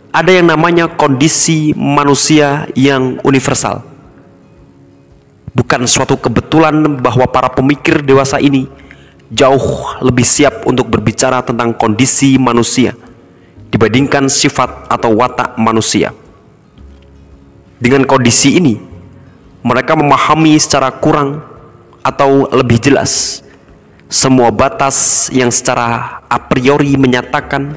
Ada 0.09 0.41
yang 0.41 0.49
namanya 0.49 0.89
kondisi 0.89 1.77
manusia 1.77 2.65
yang 2.73 3.21
universal. 3.21 3.85
Bukan 5.53 5.85
suatu 5.85 6.17
kebetulan 6.17 6.97
bahwa 6.97 7.29
para 7.29 7.53
pemikir 7.53 8.01
dewasa 8.01 8.41
ini 8.41 8.65
jauh 9.29 10.01
lebih 10.01 10.25
siap 10.25 10.65
untuk 10.65 10.89
berbicara 10.89 11.45
tentang 11.45 11.77
kondisi 11.77 12.41
manusia 12.41 12.97
dibandingkan 13.71 14.31
sifat 14.31 14.87
atau 14.91 15.15
watak 15.17 15.59
manusia. 15.59 16.15
Dengan 17.77 18.09
kondisi 18.09 18.57
ini, 18.57 18.79
mereka 19.61 19.99
memahami 19.99 20.57
secara 20.57 20.95
kurang 20.95 21.43
atau 22.01 22.47
lebih 22.55 22.79
jelas 22.79 23.43
semua 24.07 24.55
batas 24.55 25.27
yang 25.35 25.51
secara 25.51 26.23
a 26.31 26.39
priori 26.39 26.95
menyatakan 26.95 27.75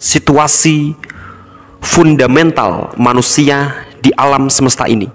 situasi 0.00 0.96
fundamental 1.84 2.96
manusia 2.96 3.84
di 4.00 4.08
alam 4.16 4.48
semesta 4.48 4.88
ini. 4.88 5.12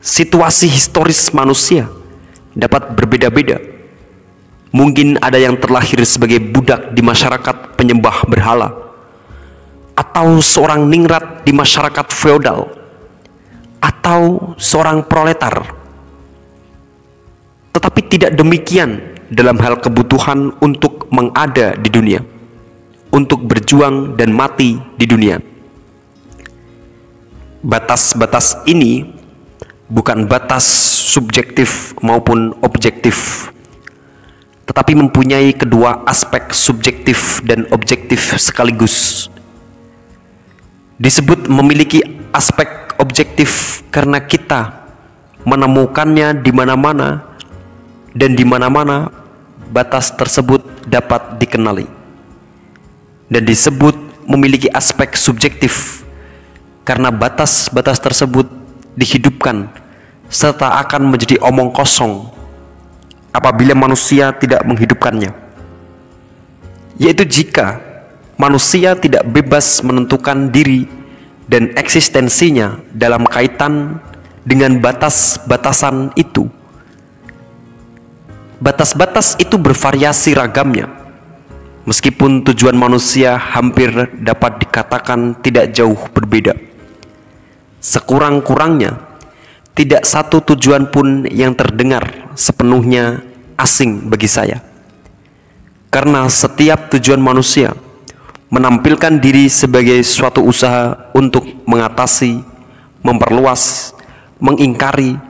Situasi 0.00 0.70
historis 0.70 1.28
manusia 1.34 1.90
dapat 2.56 2.94
berbeda-beda 2.96 3.75
Mungkin 4.76 5.16
ada 5.24 5.40
yang 5.40 5.56
terlahir 5.56 6.04
sebagai 6.04 6.36
budak 6.36 6.92
di 6.92 7.00
masyarakat 7.00 7.80
penyembah 7.80 8.28
berhala, 8.28 8.76
atau 9.96 10.36
seorang 10.44 10.84
ningrat 10.84 11.48
di 11.48 11.56
masyarakat 11.56 12.12
feodal, 12.12 12.68
atau 13.80 14.52
seorang 14.60 15.00
proletar. 15.08 15.64
Tetapi 17.72 18.00
tidak 18.04 18.36
demikian 18.36 19.16
dalam 19.32 19.56
hal 19.64 19.80
kebutuhan 19.80 20.52
untuk 20.60 21.08
mengada 21.08 21.72
di 21.80 21.88
dunia, 21.88 22.20
untuk 23.08 23.48
berjuang 23.48 24.12
dan 24.20 24.28
mati 24.28 24.76
di 25.00 25.08
dunia. 25.08 25.40
Batas-batas 27.64 28.60
ini 28.68 29.08
bukan 29.88 30.28
batas 30.28 30.68
subjektif 31.08 31.96
maupun 32.04 32.52
objektif 32.60 33.48
tetapi 34.66 34.98
mempunyai 34.98 35.54
kedua 35.54 36.02
aspek 36.04 36.50
subjektif 36.50 37.40
dan 37.46 37.70
objektif 37.70 38.34
sekaligus. 38.34 39.30
Disebut 40.98 41.46
memiliki 41.46 42.02
aspek 42.34 42.98
objektif 42.98 43.80
karena 43.94 44.18
kita 44.18 44.84
menemukannya 45.46 46.42
di 46.42 46.50
mana-mana 46.50 47.22
dan 48.12 48.34
di 48.34 48.42
mana-mana 48.42 49.08
batas 49.70 50.10
tersebut 50.10 50.64
dapat 50.88 51.38
dikenali 51.38 51.86
dan 53.30 53.42
disebut 53.42 53.94
memiliki 54.26 54.70
aspek 54.70 55.14
subjektif 55.14 56.02
karena 56.86 57.10
batas-batas 57.10 57.98
tersebut 57.98 58.46
dihidupkan 58.94 59.70
serta 60.30 60.78
akan 60.82 61.10
menjadi 61.10 61.38
omong 61.42 61.70
kosong 61.74 62.30
apabila 63.32 63.74
manusia 63.74 64.34
tidak 64.34 64.62
menghidupkannya 64.66 65.46
yaitu 66.96 67.24
jika 67.28 67.80
manusia 68.40 68.96
tidak 68.96 69.24
bebas 69.28 69.80
menentukan 69.84 70.48
diri 70.48 70.88
dan 71.46 71.72
eksistensinya 71.76 72.80
dalam 72.92 73.24
kaitan 73.28 74.00
dengan 74.42 74.80
batas-batasan 74.80 76.16
itu. 76.16 76.48
Batas-batas 78.56 79.36
itu 79.36 79.60
bervariasi 79.60 80.32
ragamnya, 80.32 80.88
meskipun 81.84 82.40
tujuan 82.40 82.72
manusia 82.72 83.36
hampir 83.36 83.92
dapat 84.16 84.64
dikatakan 84.64 85.36
tidak 85.44 85.76
jauh 85.76 85.98
berbeda. 86.16 86.56
Sekurang-kurangnya, 87.84 88.96
tidak 89.76 90.08
satu 90.08 90.40
tujuan 90.40 90.88
pun 90.88 91.28
yang 91.28 91.52
terdengar 91.52 92.32
sepenuhnya 92.32 93.20
asing 93.60 94.08
bagi 94.08 94.24
saya, 94.24 94.64
karena 95.92 96.24
setiap 96.32 96.88
tujuan 96.96 97.20
manusia 97.20 97.76
menampilkan 98.48 99.20
diri 99.20 99.52
sebagai 99.52 100.00
suatu 100.00 100.40
usaha 100.40 101.12
untuk 101.12 101.44
mengatasi, 101.68 102.40
memperluas, 103.04 103.92
mengingkari, 104.40 105.20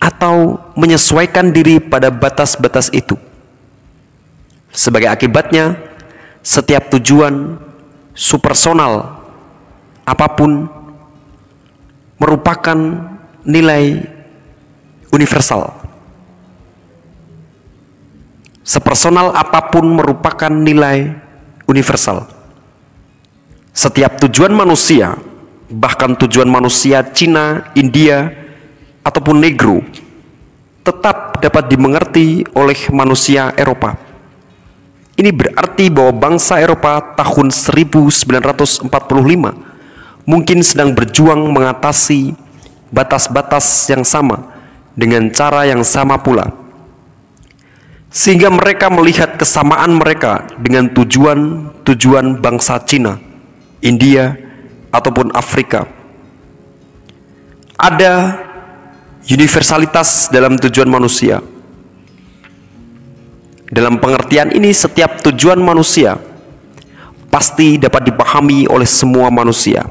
atau 0.00 0.58
menyesuaikan 0.74 1.52
diri 1.52 1.78
pada 1.78 2.08
batas-batas 2.08 2.88
itu. 2.90 3.14
Sebagai 4.72 5.12
akibatnya, 5.12 5.76
setiap 6.40 6.88
tujuan 6.96 7.60
supersonal 8.16 9.20
apa 10.08 10.26
pun 10.34 10.66
merupakan 12.16 12.78
nilai 13.44 14.04
universal. 15.10 15.72
Sepersonal 18.60 19.34
apa 19.34 19.72
pun 19.72 19.82
merupakan 19.82 20.52
nilai 20.52 21.10
universal. 21.66 22.28
Setiap 23.74 24.20
tujuan 24.26 24.54
manusia, 24.54 25.18
bahkan 25.70 26.14
tujuan 26.14 26.46
manusia 26.46 27.02
Cina, 27.10 27.70
India, 27.74 28.30
ataupun 29.02 29.40
Negro, 29.40 29.80
tetap 30.84 31.40
dapat 31.40 31.64
dimengerti 31.70 32.44
oleh 32.54 32.76
manusia 32.92 33.54
Eropa. 33.56 33.96
Ini 35.18 35.30
berarti 35.36 35.92
bahwa 35.92 36.16
bangsa 36.16 36.62
Eropa 36.62 37.02
tahun 37.18 37.52
1945 37.52 38.88
mungkin 40.24 40.58
sedang 40.64 40.96
berjuang 40.96 41.44
mengatasi 41.50 42.32
batas-batas 42.90 43.86
yang 43.90 44.02
sama 44.02 44.50
dengan 44.98 45.30
cara 45.30 45.66
yang 45.66 45.86
sama 45.86 46.18
pula 46.18 46.60
sehingga 48.10 48.50
mereka 48.50 48.90
melihat 48.90 49.38
kesamaan 49.38 49.94
mereka 49.94 50.50
dengan 50.58 50.90
tujuan-tujuan 50.90 52.42
bangsa 52.42 52.82
Cina, 52.82 53.22
India, 53.78 54.34
ataupun 54.90 55.30
Afrika. 55.30 55.86
Ada 57.78 58.34
universalitas 59.30 60.26
dalam 60.28 60.58
tujuan 60.58 60.90
manusia. 60.90 61.38
Dalam 63.70 64.02
pengertian 64.02 64.50
ini, 64.50 64.74
setiap 64.74 65.22
tujuan 65.30 65.62
manusia 65.62 66.18
pasti 67.30 67.78
dapat 67.78 68.10
dipahami 68.10 68.66
oleh 68.66 68.90
semua 68.90 69.30
manusia. 69.30 69.86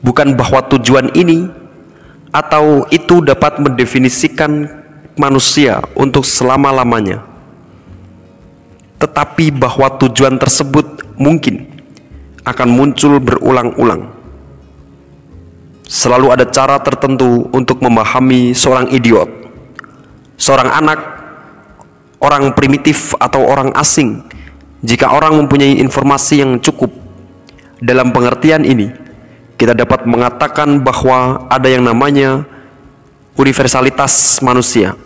Bukan 0.00 0.32
bahwa 0.32 0.64
tujuan 0.76 1.12
ini 1.12 1.48
atau 2.30 2.86
itu 2.88 3.20
dapat 3.20 3.58
mendefinisikan 3.60 4.70
manusia 5.18 5.82
untuk 5.98 6.24
selama-lamanya. 6.24 7.20
Tetapi 9.00 9.52
bahwa 9.52 9.88
tujuan 10.00 10.36
tersebut 10.36 11.04
mungkin 11.16 11.68
akan 12.44 12.68
muncul 12.68 13.20
berulang-ulang. 13.20 14.12
Selalu 15.90 16.30
ada 16.30 16.46
cara 16.46 16.78
tertentu 16.78 17.50
untuk 17.50 17.82
memahami 17.82 18.54
seorang 18.54 18.94
idiot, 18.94 19.26
seorang 20.38 20.70
anak, 20.70 21.00
orang 22.22 22.54
primitif 22.54 23.16
atau 23.18 23.42
orang 23.42 23.74
asing. 23.74 24.22
Jika 24.80 25.12
orang 25.12 25.36
mempunyai 25.36 25.76
informasi 25.82 26.40
yang 26.40 26.56
cukup 26.62 26.88
dalam 27.82 28.14
pengertian 28.14 28.64
ini, 28.64 28.88
kita 29.60 29.76
dapat 29.76 30.08
mengatakan 30.08 30.80
bahwa 30.80 31.44
ada 31.52 31.68
yang 31.68 31.84
namanya 31.84 32.48
universalitas 33.36 34.40
manusia. 34.40 34.96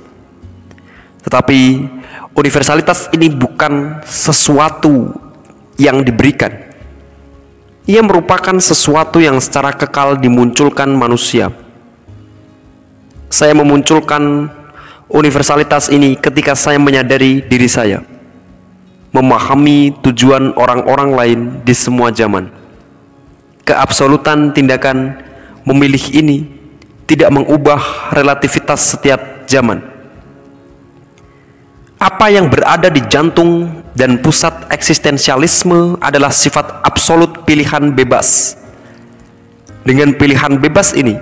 Tetapi 1.27 1.91
universalitas 2.39 3.11
ini 3.11 3.35
bukan 3.35 3.99
sesuatu 4.07 5.11
yang 5.75 6.07
diberikan. 6.07 6.55
Ia 7.91 7.99
merupakan 8.07 8.55
sesuatu 8.63 9.19
yang 9.19 9.43
secara 9.43 9.75
kekal 9.75 10.23
dimunculkan 10.23 10.87
manusia. 10.95 11.51
Saya 13.27 13.59
memunculkan 13.59 14.55
universalitas 15.11 15.91
ini 15.91 16.15
ketika 16.15 16.55
saya 16.55 16.79
menyadari 16.79 17.43
diri 17.43 17.67
saya, 17.67 18.07
memahami 19.11 19.99
tujuan 19.99 20.55
orang-orang 20.55 21.11
lain 21.11 21.41
di 21.67 21.75
semua 21.75 22.15
zaman. 22.15 22.64
Keabsolutan 23.65 24.53
tindakan 24.53 25.25
memilih 25.65 26.05
ini 26.13 26.45
tidak 27.09 27.33
mengubah 27.33 28.13
relativitas 28.13 28.93
setiap 28.93 29.49
zaman 29.49 29.95
apa 32.05 32.29
yang 32.29 32.53
berada 32.53 32.93
di 32.93 33.01
jantung 33.09 33.81
dan 33.97 34.21
pusat 34.21 34.69
eksistensialisme 34.69 35.97
adalah 36.05 36.29
sifat 36.29 36.85
absolut 36.85 37.49
pilihan 37.49 37.97
bebas. 37.97 38.61
Dengan 39.89 40.13
pilihan 40.13 40.61
bebas 40.61 40.93
ini, 40.93 41.17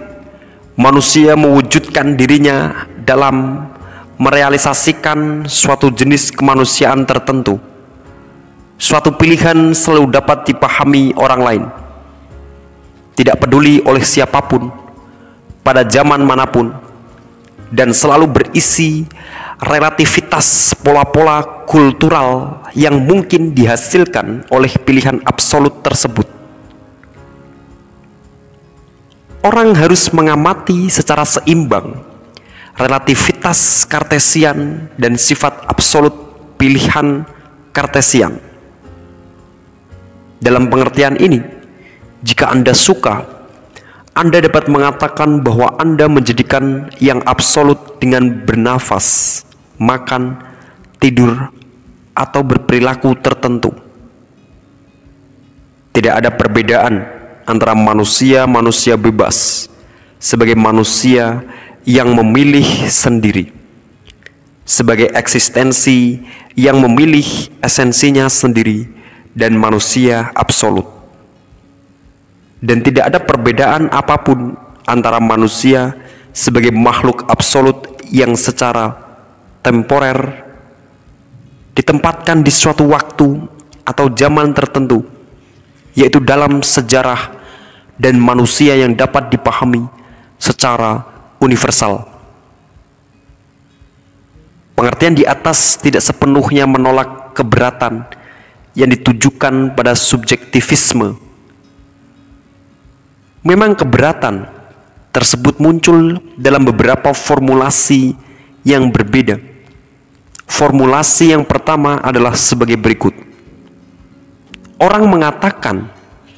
manusia 0.75 1.39
mewujudkan 1.39 2.19
dirinya 2.19 2.87
dalam 3.07 3.62
merealisasikan 4.19 5.47
suatu 5.47 5.95
jenis 5.95 6.35
kemanusiaan 6.35 7.07
tertentu. 7.07 7.62
Suatu 8.75 9.15
pilihan 9.15 9.79
selalu 9.79 10.11
dapat 10.11 10.51
dipahami 10.51 11.15
orang 11.15 11.41
lain, 11.47 11.62
tidak 13.13 13.45
peduli 13.45 13.81
oleh 13.85 14.03
siapa 14.05 14.41
pun, 14.45 14.73
pada 15.63 15.85
zaman 15.87 16.25
mana 16.25 16.49
pun, 16.49 16.73
dan 17.73 17.95
selalu 17.97 18.29
berisi 18.29 19.07
relativitas 19.63 20.75
pola-pola 20.83 21.65
kultural 21.71 22.61
yang 22.75 22.99
mungkin 22.99 23.55
dihasilkan 23.55 24.51
oleh 24.51 24.73
pilihan 24.83 25.23
absolut 25.23 25.81
tersebut. 25.81 26.27
Orang 29.43 29.75
harus 29.75 30.07
mengamati 30.15 30.87
secara 30.87 31.27
seimbang 31.27 31.99
relativitas 32.79 33.85
kartesian 33.85 34.89
dan 34.97 35.19
sifat 35.19 35.67
absolut 35.67 36.15
pilihan 36.57 37.27
kartesian. 37.75 38.39
Dalam 40.43 40.67
pengertian 40.67 41.19
ini, 41.23 41.39
jika 42.23 42.55
Anda 42.55 42.70
suka, 42.70 43.26
Anda 44.15 44.39
dapat 44.39 44.70
mengatakan 44.70 45.42
bahwa 45.42 45.75
Anda 45.83 46.07
menjadikan 46.07 46.94
yang 47.02 47.18
absolut 47.26 47.99
dengan 47.99 48.47
bernafas 48.47 49.42
makan, 49.81 50.39
tidur, 51.02 51.51
atau 52.12 52.44
berperilaku 52.44 53.17
tertentu. 53.18 53.73
Tidak 55.92 56.12
ada 56.12 56.31
perbedaan 56.33 57.05
antara 57.49 57.75
manusia-manusia 57.75 58.94
bebas 59.01 59.67
sebagai 60.20 60.55
manusia 60.55 61.42
yang 61.83 62.15
memilih 62.15 62.86
sendiri, 62.86 63.51
sebagai 64.62 65.10
eksistensi 65.10 66.23
yang 66.55 66.78
memilih 66.78 67.25
esensinya 67.65 68.28
sendiri, 68.28 68.86
dan 69.33 69.57
manusia 69.57 70.31
absolut. 70.36 70.92
Dan 72.63 72.79
tidak 72.87 73.11
ada 73.11 73.19
perbedaan 73.19 73.91
apa 73.91 74.23
pun 74.23 74.55
antara 74.87 75.19
manusia 75.19 75.99
sebagai 76.31 76.71
makhluk 76.71 77.27
absolut 77.27 77.99
yang 78.07 78.39
secara 78.39 78.95
temporer 79.67 80.47
ditempatkan 81.75 82.45
di 82.45 82.53
suatu 82.55 82.87
waktu 82.87 83.51
atau 83.83 84.07
zaman 84.15 84.55
tertentu 84.55 85.03
yaitu 85.93 86.23
dalam 86.23 86.65
sejarah 86.65 87.35
dan 88.01 88.17
manusia 88.17 88.77
yang 88.77 88.97
dapat 88.97 89.29
dipahami 89.29 89.85
secara 90.41 91.05
universal. 91.39 92.09
Pengertian 94.73 95.15
di 95.15 95.25
atas 95.29 95.79
tidak 95.79 96.03
sepenuhnya 96.03 96.65
menolak 96.65 97.37
keberatan 97.37 98.09
yang 98.73 98.89
ditujukan 98.89 99.77
pada 99.77 99.93
subjektivisme. 99.93 101.15
Memang 103.43 103.75
keberatan 103.75 104.47
tersebut 105.11 105.59
muncul 105.59 106.23
dalam 106.39 106.62
beberapa 106.62 107.11
formulasi 107.11 108.15
yang 108.62 108.89
berbeda. 108.95 109.39
Formulasi 110.47 111.35
yang 111.35 111.43
pertama 111.43 111.99
adalah 112.05 112.39
sebagai 112.39 112.79
berikut: 112.79 113.11
orang 114.79 115.11
mengatakan 115.11 115.91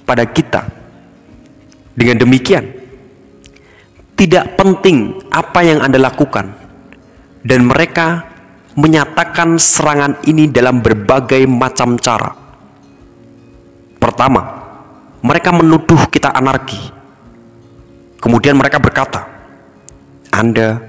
pada 0.08 0.24
kita, 0.24 0.65
dengan 1.92 2.24
demikian, 2.24 2.65
tidak 4.16 4.57
penting 4.57 5.18
apa 5.28 5.60
yang 5.60 5.84
Anda 5.84 5.99
lakukan, 5.99 6.57
dan 7.44 7.68
mereka 7.68 8.33
menyatakan 8.78 9.60
serangan 9.60 10.24
ini 10.24 10.49
dalam 10.49 10.81
berbagai 10.81 11.42
macam 11.50 11.99
cara. 11.99 12.33
Pertama, 13.99 14.42
mereka 15.20 15.50
menuduh 15.50 16.07
kita 16.07 16.31
anarki. 16.31 16.93
Kemudian 18.25 18.57
mereka 18.57 18.81
berkata, 18.81 19.28
"Anda 20.33 20.81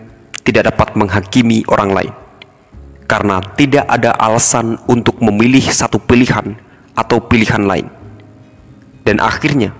tidak 0.48 0.72
dapat 0.72 0.96
menghakimi 0.96 1.68
orang 1.68 1.92
lain 1.92 2.14
karena 3.12 3.44
tidak 3.60 3.84
ada 3.92 4.16
alasan 4.16 4.80
untuk 4.88 5.20
memilih 5.20 5.68
satu 5.68 6.00
pilihan 6.00 6.56
atau 6.96 7.20
pilihan 7.20 7.60
lain." 7.68 7.92
Dan 9.04 9.20
akhirnya, 9.20 9.76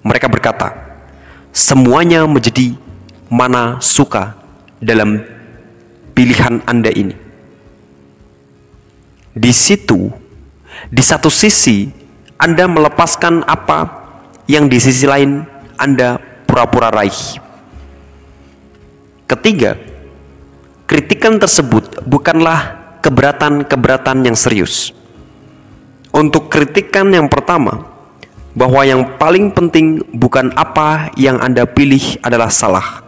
mereka 0.00 0.32
berkata, 0.32 0.72
"Semuanya 1.52 2.24
menjadi 2.24 2.72
mana 3.28 3.76
suka 3.84 4.40
dalam 4.80 5.20
pilihan 6.16 6.64
Anda 6.64 6.88
ini." 6.88 7.12
Di 9.36 9.52
situ, 9.52 10.08
di 10.88 11.04
satu 11.04 11.28
sisi, 11.28 11.92
Anda 12.40 12.64
melepaskan 12.64 13.44
apa 13.44 14.08
yang 14.48 14.72
di 14.72 14.80
sisi 14.80 15.04
lain 15.04 15.44
Anda 15.76 16.37
pura-pura 16.48 16.88
raih. 16.88 17.36
Ketiga, 19.28 19.76
kritikan 20.88 21.36
tersebut 21.36 22.00
bukanlah 22.08 22.96
keberatan-keberatan 23.04 24.24
yang 24.24 24.32
serius. 24.32 24.96
Untuk 26.08 26.48
kritikan 26.48 27.12
yang 27.12 27.28
pertama, 27.28 27.84
bahwa 28.56 28.80
yang 28.88 29.20
paling 29.20 29.52
penting 29.52 30.00
bukan 30.16 30.50
apa 30.56 31.12
yang 31.20 31.36
Anda 31.38 31.68
pilih 31.68 32.16
adalah 32.24 32.48
salah. 32.48 33.04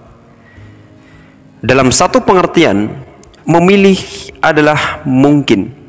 Dalam 1.65 1.89
satu 1.89 2.21
pengertian, 2.21 2.93
memilih 3.49 3.99
adalah 4.45 5.03
mungkin 5.09 5.81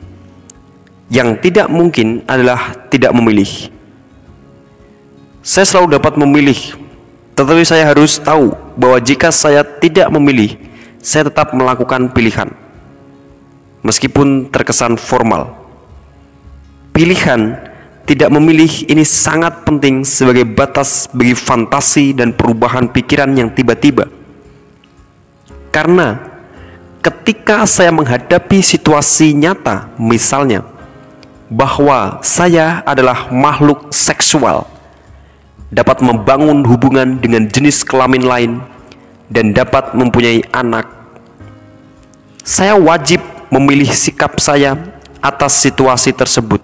yang 1.11 1.35
tidak 1.43 1.67
mungkin 1.67 2.23
adalah 2.23 2.71
tidak 2.88 3.11
memilih. 3.11 3.67
Saya 5.43 5.67
selalu 5.67 5.99
dapat 5.99 6.15
memilih, 6.15 6.80
tetapi 7.35 7.64
saya 7.64 7.90
harus 7.90 8.19
tahu 8.19 8.53
bahwa 8.76 8.98
jika 9.00 9.32
saya 9.32 9.64
tidak 9.64 10.11
memilih, 10.11 10.58
saya 11.00 11.27
tetap 11.32 11.56
melakukan 11.56 12.11
pilihan, 12.11 12.51
meskipun 13.82 14.51
terkesan 14.51 15.00
formal. 15.00 15.58
Pilihan 16.92 17.56
tidak 18.03 18.30
memilih 18.34 18.69
ini 18.92 19.08
sangat 19.08 19.64
penting 19.64 20.03
sebagai 20.03 20.43
batas 20.43 21.08
bagi 21.16 21.32
fantasi 21.32 22.11
dan 22.11 22.35
perubahan 22.35 22.92
pikiran 22.92 23.32
yang 23.32 23.48
tiba-tiba. 23.56 24.11
Karena 25.72 26.19
ketika 27.00 27.64
saya 27.64 27.95
menghadapi 27.95 28.60
situasi 28.60 29.32
nyata, 29.32 29.88
misalnya 29.95 30.68
bahwa 31.48 32.19
saya 32.24 32.84
adalah 32.84 33.32
makhluk 33.32 33.88
seksual, 33.95 34.68
dapat 35.72 36.03
membangun 36.03 36.67
hubungan 36.67 37.17
dengan 37.17 37.48
jenis 37.48 37.88
kelamin 37.88 38.24
lain, 38.27 38.51
dan 39.32 39.56
dapat 39.56 39.95
mempunyai 39.95 40.43
anak. 40.51 40.85
Saya 42.43 42.75
wajib 42.75 43.24
memilih 43.48 43.88
sikap 43.88 44.35
saya 44.43 44.75
atas 45.24 45.64
situasi 45.64 46.11
tersebut, 46.11 46.59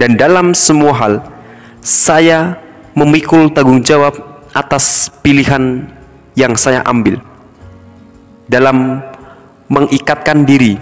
dan 0.00 0.16
dalam 0.16 0.56
semua 0.56 0.96
hal, 0.96 1.14
saya 1.84 2.56
memikul 2.96 3.52
tanggung 3.52 3.84
jawab 3.84 4.16
atas 4.56 5.12
pilihan 5.20 5.86
yang 6.32 6.56
saya 6.56 6.80
ambil 6.88 7.20
dalam 8.48 9.04
mengikatkan 9.68 10.48
diri 10.48 10.80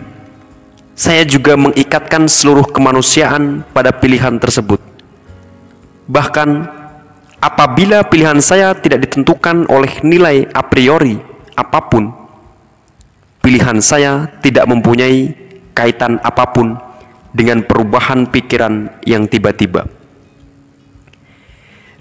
saya 0.97 1.29
juga 1.29 1.61
mengikatkan 1.61 2.25
seluruh 2.25 2.73
kemanusiaan 2.73 3.61
pada 3.77 3.93
pilihan 3.93 4.41
tersebut. 4.41 4.81
Bahkan 6.09 6.49
apabila 7.41 8.07
pilihan 8.07 8.41
saya 8.41 8.73
tidak 8.77 9.09
ditentukan 9.09 9.69
oleh 9.69 9.93
nilai 10.03 10.49
a 10.53 10.63
priori 10.65 11.17
apa 11.57 11.81
pun, 11.89 12.13
pilihan 13.41 13.81
saya 13.81 14.29
tidak 14.45 14.69
mempunyai 14.69 15.33
kaitan 15.77 16.21
apa 16.25 16.45
pun 16.53 16.77
dengan 17.37 17.65
perubahan 17.65 18.29
pikiran 18.29 19.01
yang 19.05 19.29
tiba-tiba. 19.29 19.85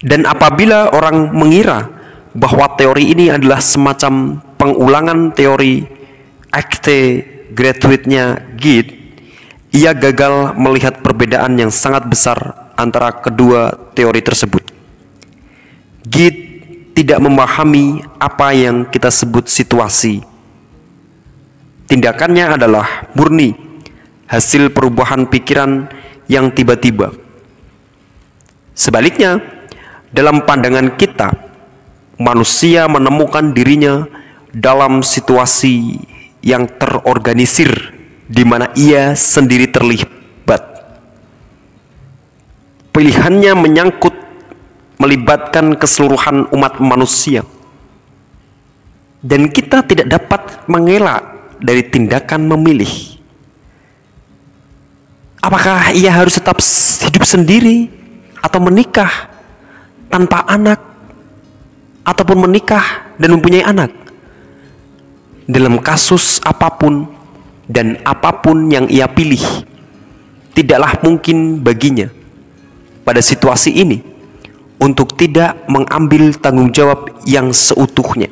Dan 0.00 0.28
apabila 0.28 0.92
orang 0.92 1.32
mengira 1.32 1.88
bahwa 2.36 2.68
teori 2.76 3.16
ini 3.16 3.32
adalah 3.32 3.64
semacam 3.64 4.44
pengulangan 4.60 5.32
teori 5.32 5.88
acte 6.52 7.24
graduate-nya 7.52 8.56
Git, 8.60 8.92
ia 9.72 9.96
gagal 9.96 10.52
melihat 10.56 11.00
perbedaan 11.00 11.56
yang 11.56 11.72
sangat 11.72 12.04
besar 12.04 12.36
antara 12.76 13.12
kedua 13.12 13.72
teori 13.96 14.20
tersebut. 14.20 14.75
Git 16.06 16.36
tidak 16.94 17.18
memahami 17.18 18.00
apa 18.22 18.54
yang 18.54 18.86
kita 18.86 19.10
sebut 19.10 19.50
situasi. 19.50 20.22
Tindakannya 21.90 22.56
adalah 22.56 23.10
murni 23.12 23.54
hasil 24.30 24.70
perubahan 24.70 25.26
pikiran 25.26 25.86
yang 26.30 26.50
tiba-tiba. 26.50 27.14
Sebaliknya, 28.74 29.38
dalam 30.10 30.42
pandangan 30.46 30.94
kita, 30.98 31.30
manusia 32.18 32.86
menemukan 32.86 33.54
dirinya 33.54 34.06
dalam 34.54 35.02
situasi 35.04 36.00
yang 36.42 36.66
terorganisir 36.80 37.70
di 38.26 38.42
mana 38.42 38.70
ia 38.74 39.14
sendiri 39.14 39.70
terlibat. 39.70 40.62
Pilihannya 42.90 43.52
menyangkut 43.54 44.25
melibatkan 44.96 45.76
keseluruhan 45.76 46.48
umat 46.52 46.80
manusia. 46.80 47.44
Dan 49.20 49.50
kita 49.50 49.82
tidak 49.82 50.06
dapat 50.06 50.40
mengelak 50.70 51.24
dari 51.58 51.82
tindakan 51.82 52.46
memilih. 52.46 53.18
Apakah 55.42 55.94
ia 55.94 56.10
harus 56.10 56.38
tetap 56.38 56.58
hidup 57.06 57.24
sendiri 57.26 57.90
atau 58.42 58.58
menikah 58.62 59.30
tanpa 60.10 60.46
anak 60.46 60.78
ataupun 62.06 62.46
menikah 62.46 63.10
dan 63.18 63.34
mempunyai 63.34 63.66
anak? 63.66 64.06
dalam 65.46 65.78
kasus 65.78 66.42
apa 66.42 66.74
pun 66.74 67.06
dan 67.70 67.98
apa 68.02 68.34
pun 68.42 68.66
yang 68.70 68.90
ia 68.90 69.06
pilih, 69.06 69.42
tidaklah 70.54 70.98
mungkin 71.02 71.62
baginya 71.62 72.10
pada 73.06 73.22
situasi 73.22 73.74
ini 73.74 74.02
untuk 74.76 75.16
tidak 75.16 75.64
mengambil 75.66 76.32
tanggung 76.36 76.68
jawab 76.68 77.08
yang 77.24 77.50
seutuhnya. 77.50 78.28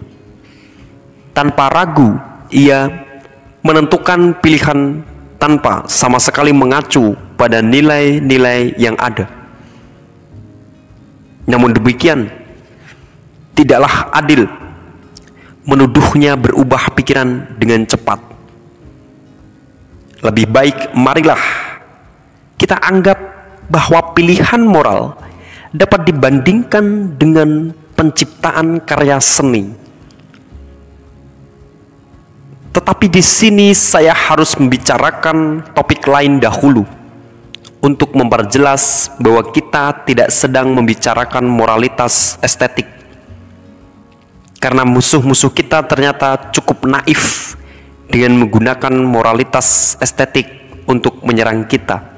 Tanpa 1.32 1.72
ragu, 1.72 2.14
ia 2.52 2.86
menentukan 3.64 4.38
pilihan 4.38 5.02
tanpa 5.40 5.88
sama 5.88 6.20
sekali 6.20 6.52
mengacu 6.52 7.16
pada 7.34 7.64
nilai-nilai 7.64 8.76
yang 8.78 8.94
ada. 9.00 9.26
Namun 11.44 11.74
demikian, 11.76 12.28
tidaklah 13.56 14.12
adil 14.12 14.48
menuduhnya 15.64 16.36
berubah 16.36 16.92
pikiran 16.92 17.56
dengan 17.56 17.88
cepat. 17.88 18.20
Lebih 20.24 20.46
baik 20.48 20.78
marilah 20.96 21.40
kita 22.56 22.80
anggap 22.80 23.18
bahwa 23.68 24.12
pilihan 24.16 24.60
moral 24.60 25.16
dapat 25.74 26.06
dibandingkan 26.06 27.18
dengan 27.18 27.74
penciptaan 27.98 28.78
karya 28.86 29.18
seni. 29.18 29.74
Tetapi 32.70 33.06
di 33.10 33.22
sini 33.22 33.74
saya 33.74 34.14
harus 34.14 34.54
membicarakan 34.54 35.66
topik 35.74 36.06
lain 36.06 36.38
dahulu 36.38 36.86
untuk 37.82 38.14
memperjelas 38.14 39.14
bahwa 39.18 39.50
kita 39.50 40.06
tidak 40.06 40.30
sedang 40.30 40.70
membicarakan 40.74 41.42
moralitas 41.42 42.38
estetik 42.38 42.94
karena 44.64 44.80
musuh-musuh 44.88 45.52
kita 45.52 45.84
ternyata 45.84 46.48
cukup 46.48 46.88
naif 46.88 47.52
dengan 48.08 48.40
menggunakan 48.40 48.96
moralitas 48.96 50.00
estetik 50.00 50.48
untuk 50.88 51.20
menyerang 51.20 51.68
kita. 51.68 52.13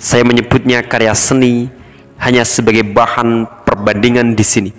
Saya 0.00 0.24
menyebutnya 0.24 0.80
karya 0.80 1.12
seni 1.12 1.68
hanya 2.16 2.40
sebagai 2.48 2.88
bahan 2.88 3.44
perbandingan 3.68 4.32
di 4.32 4.40
sini. 4.40 4.72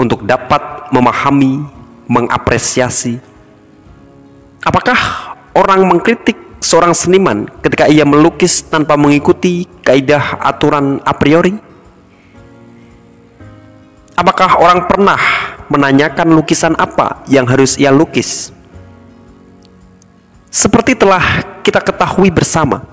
Untuk 0.00 0.24
dapat 0.24 0.88
memahami, 0.88 1.60
mengapresiasi 2.08 3.20
apakah 4.66 4.98
orang 5.54 5.86
mengkritik 5.86 6.34
seorang 6.58 6.90
seniman 6.90 7.46
ketika 7.62 7.86
ia 7.86 8.02
melukis 8.02 8.66
tanpa 8.66 8.98
mengikuti 8.98 9.68
kaidah 9.86 10.42
aturan 10.42 10.98
a 11.06 11.14
priori? 11.14 11.54
Apakah 14.18 14.56
orang 14.56 14.88
pernah 14.88 15.20
menanyakan 15.68 16.32
lukisan 16.32 16.74
apa 16.76 17.24
yang 17.30 17.44
harus 17.44 17.78
ia 17.78 17.94
lukis? 17.94 18.52
Seperti 20.50 20.98
telah 20.98 21.46
kita 21.62 21.78
ketahui 21.78 22.28
bersama, 22.28 22.89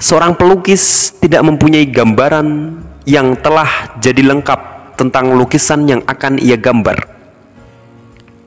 seorang 0.00 0.32
pelukis 0.32 1.12
tidak 1.20 1.44
mempunyai 1.44 1.84
gambaran 1.84 2.80
yang 3.04 3.36
telah 3.36 3.92
jadi 4.00 4.24
lengkap 4.32 4.60
tentang 4.96 5.36
lukisan 5.36 5.84
yang 5.84 6.00
akan 6.08 6.40
ia 6.40 6.56
gambar. 6.56 6.96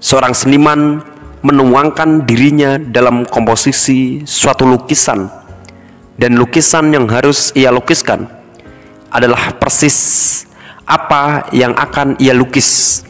Seorang 0.01 0.33
seniman 0.33 0.99
menuangkan 1.45 2.25
dirinya 2.25 2.82
dalam 2.82 3.23
komposisi 3.30 4.25
suatu 4.25 4.65
lukisan, 4.65 5.30
dan 6.17 6.35
lukisan 6.35 6.90
yang 6.90 7.06
harus 7.06 7.53
ia 7.53 7.69
lukiskan 7.69 8.25
adalah 9.14 9.53
persis 9.61 9.98
apa 10.90 11.48
yang 11.53 11.77
akan 11.77 12.17
ia 12.17 12.33
lukis. 12.33 13.01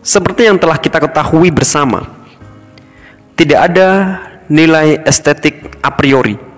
Seperti 0.00 0.48
yang 0.48 0.56
telah 0.56 0.80
kita 0.80 0.96
ketahui 0.96 1.52
bersama, 1.52 2.08
tidak 3.36 3.68
ada 3.68 3.88
nilai 4.48 4.98
estetik 5.04 5.76
a 5.84 5.92
priori, 5.92 6.49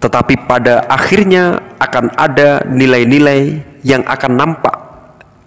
tetapi 0.00 0.48
pada 0.48 0.88
akhirnya 0.88 1.76
akan 1.76 2.16
ada 2.16 2.64
nilai-nilai 2.64 3.60
yang 3.84 4.00
akan 4.08 4.32
nampak 4.32 4.76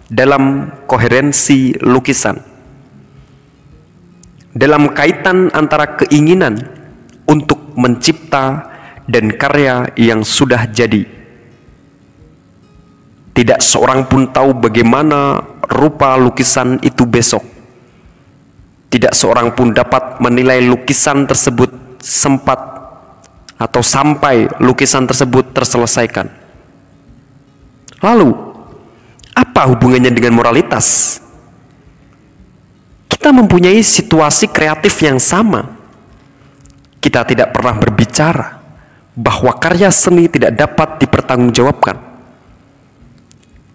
dalam 0.06 0.70
koherensi 0.86 1.74
lukisan. 1.82 2.38
Dalam 4.54 4.94
kaitan 4.94 5.50
antara 5.50 5.98
keinginan 5.98 6.62
untuk 7.26 7.74
mencipta 7.74 8.70
dan 9.10 9.34
karya 9.34 9.90
yang 9.98 10.22
sudah 10.22 10.70
jadi. 10.70 11.02
Tidak 13.34 13.58
seorang 13.58 14.06
pun 14.06 14.30
tahu 14.30 14.54
bagaimana 14.54 15.42
rupa 15.66 16.14
lukisan 16.14 16.78
itu 16.86 17.02
besok. 17.02 17.42
Tidak 18.86 19.10
seorang 19.10 19.50
pun 19.58 19.74
dapat 19.74 20.22
menilai 20.22 20.62
lukisan 20.62 21.26
tersebut 21.26 21.98
sempat 21.98 22.83
atau 23.56 23.82
sampai 23.82 24.50
lukisan 24.60 25.06
tersebut 25.06 25.54
terselesaikan. 25.54 26.30
Lalu, 28.02 28.30
apa 29.32 29.62
hubungannya 29.70 30.12
dengan 30.12 30.36
moralitas? 30.36 31.18
Kita 33.08 33.32
mempunyai 33.32 33.80
situasi 33.80 34.52
kreatif 34.52 34.92
yang 35.00 35.16
sama. 35.16 35.64
Kita 37.00 37.24
tidak 37.24 37.52
pernah 37.56 37.76
berbicara 37.76 38.60
bahwa 39.14 39.54
karya 39.56 39.88
seni 39.88 40.28
tidak 40.28 40.56
dapat 40.56 40.98
dipertanggungjawabkan 41.00 42.14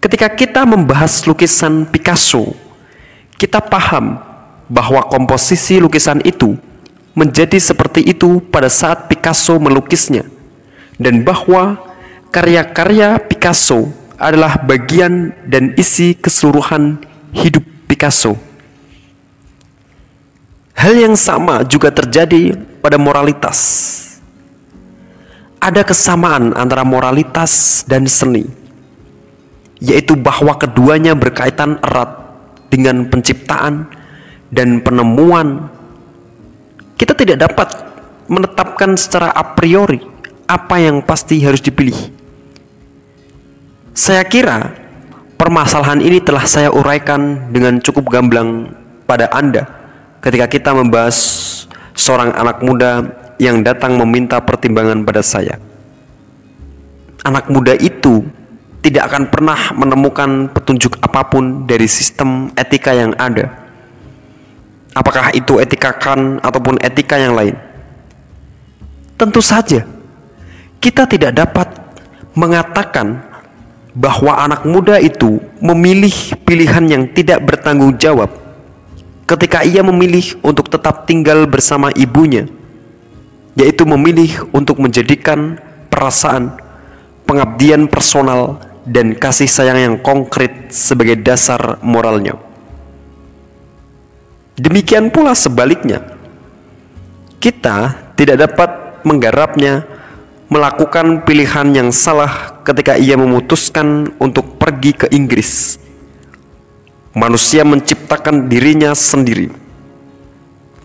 Ketika 0.00 0.32
kita 0.32 0.64
membahas 0.64 1.28
lukisan 1.28 1.84
Picasso, 1.84 2.56
kita 3.36 3.60
paham 3.60 4.16
bahwa 4.64 5.04
komposisi 5.04 5.76
lukisan 5.76 6.24
itu 6.24 6.56
menjadi 7.16 7.58
seperti 7.58 8.06
itu 8.06 8.38
pada 8.50 8.70
saat 8.70 9.10
Picasso 9.10 9.58
melukisnya, 9.58 10.26
dan 10.96 11.22
bahwa 11.26 11.78
karya-karya 12.30 13.18
Picasso 13.26 13.90
adalah 14.20 14.60
bagian 14.60 15.32
dan 15.48 15.72
isi 15.74 16.14
keseluruhan 16.14 17.00
hidup 17.32 17.64
Picasso. 17.88 18.36
Hal 20.76 20.96
yang 20.96 21.16
sama 21.16 21.60
juga 21.66 21.92
terjadi 21.92 22.56
pada 22.80 22.96
moralitas. 22.96 23.58
Ada 25.60 25.84
kesamaan 25.84 26.56
antara 26.56 26.88
moralitas 26.88 27.84
dan 27.84 28.08
seni 28.08 28.60
yaitu 29.80 30.12
bahwa 30.14 30.60
keduanya 30.60 31.16
berkaitan 31.16 31.80
erat 31.80 32.20
dengan 32.68 33.08
penciptaan 33.08 33.88
dan 34.52 34.84
penemuan. 34.84 35.69
Kita 37.00 37.16
tidak 37.16 37.40
dapat 37.48 37.72
menetapkan 38.28 38.92
secara 39.00 39.32
a 39.32 39.56
priori 39.56 40.04
apa 40.44 40.76
yang 40.76 41.00
pasti 41.00 41.40
harus 41.40 41.64
dipilih. 41.64 41.96
Saya 43.96 44.20
kira 44.28 44.76
permasalahan 45.40 46.04
ini 46.04 46.20
telah 46.20 46.44
saya 46.44 46.68
uraikan 46.68 47.48
dengan 47.48 47.80
cukup 47.80 48.12
gamblang 48.12 48.76
pada 49.08 49.32
Anda 49.32 49.64
ketika 50.20 50.44
kita 50.44 50.70
membahas 50.76 51.16
seorang 51.96 52.36
anak 52.36 52.60
muda 52.60 53.08
yang 53.40 53.64
datang 53.64 53.96
meminta 53.96 54.36
pertimbangan 54.44 55.00
pada 55.00 55.24
saya. 55.24 55.56
Anak 57.24 57.48
muda 57.48 57.72
itu 57.80 58.28
tidak 58.84 59.08
akan 59.08 59.32
pernah 59.32 59.72
menemukan 59.72 60.52
petunjuk 60.52 61.00
apa 61.00 61.24
pun 61.32 61.64
dari 61.64 61.88
sistem 61.88 62.52
etika 62.52 62.92
yang 62.92 63.16
ada. 63.16 63.69
Apakah 64.90 65.30
itu 65.30 65.62
etika 65.62 65.94
kan 65.94 66.42
ataupun 66.42 66.82
etika 66.82 67.14
yang 67.14 67.38
lain? 67.38 67.54
Tentu 69.14 69.38
saja, 69.38 69.86
kita 70.82 71.06
tidak 71.06 71.36
dapat 71.36 71.68
mengatakan 72.34 73.22
bahwa 73.94 74.34
anak 74.38 74.66
muda 74.66 74.98
itu 74.98 75.38
memilih 75.62 76.14
pilihan 76.42 76.84
yang 76.86 77.04
tidak 77.10 77.42
bertanggung 77.42 77.94
jawab 78.00 78.30
ketika 79.30 79.62
ia 79.62 79.86
memilih 79.86 80.34
untuk 80.42 80.66
tetap 80.66 81.06
tinggal 81.06 81.46
bersama 81.46 81.94
ibunya, 81.94 82.50
yaitu 83.54 83.86
memilih 83.86 84.50
untuk 84.50 84.82
menjadikan 84.82 85.54
perasaan, 85.86 86.58
pengabdian 87.30 87.86
personal, 87.86 88.58
dan 88.82 89.14
kasih 89.14 89.46
sayang 89.46 89.78
yang 89.78 89.96
konkret 90.02 90.74
sebagai 90.74 91.14
dasar 91.22 91.78
moralnya. 91.78 92.49
Demikian 94.60 95.08
pula 95.08 95.32
sebaliknya, 95.32 96.04
kita 97.40 97.96
tidak 98.12 98.44
dapat 98.44 99.00
menggarapnya 99.08 99.88
melakukan 100.52 101.24
pilihan 101.24 101.72
yang 101.72 101.88
salah 101.88 102.60
ketika 102.60 103.00
ia 103.00 103.16
memutuskan 103.16 104.12
untuk 104.20 104.60
pergi 104.60 104.92
ke 104.92 105.06
Inggris. 105.16 105.80
Manusia 107.16 107.64
menciptakan 107.64 108.52
dirinya 108.52 108.92
sendiri. 108.92 109.48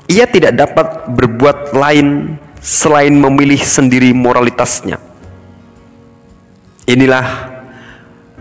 Ia 0.08 0.24
tidak 0.24 0.56
dapat 0.56 1.12
berbuat 1.12 1.76
lain 1.76 2.40
selain 2.64 3.12
memilih 3.12 3.60
sendiri 3.60 4.16
moralitasnya. 4.16 5.04
Inilah 6.88 7.28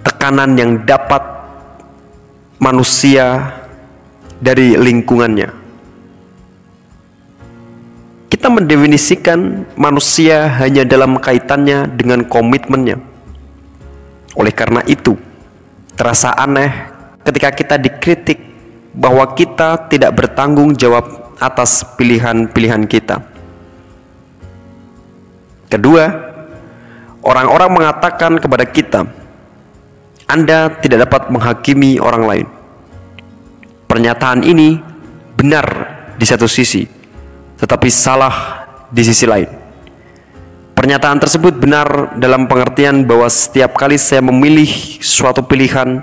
tekanan 0.07 0.55
yang 0.55 0.87
dapat 0.87 1.25
manusia 2.63 3.64
dari 4.45 4.77
lingkungannya. 4.77 5.65
Kita 8.29 8.53
mendefinisikan 8.53 9.65
manusia 9.81 10.53
hanya 10.61 10.85
dalam 10.85 11.17
kaitannya 11.17 11.89
dengan 11.97 12.29
komitmennya. 12.29 13.01
Oleh 14.37 14.53
karena 14.53 14.85
itu, 14.85 15.17
terasa 15.97 16.37
aneh 16.37 16.69
ketika 17.25 17.49
kita 17.57 17.81
dikritik 17.81 18.37
bahwa 18.93 19.33
kita 19.33 19.89
tidak 19.89 20.13
bertanggung 20.13 20.77
jawab 20.77 21.33
atas 21.41 21.81
pilihan-pilihan 21.97 22.85
kita. 22.85 23.25
Kedua, 25.73 26.05
orang-orang 27.25 27.71
mengatakan 27.73 28.37
kepada 28.37 28.69
kita 28.69 29.25
anda 30.25 30.73
tidak 30.81 31.09
dapat 31.09 31.29
menghakimi 31.29 32.01
orang 32.01 32.25
lain. 32.25 32.47
Pernyataan 33.95 34.43
ini 34.43 34.75
benar 35.39 35.67
di 36.19 36.27
satu 36.27 36.51
sisi, 36.51 36.83
tetapi 37.55 37.87
salah 37.95 38.67
di 38.91 39.07
sisi 39.07 39.23
lain. 39.23 39.47
Pernyataan 40.75 41.23
tersebut 41.23 41.55
benar 41.63 42.19
dalam 42.19 42.51
pengertian 42.51 43.07
bahwa 43.07 43.31
setiap 43.31 43.79
kali 43.79 43.95
saya 43.95 44.19
memilih 44.19 44.67
suatu 44.99 45.47
pilihan 45.47 46.03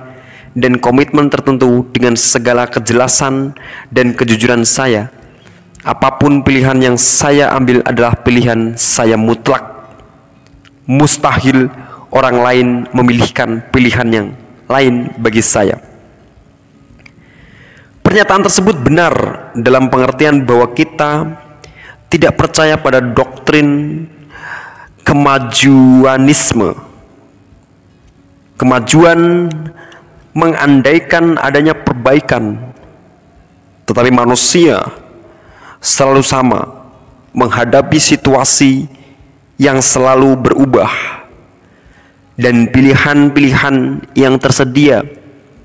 dan 0.55 0.79
komitmen 0.79 1.27
tertentu 1.27 1.83
dengan 1.91 2.15
segala 2.15 2.63
kejelasan 2.63 3.59
dan 3.91 4.15
kejujuran 4.15 4.63
saya, 4.63 5.11
apa 5.83 6.15
pun 6.15 6.47
pilihan 6.47 6.79
yang 6.79 6.95
saya 6.95 7.51
ambil 7.51 7.83
adalah 7.83 8.15
pilihan 8.23 8.71
saya 8.79 9.19
mutlak. 9.19 9.67
Mustahil 10.87 11.67
orang 12.07 12.39
lain 12.39 12.67
memilihkan 12.95 13.67
pilihan 13.67 14.07
yang 14.07 14.27
lain 14.71 15.11
bagi 15.19 15.43
saya. 15.43 15.90
Pernyataan 18.11 18.43
tersebut 18.43 18.75
benar 18.75 19.13
dalam 19.55 19.87
pengertian 19.87 20.43
bahwa 20.43 20.67
kita 20.75 21.31
tidak 22.11 22.35
percaya 22.35 22.75
pada 22.75 22.99
doktrin 22.99 24.03
kemajuanisme. 25.07 26.75
Kemajuan 28.59 29.47
mengandaikan 30.35 31.39
adanya 31.39 31.71
perbaikan, 31.71 32.59
tetapi 33.87 34.11
manusia 34.11 34.83
selalu 35.79 36.19
sama 36.19 36.67
menghadapi 37.31 37.95
situasi 37.95 38.91
yang 39.55 39.79
selalu 39.79 40.35
berubah, 40.35 40.91
dan 42.35 42.67
pilihan-pilihan 42.75 44.03
yang 44.19 44.35
tersedia 44.35 44.99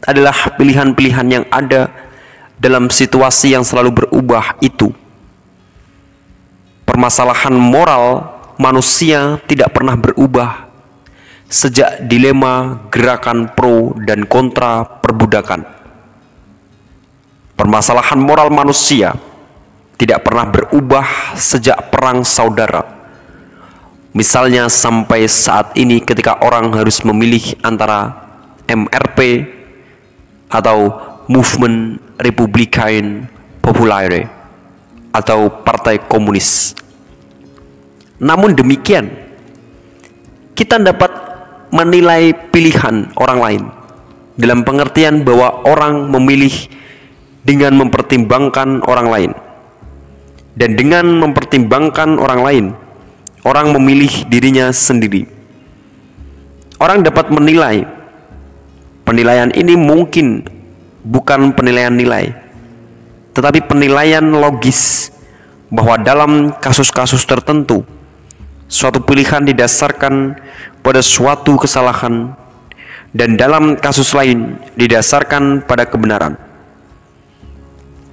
adalah 0.07 0.55
pilihan-pilihan 0.55 1.27
yang 1.27 1.43
ada 1.51 2.06
dalam 2.57 2.89
situasi 2.89 3.53
yang 3.53 3.65
selalu 3.65 4.05
berubah 4.05 4.57
itu. 4.65 4.93
Permasalahan 6.89 7.53
moral 7.53 8.25
manusia 8.57 9.37
tidak 9.45 9.77
pernah 9.77 9.95
berubah 9.95 10.67
sejak 11.47 12.09
dilema 12.09 12.89
gerakan 12.91 13.53
pro 13.53 13.95
dan 14.03 14.25
kontra 14.27 14.83
perbudakan. 14.83 15.63
Permasalahan 17.57 18.21
moral 18.21 18.53
manusia 18.53 19.17
tidak 19.97 20.25
pernah 20.29 20.45
berubah 20.45 21.37
sejak 21.37 21.89
perang 21.89 22.21
saudara. 22.21 22.85
Misalnya 24.13 24.69
sampai 24.73 25.29
saat 25.29 25.77
ini 25.77 26.01
ketika 26.01 26.41
orang 26.41 26.73
harus 26.73 27.05
memilih 27.05 27.53
antara 27.61 28.13
MRP 28.65 29.45
atau 30.49 31.05
Movement 31.27 32.06
Republikain 32.17 33.29
Populaire 33.61 34.29
atau 35.13 35.49
Partai 35.65 36.01
Komunis. 36.01 36.73
Namun 38.17 38.57
demikian, 38.57 39.13
kita 40.57 40.81
dapat 40.81 41.13
menilai 41.69 42.33
pilihan 42.49 43.13
orang 43.21 43.39
lain 43.41 43.63
dalam 44.41 44.65
pengertian 44.65 45.25
bahwa 45.25 45.65
orang 45.69 46.09
memilih 46.13 46.53
dengan 47.45 47.77
mempertimbangkan 47.77 48.85
orang 48.89 49.09
lain. 49.09 49.33
Dan 50.57 50.73
dengan 50.73 51.21
mempertimbangkan 51.21 52.17
orang 52.17 52.41
lain, 52.41 52.67
orang 53.45 53.77
memilih 53.77 54.25
dirinya 54.33 54.73
sendiri. 54.73 55.29
Orang 56.81 57.05
dapat 57.05 57.29
menilai 57.29 57.85
penilaian 59.05 59.53
ini 59.53 59.77
mungkin 59.77 60.56
bukan 61.07 61.55
penilaian 61.55 61.95
nilai, 61.95 62.35
tetapi 63.31 63.63
penilaian 63.71 64.27
logis 64.27 65.15
bahwa 65.71 65.95
dalam 66.03 66.51
kasus-kasus 66.59 67.23
tertentu 67.23 67.87
Suatu 68.67 68.99
pilihan 68.99 69.47
didasarkan 69.47 70.35
pada 70.83 70.99
suatu 70.99 71.55
kesalahan 71.55 72.35
dan 73.15 73.39
dalam 73.39 73.79
kasus 73.79 74.11
lain 74.11 74.59
didasarkan 74.75 75.63
pada 75.63 75.87
kebenaran. 75.87 76.35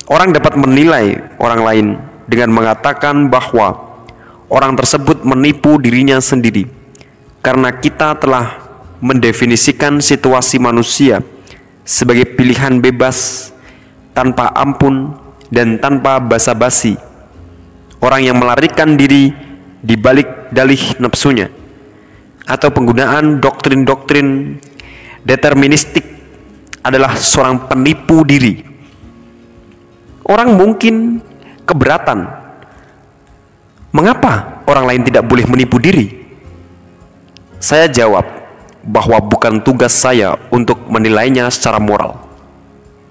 Orang 0.05 0.29
dapat 0.29 0.53
menilai 0.53 1.17
orang 1.41 1.61
lain 1.65 1.87
dengan 2.29 2.53
mengatakan 2.53 3.33
bahwa 3.33 3.97
orang 4.45 4.77
tersebut 4.77 5.25
menipu 5.25 5.81
dirinya 5.81 6.21
sendiri 6.21 6.69
karena 7.41 7.73
kita 7.73 8.13
telah 8.21 8.61
mendefinisikan 9.01 10.05
situasi 10.05 10.61
manusia 10.61 11.25
sebagai 11.83 12.35
pilihan 12.35 12.79
bebas 12.79 13.51
tanpa 14.15 14.51
ampun 14.55 15.15
dan 15.51 15.77
tanpa 15.79 16.19
basa-basi. 16.19 16.95
Orang 18.03 18.23
yang 18.23 18.35
melarikan 18.35 18.99
diri 18.99 19.31
di 19.79 19.95
balik 19.95 20.51
dalih 20.51 20.99
nafsunya 20.99 21.47
atau 22.43 22.67
penggunaan 22.71 23.39
doktrin-doktrin 23.39 24.59
deterministik 25.23 26.03
adalah 26.83 27.15
seorang 27.15 27.71
penipu 27.71 28.27
diri. 28.27 28.59
Orang 30.27 30.59
mungkin 30.59 31.23
keberatan. 31.63 32.43
Mengapa 33.93 34.63
orang 34.67 34.85
lain 34.89 35.01
tidak 35.07 35.23
boleh 35.23 35.47
menipu 35.47 35.79
diri? 35.79 36.11
Saya 37.63 37.87
jawab 37.87 38.42
bahwa 38.83 39.19
bukan 39.23 39.63
tugas 39.63 39.95
saya 39.95 40.35
untuk 40.51 40.79
menilainya 40.91 41.47
secara 41.47 41.79
moral. 41.79 42.19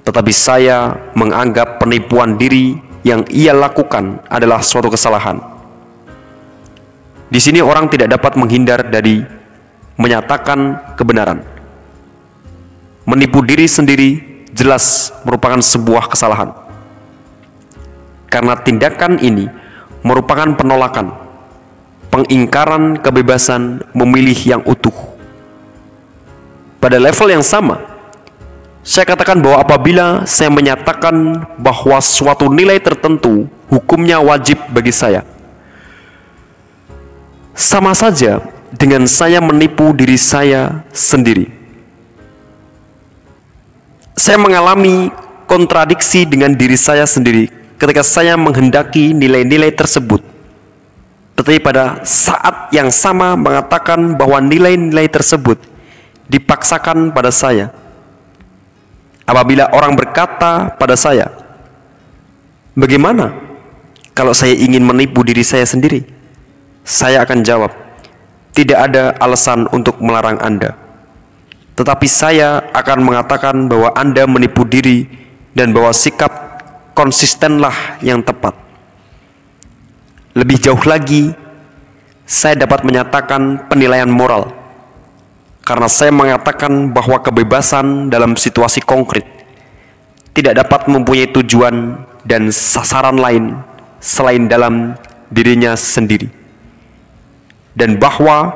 Tetapi 0.04 0.32
saya 0.34 0.94
menganggap 1.16 1.80
penipuan 1.80 2.36
diri 2.36 2.76
yang 3.02 3.24
ia 3.32 3.56
lakukan 3.56 4.20
adalah 4.28 4.60
suatu 4.62 4.92
kesalahan 4.92 5.52
di 7.32 7.40
sini 7.40 7.64
orang 7.64 7.88
tidak 7.88 8.12
dapat 8.12 8.36
menghindar 8.36 8.92
dari 8.92 9.24
menyatakan 9.96 10.92
kebenaran. 11.00 11.40
Menipu 13.08 13.40
diri 13.40 13.64
sendiri 13.64 14.20
jelas 14.52 15.16
merupakan 15.24 15.56
sebuah 15.64 16.12
kesalahan. 16.12 16.52
Karena 18.28 18.52
tindakan 18.60 19.16
ini 19.24 19.48
merupakan 20.04 20.52
penolakan, 20.52 21.16
pengingkaran 22.12 23.00
kebebasan 23.00 23.80
memilih 23.96 24.36
yang 24.36 24.62
utuh. 24.68 24.92
Pada 26.82 26.98
level 26.98 27.30
yang 27.30 27.46
sama, 27.46 27.78
saya 28.82 29.06
katakan 29.06 29.38
bahwa 29.38 29.62
apabila 29.62 30.26
saya 30.26 30.50
menyatakan 30.50 31.46
bahwa 31.54 32.02
suatu 32.02 32.50
nilai 32.50 32.82
tertentu 32.82 33.46
hukumnya 33.70 34.18
wajib 34.18 34.58
bagi 34.74 34.90
saya, 34.90 35.22
sama 37.54 37.94
saja 37.94 38.42
dengan 38.74 39.06
saya 39.06 39.38
menipu 39.38 39.94
diri 39.94 40.18
saya 40.18 40.82
sendiri. 40.90 41.46
Saya 44.18 44.42
mengalami 44.42 45.14
kontradiksi 45.46 46.26
dengan 46.26 46.50
diri 46.50 46.74
saya 46.74 47.06
sendiri 47.06 47.46
ketika 47.78 48.02
saya 48.02 48.34
menghendaki 48.34 49.14
nilai-nilai 49.14 49.70
tersebut. 49.70 50.18
Tetapi 51.38 51.62
pada 51.62 52.02
saat 52.02 52.74
yang 52.74 52.90
sama 52.90 53.38
mengatakan 53.38 54.18
bahwa 54.18 54.42
nilai-nilai 54.42 55.06
tersebut 55.06 55.71
dipaksakan 56.32 57.12
pada 57.12 57.28
saya. 57.28 57.68
Apabila 59.28 59.68
orang 59.76 59.92
berkata 59.92 60.72
pada 60.80 60.96
saya, 60.96 61.28
"Bagaimana 62.72 63.36
kalau 64.16 64.32
saya 64.32 64.56
ingin 64.56 64.80
menipu 64.80 65.20
diri 65.20 65.44
saya 65.44 65.68
sendiri?" 65.68 66.02
Saya 66.82 67.22
akan 67.22 67.46
jawab, 67.46 67.70
tidak 68.58 68.90
ada 68.90 69.14
alasan 69.22 69.70
untuk 69.70 70.02
melarang 70.02 70.34
Anda. 70.42 70.74
Tetapi 71.78 72.10
saya 72.10 72.58
akan 72.74 72.98
mengatakan 73.06 73.70
bahwa 73.70 73.94
Anda 73.94 74.26
menipu 74.26 74.66
diri 74.66 75.06
dan 75.54 75.70
bahwa 75.70 75.94
sikap 75.94 76.58
konsistenlah 76.98 78.02
yang 78.02 78.18
tepat. 78.18 78.58
Lebih 80.34 80.58
jauh 80.58 80.82
lagi, 80.82 81.30
saya 82.26 82.58
dapat 82.58 82.82
menyatakan 82.82 83.70
penilaian 83.70 84.10
moral 84.10 84.61
karena 85.62 85.86
saya 85.86 86.10
mengatakan 86.10 86.90
bahwa 86.90 87.22
kebebasan 87.22 88.10
dalam 88.10 88.34
situasi 88.34 88.82
konkret 88.82 89.22
tidak 90.34 90.58
dapat 90.66 90.90
mempunyai 90.90 91.30
tujuan 91.30 92.02
dan 92.26 92.50
sasaran 92.50 93.18
lain 93.18 93.58
selain 94.02 94.50
dalam 94.50 94.98
dirinya 95.30 95.78
sendiri. 95.78 96.26
Dan 97.72 97.96
bahwa 97.96 98.52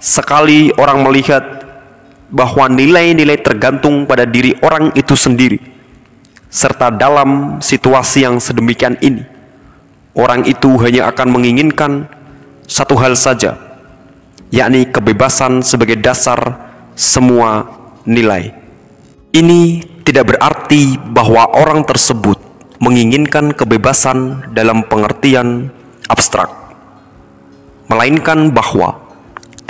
sekali 0.00 0.72
orang 0.80 1.04
melihat 1.06 1.44
bahwa 2.32 2.66
nilai-nilai 2.70 3.38
tergantung 3.42 4.06
pada 4.08 4.24
diri 4.24 4.56
orang 4.62 4.94
itu 4.94 5.14
sendiri 5.18 5.58
serta 6.50 6.90
dalam 6.90 7.62
situasi 7.62 8.26
yang 8.26 8.42
sedemikian 8.42 8.98
ini 9.02 9.22
orang 10.18 10.42
itu 10.46 10.74
hanya 10.82 11.10
akan 11.10 11.30
menginginkan 11.30 12.10
satu 12.66 12.98
hal 12.98 13.14
saja 13.14 13.54
yakni 14.50 14.86
kebebasan 14.90 15.62
sebagai 15.62 15.98
dasar 15.98 16.70
semua 16.98 17.66
nilai 18.06 18.52
ini 19.30 19.82
tidak 20.02 20.34
berarti 20.34 20.98
bahwa 20.98 21.54
orang 21.54 21.86
tersebut 21.86 22.38
menginginkan 22.82 23.54
kebebasan 23.54 24.50
dalam 24.54 24.82
pengertian 24.90 25.70
abstrak 26.10 26.50
melainkan 27.90 28.54
bahwa 28.54 29.10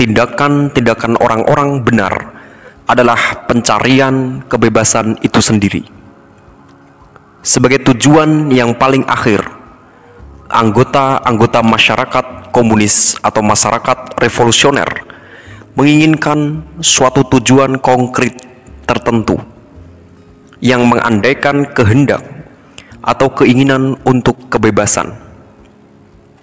tindakan-tindakan 0.00 1.20
orang-orang 1.20 1.84
benar 1.84 2.12
adalah 2.88 3.44
pencarian 3.44 4.44
kebebasan 4.48 5.20
itu 5.20 5.38
sendiri. 5.38 5.84
Sebagai 7.40 7.80
tujuan 7.92 8.48
yang 8.52 8.76
paling 8.76 9.04
akhir, 9.04 9.40
anggota-anggota 10.50 11.62
masyarakat 11.62 12.50
komunis 12.50 13.14
atau 13.22 13.40
masyarakat 13.40 14.18
revolusioner 14.18 15.06
menginginkan 15.78 16.66
suatu 16.82 17.22
tujuan 17.24 17.78
konkret 17.78 18.34
tertentu 18.84 19.38
yang 20.60 20.84
mengandaikan 20.84 21.64
kehendak 21.72 22.20
atau 23.00 23.32
keinginan 23.32 23.96
untuk 24.04 24.36
kebebasan. 24.52 25.16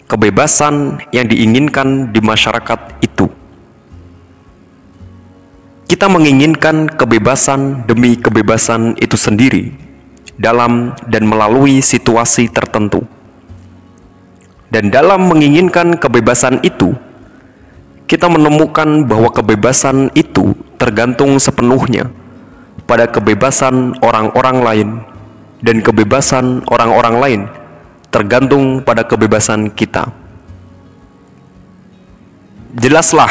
Kebebasan 0.08 1.04
yang 1.12 1.28
diinginkan 1.28 2.16
di 2.16 2.24
masyarakat 2.24 3.04
itu. 3.04 3.28
Kita 5.88 6.08
menginginkan 6.08 6.88
kebebasan 6.88 7.86
demi 7.86 8.16
kebebasan 8.16 8.96
itu 9.00 9.20
sendiri 9.20 9.76
dalam 10.40 10.96
dan 11.12 11.28
melalui 11.28 11.84
situasi 11.84 12.48
tertentu. 12.48 13.04
Dan 14.68 14.92
dalam 14.92 15.32
menginginkan 15.32 15.96
kebebasan 15.96 16.60
itu, 16.60 16.92
kita 18.08 18.28
menemukan 18.28 19.08
bahwa 19.08 19.32
kebebasan 19.32 20.12
itu 20.16 20.56
tergantung 20.80 21.36
sepenuhnya 21.40 22.08
pada 22.88 23.08
kebebasan 23.08 24.00
orang-orang 24.00 24.58
lain 24.64 24.90
dan 25.60 25.84
kebebasan 25.84 26.64
orang-orang 26.72 27.16
lain 27.20 27.42
tergantung 28.08 28.80
pada 28.84 29.04
kebebasan 29.04 29.68
kita. 29.72 30.08
Jelaslah 32.78 33.30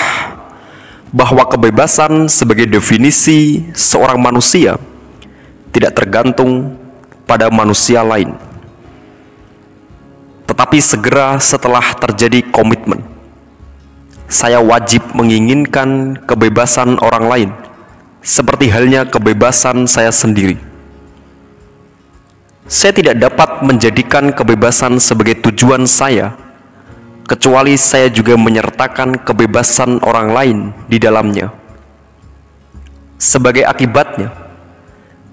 bahwa 1.14 1.48
kebebasan 1.48 2.28
sebagai 2.28 2.68
definisi 2.68 3.64
seorang 3.72 4.20
manusia 4.20 4.76
tidak 5.72 5.96
tergantung 5.96 6.76
pada 7.24 7.48
manusia 7.48 8.04
lain. 8.04 8.36
Tetapi 10.46 10.78
segera 10.78 11.36
setelah 11.42 11.94
terjadi 11.98 12.46
komitmen 12.54 13.16
saya 14.26 14.58
wajib 14.58 15.06
menginginkan 15.14 16.18
kebebasan 16.26 16.98
orang 16.98 17.24
lain, 17.30 17.50
seperti 18.26 18.66
halnya 18.66 19.06
kebebasan 19.06 19.86
saya 19.86 20.10
sendiri. 20.10 20.58
Saya 22.66 22.90
tidak 22.90 23.22
dapat 23.22 23.62
menjadikan 23.62 24.34
kebebasan 24.34 24.98
sebagai 24.98 25.38
tujuan 25.46 25.86
saya, 25.86 26.34
kecuali 27.30 27.78
saya 27.78 28.10
juga 28.10 28.34
menyertakan 28.34 29.22
kebebasan 29.22 30.02
orang 30.02 30.28
lain 30.34 30.58
di 30.90 30.98
dalamnya. 30.98 31.54
Sebagai 33.22 33.62
akibatnya, 33.62 34.34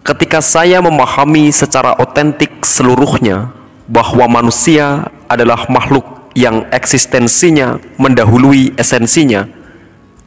ketika 0.06 0.38
saya 0.38 0.77
memahami 0.85 1.50
secara 1.50 1.98
otentik 1.98 2.61
seluruhnya 2.61 3.50
bahwa 3.87 4.41
manusia 4.41 5.11
adalah 5.27 5.67
makhluk 5.67 6.05
yang 6.33 6.65
eksistensinya 6.73 7.77
mendahului 7.99 8.73
esensinya 8.79 9.45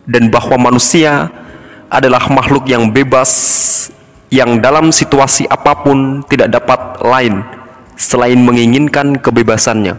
dan 0.07 0.31
bahwa 0.31 0.71
manusia 0.71 1.31
adalah 1.91 2.31
makhluk 2.31 2.67
yang 2.71 2.91
bebas 2.91 3.31
yang 4.31 4.59
dalam 4.59 4.91
situasi 4.91 5.47
apa 5.47 5.73
pun 5.87 6.23
tidak 6.27 6.51
dapat 6.51 6.99
lain 7.03 7.43
selain 7.95 8.39
menginginkan 8.39 9.17
kebebasannya. 9.19 9.95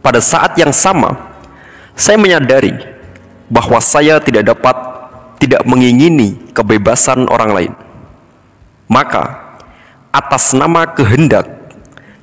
Pada 0.00 0.20
saat 0.20 0.56
yang 0.56 0.72
sama, 0.72 1.12
saya 1.92 2.16
menyadari 2.16 2.72
bahwa 3.52 3.76
saya 3.84 4.16
tidak 4.18 4.48
dapat 4.48 4.76
tidak 5.40 5.64
mengingini 5.68 6.36
kebebasan 6.56 7.28
orang 7.28 7.50
lain. 7.52 7.72
Maka, 8.88 9.49
atas 10.10 10.54
nama 10.54 10.90
kehendak 10.90 11.60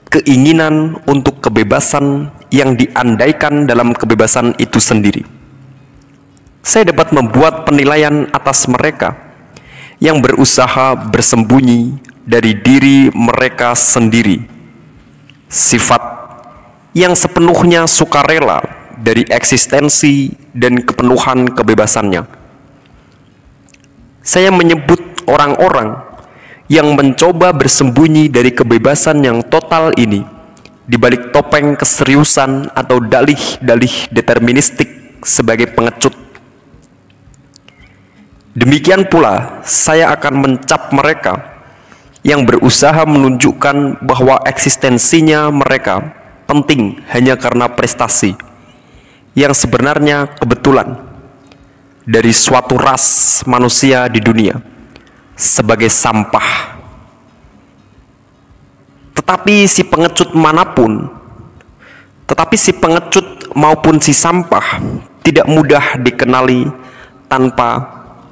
keinginan 0.08 1.00
untuk 1.04 1.44
kebebasan 1.44 2.32
yang 2.48 2.80
diandaikan 2.80 3.68
dalam 3.68 3.92
kebebasan 3.92 4.56
itu 4.56 4.80
sendiri. 4.80 5.24
Saya 6.64 6.92
dapat 6.92 7.16
membuat 7.16 7.64
penilaian 7.68 8.28
atas 8.32 8.68
mereka 8.68 9.16
yang 10.04 10.20
berusaha 10.20 10.96
bersembunyi 11.12 11.96
dari 12.28 12.56
diri 12.60 13.08
mereka 13.16 13.72
sendiri. 13.72 14.44
Sifat 15.48 16.04
yang 16.92 17.16
sepenuhnya 17.16 17.88
sukarela 17.88 18.60
dari 19.00 19.24
eksistensi 19.32 20.36
dan 20.52 20.84
kepenuhan 20.84 21.48
kebebasannya. 21.56 22.28
Saya 24.28 24.52
menyebut 24.52 25.24
orang-orang 25.24 26.07
yang 26.68 26.96
mencoba 26.96 27.56
bersembunyi 27.56 28.28
dari 28.28 28.52
kebebasan 28.52 29.24
yang 29.24 29.40
total 29.48 29.96
ini 29.96 30.24
di 30.88 30.96
balik 31.00 31.32
topeng 31.32 31.76
keseriusan 31.76 32.72
atau 32.72 33.00
dalih-dalih 33.04 34.12
deterministik 34.12 35.20
sebagai 35.24 35.72
pengecut. 35.72 36.16
Demikian 38.56 39.08
pula, 39.08 39.64
saya 39.64 40.12
akan 40.16 40.34
mencap 40.44 40.92
mereka 40.96 41.34
yang 42.24 42.44
berusaha 42.44 43.04
menunjukkan 43.08 44.04
bahwa 44.04 44.44
eksistensinya 44.44 45.48
mereka 45.52 46.16
penting 46.48 47.00
hanya 47.12 47.40
karena 47.40 47.72
prestasi 47.72 48.36
yang 49.38 49.54
sebenarnya 49.54 50.36
kebetulan 50.36 50.98
dari 52.08 52.32
suatu 52.32 52.80
ras 52.80 53.40
manusia 53.46 54.08
di 54.10 54.24
dunia 54.24 54.77
sebagai 55.38 55.88
sampah. 55.94 56.74
Tetapi 59.14 59.70
si 59.70 59.86
pengecut 59.86 60.34
mana 60.34 60.66
pun, 60.66 61.06
tetapi 62.26 62.58
si 62.58 62.74
pengecut 62.74 63.54
maupun 63.54 64.02
si 64.02 64.12
sampah 64.12 64.82
tidak 65.22 65.46
mudah 65.46 66.02
dikenali 66.02 66.66
tanpa 67.30 67.86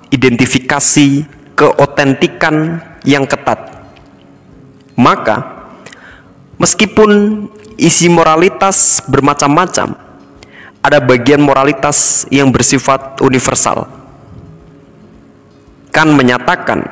identifikasi 0.09 1.29
keotentikan 1.53 2.81
yang 3.05 3.29
ketat. 3.29 3.71
Maka, 4.95 5.67
meskipun 6.57 7.45
isi 7.75 8.07
moralitas 8.07 9.03
bermacam-macam, 9.05 9.93
ada 10.79 10.99
bagian 11.01 11.41
moralitas 11.43 12.23
yang 12.29 12.53
bersifat 12.53 13.19
universal 13.19 14.04
kan 15.95 16.11
menyatakan 16.11 16.83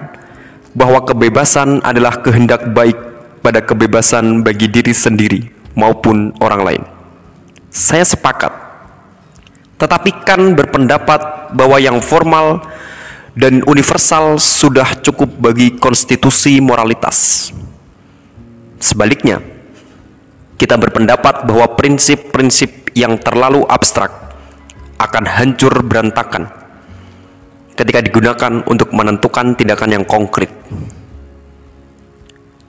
bahwa 0.71 1.03
kebebasan 1.03 1.83
adalah 1.83 2.23
kehendak 2.23 2.71
baik 2.71 2.95
pada 3.43 3.59
kebebasan 3.59 4.47
bagi 4.47 4.71
diri 4.71 4.95
sendiri 4.95 5.43
maupun 5.75 6.31
orang 6.39 6.61
lain. 6.63 6.83
Saya 7.67 8.07
sepakat. 8.07 8.55
Tetapi 9.75 10.23
kan 10.23 10.55
berpendapat 10.55 11.51
bahwa 11.51 11.75
yang 11.83 11.99
formal 11.99 12.63
dan 13.35 13.59
universal 13.67 14.39
sudah 14.39 14.95
cukup 15.03 15.27
bagi 15.35 15.75
konstitusi 15.75 16.63
moralitas. 16.63 17.51
Sebaliknya, 18.79 19.43
kita 20.55 20.79
berpendapat 20.79 21.43
bahwa 21.43 21.67
prinsip-prinsip 21.75 22.95
yang 22.95 23.19
terlalu 23.19 23.67
abstrak 23.67 24.15
akan 24.95 25.27
hancur 25.27 25.83
berantakan 25.83 26.62
ketika 27.73 27.99
digunakan 28.01 28.61
untuk 28.69 28.93
menentukan 28.93 29.57
tindakan 29.57 30.01
yang 30.01 30.05
konkret. 30.05 30.49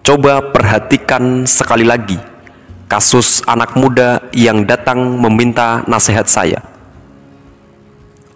Coba 0.05 0.53
perhatikan 0.53 1.49
sekali 1.49 1.85
lagi 1.85 2.21
kasus 2.89 3.41
anak 3.49 3.73
muda 3.77 4.21
yang 4.37 4.69
datang 4.69 5.17
meminta 5.17 5.81
nasihat 5.89 6.29
saya. 6.29 6.61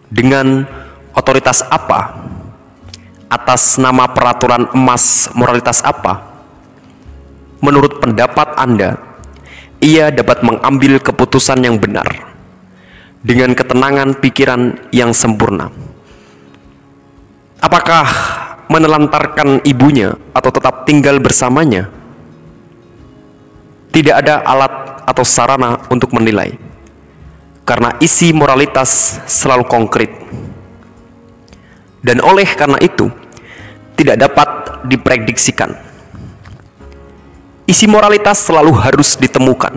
Dengan 0.09 0.65
otoritas 1.13 1.61
apa? 1.69 2.17
Atas 3.29 3.77
nama 3.77 4.09
peraturan 4.09 4.73
emas 4.73 5.29
moralitas 5.37 5.85
apa? 5.85 6.25
Menurut 7.61 8.01
pendapat 8.01 8.57
Anda, 8.57 8.97
ia 9.85 10.09
dapat 10.09 10.41
mengambil 10.41 10.97
keputusan 10.97 11.61
yang 11.61 11.77
benar 11.77 12.09
dengan 13.21 13.53
ketenangan 13.53 14.17
pikiran 14.17 14.89
yang 14.89 15.13
sempurna. 15.13 15.88
Apakah 17.59 18.07
menelantarkan 18.71 19.67
ibunya 19.67 20.15
atau 20.31 20.51
tetap 20.55 20.87
tinggal 20.87 21.19
bersamanya? 21.19 21.91
Tidak 23.91 24.15
ada 24.15 24.47
alat 24.47 25.03
atau 25.11 25.25
sarana 25.27 25.83
untuk 25.91 26.15
menilai, 26.15 26.55
karena 27.67 27.99
isi 27.99 28.31
moralitas 28.31 29.19
selalu 29.27 29.67
konkret, 29.67 30.13
dan 32.05 32.23
oleh 32.23 32.47
karena 32.47 32.79
itu 32.79 33.11
tidak 33.99 34.23
dapat 34.23 34.49
diprediksikan. 34.87 35.75
Isi 37.67 37.91
moralitas 37.91 38.39
selalu 38.39 38.71
harus 38.79 39.19
ditemukan. 39.19 39.75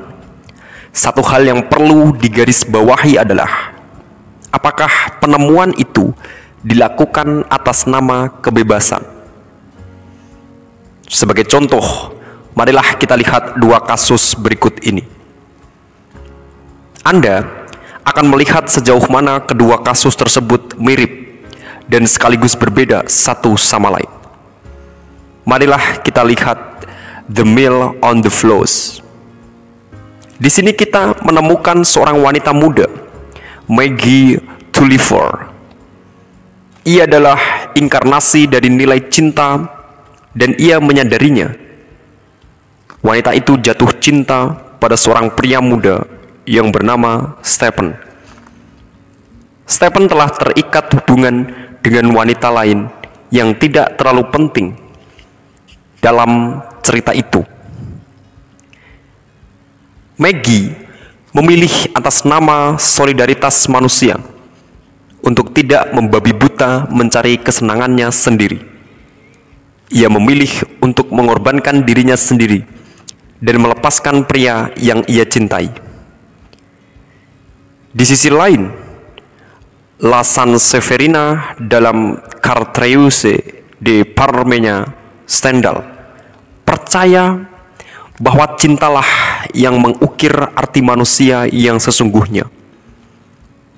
Satu 0.94 1.24
hal 1.26 1.48
yang 1.48 1.66
perlu 1.66 2.14
digarisbawahi 2.14 3.18
adalah 3.18 3.74
apakah 4.52 5.18
penemuan 5.18 5.74
itu 5.80 6.12
dilakukan 6.62 7.46
atas 7.50 7.90
nama 7.90 8.30
kebebasan. 8.42 9.02
Sebagai 11.12 11.44
contoh, 11.50 12.16
marilah 12.56 12.96
kita 12.96 13.18
lihat 13.18 13.60
dua 13.60 13.84
kasus 13.84 14.38
berikut 14.38 14.80
ini. 14.86 15.04
Anda 17.02 17.44
akan 18.06 18.26
melihat 18.30 18.70
sejauh 18.70 19.06
mana 19.10 19.42
kedua 19.42 19.82
kasus 19.82 20.14
tersebut 20.14 20.78
mirip 20.78 21.44
dan 21.90 22.08
sekaligus 22.08 22.56
berbeda 22.56 23.10
satu 23.10 23.60
sama 23.60 23.92
lain. 23.92 24.10
Marilah 25.44 26.00
kita 26.06 26.22
lihat 26.24 26.88
the 27.28 27.44
mill 27.44 27.98
on 28.00 28.22
the 28.24 28.32
floors. 28.32 29.04
Di 30.42 30.50
sini 30.50 30.74
kita 30.74 31.22
menemukan 31.22 31.86
seorang 31.86 32.18
wanita 32.18 32.56
muda, 32.56 32.88
Maggie 33.68 34.42
Tulliver. 34.74 35.51
Ia 36.82 37.06
adalah 37.06 37.70
inkarnasi 37.78 38.50
dari 38.50 38.74
nilai 38.74 39.06
cinta 39.06 39.62
dan 40.34 40.58
ia 40.58 40.82
menyadarinya. 40.82 41.54
Wanita 43.06 43.38
itu 43.38 43.58
jatuh 43.62 43.94
cinta 44.02 44.58
pada 44.82 44.98
seorang 44.98 45.30
pria 45.30 45.62
muda 45.62 46.02
yang 46.50 46.74
bernama 46.74 47.38
Stephen. 47.46 47.94
Stephen 49.70 50.10
telah 50.10 50.34
terikat 50.34 50.90
hubungan 50.98 51.46
dengan 51.86 52.10
wanita 52.18 52.50
lain 52.50 52.90
yang 53.30 53.54
tidak 53.62 54.02
terlalu 54.02 54.26
penting 54.34 54.68
dalam 56.02 56.62
cerita 56.82 57.14
itu. 57.14 57.46
Maggie 60.18 60.74
memilih 61.30 61.94
atas 61.94 62.26
nama 62.26 62.78
solidaritas 62.82 63.70
manusia 63.70 64.18
untuk 65.22 65.54
tidak 65.54 65.94
membabi 65.94 66.34
buta 66.34 66.90
mencari 66.90 67.38
kesenangannya 67.38 68.10
sendiri. 68.10 68.60
Ia 69.92 70.08
memilih 70.08 70.50
untuk 70.80 71.12
mengorbankan 71.12 71.84
dirinya 71.84 72.16
sendiri 72.16 72.64
dan 73.42 73.56
melepaskan 73.60 74.24
pria 74.26 74.72
yang 74.80 75.04
ia 75.06 75.28
cintai. 75.28 75.68
Di 77.92 78.06
sisi 78.08 78.32
lain, 78.32 78.72
La 80.02 80.24
San 80.24 80.56
Severina 80.58 81.54
dalam 81.60 82.18
Cartreuse 82.40 83.68
de 83.78 84.08
Parmenya 84.08 84.88
Stendhal 85.28 85.84
percaya 86.64 87.36
bahwa 88.22 88.56
cintalah 88.56 89.06
yang 89.52 89.82
mengukir 89.82 90.32
arti 90.54 90.80
manusia 90.80 91.50
yang 91.50 91.82
sesungguhnya. 91.82 92.48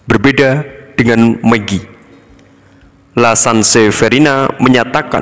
Berbeda 0.03 0.82
dengan 0.95 1.37
Maggie. 1.41 1.85
La 3.13 3.37
Sanseverina 3.37 4.49
menyatakan 4.57 5.21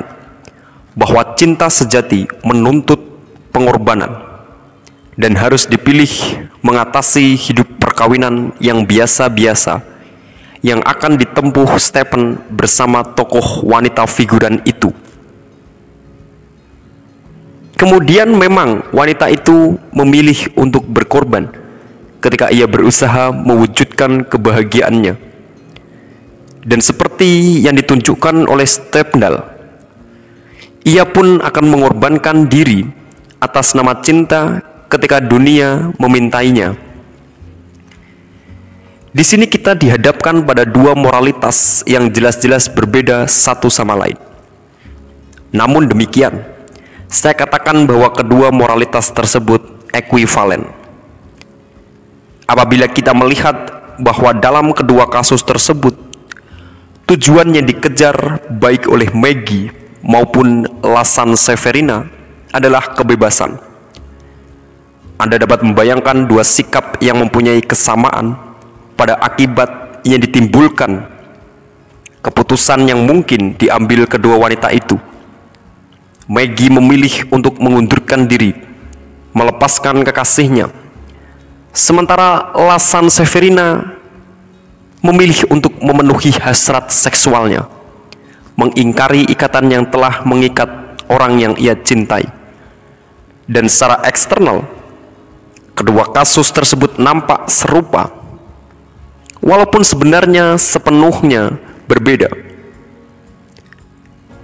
bahwa 0.96 1.36
cinta 1.36 1.68
sejati 1.68 2.24
menuntut 2.40 3.00
pengorbanan 3.52 4.16
dan 5.16 5.36
harus 5.36 5.68
dipilih 5.68 6.08
mengatasi 6.64 7.36
hidup 7.36 7.68
perkawinan 7.76 8.56
yang 8.60 8.88
biasa-biasa 8.88 9.84
yang 10.62 10.80
akan 10.80 11.18
ditempuh 11.18 11.68
Stephen 11.76 12.38
bersama 12.48 13.02
tokoh 13.02 13.66
wanita 13.66 14.06
figuran 14.06 14.62
itu. 14.64 14.94
Kemudian 17.74 18.30
memang 18.30 18.86
wanita 18.94 19.26
itu 19.26 19.74
memilih 19.90 20.54
untuk 20.54 20.86
berkorban 20.86 21.50
ketika 22.22 22.54
ia 22.54 22.70
berusaha 22.70 23.34
mewujudkan 23.34 24.22
kebahagiaannya. 24.22 25.31
Dan 26.62 26.78
seperti 26.78 27.58
yang 27.66 27.74
ditunjukkan 27.74 28.46
oleh 28.46 28.62
Stepnell, 28.62 29.42
ia 30.86 31.02
pun 31.02 31.42
akan 31.42 31.64
mengorbankan 31.66 32.46
diri 32.46 32.86
atas 33.42 33.74
nama 33.74 33.98
cinta 33.98 34.62
ketika 34.86 35.18
dunia 35.18 35.90
memintainya. 35.98 36.78
Di 39.12 39.20
sini 39.26 39.44
kita 39.44 39.76
dihadapkan 39.76 40.40
pada 40.46 40.64
dua 40.64 40.96
moralitas 40.96 41.84
yang 41.84 42.08
jelas-jelas 42.08 42.70
berbeda 42.70 43.28
satu 43.28 43.68
sama 43.68 43.92
lain. 43.98 44.16
Namun 45.52 45.84
demikian, 45.84 46.46
saya 47.12 47.36
katakan 47.36 47.84
bahwa 47.84 48.08
kedua 48.08 48.48
moralitas 48.48 49.12
tersebut 49.12 49.60
ekuivalen. 49.92 50.64
Apabila 52.48 52.88
kita 52.88 53.12
melihat 53.12 53.84
bahwa 54.00 54.32
dalam 54.32 54.72
kedua 54.72 55.04
kasus 55.12 55.44
tersebut, 55.44 55.92
tujuan 57.10 57.54
yang 57.54 57.66
dikejar 57.66 58.46
baik 58.50 58.86
oleh 58.86 59.10
Maggie 59.14 59.70
maupun 60.02 60.66
Lasan 60.82 61.38
Severina 61.38 62.06
adalah 62.52 62.92
kebebasan. 62.92 63.58
Anda 65.16 65.38
dapat 65.38 65.62
membayangkan 65.62 66.26
dua 66.26 66.42
sikap 66.42 66.98
yang 66.98 67.22
mempunyai 67.22 67.62
kesamaan 67.62 68.34
pada 68.98 69.14
akibat 69.22 70.02
yang 70.02 70.18
ditimbulkan 70.18 71.06
keputusan 72.22 72.90
yang 72.90 73.06
mungkin 73.06 73.54
diambil 73.54 74.06
kedua 74.10 74.38
wanita 74.38 74.70
itu 74.74 74.98
Maggie 76.32 76.72
memilih 76.72 77.28
untuk 77.28 77.60
mengundurkan 77.60 78.24
diri, 78.24 78.56
melepaskan 79.36 80.00
kekasihnya. 80.00 80.72
Sementara 81.76 82.56
Lasan 82.56 83.12
Severina 83.12 83.91
memilih 85.02 85.50
untuk 85.50 85.74
memenuhi 85.82 86.30
hasrat 86.38 86.94
seksualnya, 86.94 87.66
mengingkari 88.54 89.26
ikatan 89.26 89.66
yang 89.68 89.84
telah 89.90 90.22
mengikat 90.22 90.70
orang 91.10 91.42
yang 91.42 91.54
ia 91.58 91.74
cintai. 91.74 92.30
Dan 93.50 93.66
secara 93.66 94.06
eksternal, 94.06 94.62
kedua 95.74 96.06
kasus 96.14 96.48
tersebut 96.54 97.02
nampak 97.02 97.50
serupa, 97.50 98.14
walaupun 99.42 99.82
sebenarnya 99.82 100.54
sepenuhnya 100.54 101.58
berbeda. 101.90 102.30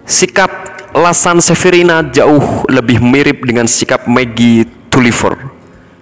Sikap 0.02 0.50
Lasan 0.96 1.38
Severina 1.38 2.02
jauh 2.02 2.64
lebih 2.66 2.98
mirip 2.98 3.44
dengan 3.46 3.68
sikap 3.68 4.08
Maggie 4.08 4.66
Tulliver 4.88 5.36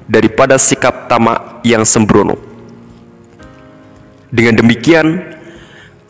daripada 0.06 0.56
sikap 0.56 1.10
Tama 1.10 1.60
yang 1.66 1.82
sembrono. 1.82 2.45
Dengan 4.36 4.60
demikian, 4.60 5.32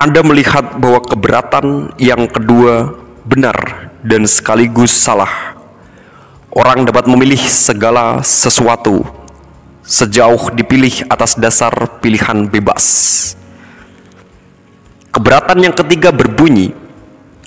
Anda 0.03 0.19
melihat 0.27 0.83
bahwa 0.83 0.99
keberatan 0.99 1.95
yang 2.03 2.27
kedua 2.27 2.91
benar 3.23 3.55
dan 4.03 4.27
sekaligus 4.27 4.91
salah. 4.91 5.55
Orang 6.51 6.91
dapat 6.91 7.07
memilih 7.07 7.39
segala 7.39 8.27
sesuatu 8.27 9.07
sejauh 9.87 10.51
dipilih 10.59 11.07
atas 11.07 11.39
dasar 11.39 11.71
pilihan 12.03 12.51
bebas. 12.51 12.85
Keberatan 15.15 15.63
yang 15.63 15.75
ketiga 15.79 16.11
berbunyi, 16.11 16.75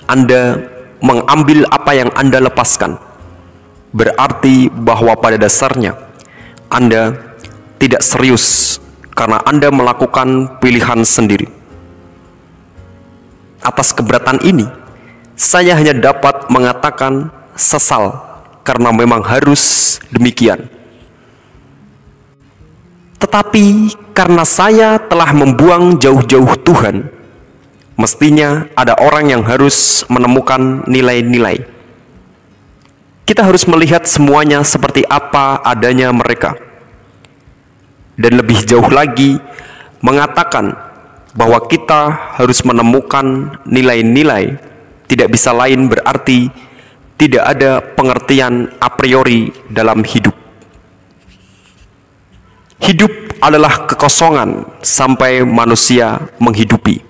Anda 0.08 0.64
mengambil 1.04 1.68
apa 1.68 1.92
yang 1.92 2.08
Anda 2.16 2.40
lepaskan, 2.40 2.96
berarti 3.92 4.72
bahwa 4.72 5.20
pada 5.20 5.36
dasarnya 5.36 6.00
Anda 6.72 7.20
tidak 7.76 8.00
serius 8.00 8.80
karena 9.20 9.44
Anda 9.44 9.68
melakukan 9.68 10.64
pilihan 10.64 11.04
sendiri. 11.04 11.52
Atas 13.60 13.92
keberatan 13.92 14.40
ini, 14.48 14.64
saya 15.36 15.76
hanya 15.76 15.92
dapat 15.92 16.48
mengatakan 16.48 17.28
sesal 17.52 18.16
karena 18.64 18.96
memang 18.96 19.20
harus 19.20 20.00
demikian. 20.16 20.72
Tetapi 23.20 23.92
karena 24.16 24.48
saya 24.48 24.96
telah 24.96 25.36
membuang 25.36 26.00
jauh-jauh 26.00 26.56
Tuhan, 26.64 27.12
mestinya 28.00 28.72
ada 28.80 28.96
orang 29.04 29.36
yang 29.36 29.44
harus 29.44 30.08
menemukan 30.08 30.88
nilai-nilai. 30.88 31.68
Kita 33.28 33.44
harus 33.44 33.68
melihat 33.68 34.08
semuanya 34.08 34.64
seperti 34.64 35.04
apa 35.04 35.60
adanya 35.68 36.08
mereka. 36.16 36.69
Dan 38.20 38.36
lebih 38.36 38.68
jauh 38.68 38.92
lagi, 38.92 39.40
mengatakan 40.04 40.76
bahwa 41.32 41.64
kita 41.72 42.36
harus 42.36 42.60
menemukan 42.68 43.56
nilai-nilai 43.64 44.60
tidak 45.08 45.32
bisa 45.32 45.56
lain 45.56 45.88
berarti 45.88 46.52
tidak 47.16 47.44
ada 47.48 47.80
pengertian 47.80 48.76
a 48.84 48.92
priori 48.92 49.56
dalam 49.72 50.04
hidup. 50.04 50.36
Hidup 52.80 53.40
adalah 53.40 53.88
kekosongan 53.88 54.68
sampai 54.84 55.48
manusia 55.48 56.20
menghidupi 56.44 57.10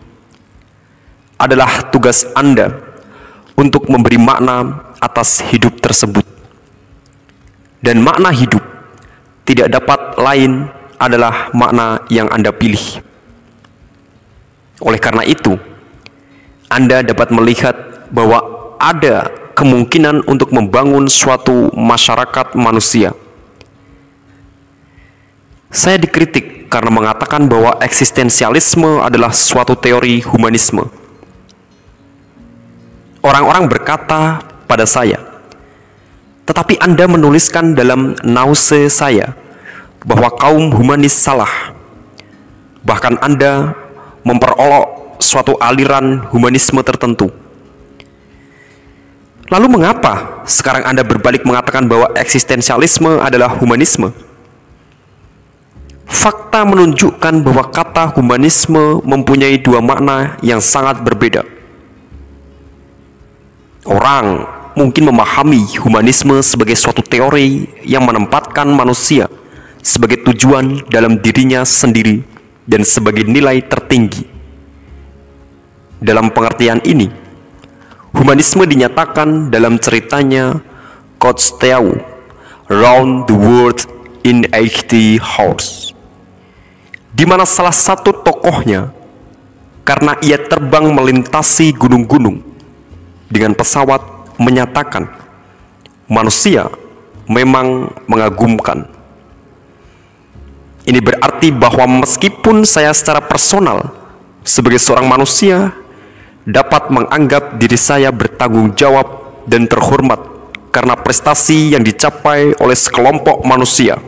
adalah 1.40 1.88
tugas 1.88 2.28
Anda 2.36 2.76
untuk 3.56 3.88
memberi 3.88 4.20
makna 4.20 4.92
atas 5.00 5.40
hidup 5.48 5.80
tersebut. 5.80 6.28
Dan 7.80 8.04
makna 8.04 8.36
hidup 8.36 8.60
tidak 9.48 9.72
dapat 9.72 10.20
lain 10.20 10.68
adalah 11.00 11.48
makna 11.56 12.04
yang 12.12 12.28
Anda 12.28 12.52
pilih. 12.52 13.00
Oleh 14.84 15.00
karena 15.00 15.24
itu, 15.24 15.56
Anda 16.68 17.02
dapat 17.02 17.32
melihat 17.32 17.76
bahwa 18.12 18.44
ada 18.78 19.32
kemungkinan 19.56 20.28
untuk 20.28 20.52
membangun 20.52 21.08
suatu 21.08 21.72
masyarakat 21.72 22.56
manusia. 22.56 23.16
Saya 25.72 26.00
dikritik 26.00 26.72
karena 26.72 26.92
mengatakan 26.92 27.48
bahwa 27.48 27.80
eksistensialisme 27.84 29.04
adalah 29.04 29.32
suatu 29.32 29.76
teori 29.76 30.24
humanisme. 30.24 30.84
Orang-orang 33.20 33.68
berkata 33.68 34.40
pada 34.64 34.88
saya, 34.88 35.20
tetapi 36.48 36.80
Anda 36.80 37.06
menuliskan 37.06 37.76
dalam 37.76 38.16
nause 38.24 38.88
saya 38.88 39.36
bahwa 40.06 40.32
kaum 40.36 40.72
humanis 40.72 41.16
salah. 41.16 41.76
Bahkan 42.84 43.20
Anda 43.20 43.76
memperolok 44.24 45.20
suatu 45.20 45.60
aliran 45.60 46.24
humanisme 46.32 46.80
tertentu. 46.84 47.28
Lalu 49.50 49.68
mengapa 49.68 50.46
sekarang 50.46 50.86
Anda 50.86 51.02
berbalik 51.02 51.44
mengatakan 51.44 51.90
bahwa 51.90 52.14
eksistensialisme 52.14 53.20
adalah 53.20 53.50
humanisme? 53.58 54.14
Fakta 56.10 56.66
menunjukkan 56.66 57.46
bahwa 57.46 57.70
kata 57.70 58.14
humanisme 58.18 59.02
mempunyai 59.06 59.62
dua 59.62 59.82
makna 59.82 60.38
yang 60.46 60.62
sangat 60.62 61.02
berbeda. 61.02 61.46
Orang 63.86 64.46
mungkin 64.78 65.10
memahami 65.10 65.66
humanisme 65.82 66.38
sebagai 66.46 66.78
suatu 66.78 67.02
teori 67.02 67.66
yang 67.82 68.06
menempatkan 68.06 68.70
manusia 68.70 69.26
sebagai 69.80 70.24
tujuan 70.28 70.84
dalam 70.92 71.20
dirinya 71.20 71.64
sendiri 71.64 72.24
dan 72.68 72.86
sebagai 72.86 73.26
nilai 73.26 73.64
tertinggi. 73.66 74.28
Dalam 76.00 76.32
pengertian 76.32 76.80
ini, 76.88 77.12
humanisme 78.16 78.64
dinyatakan 78.64 79.52
dalam 79.52 79.76
ceritanya 79.82 80.64
Kotsteau, 81.20 82.00
Round 82.72 83.28
the 83.28 83.36
World 83.36 83.84
in 84.24 84.48
80 84.56 85.20
Hours, 85.20 85.92
di 87.12 87.28
mana 87.28 87.44
salah 87.44 87.76
satu 87.76 88.16
tokohnya 88.24 88.96
karena 89.84 90.16
ia 90.24 90.40
terbang 90.40 90.88
melintasi 90.94 91.76
gunung-gunung 91.76 92.40
dengan 93.28 93.58
pesawat 93.58 94.00
menyatakan 94.40 95.10
manusia 96.08 96.72
memang 97.28 97.94
mengagumkan. 98.08 98.99
Ini 100.90 101.06
berarti 101.06 101.54
bahwa 101.54 102.02
meskipun 102.02 102.66
saya 102.66 102.90
secara 102.98 103.22
personal 103.22 103.94
sebagai 104.42 104.82
seorang 104.82 105.06
manusia 105.06 105.70
dapat 106.50 106.90
menganggap 106.90 107.62
diri 107.62 107.78
saya 107.78 108.10
bertanggung 108.10 108.74
jawab 108.74 109.06
dan 109.46 109.70
terhormat 109.70 110.18
karena 110.74 110.98
prestasi 110.98 111.78
yang 111.78 111.86
dicapai 111.86 112.58
oleh 112.58 112.74
sekelompok 112.74 113.46
manusia. 113.46 114.02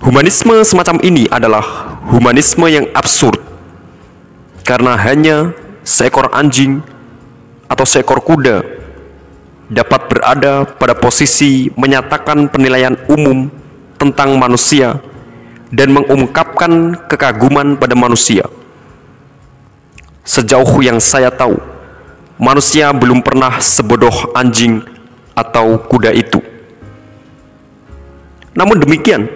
Humanisme 0.00 0.64
semacam 0.64 0.96
ini 1.04 1.28
adalah 1.28 2.00
humanisme 2.08 2.64
yang 2.72 2.88
absurd 2.96 3.36
karena 4.64 4.96
hanya 4.96 5.52
seekor 5.84 6.32
anjing 6.32 6.80
atau 7.68 7.84
seekor 7.84 8.24
kuda 8.24 8.64
dapat 9.68 10.08
berada 10.08 10.64
pada 10.72 10.96
posisi 10.96 11.68
menyatakan 11.76 12.48
penilaian 12.48 12.96
umum 13.12 13.52
tentang 14.04 14.36
manusia 14.36 15.00
dan 15.72 15.96
mengungkapkan 15.96 17.00
kekaguman 17.08 17.80
pada 17.80 17.96
manusia. 17.96 18.44
Sejauh 20.24 20.80
yang 20.84 21.00
saya 21.00 21.32
tahu, 21.32 21.56
manusia 22.36 22.92
belum 22.92 23.24
pernah 23.24 23.60
sebodoh 23.60 24.32
anjing 24.36 24.84
atau 25.32 25.80
kuda 25.80 26.12
itu. 26.12 26.40
Namun 28.52 28.80
demikian, 28.84 29.26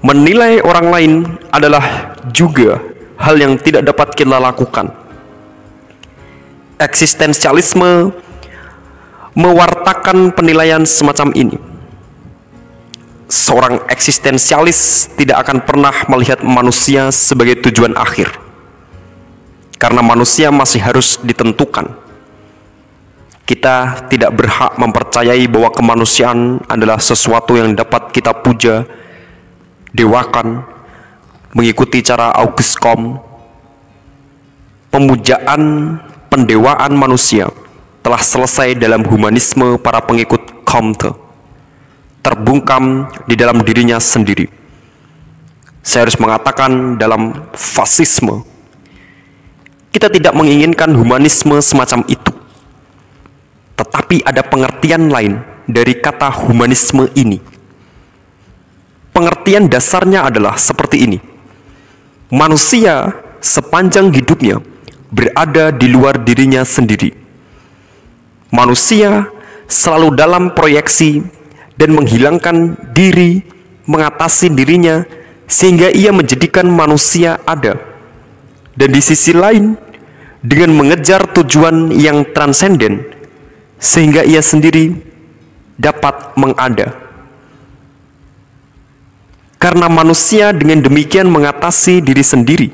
menilai 0.00 0.62
orang 0.62 0.86
lain 0.88 1.12
adalah 1.50 2.14
juga 2.30 2.80
hal 3.18 3.38
yang 3.38 3.54
tidak 3.60 3.86
dapat 3.86 4.14
kita 4.16 4.40
lakukan 4.40 5.02
eksistensialisme 6.82 8.10
mewartakan 9.38 10.34
penilaian 10.34 10.82
semacam 10.82 11.30
ini. 11.32 11.71
Seorang 13.32 13.88
eksistensialis 13.88 15.08
tidak 15.16 15.48
akan 15.48 15.64
pernah 15.64 16.04
melihat 16.12 16.44
manusia 16.44 17.08
sebagai 17.08 17.64
tujuan 17.64 17.96
akhir, 17.96 18.28
karena 19.80 20.04
manusia 20.04 20.52
masih 20.52 20.84
harus 20.84 21.16
ditentukan. 21.24 21.96
Kita 23.48 24.04
tidak 24.12 24.36
berhak 24.36 24.76
mempercayai 24.76 25.48
bahwa 25.48 25.72
kemanusiaan 25.72 26.60
adalah 26.68 27.00
sesuatu 27.00 27.56
yang 27.56 27.72
dapat 27.72 28.12
kita 28.12 28.36
puja, 28.36 28.84
dewakan, 29.96 30.68
mengikuti 31.56 32.04
cara 32.04 32.36
August 32.36 32.76
Comte. 32.76 33.16
Pemujaan 34.92 35.96
pendewaan 36.28 36.92
manusia 37.00 37.48
telah 38.04 38.20
selesai 38.20 38.76
dalam 38.76 39.08
humanisme 39.08 39.80
para 39.80 40.04
pengikut 40.04 40.68
Comte, 40.68 41.16
terbungkam 42.22 43.10
di 43.26 43.34
dalam 43.34 43.60
dirinya 43.60 43.98
sendiri. 43.98 44.46
Saya 45.82 46.06
harus 46.06 46.16
mengatakan 46.22 46.94
dalam 46.94 47.50
fasisme, 47.52 48.46
kita 49.90 50.06
tidak 50.08 50.32
menginginkan 50.32 50.94
humanisme 50.94 51.58
semacam 51.58 52.06
itu. 52.06 52.32
Tetapi 53.74 54.22
ada 54.22 54.46
pengertian 54.46 55.10
lain 55.10 55.42
dari 55.66 55.98
kata 55.98 56.30
humanisme 56.46 57.10
ini. 57.18 57.42
Pengertian 59.12 59.68
dasarnya 59.68 60.24
adalah 60.30 60.56
seperti 60.56 61.04
ini. 61.04 61.18
Manusia 62.32 63.12
sepanjang 63.42 64.08
hidupnya 64.14 64.62
berada 65.12 65.68
di 65.68 65.90
luar 65.92 66.16
dirinya 66.16 66.64
sendiri. 66.64 67.12
Manusia 68.48 69.28
selalu 69.68 70.16
dalam 70.16 70.56
proyeksi 70.56 71.20
dan 71.82 71.98
menghilangkan 71.98 72.78
diri, 72.94 73.42
mengatasi 73.90 74.54
dirinya, 74.54 75.02
sehingga 75.50 75.90
ia 75.90 76.14
menjadikan 76.14 76.70
manusia 76.70 77.42
ada. 77.42 77.74
Dan 78.78 78.94
di 78.94 79.02
sisi 79.02 79.34
lain, 79.34 79.74
dengan 80.38 80.78
mengejar 80.78 81.26
tujuan 81.34 81.90
yang 81.90 82.22
transenden, 82.30 83.02
sehingga 83.82 84.22
ia 84.22 84.38
sendiri 84.38 84.94
dapat 85.74 86.38
mengada. 86.38 86.94
Karena 89.58 89.90
manusia 89.90 90.54
dengan 90.54 90.86
demikian 90.86 91.26
mengatasi 91.26 91.98
diri 91.98 92.22
sendiri 92.22 92.70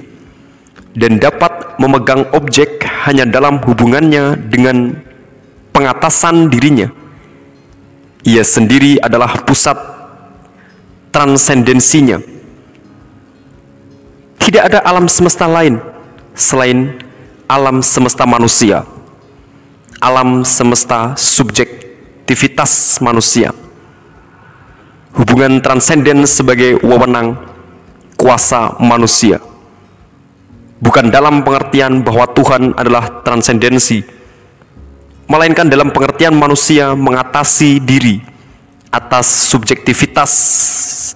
dan 0.92 1.16
dapat 1.16 1.80
memegang 1.80 2.28
objek 2.36 2.84
hanya 3.08 3.24
dalam 3.24 3.56
hubungannya 3.64 4.36
dengan 4.52 4.96
pengatasan 5.72 6.52
dirinya. 6.52 6.97
Ia 8.26 8.42
sendiri 8.42 8.98
adalah 8.98 9.46
pusat 9.46 9.78
transendensinya. 11.14 12.18
Tidak 14.38 14.62
ada 14.64 14.80
alam 14.82 15.06
semesta 15.06 15.44
lain 15.44 15.78
selain 16.32 16.98
alam 17.46 17.84
semesta 17.84 18.24
manusia, 18.24 18.86
alam 20.00 20.42
semesta 20.42 21.14
subjektivitas 21.14 22.98
manusia. 23.04 23.52
Hubungan 25.14 25.58
transenden 25.60 26.24
sebagai 26.24 26.78
wewenang 26.80 27.34
kuasa 28.14 28.78
manusia 28.78 29.42
bukan 30.78 31.10
dalam 31.10 31.42
pengertian 31.42 32.06
bahwa 32.06 32.26
Tuhan 32.32 32.74
adalah 32.78 33.22
transendensi, 33.26 34.02
melainkan 35.28 35.68
dalam 35.68 35.92
pengertian 35.92 36.32
manusia 36.32 36.96
mengatasi 36.96 37.78
diri 37.84 38.24
atas 38.88 39.28
subjektivitas 39.52 40.32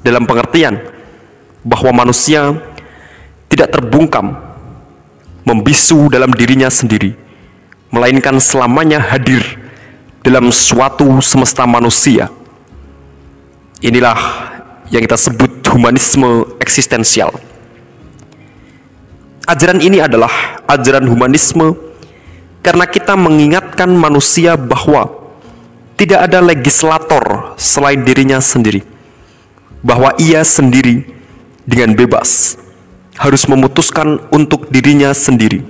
dalam 0.04 0.28
pengertian 0.28 0.76
bahwa 1.64 2.04
manusia 2.04 2.52
tidak 3.48 3.72
terbungkam 3.72 4.36
membisu 5.48 6.12
dalam 6.12 6.28
dirinya 6.36 6.68
sendiri 6.68 7.16
melainkan 7.88 8.36
selamanya 8.36 9.00
hadir 9.00 9.40
dalam 10.20 10.52
suatu 10.52 11.20
semesta 11.24 11.64
manusia. 11.64 12.28
Inilah 13.82 14.16
yang 14.92 15.02
kita 15.02 15.18
sebut 15.18 15.64
humanisme 15.72 16.46
eksistensial. 16.60 17.32
Ajaran 19.48 19.82
ini 19.82 19.98
adalah 19.98 20.30
ajaran 20.70 21.08
humanisme 21.08 21.91
karena 22.62 22.86
kita 22.86 23.18
mengingatkan 23.18 23.90
manusia 23.90 24.54
bahwa 24.54 25.10
tidak 25.98 26.30
ada 26.30 26.38
legislator 26.38 27.54
selain 27.58 28.06
dirinya 28.06 28.38
sendiri. 28.38 28.86
Bahwa 29.82 30.14
ia 30.14 30.46
sendiri 30.46 31.02
dengan 31.66 31.98
bebas 31.98 32.54
harus 33.18 33.44
memutuskan 33.50 34.22
untuk 34.30 34.70
dirinya 34.70 35.10
sendiri. 35.10 35.66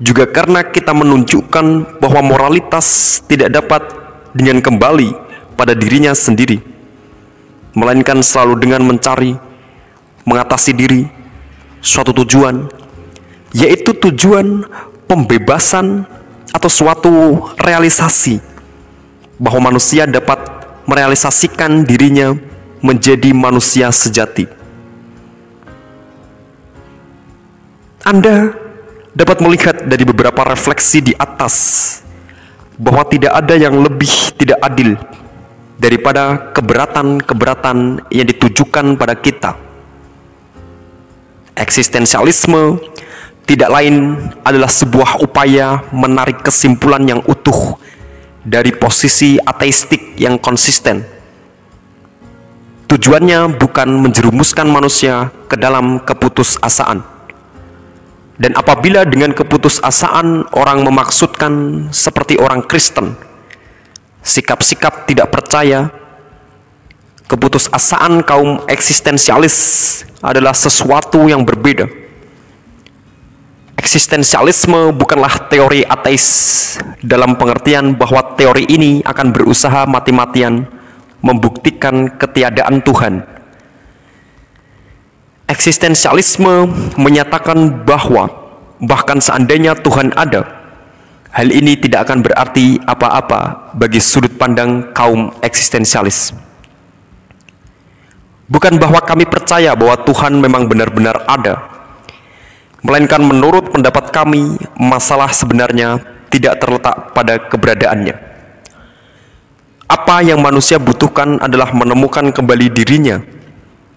Juga 0.00 0.24
karena 0.24 0.64
kita 0.64 0.96
menunjukkan 0.96 1.98
bahwa 2.00 2.20
moralitas 2.24 3.20
tidak 3.28 3.52
dapat 3.52 3.82
dengan 4.32 4.62
kembali 4.62 5.12
pada 5.58 5.74
dirinya 5.74 6.14
sendiri, 6.14 6.62
melainkan 7.74 8.22
selalu 8.22 8.62
dengan 8.62 8.86
mencari, 8.86 9.34
mengatasi 10.22 10.70
diri, 10.70 11.02
suatu 11.82 12.14
tujuan, 12.22 12.70
yaitu 13.50 13.90
tujuan 13.90 14.62
pembebasan 15.08 16.04
atau 16.52 16.70
suatu 16.70 17.12
realisasi 17.56 18.38
bahwa 19.40 19.72
manusia 19.72 20.04
dapat 20.04 20.38
merealisasikan 20.84 21.82
dirinya 21.82 22.36
menjadi 22.84 23.32
manusia 23.34 23.90
sejati. 23.90 24.46
Anda 28.04 28.56
dapat 29.12 29.42
melihat 29.42 29.76
dari 29.84 30.04
beberapa 30.06 30.46
refleksi 30.46 31.02
di 31.02 31.12
atas 31.12 31.54
bahwa 32.78 33.04
tidak 33.04 33.34
ada 33.34 33.58
yang 33.58 33.74
lebih 33.82 34.32
tidak 34.38 34.56
adil 34.62 34.94
daripada 35.76 36.54
keberatan-keberatan 36.54 38.06
yang 38.08 38.26
ditujukan 38.26 38.96
pada 38.96 39.14
kita. 39.18 39.58
Eksistensialisme 41.58 42.78
tidak 43.48 43.72
lain 43.72 44.20
adalah 44.44 44.68
sebuah 44.68 45.24
upaya 45.24 45.80
menarik 45.88 46.44
kesimpulan 46.44 47.00
yang 47.08 47.24
utuh 47.24 47.80
dari 48.44 48.76
posisi 48.76 49.40
ateistik 49.40 50.20
yang 50.20 50.36
konsisten. 50.36 51.00
Tujuannya 52.88 53.56
bukan 53.56 53.88
menjerumuskan 54.04 54.68
manusia 54.68 55.32
ke 55.48 55.56
dalam 55.56 56.00
keputusasaan 56.04 57.18
dan 58.38 58.54
apabila 58.54 59.02
dengan 59.02 59.34
keputusasaan 59.34 60.54
orang 60.54 60.86
memaksudkan 60.86 61.52
seperti 61.90 62.38
orang 62.38 62.62
Kristen, 62.62 63.18
sikap-sikap 64.22 65.10
tidak 65.10 65.34
percaya, 65.34 65.90
keputusasaan 67.26 68.22
kaum 68.22 68.62
eksistensialis 68.70 69.56
adalah 70.22 70.54
sesuatu 70.54 71.26
yang 71.26 71.42
berbeda. 71.42 72.07
Eksistensialisme 73.78 74.90
bukanlah 74.90 75.46
teori 75.46 75.86
ateis 75.86 76.26
dalam 76.98 77.38
pengertian 77.38 77.94
bahwa 77.94 78.34
teori 78.34 78.66
ini 78.66 79.00
akan 79.06 79.30
berusaha 79.30 79.86
mati-matian 79.86 80.66
membuktikan 81.22 82.10
ketiadaan 82.18 82.82
Tuhan 82.82 83.38
Eksistensialisme 85.48 86.68
menyatakan 87.00 87.88
bahwa 87.88 88.28
bahkan 88.84 89.16
seandainya 89.16 89.72
Tuhan 89.80 90.12
ada, 90.12 90.44
hal 91.32 91.48
ini 91.48 91.72
tidak 91.72 92.04
akan 92.04 92.20
berarti 92.20 92.76
apa-apa 92.84 93.72
bagi 93.72 93.96
sudut 93.96 94.36
pandang 94.36 94.92
kaum 94.92 95.32
eksistensialis. 95.40 96.36
Bukan 98.44 98.76
bahwa 98.76 99.00
kami 99.00 99.24
percaya 99.24 99.72
bahwa 99.72 99.96
Tuhan 100.04 100.36
memang 100.36 100.68
benar-benar 100.68 101.24
ada, 101.24 101.77
melainkan 102.82 103.22
menurut 103.22 103.74
pendapat 103.74 104.14
kami, 104.14 104.54
masalah 104.78 105.30
sebenarnya 105.34 105.98
tidak 106.30 106.62
terletak 106.62 107.16
pada 107.16 107.34
keberadaannya. 107.48 108.16
Apa 109.88 110.20
yang 110.20 110.44
manusia 110.44 110.76
butuhkan 110.76 111.40
adalah 111.40 111.72
menemukan 111.72 112.28
kembali 112.28 112.68
dirinya 112.70 113.24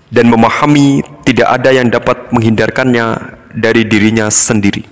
dan 0.07 0.31
memahami 0.31 1.03
tidak 1.27 1.51
ada 1.51 1.69
yang 1.75 1.91
dapat 1.91 2.31
menghindarkannya 2.31 3.05
dari 3.51 3.83
dirinya 3.83 4.31
sendiri. 4.31 4.87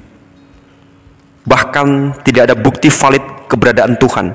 Bahkan 1.48 2.20
tidak 2.28 2.52
ada 2.52 2.56
bukti 2.60 2.92
valid 2.92 3.24
keberadaan 3.48 3.96
Tuhan. 3.96 4.28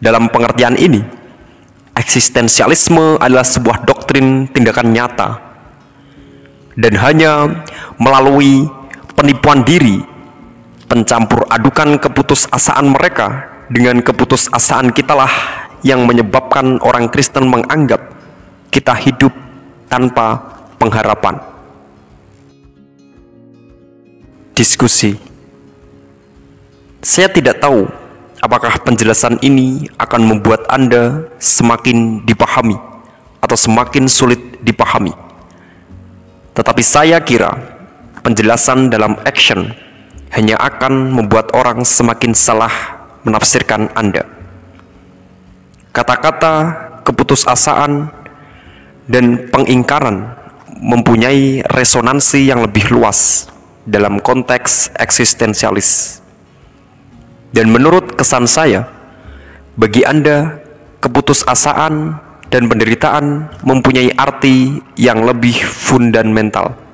Dalam 0.00 0.28
pengertian 0.32 0.76
ini, 0.80 1.00
eksistensialisme 1.92 3.20
adalah 3.20 3.44
sebuah 3.44 3.84
doktrin 3.84 4.48
tindakan 4.48 4.92
nyata 4.92 5.45
dan 6.76 6.92
hanya 7.00 7.64
melalui 7.96 8.68
penipuan 9.16 9.64
diri, 9.64 10.04
pencampur 10.86 11.48
adukan 11.48 11.96
keputusasaan 11.96 12.92
mereka 12.92 13.48
dengan 13.72 14.04
keputusasaan 14.04 14.92
kitalah 14.92 15.32
yang 15.80 16.04
menyebabkan 16.04 16.78
orang 16.84 17.08
Kristen 17.08 17.48
menganggap 17.48 18.00
kita 18.68 18.92
hidup 18.92 19.32
tanpa 19.88 20.36
pengharapan. 20.76 21.40
Diskusi. 24.56 25.16
Saya 27.00 27.28
tidak 27.28 27.60
tahu 27.60 27.86
apakah 28.40 28.82
penjelasan 28.82 29.38
ini 29.44 29.88
akan 30.00 30.22
membuat 30.26 30.64
Anda 30.68 31.28
semakin 31.38 32.24
dipahami 32.24 32.76
atau 33.40 33.56
semakin 33.56 34.08
sulit 34.08 34.40
dipahami. 34.64 35.25
Tetapi 36.56 36.80
saya 36.80 37.20
kira 37.20 37.52
penjelasan 38.24 38.88
dalam 38.88 39.20
action 39.28 39.76
hanya 40.32 40.56
akan 40.56 41.12
membuat 41.12 41.52
orang 41.52 41.84
semakin 41.84 42.32
salah 42.32 42.72
menafsirkan 43.28 43.92
Anda. 43.92 44.24
Kata-kata 45.92 46.54
keputusasaan 47.04 48.08
dan 49.06 49.52
pengingkaran 49.52 50.32
mempunyai 50.80 51.64
resonansi 51.68 52.48
yang 52.48 52.64
lebih 52.64 52.88
luas 52.92 53.48
dalam 53.86 54.18
konteks 54.18 54.92
eksistensialis. 54.98 56.20
Dan 57.54 57.72
menurut 57.72 58.18
kesan 58.18 58.44
saya, 58.44 58.84
bagi 59.78 60.04
Anda, 60.04 60.60
keputusasaan 61.00 62.25
dan 62.50 62.70
penderitaan 62.70 63.50
mempunyai 63.66 64.14
arti 64.14 64.78
yang 64.94 65.26
lebih 65.26 65.56
fundamental 65.66 66.86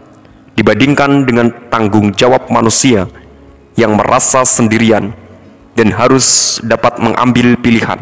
dibandingkan 0.57 1.25
dengan 1.25 1.49
tanggung 1.73 2.13
jawab 2.13 2.49
manusia 2.53 3.09
yang 3.77 3.97
merasa 3.97 4.45
sendirian 4.45 5.13
dan 5.73 5.89
harus 5.97 6.61
dapat 6.61 7.01
mengambil 7.01 7.57
pilihan. 7.57 8.01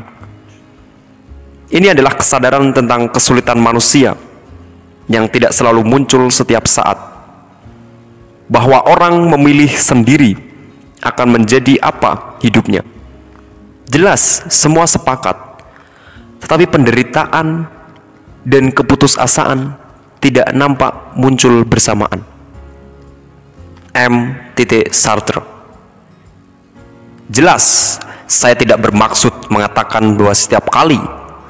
Ini 1.71 1.95
adalah 1.95 2.19
kesadaran 2.19 2.75
tentang 2.75 3.07
kesulitan 3.15 3.63
manusia 3.63 4.19
yang 5.07 5.31
tidak 5.31 5.55
selalu 5.55 5.87
muncul 5.87 6.27
setiap 6.31 6.67
saat. 6.67 6.99
Bahwa 8.51 8.83
orang 8.83 9.31
memilih 9.31 9.71
sendiri 9.71 10.35
akan 10.99 11.39
menjadi 11.39 11.79
apa 11.79 12.35
hidupnya. 12.43 12.83
Jelas 13.87 14.43
semua 14.51 14.91
sepakat. 14.91 15.50
Tetapi 16.41 16.65
penderitaan 16.69 17.69
dan 18.45 18.65
keputusasaan 18.73 19.77
tidak 20.21 20.49
nampak 20.53 21.17
muncul 21.17 21.65
bersamaan. 21.65 22.25
M. 23.91 24.37
Sartre 24.93 25.43
Jelas, 27.31 27.97
saya 28.27 28.55
tidak 28.55 28.83
bermaksud 28.83 29.51
mengatakan 29.51 30.15
bahwa 30.15 30.35
setiap 30.35 30.71
kali 30.71 30.99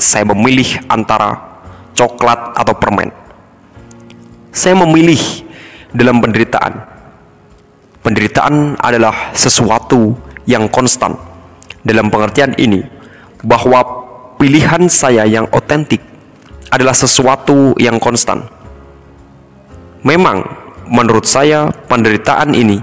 saya 0.00 0.24
memilih 0.28 0.80
antara 0.88 1.36
coklat 1.92 2.56
atau 2.56 2.74
permen. 2.76 3.12
Saya 4.52 4.76
memilih 4.76 5.20
dalam 5.92 6.20
penderitaan. 6.20 6.80
Penderitaan 8.00 8.80
adalah 8.80 9.32
sesuatu 9.36 10.16
yang 10.48 10.66
konstan. 10.72 11.16
Dalam 11.84 12.12
pengertian 12.12 12.56
ini, 12.56 12.84
bahwa 13.44 14.09
pilihan 14.40 14.88
saya 14.88 15.28
yang 15.28 15.44
otentik 15.52 16.00
adalah 16.72 16.96
sesuatu 16.96 17.76
yang 17.76 18.00
konstan. 18.00 18.48
Memang, 20.00 20.40
menurut 20.88 21.28
saya, 21.28 21.68
penderitaan 21.68 22.56
ini 22.56 22.80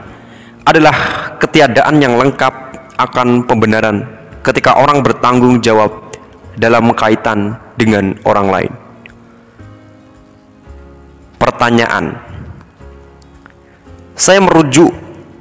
adalah 0.70 0.94
ketiadaan 1.42 1.98
yang 1.98 2.14
lengkap 2.14 2.54
akan 3.02 3.50
pembenaran 3.50 4.06
ketika 4.46 4.78
orang 4.78 5.02
bertanggung 5.02 5.58
jawab 5.66 6.14
dalam 6.62 6.94
kaitan 6.94 7.58
dengan 7.74 8.14
orang 8.22 8.48
lain. 8.54 8.74
Pertanyaan: 11.42 12.22
Saya 14.14 14.46
merujuk 14.46 14.94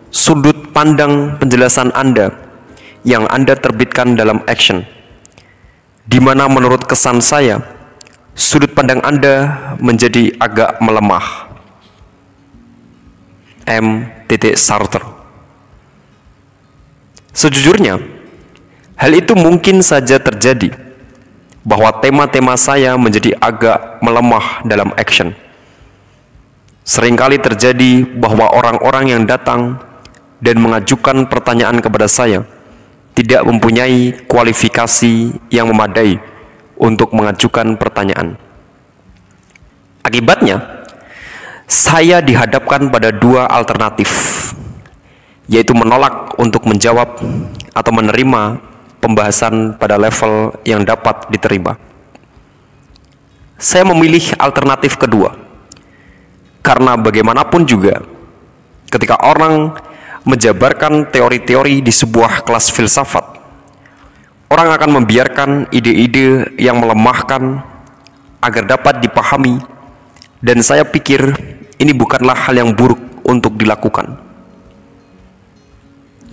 sudut 0.08 0.72
pandang 0.72 1.36
penjelasan 1.36 1.92
Anda 1.92 2.32
yang 3.04 3.28
Anda 3.28 3.52
terbitkan 3.56 4.16
dalam 4.16 4.40
action, 4.48 4.84
di 6.06 6.22
mana 6.22 6.46
menurut 6.46 6.86
kesan 6.86 7.18
saya, 7.18 7.58
sudut 8.32 8.70
pandang 8.72 9.02
Anda 9.02 9.74
menjadi 9.82 10.38
agak 10.38 10.78
melemah. 10.78 11.50
M. 13.66 14.06
Sartre 14.54 15.02
Sejujurnya, 17.34 17.98
hal 18.94 19.12
itu 19.12 19.34
mungkin 19.34 19.82
saja 19.82 20.22
terjadi 20.22 20.70
bahwa 21.66 21.90
tema-tema 21.98 22.54
saya 22.54 22.94
menjadi 22.94 23.34
agak 23.42 23.98
melemah 23.98 24.62
dalam 24.62 24.94
action. 24.94 25.34
Seringkali 26.86 27.42
terjadi 27.42 28.06
bahwa 28.06 28.54
orang-orang 28.54 29.10
yang 29.10 29.22
datang 29.26 29.82
dan 30.38 30.62
mengajukan 30.62 31.26
pertanyaan 31.26 31.82
kepada 31.82 32.06
saya 32.06 32.46
tidak 33.16 33.48
mempunyai 33.48 34.12
kualifikasi 34.28 35.32
yang 35.48 35.72
memadai 35.72 36.20
untuk 36.76 37.16
mengajukan 37.16 37.80
pertanyaan. 37.80 38.36
Akibatnya, 40.04 40.60
saya 41.64 42.20
dihadapkan 42.20 42.92
pada 42.92 43.08
dua 43.10 43.48
alternatif, 43.48 44.06
yaitu 45.48 45.72
menolak 45.72 46.36
untuk 46.36 46.68
menjawab 46.68 47.16
atau 47.72 47.92
menerima 47.96 48.60
pembahasan 49.00 49.80
pada 49.80 49.96
level 49.96 50.52
yang 50.68 50.84
dapat 50.84 51.26
diterima. 51.32 51.80
Saya 53.56 53.88
memilih 53.88 54.36
alternatif 54.36 55.00
kedua, 55.00 55.32
karena 56.60 57.00
bagaimanapun 57.00 57.64
juga, 57.64 58.04
ketika 58.92 59.16
orang 59.24 59.72
menjabarkan 60.26 61.06
teori-teori 61.14 61.86
di 61.86 61.92
sebuah 61.94 62.42
kelas 62.42 62.74
filsafat, 62.74 63.38
orang 64.50 64.74
akan 64.74 64.90
membiarkan 65.00 65.50
ide-ide 65.70 66.50
yang 66.58 66.82
melemahkan 66.82 67.62
agar 68.42 68.66
dapat 68.66 68.98
dipahami, 69.06 69.62
dan 70.42 70.66
saya 70.66 70.82
pikir 70.82 71.30
ini 71.78 71.94
bukanlah 71.94 72.34
hal 72.34 72.58
yang 72.58 72.74
buruk 72.74 72.98
untuk 73.22 73.55
dilakukan. 73.55 74.18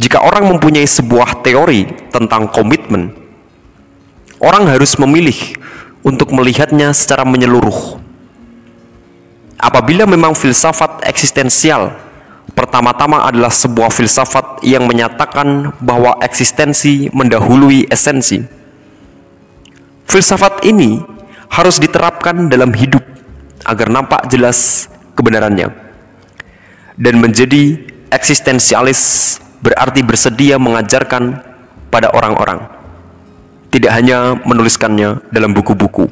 Jika 0.02 0.26
orang 0.26 0.50
mempunyai 0.50 0.90
sebuah 0.90 1.46
teori 1.46 1.86
tentang 2.10 2.50
komitmen, 2.50 3.14
orang 4.42 4.74
harus 4.74 4.98
memilih 4.98 5.38
untuk 6.02 6.34
melihatnya 6.34 6.90
secara 6.98 7.22
menyeluruh. 7.22 8.02
Apabila 9.62 10.10
memang 10.10 10.34
filsafat 10.34 11.06
eksistensial 11.06 12.03
pertama-tama 12.54 13.26
adalah 13.28 13.50
sebuah 13.50 13.90
filsafat 13.90 14.62
yang 14.66 14.86
menyatakan 14.86 15.74
bahwa 15.82 16.18
eksistensi 16.22 17.10
mendahului 17.14 17.90
esensi. 17.90 18.42
Filsafat 20.10 20.66
ini 20.66 21.02
harus 21.50 21.78
diterapkan 21.82 22.50
dalam 22.50 22.74
hidup 22.74 23.02
agar 23.66 23.90
nampak 23.90 24.30
jelas 24.30 24.90
kebenarannya. 25.18 25.70
Dan 26.94 27.18
menjadi 27.18 27.82
eksistensialis 28.14 29.42
berarti 29.66 30.06
bersedia 30.06 30.62
mengajarkan 30.62 31.42
pada 31.90 32.14
orang-orang, 32.14 32.62
tidak 33.74 33.98
hanya 33.98 34.38
menuliskannya 34.46 35.26
dalam 35.34 35.58
buku-buku. 35.58 36.06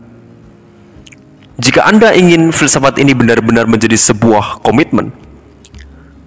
Jika 1.61 1.85
Anda 1.85 2.17
ingin 2.17 2.49
filsafat 2.49 2.97
ini 2.97 3.13
benar-benar 3.13 3.69
menjadi 3.69 3.93
sebuah 3.93 4.65
komitmen, 4.65 5.13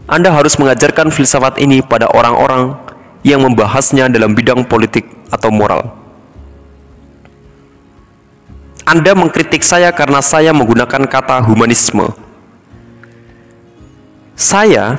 Anda 0.04 0.32
harus 0.32 0.60
mengajarkan 0.60 1.08
filsafat 1.08 1.56
ini 1.60 1.80
pada 1.80 2.10
orang-orang 2.12 2.76
yang 3.24 3.40
membahasnya 3.40 4.12
dalam 4.12 4.36
bidang 4.36 4.68
politik 4.68 5.08
atau 5.32 5.48
moral. 5.48 5.96
Anda 8.84 9.16
mengkritik 9.16 9.64
saya 9.64 9.88
karena 9.96 10.20
saya 10.20 10.52
menggunakan 10.52 11.08
kata 11.08 11.40
humanisme 11.40 12.12
saya 14.34 14.98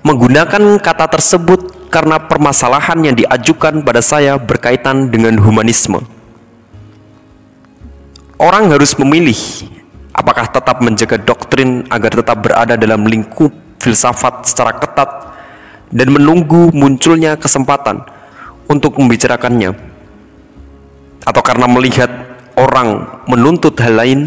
menggunakan 0.00 0.80
kata 0.80 1.06
tersebut 1.12 1.92
karena 1.92 2.16
permasalahan 2.16 2.96
yang 3.04 3.12
diajukan 3.12 3.84
pada 3.84 4.00
saya 4.00 4.40
berkaitan 4.40 5.12
dengan 5.12 5.36
humanisme. 5.36 6.00
Orang 8.40 8.72
harus 8.72 8.96
memilih 8.96 9.36
apakah 10.16 10.48
tetap 10.48 10.80
menjaga 10.80 11.20
doktrin 11.20 11.84
agar 11.92 12.24
tetap 12.24 12.40
berada 12.40 12.74
dalam 12.80 13.04
lingkup 13.04 13.52
filsafat 13.80 14.46
secara 14.46 14.76
ketat 14.76 15.10
dan 15.90 16.08
menunggu 16.12 16.70
munculnya 16.70 17.34
kesempatan 17.34 18.04
untuk 18.70 18.94
membicarakannya 19.00 19.74
atau 21.26 21.42
karena 21.42 21.66
melihat 21.66 22.08
orang 22.54 23.20
menuntut 23.26 23.74
hal 23.82 23.98
lain 23.98 24.20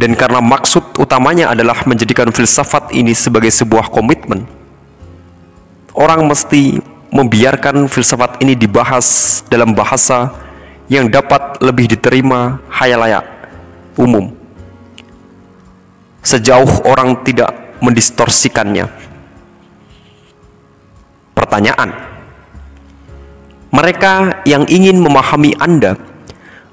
dan 0.00 0.16
karena 0.16 0.40
maksud 0.40 0.96
utamanya 0.96 1.52
adalah 1.52 1.84
menjadikan 1.84 2.32
filsafat 2.32 2.88
ini 2.96 3.12
sebagai 3.12 3.52
sebuah 3.52 3.92
komitmen, 3.92 4.48
orang 5.92 6.24
mesti 6.24 6.80
membiarkan 7.12 7.84
filsafat 7.84 8.40
ini 8.40 8.56
dibahas 8.56 9.40
dalam 9.52 9.76
bahasa 9.76 10.32
yang 10.88 11.12
dapat 11.12 11.60
lebih 11.60 11.84
diterima 11.84 12.64
hayalaya 12.72 13.20
umum. 14.00 14.32
Sejauh 16.24 16.80
orang 16.88 17.20
tidak 17.20 17.52
mendistorsikannya. 17.80 18.86
Pertanyaan: 21.34 21.90
Mereka 23.72 24.44
yang 24.44 24.68
ingin 24.68 25.00
memahami 25.00 25.56
Anda 25.56 25.96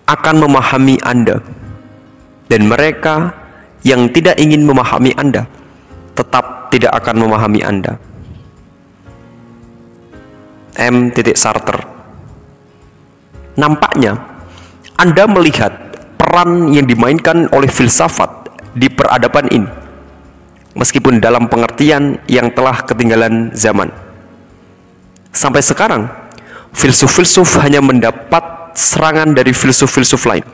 akan 0.08 0.36
memahami 0.44 0.96
Anda 1.04 1.44
dan 2.48 2.68
mereka 2.68 3.36
yang 3.84 4.08
tidak 4.12 4.40
ingin 4.40 4.64
memahami 4.64 5.12
Anda 5.16 5.48
tetap 6.16 6.72
tidak 6.72 6.96
akan 7.04 7.16
memahami 7.28 7.62
Anda. 7.62 8.00
M. 10.78 11.10
Sarter 11.34 11.82
Nampaknya 13.58 14.14
Anda 14.94 15.26
melihat 15.26 15.74
peran 16.22 16.70
yang 16.70 16.86
dimainkan 16.86 17.50
oleh 17.50 17.66
filsafat 17.66 18.30
di 18.78 18.86
peradaban 18.86 19.50
ini 19.50 19.87
meskipun 20.78 21.18
dalam 21.18 21.50
pengertian 21.50 22.22
yang 22.30 22.54
telah 22.54 22.86
ketinggalan 22.86 23.50
zaman. 23.58 23.90
Sampai 25.34 25.66
sekarang, 25.66 26.08
filsuf-filsuf 26.72 27.58
hanya 27.66 27.82
mendapat 27.82 28.78
serangan 28.78 29.34
dari 29.34 29.52
filsuf-filsuf 29.52 30.22
lain 30.30 30.46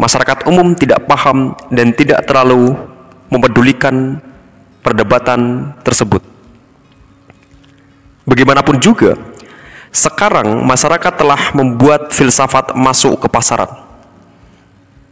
masyarakat 0.00 0.48
umum 0.48 0.72
tidak 0.72 1.04
paham 1.04 1.52
dan 1.68 1.92
tidak 1.92 2.24
terlalu 2.24 2.72
mempedulikan 3.28 4.16
perdebatan 4.80 5.70
tersebut. 5.84 6.24
Bagaimanapun 8.24 8.80
juga, 8.80 9.20
sekarang 9.92 10.64
masyarakat 10.64 11.12
telah 11.20 11.52
membuat 11.52 12.16
filsafat 12.16 12.72
masuk 12.72 13.20
ke 13.20 13.28
pasaran. 13.28 13.68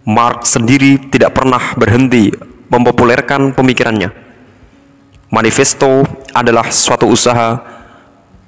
Marx 0.09 0.57
sendiri 0.57 0.97
tidak 1.13 1.37
pernah 1.37 1.61
berhenti 1.77 2.33
mempopulerkan 2.69 3.53
pemikirannya. 3.57 4.13
Manifesto 5.29 6.05
adalah 6.33 6.73
suatu 6.73 7.09
usaha 7.09 7.61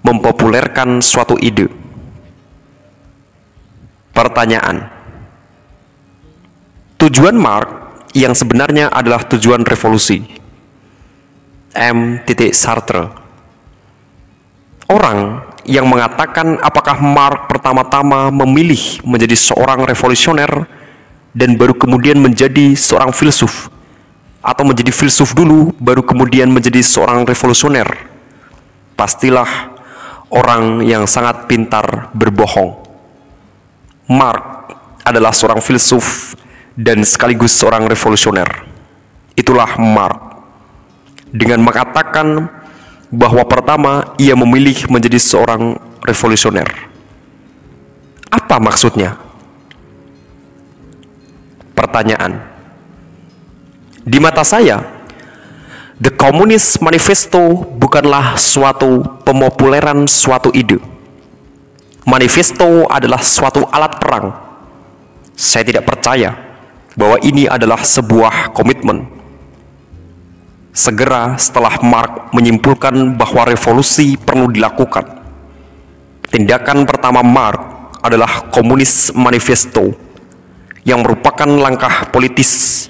mempopulerkan 0.01 1.05
suatu 1.05 1.37
ide. 1.37 1.69
Pertanyaan: 4.17 4.89
Tujuan 6.97 7.37
Mark 7.37 7.69
yang 8.17 8.33
sebenarnya 8.33 8.89
adalah 8.89 9.25
tujuan 9.29 9.65
revolusi. 9.65 10.41
M. 11.71 12.19
Sartre 12.51 13.07
Orang 14.91 15.47
yang 15.63 15.87
mengatakan 15.87 16.59
apakah 16.59 16.99
Mark 16.99 17.47
pertama-tama 17.47 18.35
memilih 18.43 18.99
menjadi 19.07 19.39
seorang 19.39 19.87
revolusioner 19.87 20.67
dan 21.31 21.55
baru 21.55 21.79
kemudian 21.79 22.19
menjadi 22.19 22.75
seorang 22.75 23.15
filsuf 23.15 23.71
atau 24.41 24.65
menjadi 24.65 24.93
filsuf 24.93 25.37
dulu 25.37 25.73
baru 25.77 26.01
kemudian 26.01 26.49
menjadi 26.49 26.81
seorang 26.81 27.29
revolusioner 27.29 27.87
pastilah 28.97 29.73
orang 30.33 30.85
yang 30.85 31.05
sangat 31.05 31.45
pintar 31.45 32.09
berbohong 32.17 32.81
Mark 34.11 34.75
adalah 35.07 35.31
seorang 35.31 35.63
filsuf 35.63 36.35
dan 36.75 37.07
sekaligus 37.07 37.55
seorang 37.55 37.87
revolusioner. 37.87 38.67
Itulah 39.39 39.79
Mark. 39.79 40.19
Dengan 41.31 41.63
mengatakan 41.63 42.51
bahwa 43.15 43.47
pertama 43.47 44.19
ia 44.19 44.35
memilih 44.35 44.91
menjadi 44.91 45.15
seorang 45.15 45.79
revolusioner. 46.03 46.67
Apa 48.35 48.59
maksudnya? 48.59 49.15
Pertanyaan. 51.79 52.50
Di 54.11 54.19
mata 54.19 54.43
saya, 54.43 54.83
The 55.95 56.11
Communist 56.11 56.83
Manifesto 56.83 57.63
bukanlah 57.79 58.35
suatu 58.35 59.07
pemopuleran 59.23 60.11
suatu 60.11 60.51
ide. 60.51 60.83
Manifesto 62.11 62.91
adalah 62.91 63.23
suatu 63.23 63.63
alat 63.71 64.03
perang. 64.03 64.35
Saya 65.39 65.63
tidak 65.63 65.87
percaya 65.87 66.35
bahwa 66.99 67.23
ini 67.23 67.47
adalah 67.47 67.87
sebuah 67.87 68.51
komitmen. 68.51 69.07
Segera 70.75 71.39
setelah 71.39 71.79
Mark 71.79 72.35
menyimpulkan 72.35 73.15
bahwa 73.15 73.47
revolusi 73.47 74.19
perlu 74.19 74.51
dilakukan, 74.51 75.07
tindakan 76.35 76.83
pertama 76.83 77.23
Mark 77.23 77.95
adalah 78.03 78.51
Komunis 78.51 79.15
Manifesto 79.15 79.95
yang 80.83 81.07
merupakan 81.07 81.47
langkah 81.47 82.11
politis. 82.11 82.90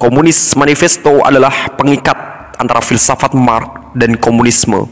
Komunis 0.00 0.56
Manifesto 0.56 1.20
adalah 1.20 1.76
pengikat 1.76 2.16
antara 2.56 2.80
filsafat 2.80 3.36
Mark 3.36 3.92
dan 3.92 4.16
komunisme. 4.16 4.88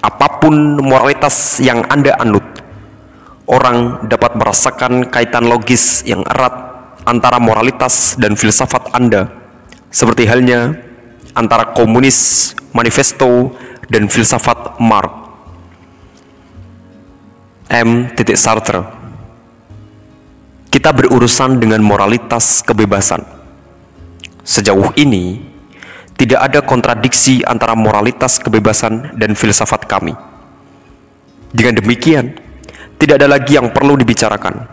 Apa 0.00 0.40
pun 0.40 0.80
moralitas 0.80 1.60
yang 1.60 1.84
Anda 1.92 2.16
anut, 2.16 2.40
orang 3.44 4.08
dapat 4.08 4.40
merasakan 4.40 5.12
kaitan 5.12 5.44
logis 5.44 6.00
yang 6.08 6.24
erat 6.24 6.56
antara 7.04 7.36
moralitas 7.36 8.16
dan 8.16 8.32
filsafat 8.32 8.88
Anda, 8.96 9.28
seperti 9.92 10.24
halnya 10.24 10.80
antara 11.36 11.76
komunis, 11.76 12.56
manifesto, 12.72 13.52
dan 13.92 14.08
filsafat 14.08 14.80
Marx. 14.80 15.12
M. 17.68 18.08
Sartre 18.40 19.03
Kita 20.74 20.90
berurusan 20.90 21.62
dengan 21.62 21.78
moralitas 21.86 22.58
kebebasan. 22.66 23.22
Sejauh 24.42 24.90
ini, 24.98 25.38
tidak 26.18 26.50
ada 26.50 26.66
kontradiksi 26.66 27.46
antara 27.46 27.78
moralitas 27.78 28.42
kebebasan 28.42 29.14
dan 29.14 29.38
filsafat 29.38 29.86
kami. 29.86 30.18
Dengan 31.54 31.78
demikian, 31.78 32.34
tidak 32.98 33.22
ada 33.22 33.38
lagi 33.38 33.54
yang 33.54 33.70
perlu 33.70 33.94
dibicarakan. 33.94 34.66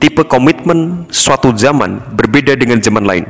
Tipe 0.00 0.24
komitmen 0.24 1.04
suatu 1.12 1.52
zaman 1.52 2.16
berbeda 2.16 2.56
dengan 2.56 2.80
zaman 2.80 3.04
lain. 3.04 3.28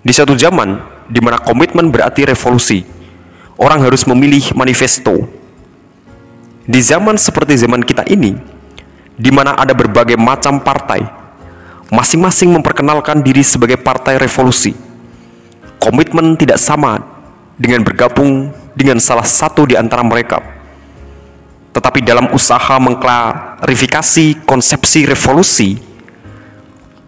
Di 0.00 0.12
suatu 0.16 0.32
zaman 0.40 0.80
di 1.12 1.20
mana 1.20 1.36
komitmen 1.36 1.92
berarti 1.92 2.32
revolusi, 2.32 2.80
orang 3.60 3.84
harus 3.84 4.08
memilih 4.08 4.56
manifesto. 4.56 5.20
Di 6.64 6.80
zaman 6.80 7.20
seperti 7.20 7.60
zaman 7.60 7.84
kita 7.84 8.08
ini, 8.08 8.55
di 9.16 9.32
mana 9.32 9.56
ada 9.56 9.72
berbagai 9.72 10.20
macam 10.20 10.60
partai, 10.60 11.02
masing-masing 11.88 12.52
memperkenalkan 12.52 13.24
diri 13.24 13.40
sebagai 13.40 13.80
partai 13.80 14.20
revolusi. 14.20 14.76
Komitmen 15.80 16.36
tidak 16.36 16.60
sama 16.60 17.00
dengan 17.56 17.84
bergabung 17.84 18.52
dengan 18.76 19.00
salah 19.00 19.24
satu 19.24 19.64
di 19.64 19.76
antara 19.76 20.04
mereka 20.04 20.56
tetapi 21.76 22.00
dalam 22.00 22.32
usaha 22.32 22.80
mengklarifikasi 22.80 24.48
konsepsi 24.48 25.04
revolusi 25.04 25.76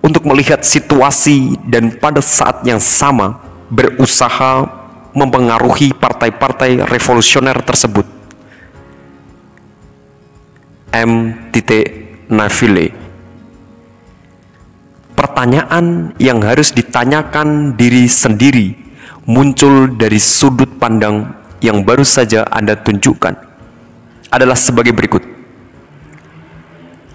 untuk 0.05 0.29
melihat 0.29 0.61
situasi 0.61 1.57
dan 1.65 1.97
pada 1.97 2.21
saat 2.21 2.61
yang 2.69 2.77
sama 2.77 3.41
berusaha 3.73 4.69
mempengaruhi 5.17 5.97
partai-partai 5.97 6.85
revolusioner 6.85 7.57
tersebut. 7.65 8.05
M. 10.93 11.37
Navile 12.29 12.93
Pertanyaan 15.19 16.15
yang 16.23 16.39
harus 16.45 16.71
ditanyakan 16.71 17.75
diri 17.75 18.07
sendiri 18.07 18.77
muncul 19.29 19.93
dari 19.93 20.17
sudut 20.17 20.81
pandang 20.81 21.35
yang 21.61 21.83
baru 21.83 22.07
saja 22.07 22.47
Anda 22.49 22.79
tunjukkan 22.79 23.35
adalah 24.31 24.57
sebagai 24.57 24.95
berikut. 24.95 25.25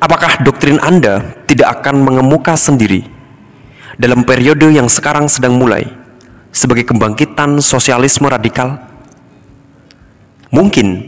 Apakah 0.03 0.43
doktrin 0.43 0.83
Anda 0.83 1.23
tidak 1.47 1.79
akan 1.79 2.03
mengemuka 2.03 2.59
sendiri 2.59 3.07
dalam 3.95 4.27
periode 4.27 4.67
yang 4.67 4.91
sekarang 4.91 5.31
sedang 5.31 5.55
mulai 5.55 5.87
sebagai 6.51 6.83
kebangkitan 6.91 7.63
sosialisme 7.63 8.27
radikal? 8.27 8.83
Mungkin 10.53 11.01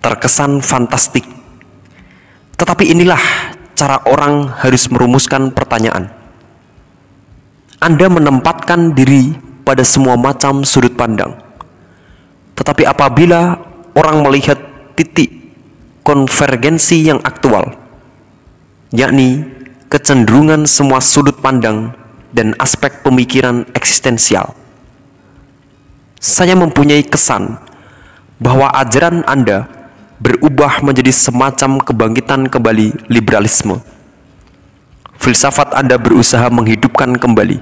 terkesan 0.00 0.64
fantastik, 0.64 1.26
tetapi 2.60 2.92
inilah 2.92 3.22
cara 3.72 4.04
orang 4.04 4.52
harus 4.60 4.84
merumuskan 4.92 5.48
pertanyaan. 5.48 6.12
Anda 7.80 8.12
menempatkan 8.12 8.92
diri 8.92 9.32
pada 9.64 9.80
semua 9.80 10.20
macam 10.20 10.60
sudut 10.68 10.92
pandang, 10.92 11.40
tetapi 12.52 12.84
apabila 12.84 13.56
orang 13.96 14.20
melihat 14.20 14.60
titik 14.92 15.56
konvergensi 16.04 17.08
yang 17.08 17.24
aktual, 17.24 17.72
yakni 18.92 19.40
kecenderungan 19.88 20.68
semua 20.68 21.00
sudut 21.00 21.40
pandang 21.40 21.96
dan 22.36 22.52
aspek 22.60 23.00
pemikiran 23.00 23.64
eksistensial. 23.72 24.52
Saya 26.20 26.52
mempunyai 26.52 27.00
kesan 27.08 27.56
bahwa 28.36 28.68
ajaran 28.76 29.24
Anda 29.24 29.79
berubah 30.20 30.84
menjadi 30.84 31.10
semacam 31.10 31.80
kebangkitan 31.80 32.46
kembali 32.46 33.08
liberalisme. 33.08 33.80
Filsafat 35.16 35.72
Anda 35.76 35.96
berusaha 35.96 36.48
menghidupkan 36.52 37.16
kembali 37.16 37.60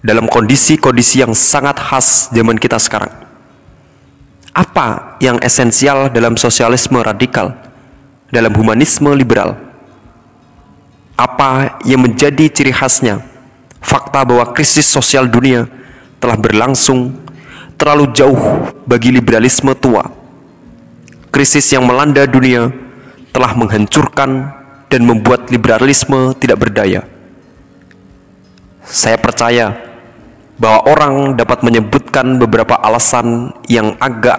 dalam 0.00 0.26
kondisi-kondisi 0.26 1.22
yang 1.22 1.36
sangat 1.36 1.78
khas 1.78 2.32
zaman 2.32 2.56
kita 2.56 2.76
sekarang 2.76 3.22
apa 4.52 5.16
yang 5.18 5.40
esensial 5.40 6.12
dalam 6.12 6.36
sosialisme 6.36 7.00
radikal, 7.00 7.56
dalam 8.28 8.52
humanisme 8.52 9.08
liberal? 9.16 9.56
Apa 11.16 11.80
yang 11.88 12.04
menjadi 12.04 12.52
ciri 12.52 12.72
khasnya? 12.72 13.24
Fakta 13.80 14.22
bahwa 14.22 14.44
krisis 14.52 14.86
sosial 14.86 15.26
dunia 15.26 15.66
telah 16.20 16.36
berlangsung 16.36 17.16
terlalu 17.80 18.12
jauh 18.12 18.68
bagi 18.84 19.10
liberalisme 19.10 19.72
tua. 19.74 20.21
Krisis 21.32 21.64
yang 21.72 21.88
melanda 21.88 22.28
dunia 22.28 22.68
telah 23.32 23.56
menghancurkan 23.56 24.52
dan 24.92 25.00
membuat 25.08 25.48
liberalisme 25.48 26.36
tidak 26.36 26.68
berdaya. 26.68 27.08
Saya 28.84 29.16
percaya 29.16 29.72
bahwa 30.60 30.92
orang 30.92 31.14
dapat 31.32 31.64
menyebutkan 31.64 32.36
beberapa 32.36 32.76
alasan 32.76 33.56
yang 33.64 33.96
agak 33.96 34.36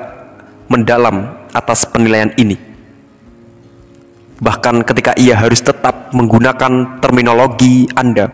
mendalam 0.70 1.34
atas 1.50 1.90
penilaian 1.90 2.30
ini. 2.38 2.62
Bahkan 4.38 4.86
ketika 4.86 5.18
ia 5.18 5.34
harus 5.34 5.66
tetap 5.66 6.14
menggunakan 6.14 7.02
terminologi 7.02 7.90
Anda. 7.98 8.30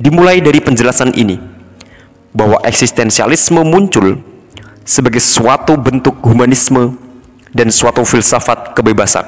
Dimulai 0.00 0.40
dari 0.40 0.64
penjelasan 0.64 1.12
ini, 1.12 1.36
bahwa 2.36 2.60
eksistensialisme 2.64 3.64
muncul 3.64 4.20
sebagai 4.86 5.18
suatu 5.18 5.74
bentuk 5.74 6.22
humanisme 6.22 6.94
dan 7.50 7.74
suatu 7.74 8.06
filsafat 8.06 8.78
kebebasan 8.78 9.26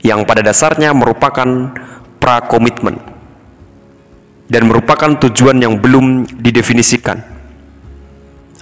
yang 0.00 0.24
pada 0.24 0.40
dasarnya 0.40 0.96
merupakan 0.96 1.70
pra-komitmen 2.16 2.96
dan 4.48 4.66
merupakan 4.66 5.16
tujuan 5.28 5.60
yang 5.60 5.76
belum 5.78 6.24
didefinisikan. 6.40 7.20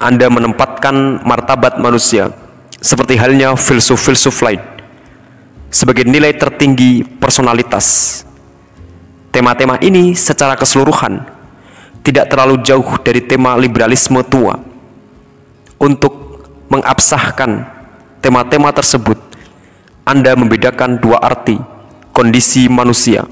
Anda 0.00 0.32
menempatkan 0.32 1.22
martabat 1.22 1.76
manusia 1.76 2.32
seperti 2.80 3.20
halnya 3.20 3.52
filsuf-filsuf 3.52 4.40
lain 4.40 4.60
sebagai 5.68 6.08
nilai 6.08 6.34
tertinggi 6.34 7.04
personalitas. 7.04 8.20
Tema-tema 9.30 9.78
ini 9.78 10.18
secara 10.18 10.58
keseluruhan 10.58 11.22
tidak 12.02 12.26
terlalu 12.32 12.58
jauh 12.64 12.98
dari 13.04 13.22
tema 13.22 13.54
liberalisme 13.54 14.18
tua. 14.26 14.69
Untuk 15.80 16.44
mengabsahkan 16.68 17.64
tema-tema 18.20 18.68
tersebut, 18.70 19.16
Anda 20.04 20.36
membedakan 20.36 21.00
dua 21.00 21.24
arti 21.24 21.56
kondisi 22.12 22.68
manusia 22.68 23.24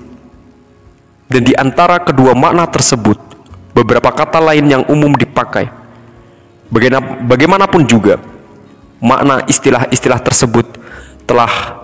dan 1.28 1.44
di 1.44 1.52
antara 1.52 2.00
kedua 2.00 2.32
makna 2.32 2.64
tersebut, 2.64 3.20
beberapa 3.76 4.08
kata 4.08 4.40
lain 4.40 4.64
yang 4.64 4.82
umum 4.88 5.12
dipakai. 5.12 5.68
Bagaimanapun 7.28 7.84
juga, 7.84 8.16
makna 8.96 9.44
istilah-istilah 9.44 10.24
tersebut 10.24 10.64
telah 11.28 11.76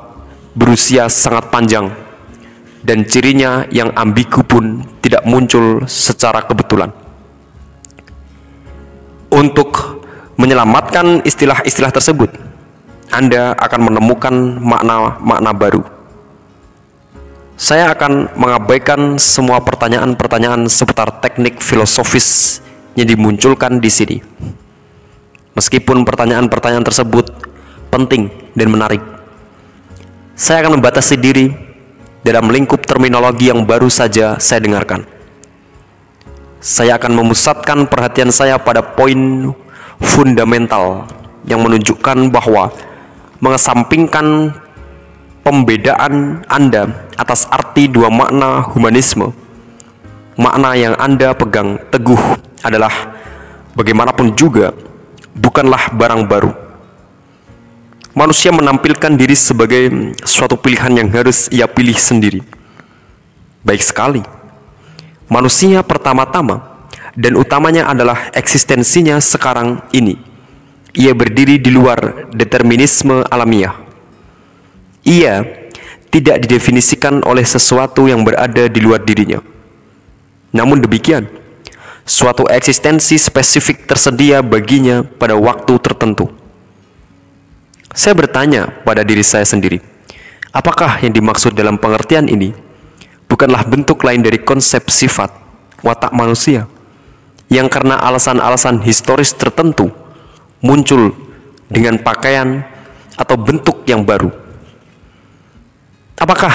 berusia 0.56 1.12
sangat 1.12 1.52
panjang 1.52 1.92
dan 2.80 3.04
cirinya 3.04 3.68
yang 3.68 3.92
ambigu 3.92 4.40
pun 4.40 4.80
tidak 5.04 5.28
muncul 5.28 5.84
secara 5.84 6.40
kebetulan. 6.40 6.88
Untuk 9.28 10.00
menyelamatkan 10.36 11.22
istilah-istilah 11.26 11.90
tersebut, 11.94 12.30
Anda 13.10 13.54
akan 13.58 13.80
menemukan 13.92 14.34
makna-makna 14.62 15.52
baru 15.54 15.82
saya 17.54 17.94
akan 17.94 18.34
mengabaikan 18.34 19.14
semua 19.14 19.62
pertanyaan-pertanyaan 19.62 20.66
seputar 20.66 21.22
teknik 21.22 21.62
filosofis 21.62 22.58
yang 22.98 23.06
dimunculkan 23.06 23.78
di 23.78 23.90
sini. 23.90 24.18
Meskipun 25.54 26.02
pertanyaan-pertanyaan 26.02 26.82
tersebut 26.82 27.30
penting 27.94 28.26
dan 28.58 28.68
menarik, 28.74 28.98
saya 30.34 30.66
akan 30.66 30.82
membatasi 30.82 31.14
diri 31.14 31.46
dalam 32.26 32.50
lingkup 32.50 32.82
terminologi 32.82 33.54
yang 33.54 33.62
baru 33.62 33.86
saja 33.86 34.34
saya 34.42 34.58
dengarkan. 34.58 35.06
Saya 36.58 36.98
akan 36.98 37.22
memusatkan 37.22 37.86
perhatian 37.86 38.34
saya 38.34 38.58
pada 38.58 38.82
poin 38.82 39.54
fundamental 40.00 41.06
yang 41.44 41.60
menunjukkan 41.60 42.32
bahwa 42.32 42.72
mengesampingkan 43.38 44.56
pembedaan 45.44 46.42
Anda 46.48 46.88
atas 47.20 47.44
arti 47.52 47.86
dua 47.86 48.08
makna 48.08 48.64
humanisme. 48.72 49.30
Makna 50.34 50.74
yang 50.74 50.94
Anda 50.98 51.36
pegang 51.36 51.78
teguh 51.92 52.18
adalah 52.64 52.90
bagaimanapun 53.76 54.34
juga 54.34 54.74
bukanlah 55.36 55.92
barang 55.94 56.24
baru. 56.26 56.52
manusia 58.14 58.54
menampilkan 58.54 59.18
diri 59.18 59.34
sebagai 59.34 60.14
suatu 60.22 60.54
pilihan 60.54 61.02
yang 61.02 61.10
harus 61.10 61.50
ia 61.50 61.66
pilih 61.66 61.98
sendiri. 61.98 62.46
Baik 63.66 63.82
sekali. 63.82 64.22
Manusia 65.26 65.82
pertama-tama 65.82 66.73
dan 67.14 67.38
utamanya 67.38 67.86
adalah 67.86 68.30
eksistensinya 68.34 69.22
sekarang 69.22 69.82
ini. 69.94 70.18
Ia 70.94 71.10
berdiri 71.10 71.58
di 71.58 71.74
luar 71.74 72.30
determinisme 72.30 73.26
alamiah. 73.26 73.74
Ia 75.02 75.42
tidak 76.10 76.46
didefinisikan 76.46 77.26
oleh 77.26 77.42
sesuatu 77.42 78.06
yang 78.06 78.22
berada 78.22 78.70
di 78.70 78.78
luar 78.78 79.02
dirinya. 79.02 79.42
Namun 80.54 80.78
demikian, 80.78 81.26
suatu 82.06 82.46
eksistensi 82.46 83.18
spesifik 83.18 83.90
tersedia 83.90 84.38
baginya 84.38 85.02
pada 85.02 85.34
waktu 85.34 85.74
tertentu. 85.82 86.30
Saya 87.90 88.14
bertanya 88.14 88.70
pada 88.86 89.02
diri 89.02 89.26
saya 89.26 89.42
sendiri, 89.42 89.82
apakah 90.54 91.02
yang 91.02 91.10
dimaksud 91.10 91.58
dalam 91.58 91.74
pengertian 91.74 92.30
ini 92.30 92.54
bukanlah 93.26 93.66
bentuk 93.66 93.98
lain 94.06 94.22
dari 94.22 94.38
konsep 94.38 94.86
sifat 94.86 95.34
watak 95.82 96.14
manusia 96.14 96.70
yang 97.52 97.68
karena 97.68 98.00
alasan-alasan 98.00 98.80
historis 98.84 99.36
tertentu 99.36 99.92
muncul 100.64 101.12
dengan 101.68 102.00
pakaian 102.00 102.64
atau 103.14 103.36
bentuk 103.36 103.84
yang 103.84 104.02
baru. 104.02 104.32
Apakah 106.18 106.54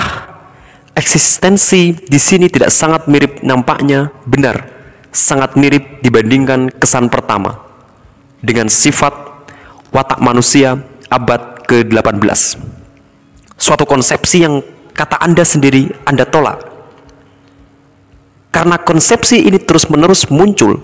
eksistensi 0.95 1.93
di 1.93 2.19
sini 2.19 2.49
tidak 2.49 2.73
sangat 2.73 3.05
mirip 3.05 3.43
nampaknya 3.45 4.09
benar, 4.25 4.65
sangat 5.13 5.55
mirip 5.55 6.01
dibandingkan 6.01 6.73
kesan 6.73 7.07
pertama 7.11 7.59
dengan 8.41 8.71
sifat 8.71 9.13
watak 9.93 10.19
manusia 10.23 10.79
abad 11.11 11.65
ke-18. 11.69 12.57
Suatu 13.59 13.83
konsepsi 13.83 14.47
yang 14.47 14.63
kata 14.95 15.19
Anda 15.19 15.43
sendiri 15.43 15.91
Anda 16.07 16.23
tolak 16.23 16.68
karena 18.49 18.81
konsepsi 18.81 19.45
ini 19.45 19.61
terus-menerus 19.61 20.29
muncul 20.33 20.81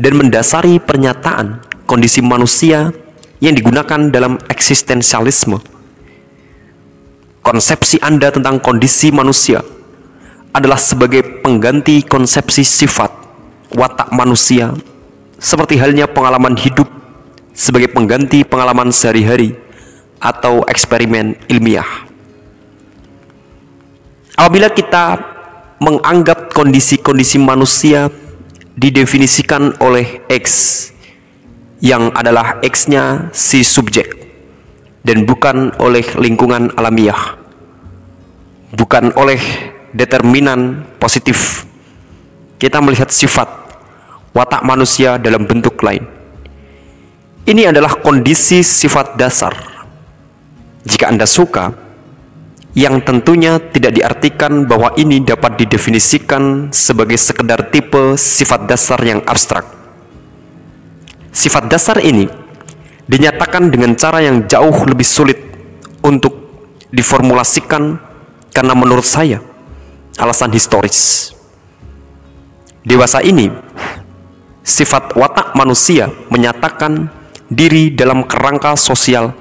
dan 0.00 0.12
mendasari 0.16 0.80
pernyataan 0.80 1.60
kondisi 1.84 2.24
manusia 2.24 2.92
yang 3.40 3.56
digunakan 3.56 4.08
dalam 4.12 4.40
eksistensialisme. 4.48 5.60
Konsepsi 7.40 7.96
Anda 8.04 8.28
tentang 8.28 8.60
kondisi 8.60 9.08
manusia 9.08 9.64
adalah 10.52 10.76
sebagai 10.76 11.40
pengganti 11.40 12.04
konsepsi 12.04 12.66
sifat 12.66 13.10
watak 13.72 14.12
manusia 14.12 14.74
seperti 15.40 15.80
halnya 15.80 16.04
pengalaman 16.04 16.58
hidup 16.58 16.86
sebagai 17.56 17.88
pengganti 17.90 18.44
pengalaman 18.44 18.92
sehari-hari 18.92 19.56
atau 20.20 20.62
eksperimen 20.68 21.38
ilmiah. 21.48 21.86
Apabila 24.36 24.68
kita 24.72 25.29
menganggap 25.80 26.52
kondisi-kondisi 26.52 27.40
manusia 27.40 28.12
didefinisikan 28.76 29.80
oleh 29.80 30.22
X 30.28 30.46
yang 31.80 32.12
adalah 32.12 32.60
X-nya 32.60 33.32
si 33.32 33.64
subjek 33.64 34.12
dan 35.00 35.24
bukan 35.24 35.72
oleh 35.80 36.04
lingkungan 36.20 36.68
alamiah 36.76 37.40
bukan 38.74 39.10
oleh 39.18 39.40
determinan 39.90 40.86
positif. 40.98 41.66
Kita 42.60 42.78
melihat 42.78 43.08
sifat 43.10 43.48
watak 44.36 44.62
manusia 44.62 45.16
dalam 45.16 45.48
bentuk 45.48 45.80
lain. 45.82 46.04
Ini 47.48 47.72
adalah 47.72 47.98
kondisi 47.98 48.60
sifat 48.60 49.16
dasar. 49.16 49.56
Jika 50.84 51.08
Anda 51.08 51.24
suka 51.24 51.72
yang 52.74 53.02
tentunya 53.02 53.58
tidak 53.58 53.98
diartikan 53.98 54.66
bahwa 54.66 54.94
ini 54.94 55.18
dapat 55.18 55.58
didefinisikan 55.58 56.70
sebagai 56.70 57.18
sekedar 57.18 57.70
tipe 57.74 58.14
sifat 58.14 58.70
dasar 58.70 59.00
yang 59.02 59.20
abstrak. 59.26 59.66
Sifat 61.34 61.66
dasar 61.66 61.98
ini 61.98 62.30
dinyatakan 63.10 63.74
dengan 63.74 63.98
cara 63.98 64.22
yang 64.22 64.46
jauh 64.46 64.86
lebih 64.86 65.06
sulit 65.06 65.38
untuk 66.06 66.34
diformulasikan 66.94 67.98
karena 68.54 68.74
menurut 68.74 69.06
saya 69.06 69.42
alasan 70.18 70.54
historis. 70.54 71.30
Dewasa 72.86 73.20
ini, 73.20 73.50
sifat 74.62 75.18
watak 75.18 75.58
manusia 75.58 76.08
menyatakan 76.30 77.10
diri 77.50 77.90
dalam 77.90 78.24
kerangka 78.24 78.78
sosial 78.78 79.34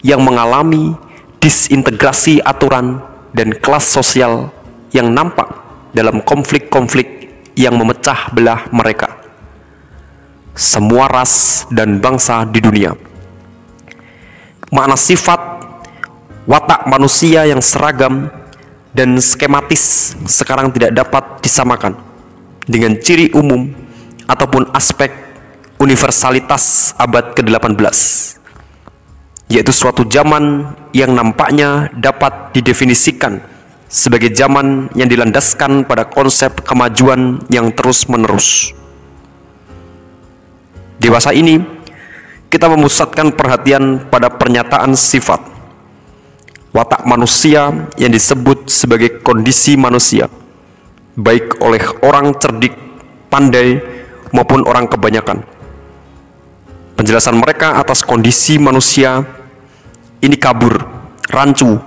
yang 0.00 0.22
mengalami 0.22 0.94
disintegrasi 1.38 2.42
aturan 2.42 3.02
dan 3.34 3.54
kelas 3.58 3.86
sosial 3.86 4.50
yang 4.90 5.12
nampak 5.12 5.48
dalam 5.94 6.22
konflik-konflik 6.22 7.30
yang 7.58 7.74
memecah 7.74 8.30
belah 8.30 8.66
mereka. 8.70 9.18
Semua 10.54 11.06
ras 11.06 11.64
dan 11.70 12.02
bangsa 12.02 12.42
di 12.46 12.58
dunia. 12.58 12.94
Makna 14.74 14.98
sifat 14.98 15.40
watak 16.44 16.84
manusia 16.90 17.46
yang 17.46 17.62
seragam 17.62 18.28
dan 18.92 19.16
skematis 19.22 20.14
sekarang 20.26 20.74
tidak 20.74 20.92
dapat 20.96 21.24
disamakan 21.40 21.94
dengan 22.66 22.98
ciri 22.98 23.30
umum 23.32 23.70
ataupun 24.26 24.68
aspek 24.74 25.08
universalitas 25.78 26.92
abad 26.98 27.32
ke-18 27.32 28.37
yaitu 29.48 29.72
suatu 29.72 30.04
zaman 30.04 30.76
yang 30.92 31.16
nampaknya 31.16 31.88
dapat 31.96 32.52
didefinisikan 32.52 33.40
sebagai 33.88 34.28
zaman 34.36 34.92
yang 34.92 35.08
dilandaskan 35.08 35.88
pada 35.88 36.04
konsep 36.04 36.60
kemajuan 36.60 37.40
yang 37.48 37.72
terus-menerus. 37.72 38.76
Dewasa 41.00 41.32
ini, 41.32 41.64
kita 42.52 42.68
memusatkan 42.68 43.32
perhatian 43.32 44.08
pada 44.12 44.28
pernyataan 44.28 44.92
sifat 44.92 45.40
watak 46.72 47.08
manusia 47.08 47.72
yang 47.96 48.12
disebut 48.12 48.68
sebagai 48.68 49.24
kondisi 49.24 49.74
manusia, 49.80 50.28
baik 51.16 51.60
oleh 51.64 51.80
orang 52.04 52.36
cerdik, 52.36 52.76
pandai, 53.32 53.80
maupun 54.32 54.64
orang 54.68 54.84
kebanyakan. 54.84 55.40
Penjelasan 56.98 57.38
mereka 57.38 57.78
atas 57.78 58.02
kondisi 58.02 58.58
manusia 58.58 59.22
ini 60.18 60.36
kabur, 60.38 60.74
rancu, 61.30 61.78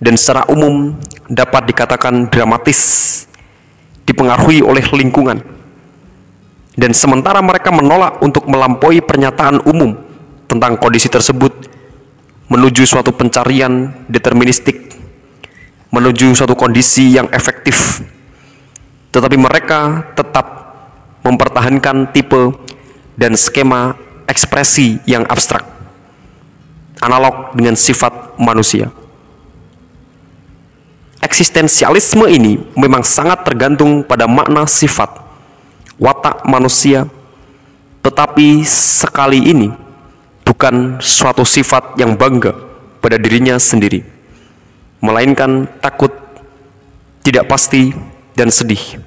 dan 0.00 0.16
secara 0.16 0.48
umum 0.48 0.96
dapat 1.28 1.68
dikatakan 1.70 2.32
dramatis, 2.32 2.80
dipengaruhi 4.08 4.64
oleh 4.64 4.82
lingkungan. 4.82 5.38
Dan 6.74 6.96
sementara 6.96 7.44
mereka 7.44 7.68
menolak 7.68 8.24
untuk 8.24 8.48
melampaui 8.48 9.04
pernyataan 9.04 9.60
umum 9.68 9.92
tentang 10.48 10.80
kondisi 10.80 11.12
tersebut 11.12 11.52
menuju 12.48 12.82
suatu 12.88 13.12
pencarian 13.12 13.92
deterministik, 14.08 14.96
menuju 15.92 16.32
suatu 16.32 16.56
kondisi 16.56 17.12
yang 17.14 17.28
efektif, 17.30 18.00
tetapi 19.12 19.36
mereka 19.36 20.10
tetap 20.16 20.46
mempertahankan 21.20 22.10
tipe 22.16 22.56
dan 23.14 23.36
skema 23.36 23.92
ekspresi 24.24 25.04
yang 25.04 25.28
abstrak 25.28 25.69
analog 27.00 27.56
dengan 27.56 27.74
sifat 27.74 28.36
manusia. 28.36 28.92
Eksistensialisme 31.20 32.24
ini 32.28 32.60
memang 32.76 33.04
sangat 33.04 33.44
tergantung 33.44 34.04
pada 34.04 34.24
makna 34.24 34.64
sifat 34.64 35.20
watak 36.00 36.48
manusia, 36.48 37.04
tetapi 38.00 38.64
sekali 38.64 39.52
ini 39.52 39.68
bukan 40.48 40.96
suatu 40.98 41.44
sifat 41.44 42.00
yang 42.00 42.16
bangga 42.16 42.56
pada 43.04 43.20
dirinya 43.20 43.60
sendiri, 43.60 44.00
melainkan 45.04 45.68
takut, 45.84 46.12
tidak 47.20 47.52
pasti, 47.52 47.92
dan 48.32 48.48
sedih. 48.48 49.00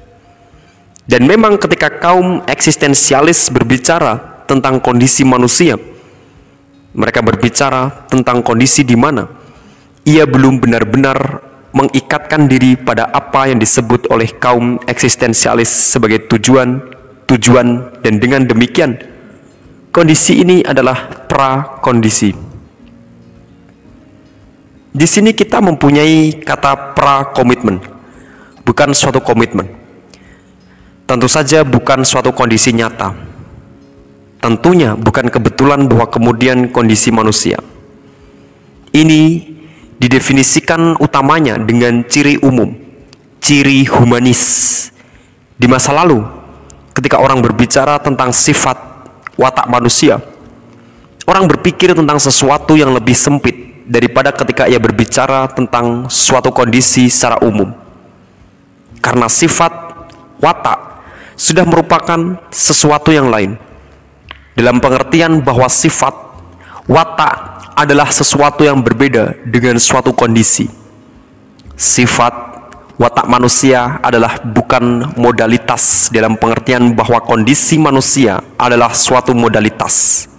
Dan 1.10 1.26
memang 1.26 1.58
ketika 1.60 1.90
kaum 1.90 2.46
eksistensialis 2.48 3.50
berbicara 3.50 4.46
tentang 4.46 4.80
kondisi 4.80 5.26
manusia, 5.26 5.76
mereka 6.94 7.26
berbicara 7.26 8.06
tentang 8.10 8.46
kondisi 8.46 8.86
di 8.86 8.94
mana 8.94 9.26
ia 10.06 10.28
belum 10.28 10.60
benar-benar 10.60 11.42
mengikatkan 11.74 12.46
diri 12.46 12.78
pada 12.78 13.10
apa 13.10 13.50
yang 13.50 13.58
disebut 13.58 14.12
oleh 14.14 14.30
kaum 14.38 14.78
eksistensialis 14.86 15.68
sebagai 15.68 16.30
tujuan, 16.30 16.78
tujuan, 17.26 17.98
dan 18.06 18.22
dengan 18.22 18.46
demikian 18.46 18.94
kondisi 19.90 20.38
ini 20.46 20.62
adalah 20.62 21.26
pra-kondisi. 21.26 22.30
Di 24.94 25.08
sini 25.10 25.34
kita 25.34 25.58
mempunyai 25.58 26.38
kata 26.46 26.94
pra-komitmen, 26.94 27.82
bukan 28.62 28.94
suatu 28.94 29.18
komitmen. 29.18 29.66
Tentu 31.10 31.26
saja 31.26 31.66
bukan 31.66 32.06
suatu 32.06 32.30
kondisi 32.30 32.70
nyata, 32.70 33.18
Tentunya 34.44 34.92
bukan 35.00 35.32
kebetulan 35.32 35.88
bahwa 35.88 36.12
kemudian 36.12 36.68
kondisi 36.68 37.16
manusia. 37.16 37.64
Ini 38.92 39.40
didefinisikan 39.96 41.00
utamanya 41.00 41.56
dengan 41.56 42.04
ciri 42.04 42.44
umum, 42.44 42.76
ciri 43.40 43.88
humanis. 43.88 44.44
Di 45.56 45.64
masa 45.72 45.96
lalu, 45.96 46.28
ketika 46.92 47.24
orang 47.24 47.40
berbicara 47.40 48.04
tentang 48.04 48.36
sifat 48.36 48.76
watak 49.40 49.72
manusia, 49.72 50.20
orang 51.24 51.48
berpikir 51.48 51.96
tentang 51.96 52.20
sesuatu 52.20 52.76
yang 52.76 52.92
lebih 52.92 53.16
sempit 53.16 53.88
daripada 53.88 54.36
ketika 54.36 54.68
ia 54.68 54.76
berbicara 54.76 55.48
tentang 55.56 56.12
suatu 56.12 56.52
kondisi 56.52 57.08
secara 57.08 57.40
umum. 57.40 57.72
Karena 59.00 59.32
sifat 59.32 59.72
watak 60.44 60.80
sudah 61.40 61.64
merupakan 61.64 62.36
sesuatu 62.52 63.16
yang 63.16 63.32
lain. 63.32 63.56
Dalam 64.54 64.78
pengertian 64.78 65.42
bahwa 65.42 65.66
sifat 65.66 66.14
watak 66.86 67.34
adalah 67.74 68.14
sesuatu 68.14 68.62
yang 68.62 68.82
berbeda 68.86 69.34
dengan 69.46 69.82
suatu 69.82 70.14
kondisi. 70.14 70.70
Sifat 71.74 72.34
watak 73.02 73.26
manusia 73.26 73.98
adalah 74.06 74.38
bukan 74.46 75.18
modalitas 75.18 76.14
dalam 76.14 76.38
pengertian 76.38 76.94
bahwa 76.94 77.18
kondisi 77.26 77.82
manusia 77.82 78.46
adalah 78.62 78.94
suatu 78.94 79.34
modalitas. 79.34 80.30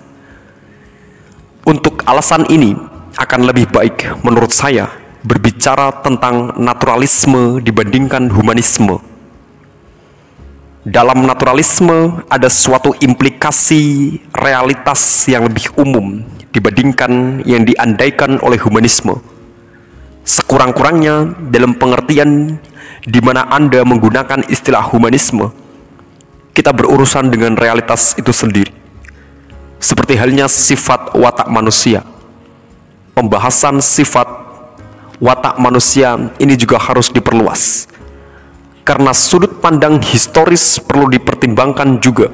Untuk 1.65 2.05
alasan 2.07 2.47
ini, 2.53 2.77
akan 3.15 3.41
lebih 3.47 3.71
baik 3.71 4.27
menurut 4.27 4.51
saya 4.51 4.91
berbicara 5.25 6.03
tentang 6.03 6.59
naturalisme 6.59 7.63
dibandingkan 7.63 8.29
humanisme. 8.29 9.14
Dalam 10.85 11.25
naturalisme 11.25 12.21
ada 12.29 12.53
suatu 12.53 12.93
implikasi 13.01 14.21
realitas 14.37 15.25
yang 15.25 15.49
lebih 15.49 15.73
umum 15.81 16.21
dibandingkan 16.53 17.41
yang 17.49 17.65
diandaikan 17.65 18.37
oleh 18.45 18.61
humanisme. 18.61 19.17
Sekurang-kurangnya 20.29 21.41
dalam 21.49 21.81
pengertian 21.81 22.61
di 23.01 23.21
mana 23.25 23.49
Anda 23.49 23.81
menggunakan 23.81 24.45
istilah 24.53 24.85
humanisme, 24.93 25.57
kita 26.53 26.77
berurusan 26.77 27.33
dengan 27.33 27.57
realitas 27.57 28.13
itu 28.21 28.37
sendiri. 28.37 28.69
Seperti 29.81 30.21
halnya 30.21 30.53
sifat 30.53 31.17
watak 31.17 31.49
manusia. 31.49 32.05
Pembahasan 33.17 33.81
sifat 33.81 34.29
watak 35.17 35.57
manusia 35.57 36.29
ini 36.37 36.61
juga 36.61 36.77
harus 36.77 37.09
diperluas. 37.09 37.89
Karena 38.85 39.17
sudut 39.17 39.65
pandang 39.65 39.97
historis 40.05 40.77
perlu 40.77 41.09
dipertimbangkan 41.09 42.05
juga. 42.05 42.29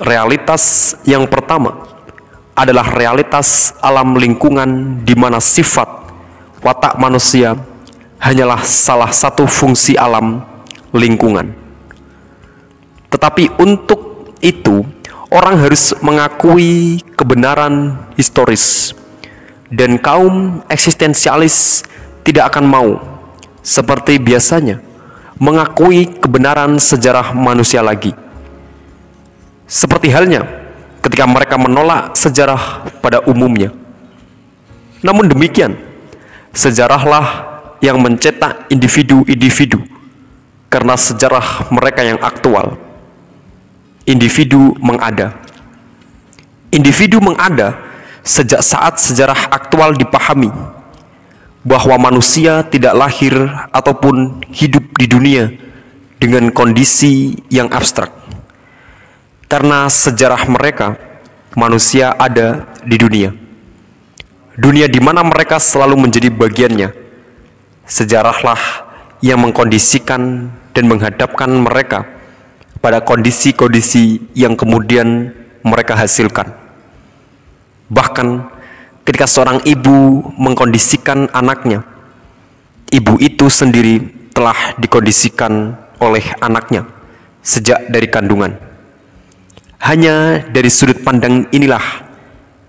Realitas 0.00 0.96
yang 1.04 1.28
pertama 1.28 1.76
adalah 2.56 2.88
realitas 2.96 3.76
alam 3.84 4.16
lingkungan 4.16 5.04
di 5.04 5.12
mana 5.12 5.36
sifat 5.36 6.08
watak 6.64 6.96
manusia 6.96 7.52
hanyalah 8.16 8.64
salah 8.64 9.12
satu 9.12 9.44
fungsi 9.44 9.92
alam 9.92 10.40
lingkungan. 10.96 11.52
Tetapi 13.12 13.60
untuk 13.60 14.32
itu, 14.40 14.88
orang 15.28 15.60
harus 15.60 15.92
mengakui 16.00 17.04
kebenaran 17.12 18.08
historis 18.16 18.96
dan 19.68 20.00
kaum 20.00 20.64
eksistensialis 20.72 21.84
tidak 22.24 22.56
akan 22.56 22.64
mau 22.64 22.88
seperti 23.60 24.16
biasanya 24.16 24.89
mengakui 25.40 26.04
kebenaran 26.20 26.76
sejarah 26.76 27.32
manusia 27.32 27.80
lagi. 27.80 28.12
Seperti 29.64 30.12
halnya 30.12 30.44
ketika 31.00 31.24
mereka 31.24 31.56
menolak 31.56 32.12
sejarah 32.12 32.84
pada 33.00 33.24
umumnya. 33.24 33.72
Namun 35.00 35.32
demikian, 35.32 35.80
sejarahlah 36.52 37.48
yang 37.80 37.96
mencetak 38.04 38.68
individu-individu 38.68 39.80
karena 40.68 40.92
sejarah 40.92 41.72
mereka 41.72 42.04
yang 42.04 42.20
aktual. 42.20 42.76
Individu 44.04 44.76
mengada. 44.76 45.40
Individu 46.68 47.16
mengada 47.24 47.80
sejak 48.20 48.60
saat 48.60 49.00
sejarah 49.00 49.48
aktual 49.48 49.96
dipahami 49.96 50.52
bahwa 51.60 51.96
manusia 52.00 52.64
tidak 52.64 52.96
lahir 52.96 53.34
ataupun 53.72 54.44
hidup 54.48 54.84
di 54.96 55.06
dunia 55.08 55.52
dengan 56.16 56.48
kondisi 56.52 57.36
yang 57.52 57.68
abstrak 57.68 58.20
karena 59.50 59.90
sejarah 59.90 60.46
mereka, 60.46 60.94
manusia 61.58 62.14
ada 62.14 62.70
di 62.86 62.94
dunia. 62.94 63.34
Dunia 64.54 64.86
di 64.86 65.02
mana 65.02 65.26
mereka 65.26 65.58
selalu 65.58 66.06
menjadi 66.06 66.30
bagiannya. 66.30 66.94
Sejarahlah 67.82 68.86
yang 69.18 69.42
mengkondisikan 69.42 70.54
dan 70.70 70.84
menghadapkan 70.86 71.50
mereka 71.50 72.06
pada 72.78 73.02
kondisi-kondisi 73.02 74.22
yang 74.38 74.54
kemudian 74.54 75.34
mereka 75.66 75.98
hasilkan. 75.98 76.54
Bahkan 77.90 78.26
ketika 79.10 79.26
seorang 79.26 79.58
ibu 79.66 80.22
mengkondisikan 80.38 81.34
anaknya, 81.34 81.82
ibu 82.94 83.18
itu 83.18 83.50
sendiri 83.50 83.98
telah 84.30 84.78
dikondisikan 84.78 85.74
oleh 85.98 86.22
anaknya 86.38 86.86
sejak 87.42 87.90
dari 87.90 88.06
kandungan. 88.06 88.54
Hanya 89.82 90.46
dari 90.46 90.70
sudut 90.70 91.02
pandang 91.02 91.50
inilah 91.50 91.82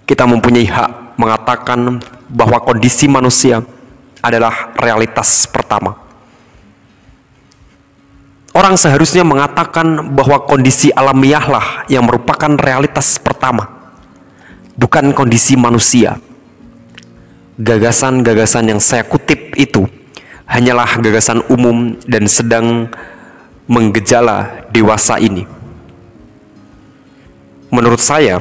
kita 0.09 0.25
mempunyai 0.25 0.65
hak 0.65 1.21
mengatakan 1.21 2.01
bahwa 2.25 2.57
kondisi 2.65 3.05
manusia 3.05 3.61
adalah 4.25 4.73
realitas 4.81 5.45
pertama. 5.45 5.93
Orang 8.57 8.81
seharusnya 8.81 9.21
mengatakan 9.21 10.09
bahwa 10.17 10.41
kondisi 10.49 10.89
alamiahlah 10.89 11.85
yang 11.85 12.01
merupakan 12.01 12.57
realitas 12.57 13.21
pertama, 13.21 13.93
bukan 14.73 15.13
kondisi 15.13 15.53
manusia. 15.53 16.30
Gagasan-gagasan 17.59 18.71
yang 18.71 18.79
saya 18.79 19.03
kutip 19.03 19.51
itu 19.59 19.83
hanyalah 20.47 20.99
gagasan 21.03 21.43
umum 21.51 21.99
dan 22.07 22.23
sedang 22.27 22.87
menggejala 23.67 24.67
dewasa 24.71 25.19
ini. 25.19 25.43
Menurut 27.71 27.99
saya, 27.99 28.39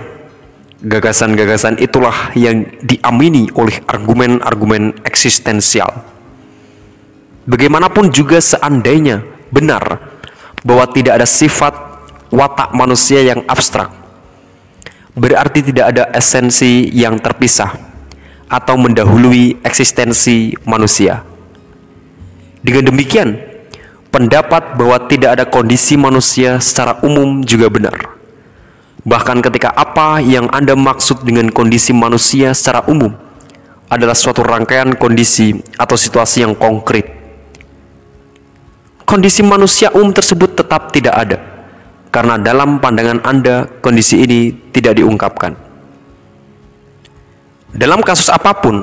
gagasan-gagasan 0.82 1.82
itulah 1.82 2.34
yang 2.38 2.66
diamini 2.82 3.50
oleh 3.54 3.82
argumen-argumen 3.86 5.02
eksistensial. 5.06 5.90
Bagaimanapun 7.50 8.14
juga 8.14 8.38
seandainya 8.38 9.26
benar 9.50 10.02
bahwa 10.62 10.86
tidak 10.90 11.18
ada 11.18 11.26
sifat 11.26 11.74
watak 12.30 12.70
manusia 12.78 13.26
yang 13.26 13.42
abstrak, 13.50 13.90
berarti 15.18 15.66
tidak 15.66 15.94
ada 15.94 16.10
esensi 16.14 16.90
yang 16.94 17.18
terpisah 17.18 17.89
atau 18.50 18.74
mendahului 18.74 19.62
eksistensi 19.62 20.58
manusia. 20.66 21.22
Dengan 22.60 22.90
demikian, 22.90 23.38
pendapat 24.10 24.74
bahwa 24.74 25.06
tidak 25.06 25.38
ada 25.38 25.44
kondisi 25.46 25.94
manusia 25.94 26.58
secara 26.58 26.98
umum 27.06 27.46
juga 27.46 27.70
benar 27.70 28.20
Bahkan 29.00 29.40
ketika 29.40 29.72
apa 29.72 30.20
yang 30.20 30.52
Anda 30.52 30.76
maksud 30.76 31.24
dengan 31.24 31.48
kondisi 31.48 31.96
manusia 31.96 32.52
secara 32.52 32.84
umum 32.84 33.16
adalah 33.88 34.12
suatu 34.12 34.44
rangkaian 34.44 34.92
kondisi 34.92 35.56
atau 35.80 35.96
situasi 35.96 36.44
yang 36.44 36.52
konkret. 36.52 37.08
Kondisi 39.08 39.40
manusia 39.40 39.88
umum 39.96 40.12
tersebut 40.12 40.52
tetap 40.52 40.92
tidak 40.92 41.16
ada 41.16 41.38
karena 42.12 42.36
dalam 42.36 42.76
pandangan 42.78 43.24
Anda 43.24 43.66
kondisi 43.80 44.20
ini 44.20 44.52
tidak 44.70 45.00
diungkapkan. 45.00 45.56
Dalam 47.70 48.02
kasus 48.02 48.26
apa 48.30 48.50
pun 48.58 48.82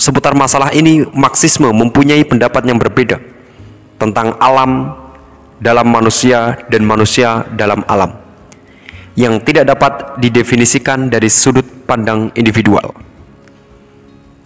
seputar 0.00 0.32
masalah 0.32 0.72
ini 0.72 1.04
Marxisme 1.12 1.68
mempunyai 1.68 2.24
pendapat 2.24 2.64
yang 2.64 2.80
berbeda 2.80 3.20
tentang 4.00 4.34
alam 4.40 4.96
dalam 5.62 5.86
manusia 5.86 6.58
dan 6.72 6.82
manusia 6.82 7.46
dalam 7.54 7.86
alam 7.86 8.22
yang 9.14 9.36
tidak 9.44 9.68
dapat 9.68 10.16
didefinisikan 10.18 11.12
dari 11.12 11.28
sudut 11.28 11.84
pandang 11.84 12.32
individual. 12.32 12.96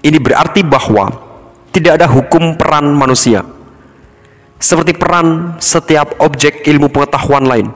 Ini 0.02 0.18
berarti 0.18 0.66
bahwa 0.66 1.10
tidak 1.70 2.02
ada 2.02 2.06
hukum 2.10 2.58
peran 2.58 2.90
manusia, 2.94 3.46
seperti 4.58 4.94
peran 4.94 5.58
setiap 5.62 6.18
objek 6.18 6.66
ilmu 6.66 6.90
pengetahuan 6.90 7.46
lain, 7.46 7.68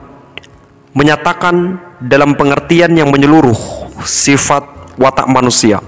menyatakan 0.91 1.79
dalam 2.03 2.35
pengertian 2.35 2.91
yang 2.95 3.07
menyeluruh 3.07 3.55
sifat 4.03 4.95
watak 4.99 5.27
manusia, 5.31 5.79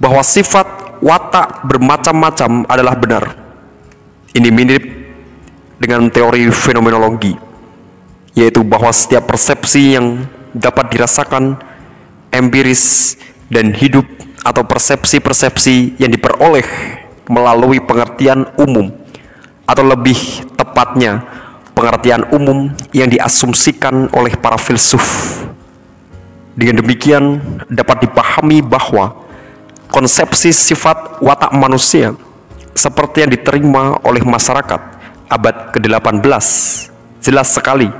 bahwa 0.00 0.24
sifat 0.24 0.98
watak 1.04 1.68
bermacam-macam 1.68 2.64
adalah 2.66 2.96
benar. 2.96 3.24
Ini 4.32 4.48
mirip 4.48 4.84
dengan 5.76 6.08
teori 6.08 6.48
fenomenologi 6.48 7.36
yaitu 8.34 8.62
bahwa 8.62 8.88
setiap 8.94 9.26
persepsi 9.26 9.98
yang 9.98 10.24
dapat 10.54 10.90
dirasakan 10.90 11.58
empiris 12.30 13.18
dan 13.50 13.74
hidup 13.74 14.06
atau 14.46 14.64
persepsi-persepsi 14.64 16.00
yang 16.00 16.08
diperoleh 16.08 16.64
melalui 17.26 17.82
pengertian 17.82 18.46
umum 18.56 18.88
atau 19.66 19.84
lebih 19.86 20.16
tepatnya 20.54 21.22
pengertian 21.74 22.26
umum 22.34 22.70
yang 22.90 23.10
diasumsikan 23.10 24.10
oleh 24.14 24.34
para 24.38 24.58
filsuf. 24.58 25.38
Dengan 26.54 26.82
demikian 26.82 27.38
dapat 27.70 28.10
dipahami 28.10 28.58
bahwa 28.60 29.29
konsepsi 29.90 30.54
sifat 30.54 31.20
watak 31.20 31.52
manusia 31.52 32.14
seperti 32.72 33.26
yang 33.26 33.30
diterima 33.34 33.98
oleh 34.06 34.22
masyarakat 34.22 34.80
abad 35.28 35.74
ke-18 35.74 36.24
jelas 37.20 37.48
sekali 37.50 37.90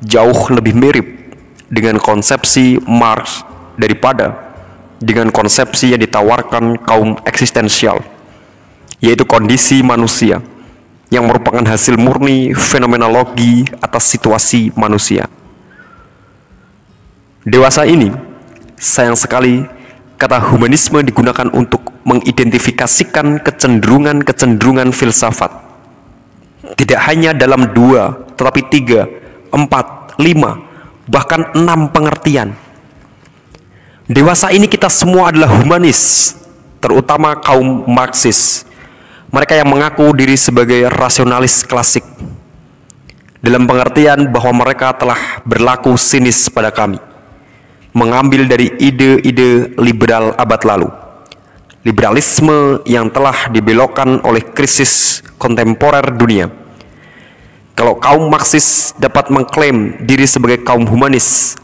jauh 0.00 0.40
lebih 0.54 0.74
mirip 0.74 1.06
dengan 1.68 1.98
konsepsi 1.98 2.78
Marx 2.86 3.42
daripada 3.74 4.54
dengan 5.02 5.28
konsepsi 5.34 5.92
yang 5.92 6.00
ditawarkan 6.00 6.80
kaum 6.86 7.18
eksistensial 7.26 8.00
yaitu 9.02 9.28
kondisi 9.28 9.84
manusia 9.84 10.40
yang 11.12 11.28
merupakan 11.28 11.62
hasil 11.62 12.00
murni 12.00 12.56
fenomenologi 12.56 13.62
atas 13.78 14.08
situasi 14.10 14.72
manusia. 14.74 15.28
Dewasa 17.44 17.84
ini, 17.84 18.08
sayang 18.80 19.14
sekali 19.14 19.68
kata 20.24 20.40
humanisme 20.40 21.04
digunakan 21.04 21.52
untuk 21.52 21.84
mengidentifikasikan 22.08 23.44
kecenderungan-kecenderungan 23.44 24.88
filsafat. 24.96 25.52
Tidak 26.80 26.96
hanya 27.04 27.36
dalam 27.36 27.76
dua, 27.76 28.32
tetapi 28.32 28.72
tiga, 28.72 29.04
empat, 29.52 30.16
lima, 30.16 30.64
bahkan 31.04 31.52
enam 31.52 31.92
pengertian. 31.92 32.56
Dewasa 34.08 34.48
ini 34.48 34.64
kita 34.64 34.88
semua 34.88 35.28
adalah 35.28 35.60
humanis, 35.60 36.32
terutama 36.80 37.36
kaum 37.36 37.84
Marxis 37.84 38.64
mereka 39.28 39.60
yang 39.60 39.68
mengaku 39.68 40.08
diri 40.16 40.40
sebagai 40.40 40.88
rasionalis 40.88 41.68
klasik 41.68 42.04
dalam 43.44 43.68
pengertian 43.68 44.32
bahwa 44.32 44.64
mereka 44.64 44.96
telah 44.96 45.44
berlaku 45.44 46.00
sinis 46.00 46.48
pada 46.48 46.72
kami 46.72 46.96
mengambil 47.94 48.44
dari 48.50 48.74
ide-ide 48.82 49.72
liberal 49.78 50.34
abad 50.34 50.60
lalu. 50.66 50.90
Liberalisme 51.86 52.82
yang 52.84 53.08
telah 53.08 53.48
dibelokkan 53.48 54.18
oleh 54.26 54.42
krisis 54.52 55.22
kontemporer 55.38 56.12
dunia. 56.12 56.50
Kalau 57.74 57.98
kaum 57.98 58.30
Marxis 58.30 58.94
dapat 58.98 59.30
mengklaim 59.30 60.02
diri 60.02 60.26
sebagai 60.26 60.62
kaum 60.62 60.86
humanis 60.86 61.58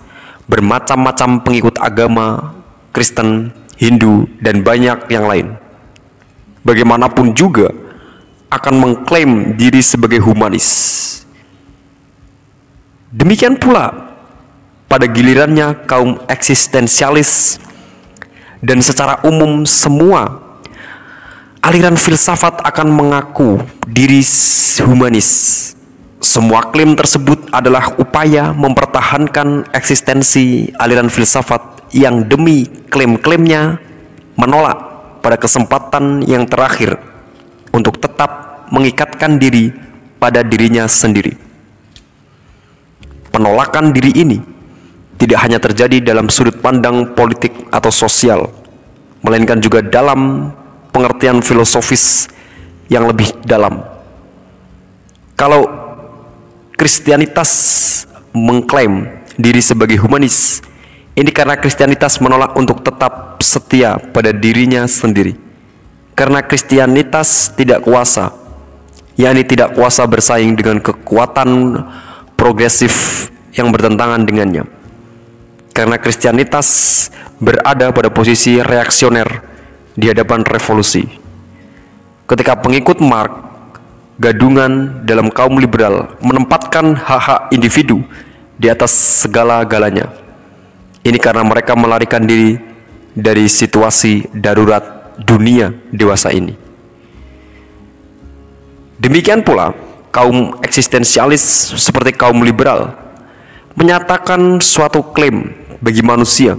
bermacam-macam 0.50 1.42
pengikut 1.46 1.78
agama 1.78 2.58
Kristen, 2.90 3.54
Hindu, 3.78 4.26
dan 4.42 4.66
banyak 4.66 5.06
yang 5.06 5.30
lain. 5.30 5.54
Bagaimanapun 6.66 7.32
juga 7.32 7.70
akan 8.50 8.74
mengklaim 8.82 9.54
diri 9.54 9.78
sebagai 9.80 10.18
humanis. 10.18 10.68
Demikian 13.14 13.54
pula 13.56 14.09
pada 14.90 15.06
gilirannya 15.06 15.86
kaum 15.86 16.18
eksistensialis 16.26 17.62
dan 18.58 18.82
secara 18.82 19.22
umum 19.22 19.62
semua 19.62 20.42
aliran 21.62 21.94
filsafat 21.94 22.58
akan 22.66 22.90
mengaku 22.90 23.62
diri 23.86 24.18
humanis. 24.82 25.30
Semua 26.20 26.68
klaim 26.68 26.98
tersebut 26.98 27.48
adalah 27.48 27.96
upaya 27.96 28.52
mempertahankan 28.52 29.70
eksistensi 29.72 30.68
aliran 30.76 31.08
filsafat 31.08 31.86
yang 31.94 32.26
demi 32.26 32.66
klaim-klaimnya 32.90 33.78
menolak 34.36 34.76
pada 35.24 35.38
kesempatan 35.40 36.26
yang 36.26 36.44
terakhir 36.44 36.98
untuk 37.72 37.96
tetap 38.02 38.66
mengikatkan 38.68 39.40
diri 39.40 39.72
pada 40.20 40.44
dirinya 40.44 40.84
sendiri. 40.84 41.32
Penolakan 43.32 43.96
diri 43.96 44.12
ini 44.12 44.59
tidak 45.20 45.38
hanya 45.44 45.60
terjadi 45.60 46.00
dalam 46.00 46.32
sudut 46.32 46.56
pandang 46.64 47.12
politik 47.12 47.52
atau 47.68 47.92
sosial, 47.92 48.48
melainkan 49.20 49.60
juga 49.60 49.84
dalam 49.84 50.48
pengertian 50.96 51.44
filosofis 51.44 52.32
yang 52.88 53.04
lebih 53.04 53.28
dalam. 53.44 53.84
Kalau 55.36 55.68
Kristianitas 56.80 57.52
mengklaim 58.32 59.04
diri 59.36 59.60
sebagai 59.60 60.00
humanis, 60.00 60.64
ini 61.12 61.28
karena 61.28 61.60
Kristianitas 61.60 62.16
menolak 62.24 62.56
untuk 62.56 62.80
tetap 62.80 63.44
setia 63.44 64.00
pada 64.00 64.32
dirinya 64.32 64.88
sendiri. 64.88 65.36
Karena 66.16 66.40
Kristianitas 66.40 67.52
tidak 67.52 67.84
kuasa, 67.84 68.32
yakni 69.20 69.44
tidak 69.44 69.76
kuasa 69.76 70.08
bersaing 70.08 70.56
dengan 70.56 70.80
kekuatan 70.80 71.84
progresif 72.40 73.28
yang 73.52 73.68
bertentangan 73.68 74.24
dengannya. 74.24 74.79
Karena 75.70 75.96
Kristianitas 75.96 77.08
berada 77.38 77.94
pada 77.94 78.10
posisi 78.10 78.58
reaksioner 78.58 79.26
di 79.94 80.10
hadapan 80.10 80.42
revolusi. 80.44 81.06
Ketika 82.26 82.58
pengikut 82.58 83.02
Mark 83.02 83.32
gadungan 84.20 85.02
dalam 85.08 85.32
kaum 85.32 85.56
liberal 85.56 86.14
menempatkan 86.20 86.92
hak-hak 86.92 87.48
individu 87.50 88.04
di 88.60 88.68
atas 88.68 89.24
segala-galanya 89.24 90.12
ini 91.00 91.16
karena 91.16 91.40
mereka 91.40 91.72
melarikan 91.72 92.28
diri 92.28 92.60
dari 93.16 93.48
situasi 93.48 94.28
darurat 94.36 95.16
dunia 95.16 95.72
dewasa 95.88 96.28
ini. 96.30 96.52
Demikian 99.00 99.40
pula, 99.40 99.72
kaum 100.12 100.60
eksistensialis 100.60 101.72
seperti 101.80 102.12
kaum 102.12 102.44
liberal 102.44 102.92
menyatakan 103.78 104.60
suatu 104.60 105.00
klaim 105.16 105.56
bagi 105.80 106.04
manusia 106.04 106.56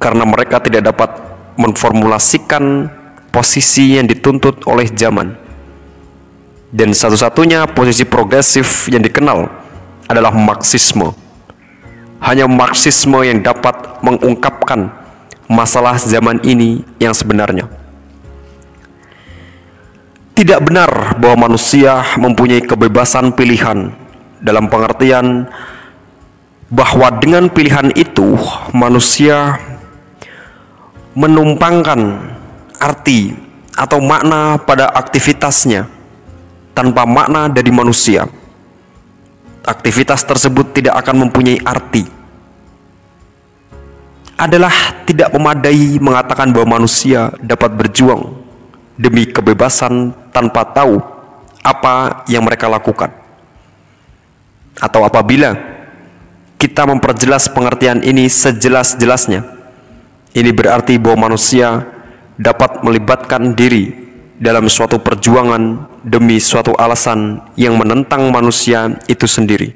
karena 0.00 0.24
mereka 0.28 0.60
tidak 0.60 0.92
dapat 0.92 1.10
memformulasikan 1.56 2.88
posisi 3.32 3.96
yang 3.96 4.08
dituntut 4.08 4.64
oleh 4.68 4.88
zaman. 4.92 5.36
Dan 6.70 6.94
satu-satunya 6.94 7.66
posisi 7.74 8.06
progresif 8.06 8.86
yang 8.86 9.02
dikenal 9.02 9.50
adalah 10.06 10.30
Marxisme 10.30 11.30
hanya 12.20 12.44
Marxisme 12.44 13.16
yang 13.24 13.40
dapat 13.40 14.00
mengungkapkan 14.04 14.92
masalah 15.48 15.96
zaman 15.96 16.38
ini 16.44 16.84
yang 17.00 17.16
sebenarnya. 17.16 17.66
Tidak 20.36 20.60
benar 20.64 21.20
bahwa 21.20 21.50
manusia 21.50 22.00
mempunyai 22.16 22.64
kebebasan 22.64 23.36
pilihan 23.36 23.92
dalam 24.40 24.72
pengertian 24.72 25.48
bahwa 26.70 27.10
dengan 27.18 27.50
pilihan 27.50 27.90
itu 27.98 28.38
manusia 28.70 29.58
menumpangkan 31.18 32.30
arti 32.78 33.34
atau 33.74 33.98
makna 33.98 34.54
pada 34.62 34.86
aktivitasnya 34.94 35.90
tanpa 36.70 37.02
makna 37.02 37.50
dari 37.50 37.74
manusia 37.74 38.30
aktivitas 39.66 40.22
tersebut 40.22 40.70
tidak 40.70 41.02
akan 41.02 41.26
mempunyai 41.26 41.58
arti 41.66 42.06
adalah 44.40 44.72
tidak 45.04 45.28
memadai 45.36 46.00
mengatakan 46.00 46.48
bahwa 46.48 46.80
manusia 46.80 47.28
dapat 47.44 47.76
berjuang 47.76 48.40
demi 48.96 49.28
kebebasan 49.28 50.16
tanpa 50.32 50.64
tahu 50.64 50.96
apa 51.60 52.24
yang 52.24 52.40
mereka 52.40 52.64
lakukan. 52.64 53.12
Atau 54.80 55.04
apabila 55.04 55.52
kita 56.60 56.84
memperjelas 56.84 57.48
pengertian 57.48 58.04
ini 58.04 58.28
sejelas-jelasnya, 58.28 59.48
ini 60.36 60.50
berarti 60.52 61.00
bahwa 61.00 61.32
manusia 61.32 61.88
dapat 62.36 62.84
melibatkan 62.84 63.56
diri 63.56 63.96
dalam 64.36 64.68
suatu 64.68 65.00
perjuangan 65.00 65.88
demi 66.04 66.36
suatu 66.36 66.76
alasan 66.76 67.40
yang 67.56 67.80
menentang 67.80 68.28
manusia 68.28 68.92
itu 69.08 69.24
sendiri, 69.24 69.72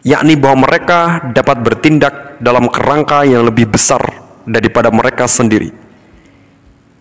yakni 0.00 0.32
bahwa 0.40 0.64
mereka 0.64 1.20
dapat 1.36 1.60
bertindak 1.60 2.40
dalam 2.40 2.64
kerangka 2.72 3.28
yang 3.28 3.44
lebih 3.44 3.68
besar 3.68 4.00
daripada 4.48 4.88
mereka 4.88 5.28
sendiri. 5.28 5.76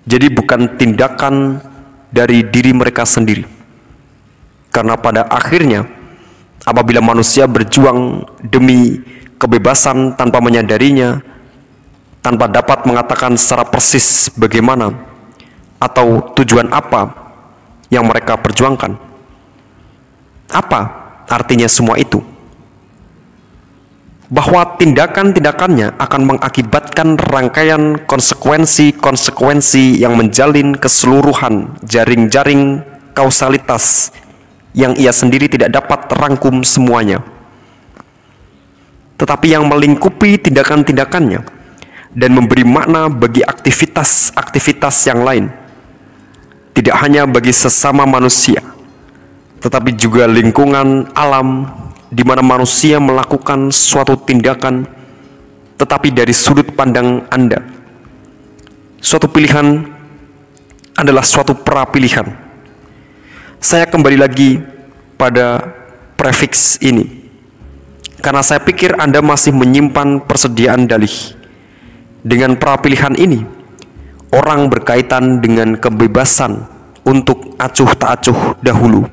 Jadi, 0.03 0.27
bukan 0.35 0.75
tindakan 0.75 1.63
dari 2.11 2.43
diri 2.43 2.75
mereka 2.75 3.07
sendiri, 3.07 3.47
karena 4.71 4.99
pada 4.99 5.27
akhirnya, 5.31 5.96
apabila 6.67 6.99
manusia 6.99 7.47
berjuang 7.47 8.27
demi 8.43 8.99
kebebasan 9.39 10.19
tanpa 10.19 10.43
menyadarinya, 10.43 11.23
tanpa 12.19 12.51
dapat 12.51 12.83
mengatakan 12.83 13.39
secara 13.39 13.63
persis 13.63 14.27
bagaimana 14.35 14.91
atau 15.79 16.35
tujuan 16.35 16.67
apa 16.75 17.15
yang 17.87 18.03
mereka 18.03 18.35
perjuangkan. 18.35 18.99
Apa 20.51 20.81
artinya 21.31 21.71
semua 21.71 21.95
itu? 21.95 22.19
bahwa 24.27 24.75
tindakan-tindakannya 24.75 25.95
akan 25.95 26.35
mengakibatkan 26.35 27.15
rangkaian 27.15 27.95
konsekuensi-konsekuensi 28.03 30.03
yang 30.03 30.19
menjalin 30.19 30.75
keseluruhan 30.75 31.79
jaring-jaring 31.87 32.83
kausalitas 33.15 34.11
yang 34.77 34.93
ia 34.93 35.09
sendiri 35.09 35.49
tidak 35.49 35.73
dapat 35.73 36.05
terangkum 36.05 36.61
semuanya, 36.61 37.25
tetapi 39.17 39.57
yang 39.57 39.65
melingkupi 39.65 40.37
tindakan-tindakannya 40.37 41.41
dan 42.13 42.29
memberi 42.29 42.61
makna 42.61 43.09
bagi 43.09 43.41
aktivitas-aktivitas 43.41 44.95
yang 45.09 45.25
lain, 45.25 45.45
tidak 46.77 46.93
hanya 47.01 47.25
bagi 47.25 47.49
sesama 47.49 48.05
manusia, 48.05 48.61
tetapi 49.57 49.97
juga 49.97 50.29
lingkungan 50.29 51.09
alam 51.17 51.65
di 52.13 52.21
mana 52.21 52.45
manusia 52.45 53.01
melakukan 53.01 53.73
suatu 53.73 54.13
tindakan 54.15 54.85
tetapi 55.77 56.09
dari 56.09 56.33
sudut 56.33 56.73
pandang 56.73 57.25
Anda. 57.29 57.61
Suatu 58.97 59.29
pilihan 59.29 59.85
adalah 60.97 61.21
suatu 61.21 61.53
prapilihan. 61.53 62.46
Saya 63.57 63.89
kembali 63.89 64.17
lagi 64.21 64.61
pada 65.17 65.61
prefix 66.13 66.77
ini. 66.79 67.29
Karena 68.21 68.41
saya 68.41 68.61
pikir 68.61 68.97
Anda 68.97 69.21
masih 69.21 69.53
menyimpan 69.53 70.25
persediaan 70.25 70.89
dalih. 70.89 71.33
Dengan 72.21 72.57
prapilihan 72.57 73.13
ini, 73.17 73.45
orang 74.33 74.67
berkaitan 74.67 75.39
dengan 75.39 75.77
kebebasan 75.77 76.65
untuk 77.07 77.55
acuh 77.61 77.91
tak 77.95 78.19
acuh 78.19 78.59
dahulu 78.59 79.07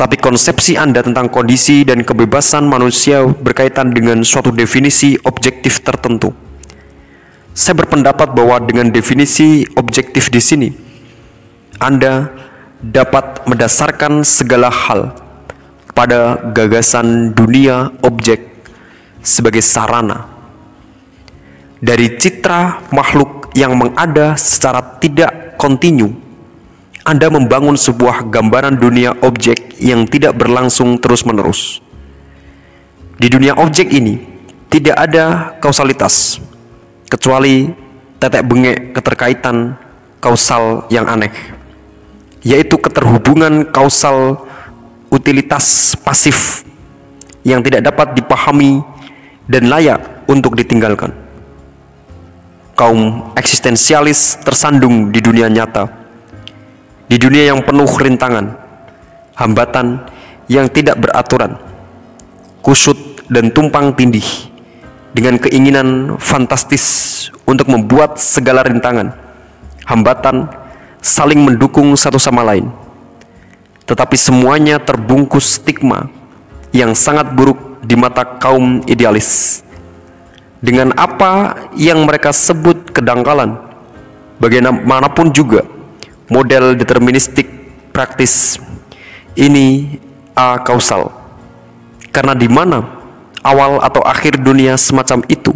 tetapi 0.00 0.16
konsepsi 0.16 0.80
Anda 0.80 1.04
tentang 1.04 1.28
kondisi 1.28 1.84
dan 1.84 2.00
kebebasan 2.00 2.64
manusia 2.64 3.20
berkaitan 3.26 3.92
dengan 3.92 4.24
suatu 4.24 4.48
definisi 4.48 5.12
objektif 5.28 5.84
tertentu. 5.84 6.32
Saya 7.52 7.84
berpendapat 7.84 8.32
bahwa 8.32 8.64
dengan 8.64 8.88
definisi 8.88 9.68
objektif 9.76 10.32
di 10.32 10.40
sini, 10.40 10.68
Anda 11.76 12.32
dapat 12.80 13.44
mendasarkan 13.44 14.24
segala 14.24 14.72
hal 14.72 15.12
pada 15.92 16.40
gagasan 16.56 17.36
dunia 17.36 17.92
objek 18.00 18.64
sebagai 19.20 19.60
sarana 19.60 20.28
dari 21.80 22.16
citra 22.16 22.88
makhluk 22.92 23.52
yang 23.52 23.76
mengada 23.76 24.36
secara 24.36 25.00
tidak 25.00 25.60
kontinu 25.60 26.30
anda 27.00 27.32
membangun 27.32 27.80
sebuah 27.80 28.28
gambaran 28.28 28.76
dunia 28.76 29.16
objek 29.24 29.80
yang 29.80 30.04
tidak 30.04 30.36
berlangsung 30.36 31.00
terus-menerus. 31.00 31.80
Di 33.16 33.28
dunia 33.32 33.56
objek 33.56 33.88
ini 33.88 34.20
tidak 34.68 34.96
ada 35.08 35.56
kausalitas 35.58 36.38
kecuali 37.08 37.72
tetek 38.20 38.44
bengek 38.44 38.78
keterkaitan 38.92 39.74
kausal 40.20 40.84
yang 40.92 41.08
aneh, 41.08 41.32
yaitu 42.40 42.76
keterhubungan 42.80 43.68
kausal 43.68 44.46
utilitas 45.12 45.96
pasif 46.00 46.64
yang 47.44 47.64
tidak 47.64 47.84
dapat 47.88 48.16
dipahami 48.16 48.80
dan 49.48 49.68
layak 49.68 50.00
untuk 50.30 50.56
ditinggalkan. 50.56 51.12
Kaum 52.76 53.32
eksistensialis 53.36 54.40
tersandung 54.40 55.12
di 55.12 55.20
dunia 55.20 55.52
nyata 55.52 56.00
di 57.10 57.18
dunia 57.18 57.50
yang 57.50 57.66
penuh 57.66 57.90
rintangan, 57.90 58.54
hambatan 59.34 60.06
yang 60.46 60.70
tidak 60.70 60.94
beraturan, 61.02 61.58
kusut 62.62 63.26
dan 63.26 63.50
tumpang 63.50 63.90
tindih, 63.98 64.22
dengan 65.10 65.34
keinginan 65.42 66.14
fantastis 66.22 67.26
untuk 67.50 67.66
membuat 67.66 68.14
segala 68.22 68.62
rintangan, 68.62 69.10
hambatan 69.90 70.46
saling 71.00 71.40
mendukung 71.40 71.92
satu 71.96 72.20
sama 72.20 72.44
lain. 72.44 72.68
Tetapi 73.88 74.14
semuanya 74.14 74.78
terbungkus 74.78 75.58
stigma 75.58 76.06
yang 76.70 76.94
sangat 76.94 77.32
buruk 77.34 77.82
di 77.82 77.98
mata 77.98 78.22
kaum 78.22 78.84
idealis. 78.86 79.60
Dengan 80.60 80.92
apa 80.94 81.56
yang 81.74 82.04
mereka 82.04 82.30
sebut 82.30 82.92
kedangkalan, 82.92 83.56
bagaimanapun 84.38 85.32
juga 85.32 85.64
model 86.30 86.78
deterministik 86.78 87.48
praktis 87.90 88.60
ini 89.34 89.98
a 90.36 90.62
kausal 90.62 91.10
karena 92.14 92.34
di 92.38 92.46
mana 92.46 92.86
awal 93.42 93.82
atau 93.82 94.02
akhir 94.02 94.40
dunia 94.40 94.78
semacam 94.78 95.26
itu 95.26 95.54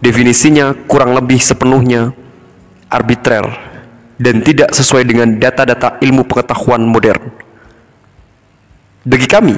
definisinya 0.00 0.72
kurang 0.86 1.12
lebih 1.14 1.42
sepenuhnya 1.42 2.14
arbitrer 2.86 3.46
dan 4.16 4.40
tidak 4.40 4.72
sesuai 4.72 5.04
dengan 5.04 5.36
data-data 5.36 6.00
ilmu 6.00 6.24
pengetahuan 6.24 6.84
modern. 6.84 7.32
Bagi 9.06 9.28
kami, 9.28 9.54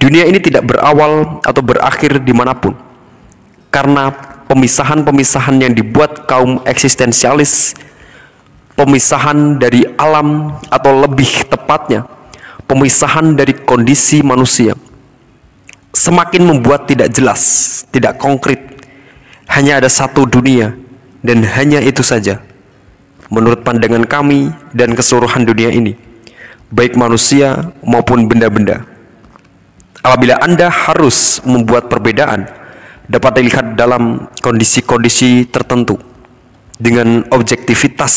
dunia 0.00 0.24
ini 0.24 0.40
tidak 0.40 0.64
berawal 0.66 1.42
atau 1.44 1.62
berakhir 1.62 2.22
di 2.22 2.32
mana 2.32 2.56
pun, 2.56 2.72
karena 3.68 4.10
pemisahan-pemisahan 4.48 5.62
yang 5.62 5.72
dibuat 5.76 6.26
kaum 6.26 6.58
eksistensialis 6.66 7.76
pemisahan 8.74 9.60
dari 9.60 9.84
alam 10.00 10.56
atau 10.72 11.04
lebih 11.04 11.44
tepatnya 11.52 12.08
pemisahan 12.64 13.36
dari 13.36 13.52
kondisi 13.52 14.24
manusia 14.24 14.72
semakin 15.92 16.46
membuat 16.46 16.86
tidak 16.86 17.10
jelas, 17.10 17.42
tidak 17.90 18.16
konkret. 18.16 18.62
Hanya 19.50 19.82
ada 19.82 19.90
satu 19.90 20.24
dunia 20.30 20.78
dan 21.26 21.42
hanya 21.42 21.82
itu 21.82 22.06
saja. 22.06 22.38
Menurut 23.30 23.62
pandangan 23.62 24.02
kami 24.10 24.50
dan 24.74 24.92
keseluruhan 24.98 25.46
dunia 25.46 25.70
ini, 25.70 25.94
baik 26.74 26.98
manusia 26.98 27.70
maupun 27.86 28.26
benda-benda. 28.26 28.82
Apabila 30.02 30.42
Anda 30.42 30.66
harus 30.66 31.38
membuat 31.46 31.86
perbedaan, 31.86 32.50
dapat 33.06 33.32
dilihat 33.38 33.78
dalam 33.78 34.26
kondisi-kondisi 34.42 35.46
tertentu 35.46 35.94
dengan 36.74 37.22
objektivitas 37.30 38.14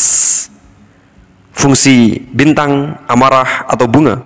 fungsi 1.54 2.18
bintang, 2.34 2.98
amarah, 3.06 3.70
atau 3.70 3.86
bunga. 3.86 4.18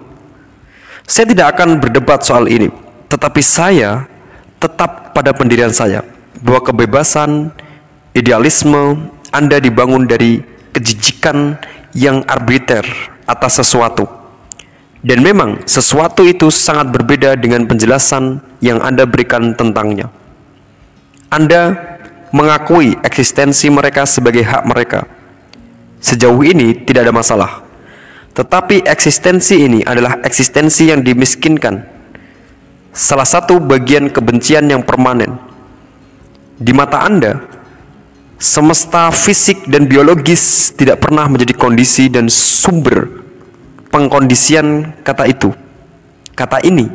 Saya 1.04 1.28
tidak 1.28 1.56
akan 1.56 1.80
berdebat 1.80 2.24
soal 2.24 2.48
ini, 2.48 2.72
tetapi 3.12 3.44
saya 3.44 4.08
tetap 4.56 5.12
pada 5.12 5.36
pendirian 5.36 5.72
saya 5.72 6.00
bahwa 6.40 6.64
kebebasan, 6.64 7.52
idealisme 8.16 9.12
Anda 9.32 9.60
dibangun 9.60 10.08
dari 10.08 10.40
kejijikan 10.78 11.58
yang 11.92 12.22
arbiter 12.30 12.86
atas 13.26 13.58
sesuatu. 13.58 14.06
Dan 15.02 15.22
memang 15.22 15.62
sesuatu 15.66 16.26
itu 16.26 16.50
sangat 16.50 16.90
berbeda 16.94 17.34
dengan 17.38 17.66
penjelasan 17.66 18.42
yang 18.62 18.82
Anda 18.82 19.06
berikan 19.06 19.54
tentangnya. 19.54 20.10
Anda 21.30 21.76
mengakui 22.30 22.98
eksistensi 23.02 23.70
mereka 23.70 24.06
sebagai 24.06 24.42
hak 24.42 24.64
mereka 24.66 25.18
Sejauh 25.98 26.46
ini 26.46 26.86
tidak 26.86 27.10
ada 27.10 27.14
masalah. 27.14 27.50
Tetapi 28.34 28.86
eksistensi 28.86 29.58
ini 29.58 29.82
adalah 29.82 30.22
eksistensi 30.22 30.86
yang 30.86 31.02
dimiskinkan. 31.02 31.82
Salah 32.94 33.26
satu 33.26 33.58
bagian 33.58 34.06
kebencian 34.06 34.70
yang 34.70 34.86
permanen. 34.86 35.34
Di 36.58 36.70
mata 36.70 37.02
Anda, 37.02 37.42
semesta 38.38 39.10
fisik 39.10 39.66
dan 39.66 39.90
biologis 39.90 40.70
tidak 40.78 41.02
pernah 41.02 41.26
menjadi 41.26 41.58
kondisi 41.58 42.06
dan 42.06 42.30
sumber 42.30 43.10
pengkondisian 43.90 44.94
kata 45.02 45.26
itu. 45.26 45.50
Kata 46.38 46.62
ini 46.62 46.86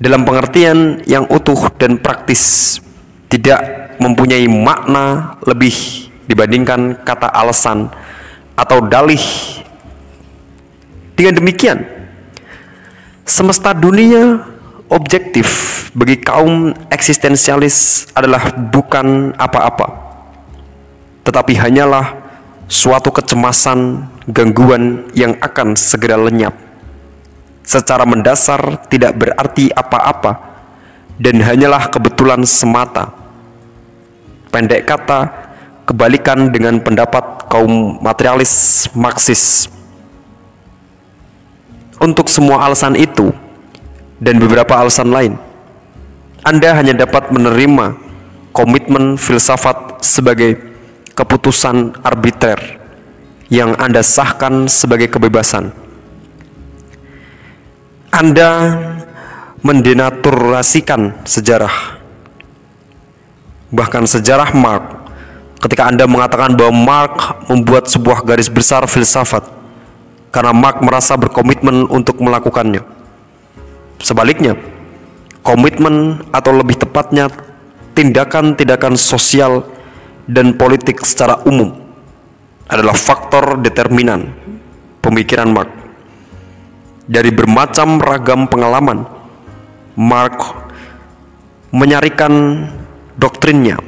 dalam 0.00 0.24
pengertian 0.24 1.04
yang 1.04 1.28
utuh 1.28 1.68
dan 1.76 2.00
praktis 2.00 2.80
tidak 3.28 3.92
mempunyai 4.00 4.48
makna 4.48 5.36
lebih 5.44 6.08
dibandingkan 6.24 6.96
kata 7.04 7.28
alasan 7.28 7.92
atau 8.56 8.80
dalih. 8.80 9.20
Dengan 11.12 11.36
demikian, 11.36 11.84
semesta 13.28 13.76
dunia 13.76 14.40
objektif 14.88 15.46
bagi 15.92 16.16
kaum 16.16 16.72
eksistensialis 16.88 18.08
adalah 18.16 18.56
bukan 18.56 19.36
apa-apa, 19.36 20.09
tetapi 21.24 21.52
hanyalah 21.58 22.16
suatu 22.70 23.10
kecemasan, 23.10 24.06
gangguan 24.30 25.10
yang 25.12 25.34
akan 25.42 25.74
segera 25.74 26.14
lenyap. 26.14 26.54
Secara 27.66 28.06
mendasar 28.06 28.86
tidak 28.86 29.18
berarti 29.18 29.68
apa-apa 29.74 30.38
dan 31.18 31.42
hanyalah 31.42 31.90
kebetulan 31.90 32.46
semata. 32.46 33.12
Pendek 34.50 34.86
kata, 34.88 35.30
kebalikan 35.84 36.54
dengan 36.54 36.78
pendapat 36.78 37.50
kaum 37.50 37.98
materialis 37.98 38.86
Marxis. 38.94 39.66
Untuk 42.00 42.32
semua 42.32 42.64
alasan 42.64 42.96
itu 42.96 43.34
dan 44.16 44.40
beberapa 44.40 44.72
alasan 44.78 45.12
lain, 45.12 45.36
Anda 46.40 46.72
hanya 46.72 46.96
dapat 46.96 47.28
menerima 47.28 47.98
komitmen 48.56 49.20
filsafat 49.20 50.00
sebagai 50.00 50.69
keputusan 51.20 52.00
arbiter 52.00 52.80
yang 53.52 53.76
Anda 53.76 54.00
sahkan 54.00 54.72
sebagai 54.72 55.12
kebebasan. 55.12 55.68
Anda 58.08 58.50
mendenaturasikan 59.60 61.20
sejarah. 61.28 62.00
Bahkan 63.68 64.08
sejarah 64.08 64.50
Mark 64.56 64.84
ketika 65.60 65.92
Anda 65.92 66.08
mengatakan 66.08 66.56
bahwa 66.56 66.72
Mark 66.72 67.16
membuat 67.52 67.92
sebuah 67.92 68.24
garis 68.24 68.48
besar 68.48 68.88
filsafat 68.88 69.44
karena 70.32 70.56
Mark 70.56 70.80
merasa 70.80 71.20
berkomitmen 71.20 71.84
untuk 71.92 72.16
melakukannya. 72.16 72.80
Sebaliknya, 74.00 74.56
komitmen 75.44 76.24
atau 76.32 76.56
lebih 76.56 76.80
tepatnya 76.80 77.28
tindakan-tindakan 77.92 78.96
sosial 78.96 79.68
dan 80.30 80.54
politik 80.54 81.02
secara 81.02 81.42
umum 81.42 81.74
adalah 82.70 82.94
faktor 82.94 83.58
determinan 83.58 84.30
pemikiran 85.02 85.50
Mark. 85.50 85.70
Dari 87.10 87.34
bermacam 87.34 87.98
ragam 87.98 88.46
pengalaman, 88.46 89.02
Mark 89.98 90.38
menyarikan 91.74 92.66
doktrinnya. 93.18 93.82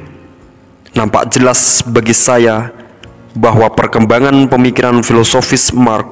Nampak 0.93 1.31
jelas 1.31 1.79
bagi 1.87 2.11
saya 2.11 2.69
bahwa 3.33 3.71
perkembangan 3.71 4.51
pemikiran 4.51 4.99
filosofis 5.01 5.71
Mark 5.71 6.11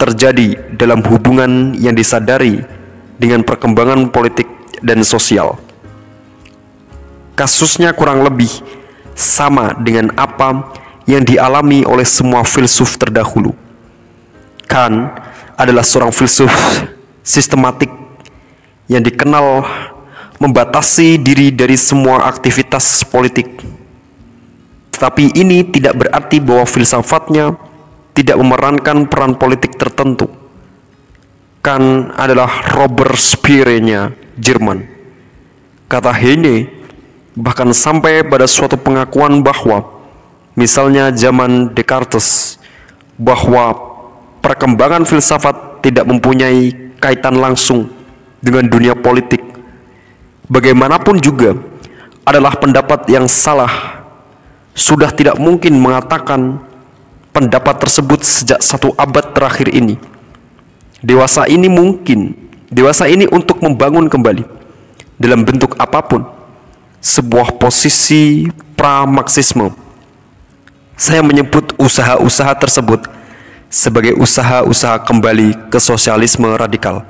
terjadi 0.00 0.56
dalam 0.80 1.04
hubungan 1.04 1.76
yang 1.76 1.92
disadari 1.92 2.64
dengan 3.20 3.44
perkembangan 3.44 4.08
politik 4.08 4.48
dan 4.80 5.04
sosial. 5.04 5.60
Kasusnya 7.36 7.92
kurang 7.94 8.24
lebih 8.24 8.50
sama 9.18 9.74
dengan 9.74 10.14
apa 10.14 10.70
yang 11.10 11.26
dialami 11.26 11.82
oleh 11.82 12.06
semua 12.06 12.46
filsuf 12.46 12.94
terdahulu. 12.94 13.50
Kant 14.70 15.10
adalah 15.58 15.82
seorang 15.82 16.14
filsuf 16.14 16.52
sistematik 17.26 17.90
yang 18.86 19.02
dikenal 19.02 19.66
membatasi 20.38 21.18
diri 21.18 21.50
dari 21.50 21.74
semua 21.74 22.30
aktivitas 22.30 23.02
politik. 23.02 23.58
Tetapi 24.94 25.34
ini 25.34 25.66
tidak 25.66 25.98
berarti 25.98 26.38
bahwa 26.38 26.62
filsafatnya 26.62 27.58
tidak 28.14 28.38
memerankan 28.38 29.10
peran 29.10 29.34
politik 29.34 29.74
tertentu 29.78 30.30
Kan 31.58 32.14
adalah 32.14 32.48
Robespierre-nya 32.70 34.14
Jerman. 34.38 34.86
Kata 35.90 36.14
Heine 36.14 36.77
bahkan 37.38 37.70
sampai 37.70 38.26
pada 38.26 38.50
suatu 38.50 38.74
pengakuan 38.74 39.38
bahwa 39.46 39.86
misalnya 40.58 41.14
zaman 41.14 41.70
Descartes 41.70 42.58
bahwa 43.14 43.78
perkembangan 44.42 45.06
filsafat 45.06 45.86
tidak 45.86 46.02
mempunyai 46.10 46.74
kaitan 46.98 47.38
langsung 47.38 47.86
dengan 48.42 48.66
dunia 48.66 48.98
politik. 48.98 49.42
Bagaimanapun 50.50 51.22
juga 51.22 51.54
adalah 52.26 52.58
pendapat 52.58 53.06
yang 53.06 53.30
salah. 53.30 54.02
Sudah 54.74 55.14
tidak 55.14 55.38
mungkin 55.38 55.78
mengatakan 55.78 56.58
pendapat 57.30 57.78
tersebut 57.78 58.22
sejak 58.26 58.58
satu 58.62 58.94
abad 58.98 59.34
terakhir 59.34 59.70
ini 59.74 59.98
Dewasa 60.98 61.46
ini 61.46 61.70
mungkin, 61.70 62.34
dewasa 62.74 63.06
ini 63.06 63.30
untuk 63.30 63.62
membangun 63.62 64.10
kembali 64.10 64.42
dalam 65.14 65.46
bentuk 65.46 65.78
apa 65.78 66.02
pun 66.02 66.26
sebuah 66.98 67.56
posisi 67.56 68.50
pra-marxisme. 68.78 69.70
Saya 70.98 71.22
menyebut 71.22 71.74
usaha-usaha 71.78 72.52
tersebut 72.58 73.06
sebagai 73.70 74.18
usaha-usaha 74.18 75.02
kembali 75.06 75.70
ke 75.70 75.78
sosialisme 75.78 76.50
radikal. 76.58 77.06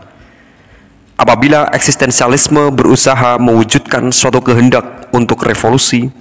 Apabila 1.18 1.67
eksistensialisme 1.75 2.70
berusaha 2.70 3.41
mewujudkan 3.41 4.12
suatu 4.15 4.39
kehendak 4.44 5.08
untuk 5.10 5.42
revolusi, 5.42 6.12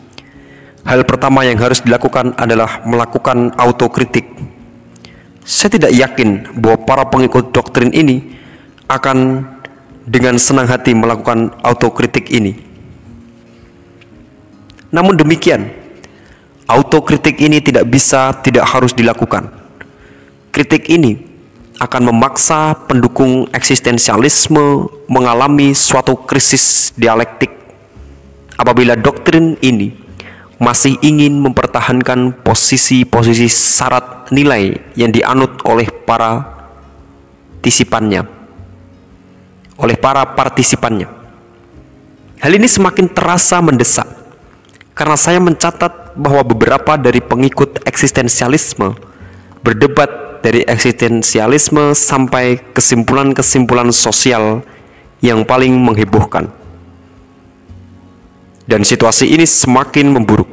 hal 0.88 1.04
pertama 1.04 1.46
yang 1.46 1.60
harus 1.60 1.84
dilakukan 1.84 2.34
adalah 2.40 2.82
melakukan 2.88 3.54
autokritik 3.60 4.26
saya 5.48 5.80
tidak 5.80 5.96
yakin 5.96 6.60
bahwa 6.60 6.84
para 6.84 7.08
pengikut 7.08 7.56
doktrin 7.56 7.96
ini 7.96 8.36
akan 8.92 9.48
dengan 10.04 10.36
senang 10.36 10.68
hati 10.68 10.92
melakukan 10.92 11.56
autokritik 11.64 12.28
ini. 12.36 12.67
Namun 14.92 15.20
demikian, 15.20 15.68
autokritik 16.68 17.40
ini 17.44 17.60
tidak 17.60 17.88
bisa, 17.88 18.32
tidak 18.40 18.68
harus 18.68 18.96
dilakukan. 18.96 19.52
Kritik 20.52 20.88
ini 20.90 21.20
akan 21.78 22.10
memaksa 22.10 22.74
pendukung 22.90 23.46
eksistensialisme 23.54 24.90
mengalami 25.06 25.78
suatu 25.78 26.18
krisis 26.26 26.90
dialektik 26.98 27.54
apabila 28.58 28.98
doktrin 28.98 29.54
ini 29.62 29.94
masih 30.58 30.98
ingin 31.06 31.38
mempertahankan 31.38 32.34
posisi-posisi 32.42 33.46
syarat 33.46 34.34
nilai 34.34 34.74
yang 34.98 35.14
dianut 35.14 35.62
oleh 35.70 35.86
para 35.86 36.58
partisipannya 37.68 38.24
oleh 39.78 40.00
para 40.00 40.24
partisipannya. 40.24 41.06
Hal 42.42 42.52
ini 42.56 42.66
semakin 42.66 43.12
terasa 43.12 43.62
mendesak 43.62 44.08
karena 44.98 45.14
saya 45.14 45.38
mencatat 45.38 46.18
bahwa 46.18 46.42
beberapa 46.42 46.98
dari 46.98 47.22
pengikut 47.22 47.86
eksistensialisme 47.86 48.98
berdebat 49.62 50.42
dari 50.42 50.66
eksistensialisme 50.66 51.94
sampai 51.94 52.58
kesimpulan-kesimpulan 52.74 53.94
sosial 53.94 54.66
yang 55.22 55.46
paling 55.46 55.78
menghebohkan 55.78 56.50
dan 58.68 58.84
situasi 58.84 59.32
ini 59.32 59.48
semakin 59.48 60.12
memburuk. 60.12 60.52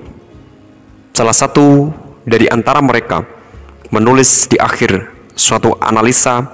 Salah 1.14 1.34
satu 1.34 1.90
dari 2.22 2.46
antara 2.46 2.78
mereka 2.78 3.26
menulis 3.90 4.46
di 4.46 4.54
akhir 4.54 5.10
suatu 5.34 5.74
analisa 5.82 6.46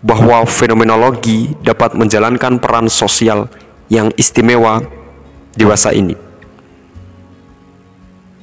bahwa 0.00 0.46
fenomenologi 0.46 1.50
dapat 1.66 1.98
menjalankan 1.98 2.62
peran 2.62 2.86
sosial 2.86 3.50
yang 3.90 4.14
istimewa 4.14 4.86
dewasa 5.58 5.90
ini, 5.90 6.14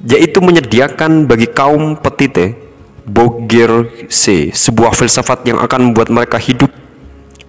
yaitu 0.02 0.42
menyediakan 0.42 1.30
bagi 1.30 1.46
kaum 1.50 1.94
petite 1.94 2.58
bourgeoisie 3.06 4.50
sebuah 4.54 4.94
filsafat 4.94 5.46
yang 5.46 5.58
akan 5.58 5.90
membuat 5.90 6.10
mereka 6.10 6.38
hidup 6.38 6.70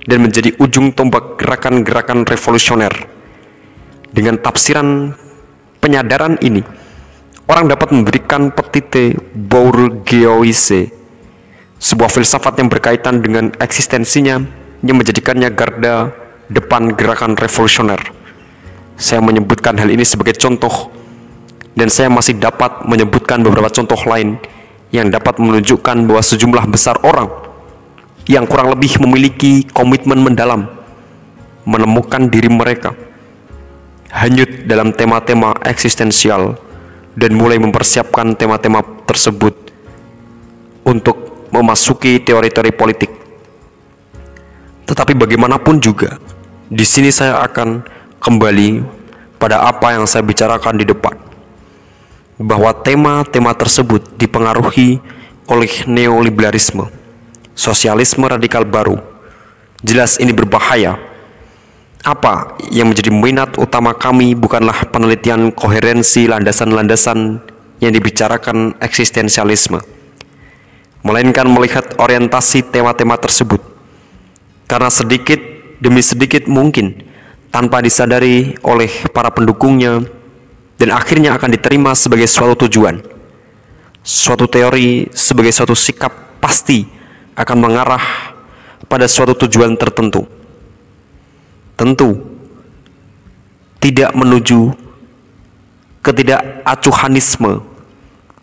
dan 0.05 0.21
menjadi 0.21 0.53
ujung 0.59 0.91
tombak 0.91 1.39
gerakan-gerakan 1.39 2.27
revolusioner 2.27 2.91
dengan 4.13 4.37
tafsiran 4.37 5.17
penyadaran 5.81 6.37
ini, 6.45 6.61
orang 7.49 7.65
dapat 7.65 7.89
memberikan 7.91 8.53
petite 8.53 9.17
bourgeoisie, 9.33 10.93
sebuah 11.81 12.13
filsafat 12.13 12.61
yang 12.61 12.69
berkaitan 12.69 13.19
dengan 13.25 13.49
eksistensinya 13.57 14.37
yang 14.85 14.95
menjadikannya 14.95 15.49
garda 15.49 16.13
depan 16.47 16.93
gerakan 16.93 17.33
revolusioner. 17.33 17.99
Saya 18.93 19.25
menyebutkan 19.25 19.73
hal 19.81 19.89
ini 19.89 20.05
sebagai 20.05 20.37
contoh 20.37 20.93
dan 21.73 21.87
saya 21.89 22.09
masih 22.09 22.37
dapat 22.37 22.85
menyebutkan 22.85 23.41
beberapa 23.41 23.69
contoh 23.69 23.97
lain 24.05 24.37
yang 24.93 25.09
dapat 25.09 25.41
menunjukkan 25.41 26.05
bahwa 26.05 26.21
sejumlah 26.21 26.65
besar 26.69 27.01
orang 27.01 27.29
yang 28.29 28.45
kurang 28.45 28.71
lebih 28.71 29.01
memiliki 29.01 29.65
komitmen 29.73 30.21
mendalam 30.21 30.69
menemukan 31.65 32.29
diri 32.29 32.47
mereka 32.47 32.93
hanyut 34.13 34.69
dalam 34.69 34.93
tema-tema 34.93 35.57
eksistensial 35.65 36.53
dan 37.17 37.33
mulai 37.33 37.57
mempersiapkan 37.57 38.37
tema-tema 38.37 38.85
tersebut 39.09 39.53
untuk 40.85 41.49
memasuki 41.49 42.21
teori-teori 42.21 42.71
politik. 42.73 43.11
Tetapi 44.85 45.13
bagaimanapun 45.17 45.81
juga, 45.81 46.17
di 46.69 46.85
sini 46.85 47.09
saya 47.09 47.41
akan 47.45 47.81
kembali 48.21 48.85
pada 49.41 49.65
apa 49.65 49.97
yang 49.97 50.05
saya 50.05 50.21
bicarakan 50.25 50.77
di 50.77 50.85
depan. 50.85 51.22
Bahwa 52.43 52.75
tema-tema 52.75 53.55
tersebut 53.55 54.03
dipengaruhi 54.19 54.99
oleh 55.47 55.71
neoliberalisme, 55.87 56.91
sosialisme 57.55 58.27
radikal 58.27 58.67
baru. 58.67 58.99
Jelas 59.79 60.19
ini 60.19 60.35
berbahaya 60.35 60.99
apa 62.03 62.59
yang 62.67 62.91
menjadi 62.91 63.15
minat 63.15 63.55
utama 63.55 63.95
kami 63.95 64.35
bukanlah 64.35 64.75
penelitian 64.91 65.55
koherensi 65.55 66.27
landasan-landasan 66.27 67.39
yang 67.79 67.91
dibicarakan 67.95 68.75
eksistensialisme, 68.83 69.79
melainkan 70.99 71.47
melihat 71.47 71.95
orientasi 71.95 72.67
tema-tema 72.67 73.15
tersebut. 73.15 73.63
Karena 74.67 74.91
sedikit 74.91 75.39
demi 75.79 76.03
sedikit 76.03 76.47
mungkin 76.47 77.07
tanpa 77.51 77.79
disadari 77.79 78.55
oleh 78.63 78.91
para 79.11 79.31
pendukungnya 79.31 80.03
dan 80.77 80.89
akhirnya 80.93 81.37
akan 81.37 81.49
diterima 81.53 81.91
sebagai 81.93 82.25
suatu 82.25 82.67
tujuan. 82.67 82.99
Suatu 84.03 84.49
teori 84.51 85.07
sebagai 85.15 85.55
suatu 85.55 85.77
sikap 85.77 86.11
pasti 86.43 86.83
akan 87.39 87.57
mengarah 87.57 88.35
pada 88.91 89.07
suatu 89.07 89.33
tujuan 89.47 89.79
tertentu. 89.79 90.27
Tentu 91.79 92.19
tidak 93.79 94.11
menuju 94.15 94.75
ketidakacuhanisme. 96.03 97.63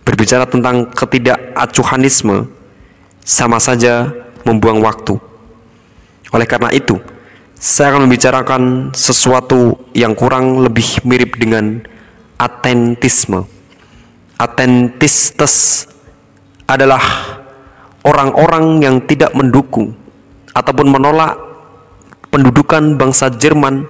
Berbicara 0.01 0.49
tentang 0.49 0.91
ketidakacuhanisme 0.91 2.49
sama 3.21 3.61
saja 3.61 4.11
membuang 4.43 4.81
waktu. 4.81 5.21
Oleh 6.33 6.49
karena 6.49 6.73
itu, 6.73 6.99
saya 7.61 7.93
akan 7.93 8.09
membicarakan 8.09 8.63
sesuatu 8.97 9.77
yang 9.93 10.17
kurang 10.17 10.65
lebih 10.65 11.05
mirip 11.05 11.37
dengan 11.37 11.85
atentisme. 12.41 13.45
Atentistes 14.41 15.85
adalah 16.65 17.05
orang-orang 18.01 18.81
yang 18.81 18.97
tidak 19.05 19.37
mendukung 19.37 19.93
ataupun 20.57 20.89
menolak 20.89 21.37
pendudukan 22.33 22.97
bangsa 22.97 23.29
Jerman, 23.29 23.85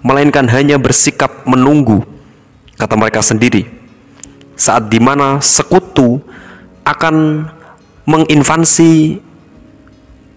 melainkan 0.00 0.48
hanya 0.48 0.80
bersikap 0.80 1.44
menunggu, 1.44 2.00
kata 2.80 2.96
mereka 2.96 3.20
sendiri, 3.20 3.68
saat 4.56 4.88
di 4.88 4.96
mana 4.96 5.44
sekutu 5.44 6.24
akan 6.88 7.44
menginvasi 8.08 9.20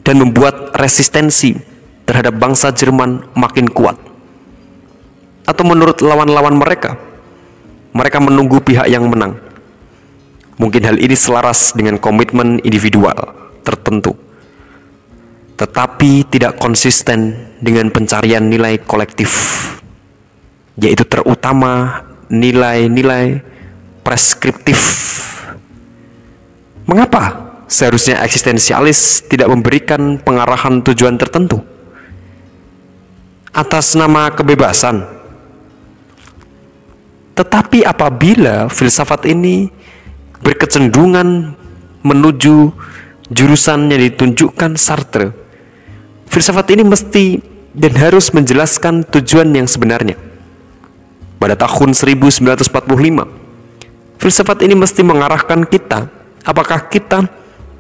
dan 0.04 0.20
membuat 0.20 0.76
resistensi 0.76 1.56
terhadap 2.04 2.36
bangsa 2.36 2.76
Jerman 2.76 3.24
makin 3.32 3.72
kuat. 3.72 3.96
Atau 5.48 5.64
menurut 5.64 6.04
lawan-lawan 6.04 6.60
mereka, 6.60 7.00
mereka 7.98 8.22
menunggu 8.22 8.62
pihak 8.62 8.86
yang 8.86 9.10
menang. 9.10 9.42
Mungkin 10.62 10.86
hal 10.86 11.02
ini 11.02 11.18
selaras 11.18 11.74
dengan 11.74 11.98
komitmen 11.98 12.62
individual 12.62 13.34
tertentu, 13.66 14.14
tetapi 15.58 16.26
tidak 16.30 16.62
konsisten 16.62 17.50
dengan 17.58 17.90
pencarian 17.90 18.46
nilai 18.46 18.82
kolektif, 18.86 19.30
yaitu 20.78 21.06
terutama 21.06 22.06
nilai-nilai 22.30 23.42
preskriptif. 24.02 24.82
Mengapa 26.90 27.54
seharusnya 27.70 28.22
eksistensialis 28.26 29.26
tidak 29.30 29.50
memberikan 29.54 30.18
pengarahan 30.22 30.82
tujuan 30.86 31.22
tertentu? 31.22 31.62
Atas 33.54 33.94
nama 33.94 34.30
kebebasan, 34.34 35.17
tetapi 37.38 37.86
apabila 37.86 38.66
filsafat 38.66 39.30
ini 39.30 39.70
berkecenderungan 40.42 41.54
menuju 42.02 42.74
jurusan 43.30 43.94
yang 43.94 44.02
ditunjukkan 44.10 44.74
Sartre, 44.74 45.30
filsafat 46.26 46.74
ini 46.74 46.82
mesti 46.82 47.38
dan 47.78 47.94
harus 47.94 48.34
menjelaskan 48.34 49.06
tujuan 49.14 49.54
yang 49.54 49.70
sebenarnya. 49.70 50.18
Pada 51.38 51.54
tahun 51.54 51.94
1945, 51.94 52.74
filsafat 54.18 54.66
ini 54.66 54.74
mesti 54.74 55.06
mengarahkan 55.06 55.62
kita 55.70 56.10
apakah 56.42 56.90
kita 56.90 57.30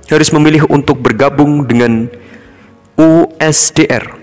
harus 0.06 0.30
memilih 0.30 0.70
untuk 0.70 1.02
bergabung 1.02 1.66
dengan 1.66 2.06
USDR 2.94 4.14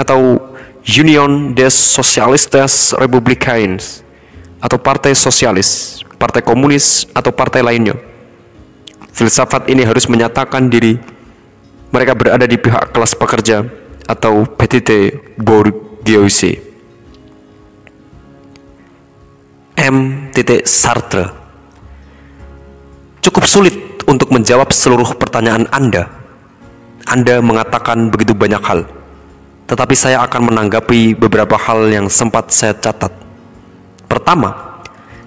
atau 0.00 0.40
Union 0.88 1.52
des 1.52 1.76
Socialistes 1.76 2.96
Républicains 2.96 4.05
atau 4.60 4.78
partai 4.80 5.12
sosialis, 5.12 6.00
partai 6.16 6.40
komunis 6.40 7.04
atau 7.12 7.32
partai 7.32 7.60
lainnya. 7.64 7.96
Filsafat 9.16 9.72
ini 9.72 9.80
harus 9.84 10.08
menyatakan 10.12 10.68
diri 10.68 10.96
mereka 11.88 12.12
berada 12.12 12.44
di 12.44 12.60
pihak 12.60 12.92
kelas 12.92 13.16
pekerja 13.16 13.64
atau 14.04 14.44
petite 14.44 15.32
bourgeoisie. 15.40 16.60
M. 19.76 20.28
Sartre 20.64 21.24
Cukup 23.20 23.44
sulit 23.44 23.74
untuk 24.06 24.30
menjawab 24.30 24.70
seluruh 24.70 25.18
pertanyaan 25.18 25.66
Anda. 25.74 26.06
Anda 27.06 27.42
mengatakan 27.42 28.10
begitu 28.10 28.34
banyak 28.34 28.62
hal, 28.62 28.86
tetapi 29.66 29.94
saya 29.98 30.22
akan 30.26 30.50
menanggapi 30.54 31.18
beberapa 31.18 31.58
hal 31.58 31.90
yang 31.90 32.06
sempat 32.06 32.54
saya 32.54 32.74
catat. 32.74 33.25
Pertama, 34.06 34.80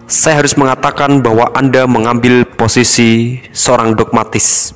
saya 0.09 0.41
harus 0.41 0.58
mengatakan 0.58 1.22
bahwa 1.22 1.51
Anda 1.53 1.85
mengambil 1.85 2.48
posisi 2.48 3.38
seorang 3.51 3.93
dogmatis. 3.93 4.74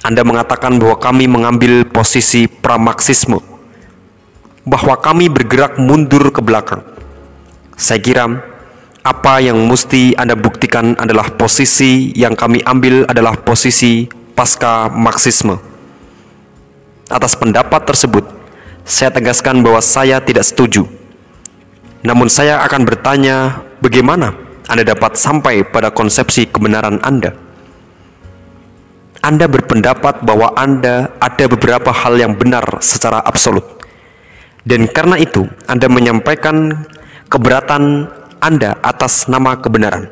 Anda 0.00 0.22
mengatakan 0.22 0.78
bahwa 0.78 0.96
kami 0.96 1.26
mengambil 1.26 1.84
posisi 1.84 2.46
pramaksisme, 2.46 3.42
bahwa 4.62 4.94
kami 4.96 5.26
bergerak 5.28 5.76
mundur 5.76 6.30
ke 6.30 6.40
belakang. 6.40 6.80
Saya 7.74 7.98
kira 7.98 8.24
apa 9.02 9.42
yang 9.42 9.58
mesti 9.66 10.14
Anda 10.14 10.38
buktikan 10.38 10.94
adalah 10.96 11.34
posisi 11.34 12.14
yang 12.14 12.38
kami 12.38 12.62
ambil 12.62 13.04
adalah 13.10 13.34
posisi 13.36 14.06
pasca 14.32 14.86
Marxisme. 14.88 15.58
Atas 17.10 17.34
pendapat 17.34 17.84
tersebut, 17.84 18.24
saya 18.86 19.10
tegaskan 19.10 19.60
bahwa 19.66 19.82
saya 19.82 20.22
tidak 20.22 20.46
setuju 20.46 20.86
namun 22.06 22.30
saya 22.30 22.62
akan 22.62 22.86
bertanya, 22.86 23.66
bagaimana 23.82 24.30
Anda 24.70 24.86
dapat 24.86 25.18
sampai 25.18 25.66
pada 25.66 25.90
konsepsi 25.90 26.46
kebenaran 26.46 27.02
Anda? 27.02 27.34
Anda 29.18 29.50
berpendapat 29.50 30.22
bahwa 30.22 30.54
Anda 30.54 31.10
ada 31.18 31.44
beberapa 31.50 31.90
hal 31.90 32.14
yang 32.22 32.38
benar 32.38 32.62
secara 32.78 33.18
absolut. 33.26 33.66
Dan 34.62 34.86
karena 34.86 35.18
itu, 35.18 35.42
Anda 35.66 35.90
menyampaikan 35.90 36.86
keberatan 37.26 38.06
Anda 38.38 38.78
atas 38.78 39.26
nama 39.26 39.58
kebenaran. 39.58 40.06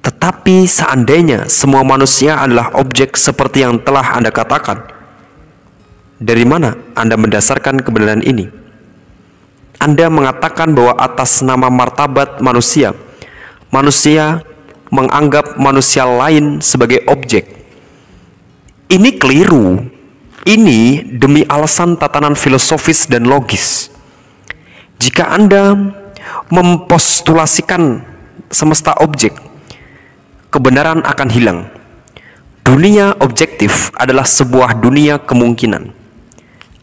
Tetapi 0.00 0.64
seandainya 0.64 1.44
semua 1.52 1.84
manusia 1.84 2.40
adalah 2.40 2.72
objek 2.80 3.20
seperti 3.20 3.68
yang 3.68 3.84
telah 3.84 4.16
Anda 4.16 4.32
katakan, 4.32 4.80
dari 6.16 6.48
mana 6.48 6.72
Anda 6.96 7.20
mendasarkan 7.20 7.84
kebenaran 7.84 8.24
ini? 8.24 8.59
Anda 9.80 10.12
mengatakan 10.12 10.76
bahwa 10.76 10.92
atas 11.00 11.40
nama 11.40 11.72
martabat 11.72 12.44
manusia, 12.44 12.92
manusia 13.72 14.44
menganggap 14.92 15.56
manusia 15.56 16.04
lain 16.04 16.60
sebagai 16.60 17.00
objek. 17.08 17.48
Ini 18.92 19.16
keliru. 19.16 19.80
Ini 20.44 21.04
demi 21.16 21.48
alasan 21.48 21.96
tatanan 21.96 22.36
filosofis 22.36 23.08
dan 23.08 23.24
logis. 23.24 23.88
Jika 25.00 25.32
Anda 25.32 25.76
mempostulasikan 26.52 28.04
semesta 28.52 28.92
objek, 29.00 29.32
kebenaran 30.52 31.00
akan 31.00 31.28
hilang. 31.32 31.60
Dunia 32.64 33.16
objektif 33.20 33.92
adalah 33.96 34.28
sebuah 34.28 34.76
dunia 34.76 35.16
kemungkinan. 35.24 35.92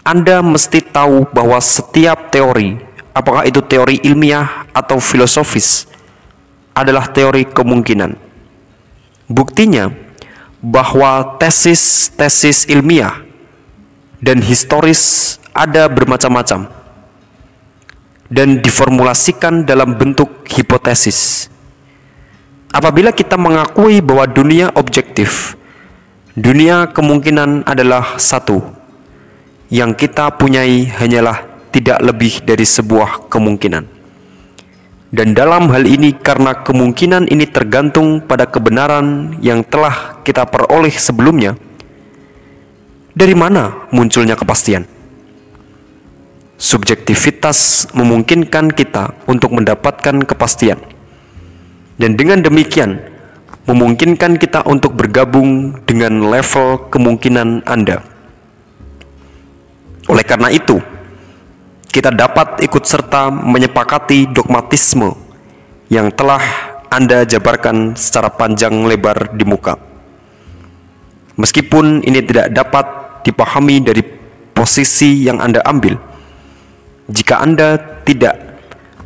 Anda 0.02 0.42
mesti 0.42 0.82
tahu 0.82 1.30
bahwa 1.30 1.62
setiap 1.62 2.34
teori 2.34 2.87
apakah 3.18 3.50
itu 3.50 3.66
teori 3.66 3.98
ilmiah 4.06 4.70
atau 4.70 5.02
filosofis, 5.02 5.90
adalah 6.78 7.10
teori 7.10 7.50
kemungkinan. 7.50 8.14
Buktinya 9.26 9.90
bahwa 10.62 11.42
tesis-tesis 11.42 12.70
ilmiah 12.70 13.26
dan 14.22 14.46
historis 14.46 15.36
ada 15.50 15.90
bermacam-macam 15.90 16.70
dan 18.30 18.62
diformulasikan 18.62 19.66
dalam 19.66 19.98
bentuk 19.98 20.46
hipotesis. 20.46 21.50
Apabila 22.70 23.10
kita 23.10 23.42
mengakui 23.42 24.06
bahwa 24.06 24.30
dunia 24.30 24.70
objektif, 24.78 25.58
dunia 26.38 26.86
kemungkinan 26.94 27.66
adalah 27.66 28.22
satu, 28.22 28.62
yang 29.74 29.98
kita 29.98 30.30
punyai 30.38 30.86
hanyalah 30.86 31.57
tidak 31.78 32.02
lebih 32.02 32.42
dari 32.42 32.66
sebuah 32.66 33.30
kemungkinan. 33.30 33.86
Dan 35.08 35.38
dalam 35.38 35.70
hal 35.70 35.86
ini 35.86 36.18
karena 36.18 36.58
kemungkinan 36.66 37.30
ini 37.30 37.46
tergantung 37.48 38.20
pada 38.26 38.50
kebenaran 38.50 39.38
yang 39.40 39.62
telah 39.64 40.20
kita 40.26 40.44
peroleh 40.50 40.92
sebelumnya, 40.92 41.56
dari 43.14 43.38
mana 43.38 43.88
munculnya 43.94 44.34
kepastian? 44.34 44.84
Subjektivitas 46.58 47.88
memungkinkan 47.94 48.74
kita 48.74 49.14
untuk 49.30 49.54
mendapatkan 49.54 50.26
kepastian. 50.26 50.82
Dan 52.02 52.18
dengan 52.18 52.42
demikian, 52.42 52.98
memungkinkan 53.70 54.42
kita 54.42 54.66
untuk 54.66 54.98
bergabung 54.98 55.78
dengan 55.86 56.26
level 56.26 56.90
kemungkinan 56.90 57.64
Anda. 57.70 58.02
Oleh 60.10 60.26
karena 60.26 60.50
itu, 60.50 60.97
kita 61.92 62.12
dapat 62.14 62.62
ikut 62.62 62.84
serta 62.84 63.32
menyepakati 63.32 64.30
dogmatisme 64.32 65.16
yang 65.88 66.12
telah 66.12 66.42
Anda 66.88 67.28
jabarkan 67.28 67.96
secara 67.96 68.32
panjang 68.32 68.88
lebar 68.88 69.36
di 69.36 69.44
muka. 69.44 69.76
Meskipun 71.38 72.02
ini 72.02 72.24
tidak 72.26 72.50
dapat 72.50 72.86
dipahami 73.24 73.84
dari 73.84 74.02
posisi 74.56 75.28
yang 75.28 75.38
Anda 75.38 75.62
ambil, 75.68 76.00
jika 77.08 77.40
Anda 77.40 77.78
tidak 78.04 78.36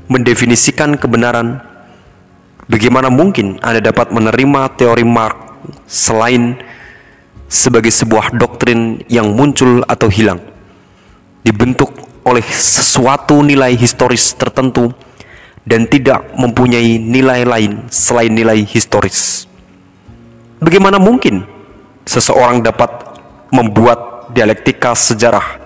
mendefinisikan 0.08 0.98
kebenaran, 0.98 1.60
bagaimana 2.72 3.12
mungkin 3.12 3.60
Anda 3.60 3.84
dapat 3.84 4.10
menerima 4.16 4.80
teori 4.80 5.06
Marx 5.06 5.38
selain 5.86 6.58
sebagai 7.52 7.92
sebuah 7.92 8.32
doktrin 8.40 9.04
yang 9.12 9.36
muncul 9.36 9.84
atau 9.84 10.08
hilang, 10.08 10.40
dibentuk 11.44 11.92
oleh 12.22 12.46
sesuatu 12.46 13.42
nilai 13.42 13.74
historis 13.74 14.34
tertentu 14.38 14.94
dan 15.66 15.86
tidak 15.86 16.26
mempunyai 16.38 16.98
nilai 16.98 17.46
lain 17.46 17.86
selain 17.90 18.34
nilai 18.34 18.66
historis. 18.66 19.46
Bagaimana 20.62 21.02
mungkin 21.02 21.42
seseorang 22.06 22.62
dapat 22.62 22.90
membuat 23.50 24.30
dialektika 24.34 24.94
sejarah 24.94 25.62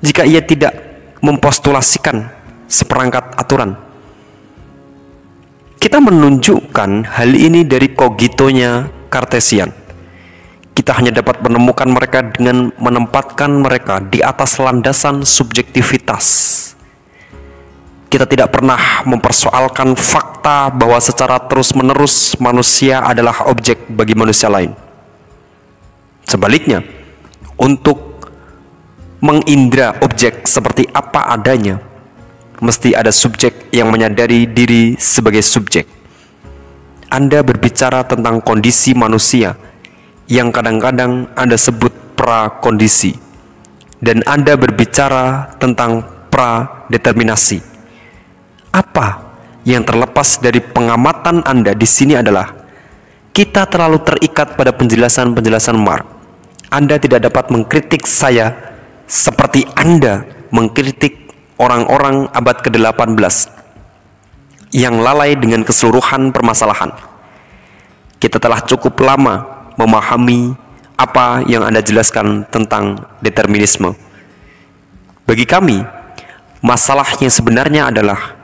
jika 0.00 0.24
ia 0.24 0.40
tidak 0.40 0.74
mempostulasikan 1.20 2.28
seperangkat 2.68 3.34
aturan. 3.36 3.76
Kita 5.78 6.02
menunjukkan 6.02 6.90
hal 7.06 7.30
ini 7.32 7.62
dari 7.62 7.94
kogitonya 7.94 8.90
Kartesian. 9.08 9.87
Kita 10.78 10.94
hanya 10.94 11.10
dapat 11.10 11.42
menemukan 11.42 11.90
mereka 11.90 12.22
dengan 12.22 12.70
menempatkan 12.78 13.50
mereka 13.50 13.98
di 13.98 14.22
atas 14.22 14.62
landasan 14.62 15.26
subjektivitas. 15.26 16.22
Kita 18.06 18.22
tidak 18.30 18.54
pernah 18.54 19.02
mempersoalkan 19.02 19.98
fakta 19.98 20.70
bahwa 20.70 21.02
secara 21.02 21.42
terus-menerus 21.50 22.38
manusia 22.38 23.02
adalah 23.02 23.50
objek 23.50 23.90
bagi 23.90 24.14
manusia 24.14 24.46
lain. 24.46 24.70
Sebaliknya, 26.22 26.86
untuk 27.58 28.30
mengindra 29.18 29.98
objek 29.98 30.46
seperti 30.46 30.86
apa 30.94 31.26
adanya, 31.26 31.82
mesti 32.62 32.94
ada 32.94 33.10
subjek 33.10 33.66
yang 33.74 33.90
menyadari 33.90 34.46
diri 34.46 34.94
sebagai 34.94 35.42
subjek. 35.42 35.90
Anda 37.10 37.42
berbicara 37.42 38.06
tentang 38.06 38.38
kondisi 38.46 38.94
manusia 38.94 39.58
yang 40.28 40.52
kadang-kadang 40.52 41.32
Anda 41.32 41.56
sebut 41.56 41.90
pra-kondisi, 42.14 43.16
dan 43.98 44.20
Anda 44.28 44.54
berbicara 44.60 45.56
tentang 45.56 46.04
pra-determinasi. 46.28 47.64
Apa 48.70 49.24
yang 49.64 49.82
terlepas 49.82 50.38
dari 50.38 50.60
pengamatan 50.60 51.42
Anda 51.42 51.72
di 51.72 51.88
sini 51.88 52.14
adalah 52.14 52.52
kita 53.32 53.66
terlalu 53.66 54.04
terikat 54.04 54.54
pada 54.54 54.70
penjelasan-penjelasan 54.76 55.76
Mark. 55.80 56.04
Anda 56.68 57.00
tidak 57.00 57.32
dapat 57.32 57.48
mengkritik 57.48 58.04
saya 58.04 58.52
seperti 59.08 59.64
Anda 59.72 60.28
mengkritik 60.52 61.32
orang-orang 61.56 62.28
abad 62.36 62.60
ke-18 62.60 63.16
yang 64.76 65.00
lalai 65.00 65.32
dengan 65.32 65.64
keseluruhan 65.64 66.28
permasalahan. 66.28 66.92
Kita 68.20 68.36
telah 68.36 68.60
cukup 68.68 69.00
lama 69.00 69.57
memahami 69.78 70.58
apa 70.98 71.46
yang 71.46 71.62
Anda 71.62 71.78
jelaskan 71.78 72.42
tentang 72.50 72.98
determinisme. 73.22 73.94
Bagi 75.22 75.46
kami, 75.46 75.78
masalahnya 76.58 77.30
sebenarnya 77.30 77.94
adalah 77.94 78.34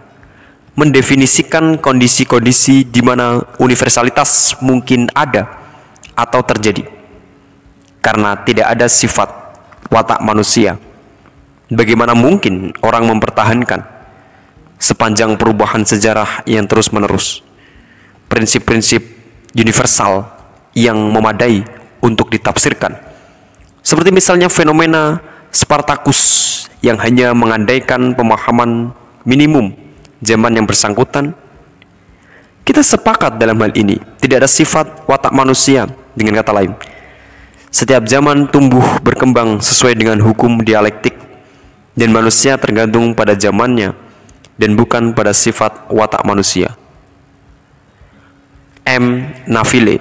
mendefinisikan 0.79 1.79
kondisi-kondisi 1.83 2.87
di 2.87 3.03
mana 3.03 3.43
universalitas 3.59 4.55
mungkin 4.63 5.11
ada 5.11 5.51
atau 6.15 6.41
terjadi. 6.47 6.87
Karena 7.99 8.39
tidak 8.47 8.71
ada 8.71 8.87
sifat 8.87 9.31
watak 9.91 10.23
manusia. 10.23 10.79
Bagaimana 11.73 12.15
mungkin 12.15 12.77
orang 12.85 13.09
mempertahankan 13.11 13.83
sepanjang 14.79 15.35
perubahan 15.41 15.83
sejarah 15.83 16.45
yang 16.45 16.69
terus-menerus 16.69 17.41
prinsip-prinsip 18.29 19.01
universal 19.57 20.34
yang 20.75 20.99
memadai 21.11 21.63
untuk 22.03 22.29
ditafsirkan. 22.29 22.99
Seperti 23.81 24.11
misalnya 24.11 24.51
fenomena 24.51 25.23
Spartacus 25.55 26.21
yang 26.83 26.99
hanya 26.99 27.31
mengandaikan 27.31 28.13
pemahaman 28.13 28.91
minimum 29.23 29.71
zaman 30.21 30.53
yang 30.59 30.67
bersangkutan. 30.67 31.33
Kita 32.65 32.81
sepakat 32.81 33.39
dalam 33.39 33.61
hal 33.61 33.71
ini, 33.77 34.01
tidak 34.19 34.45
ada 34.45 34.51
sifat 34.51 35.05
watak 35.07 35.31
manusia 35.31 35.85
dengan 36.17 36.41
kata 36.41 36.53
lain 36.53 36.73
setiap 37.75 38.07
zaman 38.07 38.47
tumbuh 38.55 39.03
berkembang 39.03 39.59
sesuai 39.59 39.99
dengan 39.99 40.23
hukum 40.23 40.63
dialektik 40.63 41.19
dan 41.99 42.15
manusia 42.15 42.55
tergantung 42.55 43.19
pada 43.19 43.35
zamannya 43.35 43.99
dan 44.55 44.79
bukan 44.79 45.11
pada 45.11 45.35
sifat 45.35 45.91
watak 45.91 46.23
manusia. 46.23 46.71
M. 48.87 49.27
Nafile 49.51 49.99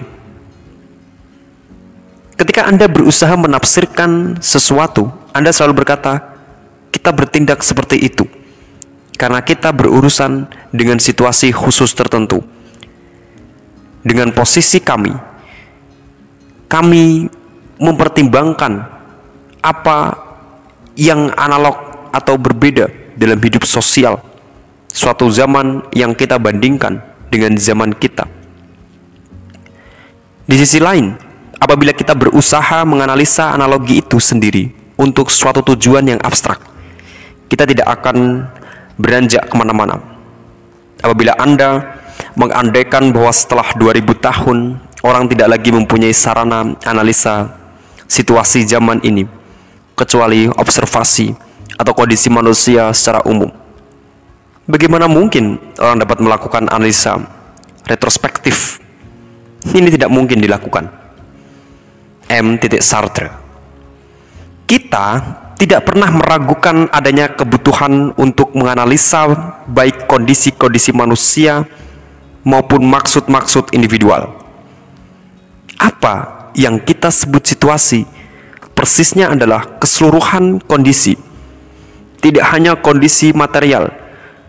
Ketika 2.34 2.66
Anda 2.66 2.90
berusaha 2.90 3.34
menafsirkan 3.38 4.42
sesuatu, 4.42 5.14
Anda 5.34 5.54
selalu 5.54 5.86
berkata, 5.86 6.34
kita 6.94 7.10
bertindak 7.14 7.62
seperti 7.66 7.98
itu 8.02 8.26
karena 9.18 9.42
kita 9.42 9.70
berurusan 9.74 10.50
dengan 10.74 10.98
situasi 10.98 11.54
khusus 11.54 11.94
tertentu. 11.94 12.42
Dengan 14.04 14.36
posisi 14.36 14.84
kami, 14.84 15.16
kami 16.68 17.32
mempertimbangkan 17.80 18.84
apa 19.64 19.98
yang 21.00 21.32
analog 21.40 22.10
atau 22.12 22.36
berbeda 22.36 23.16
dalam 23.16 23.40
hidup 23.40 23.64
sosial 23.64 24.20
suatu 24.92 25.32
zaman 25.32 25.88
yang 25.96 26.14
kita 26.14 26.36
bandingkan 26.38 27.00
dengan 27.32 27.56
zaman 27.58 27.96
kita. 27.96 28.28
Di 30.44 30.56
sisi 30.60 30.84
lain, 30.84 31.16
apabila 31.64 31.96
kita 31.96 32.12
berusaha 32.12 32.84
menganalisa 32.84 33.56
analogi 33.56 34.04
itu 34.04 34.20
sendiri 34.20 34.76
untuk 35.00 35.32
suatu 35.32 35.64
tujuan 35.64 36.04
yang 36.04 36.20
abstrak, 36.20 36.60
kita 37.48 37.64
tidak 37.64 37.88
akan 37.88 38.44
beranjak 39.00 39.48
ke 39.48 39.56
mana-mana. 39.56 40.04
Apabila 41.00 41.32
Anda 41.40 42.04
mengandaikan 42.36 43.16
bahwa 43.16 43.32
setelah 43.32 43.72
2000 43.80 44.04
tahun 44.20 44.58
orang 45.08 45.24
tidak 45.32 45.48
lagi 45.56 45.72
mempunyai 45.72 46.12
sarana 46.12 46.76
analisa 46.84 47.56
situasi 48.12 48.68
zaman 48.68 49.00
ini, 49.08 49.24
kecuali 49.96 50.52
observasi 50.52 51.32
atau 51.80 51.94
kondisi 51.96 52.28
manusia 52.28 52.92
secara 52.92 53.24
umum. 53.24 53.50
Bagaimana 54.68 55.08
mungkin 55.12 55.60
orang 55.80 56.04
dapat 56.04 56.24
melakukan 56.24 56.64
analisa 56.72 57.20
retrospektif? 57.88 58.80
Ini 59.64 59.92
tidak 59.92 60.12
mungkin 60.12 60.44
dilakukan. 60.44 61.03
M. 62.32 62.60
Sartre 62.80 63.32
Kita 64.64 65.06
tidak 65.60 65.88
pernah 65.88 66.12
meragukan 66.12 66.92
adanya 66.92 67.32
kebutuhan 67.32 68.12
untuk 68.20 68.52
menganalisa 68.52 69.32
baik 69.70 70.12
kondisi-kondisi 70.12 70.92
manusia 70.92 71.64
maupun 72.44 72.84
maksud-maksud 72.84 73.72
individual. 73.72 74.36
Apa 75.80 76.48
yang 76.56 76.84
kita 76.84 77.10
sebut 77.10 77.44
situasi 77.48 78.04
persisnya 78.76 79.32
adalah 79.32 79.80
keseluruhan 79.80 80.60
kondisi. 80.64 81.16
Tidak 82.20 82.44
hanya 82.56 82.80
kondisi 82.80 83.36
material, 83.36 83.92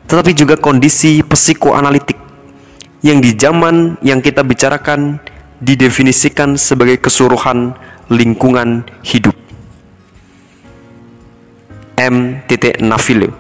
tetapi 0.07 0.31
juga 0.35 0.55
kondisi 0.55 1.23
psikoanalitik 1.27 2.19
yang 3.03 3.19
di 3.19 3.35
zaman 3.35 3.99
yang 4.01 4.23
kita 4.23 4.47
bicarakan 4.47 5.19
didefinisikan 5.65 6.61
sebagai 6.61 7.01
keseluruhan 7.01 7.73
lingkungan 8.13 8.85
hidup. 9.01 9.33
M. 11.97 12.45
Nafile 12.85 13.33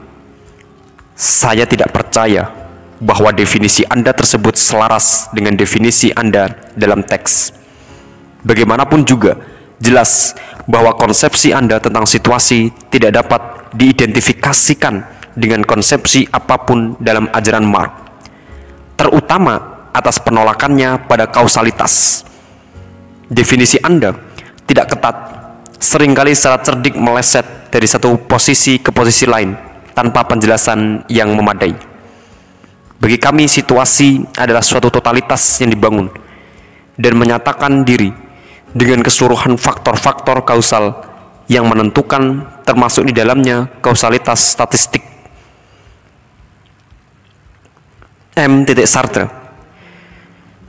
Saya 1.13 1.69
tidak 1.69 1.93
percaya 1.93 2.49
bahwa 2.99 3.29
definisi 3.31 3.85
Anda 3.85 4.17
tersebut 4.17 4.57
selaras 4.57 5.29
dengan 5.37 5.53
definisi 5.55 6.11
Anda 6.17 6.49
dalam 6.73 7.05
teks. 7.05 7.53
Bagaimanapun 8.41 9.05
juga, 9.05 9.37
jelas 9.79 10.33
bahwa 10.65 10.97
konsepsi 10.97 11.53
Anda 11.53 11.77
tentang 11.79 12.09
situasi 12.09 12.73
tidak 12.89 13.21
dapat 13.21 13.43
diidentifikasikan 13.77 15.05
dengan 15.37 15.67
konsepsi 15.67 16.25
apa 16.31 16.57
pun 16.63 16.97
dalam 17.03 17.29
ajaran 17.35 17.67
Mark, 17.67 17.93
terutama 18.97 19.74
atas 19.95 20.19
penolakannya 20.19 21.07
pada 21.07 21.31
kausalitas. 21.31 22.27
Definisi 23.31 23.79
Anda 23.79 24.11
tidak 24.67 24.91
ketat, 24.91 25.17
sering 25.79 26.13
kali 26.13 26.35
secara 26.35 26.59
cerdik 26.59 26.99
meleset 26.99 27.71
dari 27.71 27.87
satu 27.87 28.19
posisi 28.27 28.83
ke 28.83 28.91
posisi 28.91 29.25
lain, 29.25 29.55
tanpa 29.95 30.27
penjelasan 30.27 31.07
yang 31.07 31.31
memadai. 31.33 31.73
Bagi 32.99 33.19
kami, 33.23 33.47
situasi 33.47 34.27
adalah 34.35 34.67
suatu 34.67 34.91
totalitas 34.91 35.41
yang 35.63 35.71
dibangun 35.71 36.11
dan 36.99 37.15
menyatakan 37.15 37.87
diri 37.87 38.11
dengan 38.75 39.07
keseluruhan 39.07 39.55
faktor-faktor 39.55 40.43
kausal 40.43 41.07
yang 41.47 41.69
menentukan, 41.69 42.43
termasuk 42.67 43.07
di 43.07 43.13
dalamnya 43.15 43.71
kausalitas 43.79 44.57
statistik. 44.57 45.05
M. 48.35 48.67
Sartre 48.83 49.44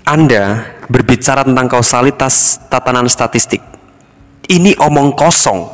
Anda 0.05 0.61
berbicara 0.85 1.41
tentang 1.41 1.65
kausalitas 1.65 2.61
tatanan 2.69 3.09
statistik. 3.09 3.57
Ini 4.45 4.77
omong 4.77 5.17
kosong. 5.17 5.65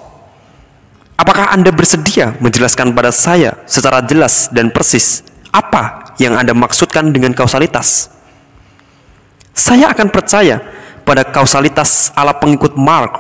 Apakah 1.20 1.52
Anda 1.52 1.76
bersedia 1.76 2.40
menjelaskan 2.40 2.96
pada 2.96 3.12
saya 3.12 3.60
secara 3.68 4.00
jelas 4.08 4.48
dan 4.56 4.72
persis 4.72 5.28
apa 5.52 6.16
yang 6.16 6.40
Anda 6.40 6.56
maksudkan 6.56 7.12
dengan 7.12 7.36
kausalitas? 7.36 8.08
Saya 9.52 9.92
akan 9.92 10.08
percaya 10.08 10.64
pada 11.04 11.28
kausalitas 11.28 12.16
ala 12.16 12.32
pengikut 12.32 12.80
Mark 12.80 13.12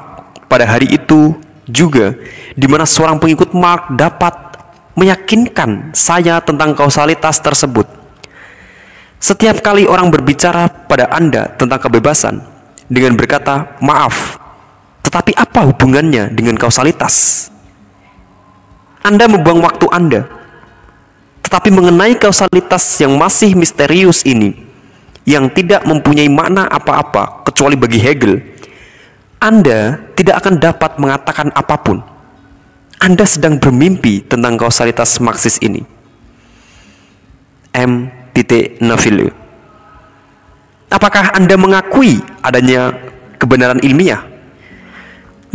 pada 0.48 0.64
hari 0.64 0.96
itu 0.96 1.36
juga 1.68 2.16
di 2.56 2.72
mana 2.72 2.88
seorang 2.88 3.20
pengikut 3.20 3.52
Mark 3.52 3.92
dapat 4.00 4.32
meyakinkan 4.96 5.92
saya 5.92 6.40
tentang 6.40 6.72
kausalitas 6.72 7.44
tersebut. 7.44 8.01
Setiap 9.22 9.62
kali 9.62 9.86
orang 9.86 10.10
berbicara 10.10 10.66
pada 10.90 11.06
Anda 11.14 11.54
tentang 11.54 11.78
kebebasan 11.78 12.42
dengan 12.90 13.14
berkata, 13.14 13.78
"Maaf, 13.78 14.42
tetapi 15.06 15.38
apa 15.38 15.70
hubungannya 15.70 16.34
dengan 16.34 16.58
kausalitas?" 16.58 17.48
Anda 19.06 19.30
membuang 19.30 19.62
waktu 19.62 19.86
Anda 19.94 20.22
tetapi 21.52 21.68
mengenai 21.68 22.16
kausalitas 22.16 23.04
yang 23.04 23.20
masih 23.20 23.60
misterius 23.60 24.24
ini, 24.24 24.56
yang 25.28 25.52
tidak 25.52 25.84
mempunyai 25.84 26.32
makna 26.32 26.64
apa-apa 26.64 27.44
kecuali 27.44 27.76
bagi 27.76 28.00
Hegel, 28.00 28.40
Anda 29.36 30.00
tidak 30.16 30.40
akan 30.40 30.56
dapat 30.64 30.96
mengatakan 30.96 31.52
apa 31.52 31.76
pun. 31.76 32.00
Anda 33.04 33.28
sedang 33.28 33.60
bermimpi 33.60 34.24
tentang 34.32 34.56
kausalitas 34.56 35.20
Marxis 35.20 35.60
ini. 35.60 35.84
M. 37.76 38.08
Naville 38.82 39.30
Apakah 40.92 41.32
Anda 41.40 41.56
mengakui 41.56 42.20
adanya 42.44 42.92
kebenaran 43.40 43.80
ilmiah? 43.80 44.28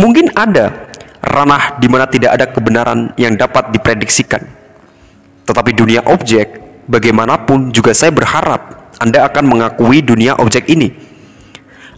Mungkin 0.01 0.33
ada 0.33 0.89
ranah 1.21 1.77
di 1.77 1.89
mana 1.93 2.09
tidak 2.09 2.41
ada 2.41 2.47
kebenaran 2.49 3.13
yang 3.21 3.37
dapat 3.37 3.69
diprediksikan. 3.69 4.41
Tetapi 5.45 5.71
dunia 5.77 6.01
objek, 6.09 6.57
bagaimanapun 6.89 7.69
juga 7.69 7.93
saya 7.93 8.17
berharap 8.17 8.93
Anda 8.97 9.29
akan 9.29 9.45
mengakui 9.45 10.01
dunia 10.01 10.41
objek 10.41 10.73
ini 10.73 10.89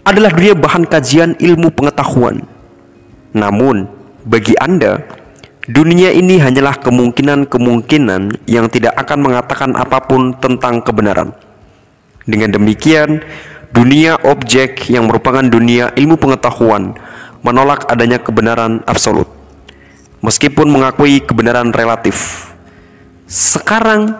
adalah 0.08 0.32
dunia 0.32 0.56
bahan 0.56 0.88
kajian 0.88 1.36
ilmu 1.36 1.68
pengetahuan. 1.70 2.40
Namun, 3.36 3.86
bagi 4.24 4.56
Anda, 4.56 5.04
dunia 5.68 6.08
ini 6.16 6.40
hanyalah 6.40 6.80
kemungkinan-kemungkinan 6.80 8.48
yang 8.48 8.66
tidak 8.72 8.96
akan 8.96 9.18
mengatakan 9.20 9.70
apa 9.76 10.00
pun 10.00 10.32
tentang 10.40 10.80
kebenaran. 10.80 11.36
Dengan 12.24 12.56
demikian, 12.56 13.20
dunia 13.76 14.16
objek 14.24 14.88
yang 14.88 15.04
merupakan 15.04 15.44
dunia 15.44 15.92
ilmu 15.92 16.16
pengetahuan 16.16 16.96
menolak 17.44 17.84
adanya 17.86 18.16
kebenaran 18.16 18.80
absolut, 18.88 19.28
meskipun 20.24 20.72
mengakui 20.72 21.20
kebenaran 21.20 21.68
relatif. 21.70 22.48
Sekarang, 23.28 24.16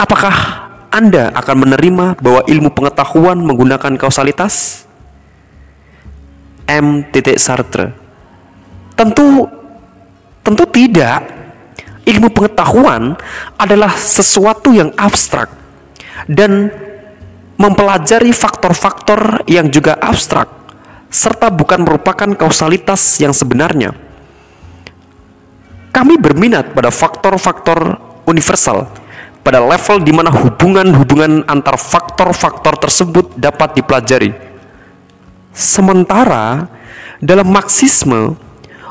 apakah 0.00 0.64
Anda 0.88 1.28
akan 1.36 1.56
menerima 1.68 2.16
bahwa 2.24 2.40
ilmu 2.48 2.72
pengetahuan 2.72 3.36
menggunakan 3.44 4.00
kausalitas? 4.00 4.88
M. 6.68 7.08
Sartre 7.40 7.96
Tentu 8.92 9.48
tentu 10.42 10.64
tidak. 10.68 11.36
Ilmu 12.08 12.32
pengetahuan 12.32 13.12
adalah 13.60 13.92
sesuatu 13.92 14.72
yang 14.72 14.96
abstrak 14.96 15.52
dan 16.24 16.72
mempelajari 17.60 18.32
faktor-faktor 18.32 19.44
yang 19.44 19.68
juga 19.68 19.92
abstrak 20.00 20.48
serta 21.12 21.52
bukan 21.52 21.84
merupakan 21.84 22.32
kausalitas 22.32 23.20
yang 23.20 23.36
sebenarnya 23.36 23.92
kami 25.92 26.16
berminat 26.16 26.72
pada 26.72 26.88
faktor-faktor 26.88 28.00
universal 28.24 28.88
pada 29.48 29.64
level 29.64 30.04
di 30.04 30.12
mana 30.12 30.28
hubungan-hubungan 30.28 31.48
antar 31.48 31.80
faktor-faktor 31.80 32.76
tersebut 32.76 33.32
dapat 33.32 33.80
dipelajari. 33.80 34.36
Sementara 35.56 36.68
dalam 37.16 37.48
Marxisme, 37.48 38.36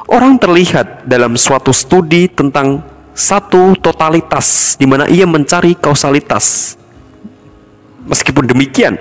orang 0.07 0.39
terlihat 0.39 1.03
dalam 1.03 1.35
suatu 1.35 1.75
studi 1.75 2.31
tentang 2.31 2.81
satu 3.11 3.75
totalitas 3.77 4.79
di 4.79 4.87
mana 4.87 5.05
ia 5.11 5.27
mencari 5.27 5.75
kausalitas. 5.75 6.75
Meskipun 8.07 8.47
demikian, 8.47 8.95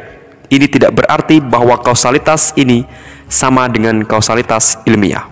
ini 0.51 0.67
tidak 0.67 0.99
berarti 0.99 1.39
bahwa 1.39 1.78
kausalitas 1.78 2.51
ini 2.59 2.83
sama 3.31 3.70
dengan 3.70 4.02
kausalitas 4.02 4.83
ilmiah. 4.86 5.31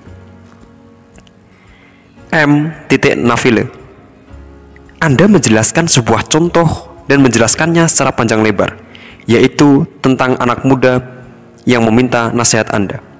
M. 2.35 2.71
Nafile. 3.23 3.71
Anda 4.99 5.31
menjelaskan 5.31 5.87
sebuah 5.87 6.27
contoh 6.27 6.91
dan 7.07 7.23
menjelaskannya 7.23 7.87
secara 7.87 8.11
panjang 8.11 8.43
lebar, 8.43 8.75
yaitu 9.29 9.87
tentang 10.03 10.35
anak 10.43 10.67
muda 10.67 10.99
yang 11.63 11.87
meminta 11.87 12.35
nasihat 12.35 12.73
Anda. 12.75 13.14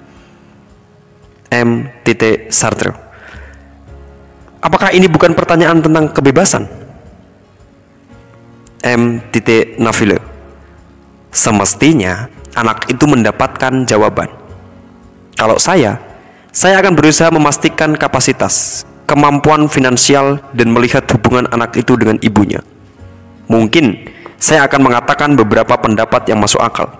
M. 1.55 1.87
Sartre. 2.51 2.91
Apakah 4.59 4.91
ini 4.91 5.07
bukan 5.07 5.31
pertanyaan 5.31 5.79
tentang 5.79 6.11
kebebasan? 6.11 6.67
M. 8.83 9.23
Nafile. 9.79 10.19
Semestinya 11.31 12.27
anak 12.59 12.91
itu 12.91 13.07
mendapatkan 13.07 13.87
jawaban. 13.87 14.27
Kalau 15.39 15.55
saya, 15.55 15.99
saya 16.51 16.79
akan 16.83 16.95
berusaha 16.95 17.31
memastikan 17.31 17.95
kapasitas, 17.95 18.83
kemampuan 19.07 19.67
finansial 19.71 20.39
dan 20.51 20.71
melihat 20.75 21.07
hubungan 21.11 21.47
anak 21.55 21.75
itu 21.75 21.95
dengan 21.95 22.19
ibunya. 22.19 22.63
Mungkin 23.47 24.11
saya 24.39 24.67
akan 24.67 24.91
mengatakan 24.91 25.35
beberapa 25.39 25.75
pendapat 25.79 26.27
yang 26.31 26.39
masuk 26.39 26.59
akal, 26.63 26.91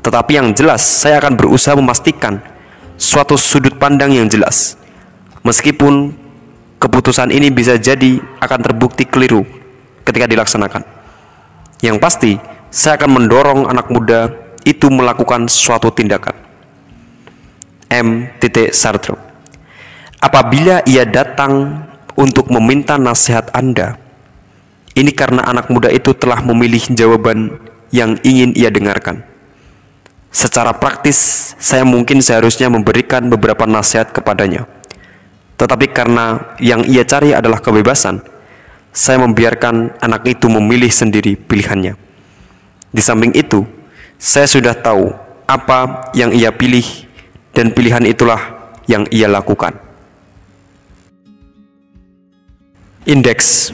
tetapi 0.00 0.40
yang 0.40 0.52
jelas 0.56 0.84
saya 0.84 1.20
akan 1.20 1.36
berusaha 1.36 1.76
memastikan 1.76 2.40
suatu 2.96 3.36
sudut 3.36 3.76
pandang 3.76 4.12
yang 4.12 4.28
jelas. 4.28 4.76
Meskipun 5.44 6.12
keputusan 6.80 7.30
ini 7.30 7.52
bisa 7.52 7.78
jadi 7.78 8.18
akan 8.42 8.60
terbukti 8.60 9.06
keliru 9.06 9.46
ketika 10.02 10.26
dilaksanakan. 10.26 10.82
Yang 11.84 11.96
pasti, 12.00 12.32
saya 12.72 12.96
akan 12.98 13.10
mendorong 13.22 13.60
anak 13.68 13.88
muda 13.92 14.32
itu 14.66 14.90
melakukan 14.90 15.46
suatu 15.46 15.92
tindakan. 15.92 16.34
M. 17.86 18.26
Sartre 18.74 19.14
Apabila 20.18 20.82
ia 20.88 21.06
datang 21.06 21.86
untuk 22.18 22.50
meminta 22.50 22.98
nasihat 22.98 23.46
Anda, 23.54 23.94
ini 24.96 25.12
karena 25.12 25.44
anak 25.46 25.70
muda 25.70 25.92
itu 25.92 26.16
telah 26.16 26.42
memilih 26.42 26.82
jawaban 26.96 27.60
yang 27.94 28.18
ingin 28.26 28.56
ia 28.56 28.72
dengarkan. 28.72 29.22
Secara 30.36 30.76
praktis, 30.76 31.56
saya 31.56 31.80
mungkin 31.88 32.20
seharusnya 32.20 32.68
memberikan 32.68 33.24
beberapa 33.32 33.64
nasihat 33.64 34.12
kepadanya. 34.12 34.68
Tetapi 35.56 35.88
karena 35.96 36.52
yang 36.60 36.84
ia 36.84 37.08
cari 37.08 37.32
adalah 37.32 37.56
kebebasan, 37.56 38.20
saya 38.92 39.16
membiarkan 39.24 39.96
anak 39.96 40.28
itu 40.28 40.52
memilih 40.52 40.92
sendiri 40.92 41.40
pilihannya. 41.40 41.96
Di 42.92 43.00
samping 43.00 43.32
itu, 43.32 43.64
saya 44.20 44.44
sudah 44.44 44.76
tahu 44.76 45.08
apa 45.48 46.12
yang 46.12 46.36
ia 46.36 46.52
pilih 46.52 46.84
dan 47.56 47.72
pilihan 47.72 48.04
itulah 48.04 48.68
yang 48.84 49.08
ia 49.08 49.32
lakukan. 49.32 49.72
Indeks 53.08 53.72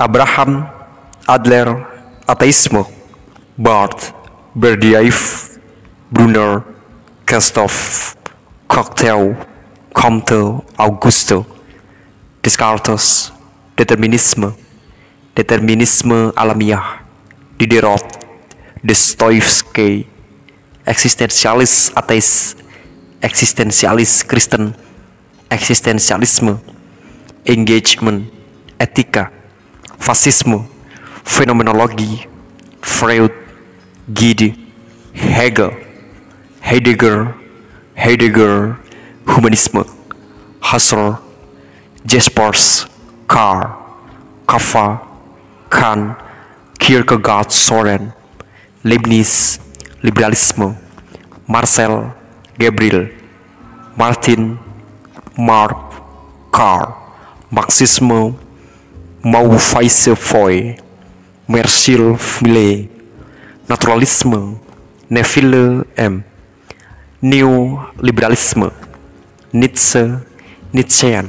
Abraham 0.00 0.72
Adler 1.28 1.84
Ateisme 2.24 2.88
Barth 3.60 4.16
Berdyaev 4.56 5.55
Brunner 6.10 6.62
Christoph 7.26 8.16
Cocktail 8.68 9.36
Comte 9.92 10.62
Augusto 10.76 11.46
Descartes 12.42 13.32
Determinisme. 13.76 14.54
Determinisme 15.34 16.32
alamiah. 16.36 17.02
Diderot 17.58 18.04
Dostoevsky. 18.82 20.06
Eksistensialis 20.86 21.92
ateis 21.94 22.56
Eksistensialis 23.20 24.24
Kristen. 24.24 24.74
Eksistensialisme 25.50 26.60
Engagement. 27.44 28.36
Etika, 28.78 29.30
fasisme, 29.98 30.68
fenomenologi, 31.24 32.28
Freud, 32.82 33.32
Gide, 34.12 34.52
Hegel, 35.14 35.85
Heidegger, 36.66 37.32
Heidegger, 37.94 38.76
humanisme, 39.24 39.84
Husserl, 40.60 41.16
Jaspers, 42.04 42.88
Carr, 43.28 43.78
Kafka, 44.48 45.00
Kant, 45.70 46.16
Kierkegaard, 46.80 47.52
Soren, 47.52 48.12
Leibniz, 48.82 49.60
liberalisme, 50.02 50.76
Marcel, 51.46 52.12
Gabriel, 52.58 53.12
Martin, 53.96 54.58
Mark, 55.38 55.78
Carr, 56.50 56.96
Marxisme, 57.48 58.34
Mauvaise 59.22 60.16
Foy, 60.16 60.74
Mercil 61.46 62.18
Millet, 62.42 62.90
Naturalisme, 63.68 64.58
Neville 65.08 65.84
M, 65.96 66.24
Neoliberalisme, 67.26 68.70
Nietzsche, 69.50 70.22
Nietzschean, 70.70 71.26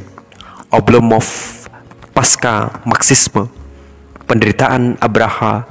Oblomov, 0.69 1.25
Pasca 2.13 2.85
Marxisme, 2.85 3.49
Penderitaan 4.29 4.93
Abraha, 5.01 5.65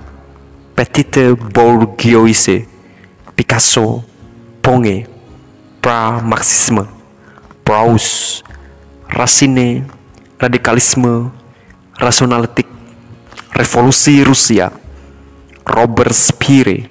Petite 0.74 1.30
Bourgeoisie, 1.30 2.66
Picasso, 3.38 4.02
Ponge, 4.58 5.06
Pra-Marxisme, 5.78 6.90
Proust, 7.62 8.42
Racine, 9.06 9.86
Radikalisme, 10.42 11.30
Rasionalitik, 12.02 12.66
Revolusi 13.54 14.26
Rusia, 14.26 14.74
Robert 15.62 16.10
Spire, 16.10 16.90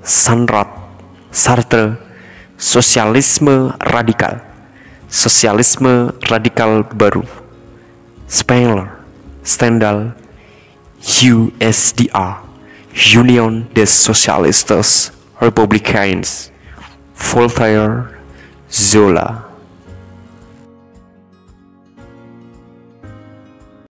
Sanrat, 0.00 0.81
Sartre, 1.32 1.96
Sosialisme 2.58 3.72
Radikal, 3.80 4.42
Sosialisme 5.08 6.12
Radikal 6.28 6.84
Baru, 6.94 7.24
Spengler, 8.28 8.88
Stendhal, 9.42 10.12
USDR, 11.00 12.42
Union 13.16 13.64
des 13.74 13.86
Socialistes 13.86 15.12
Républicains, 15.40 16.50
Voltaire, 17.16 18.10
Zola. 18.70 19.51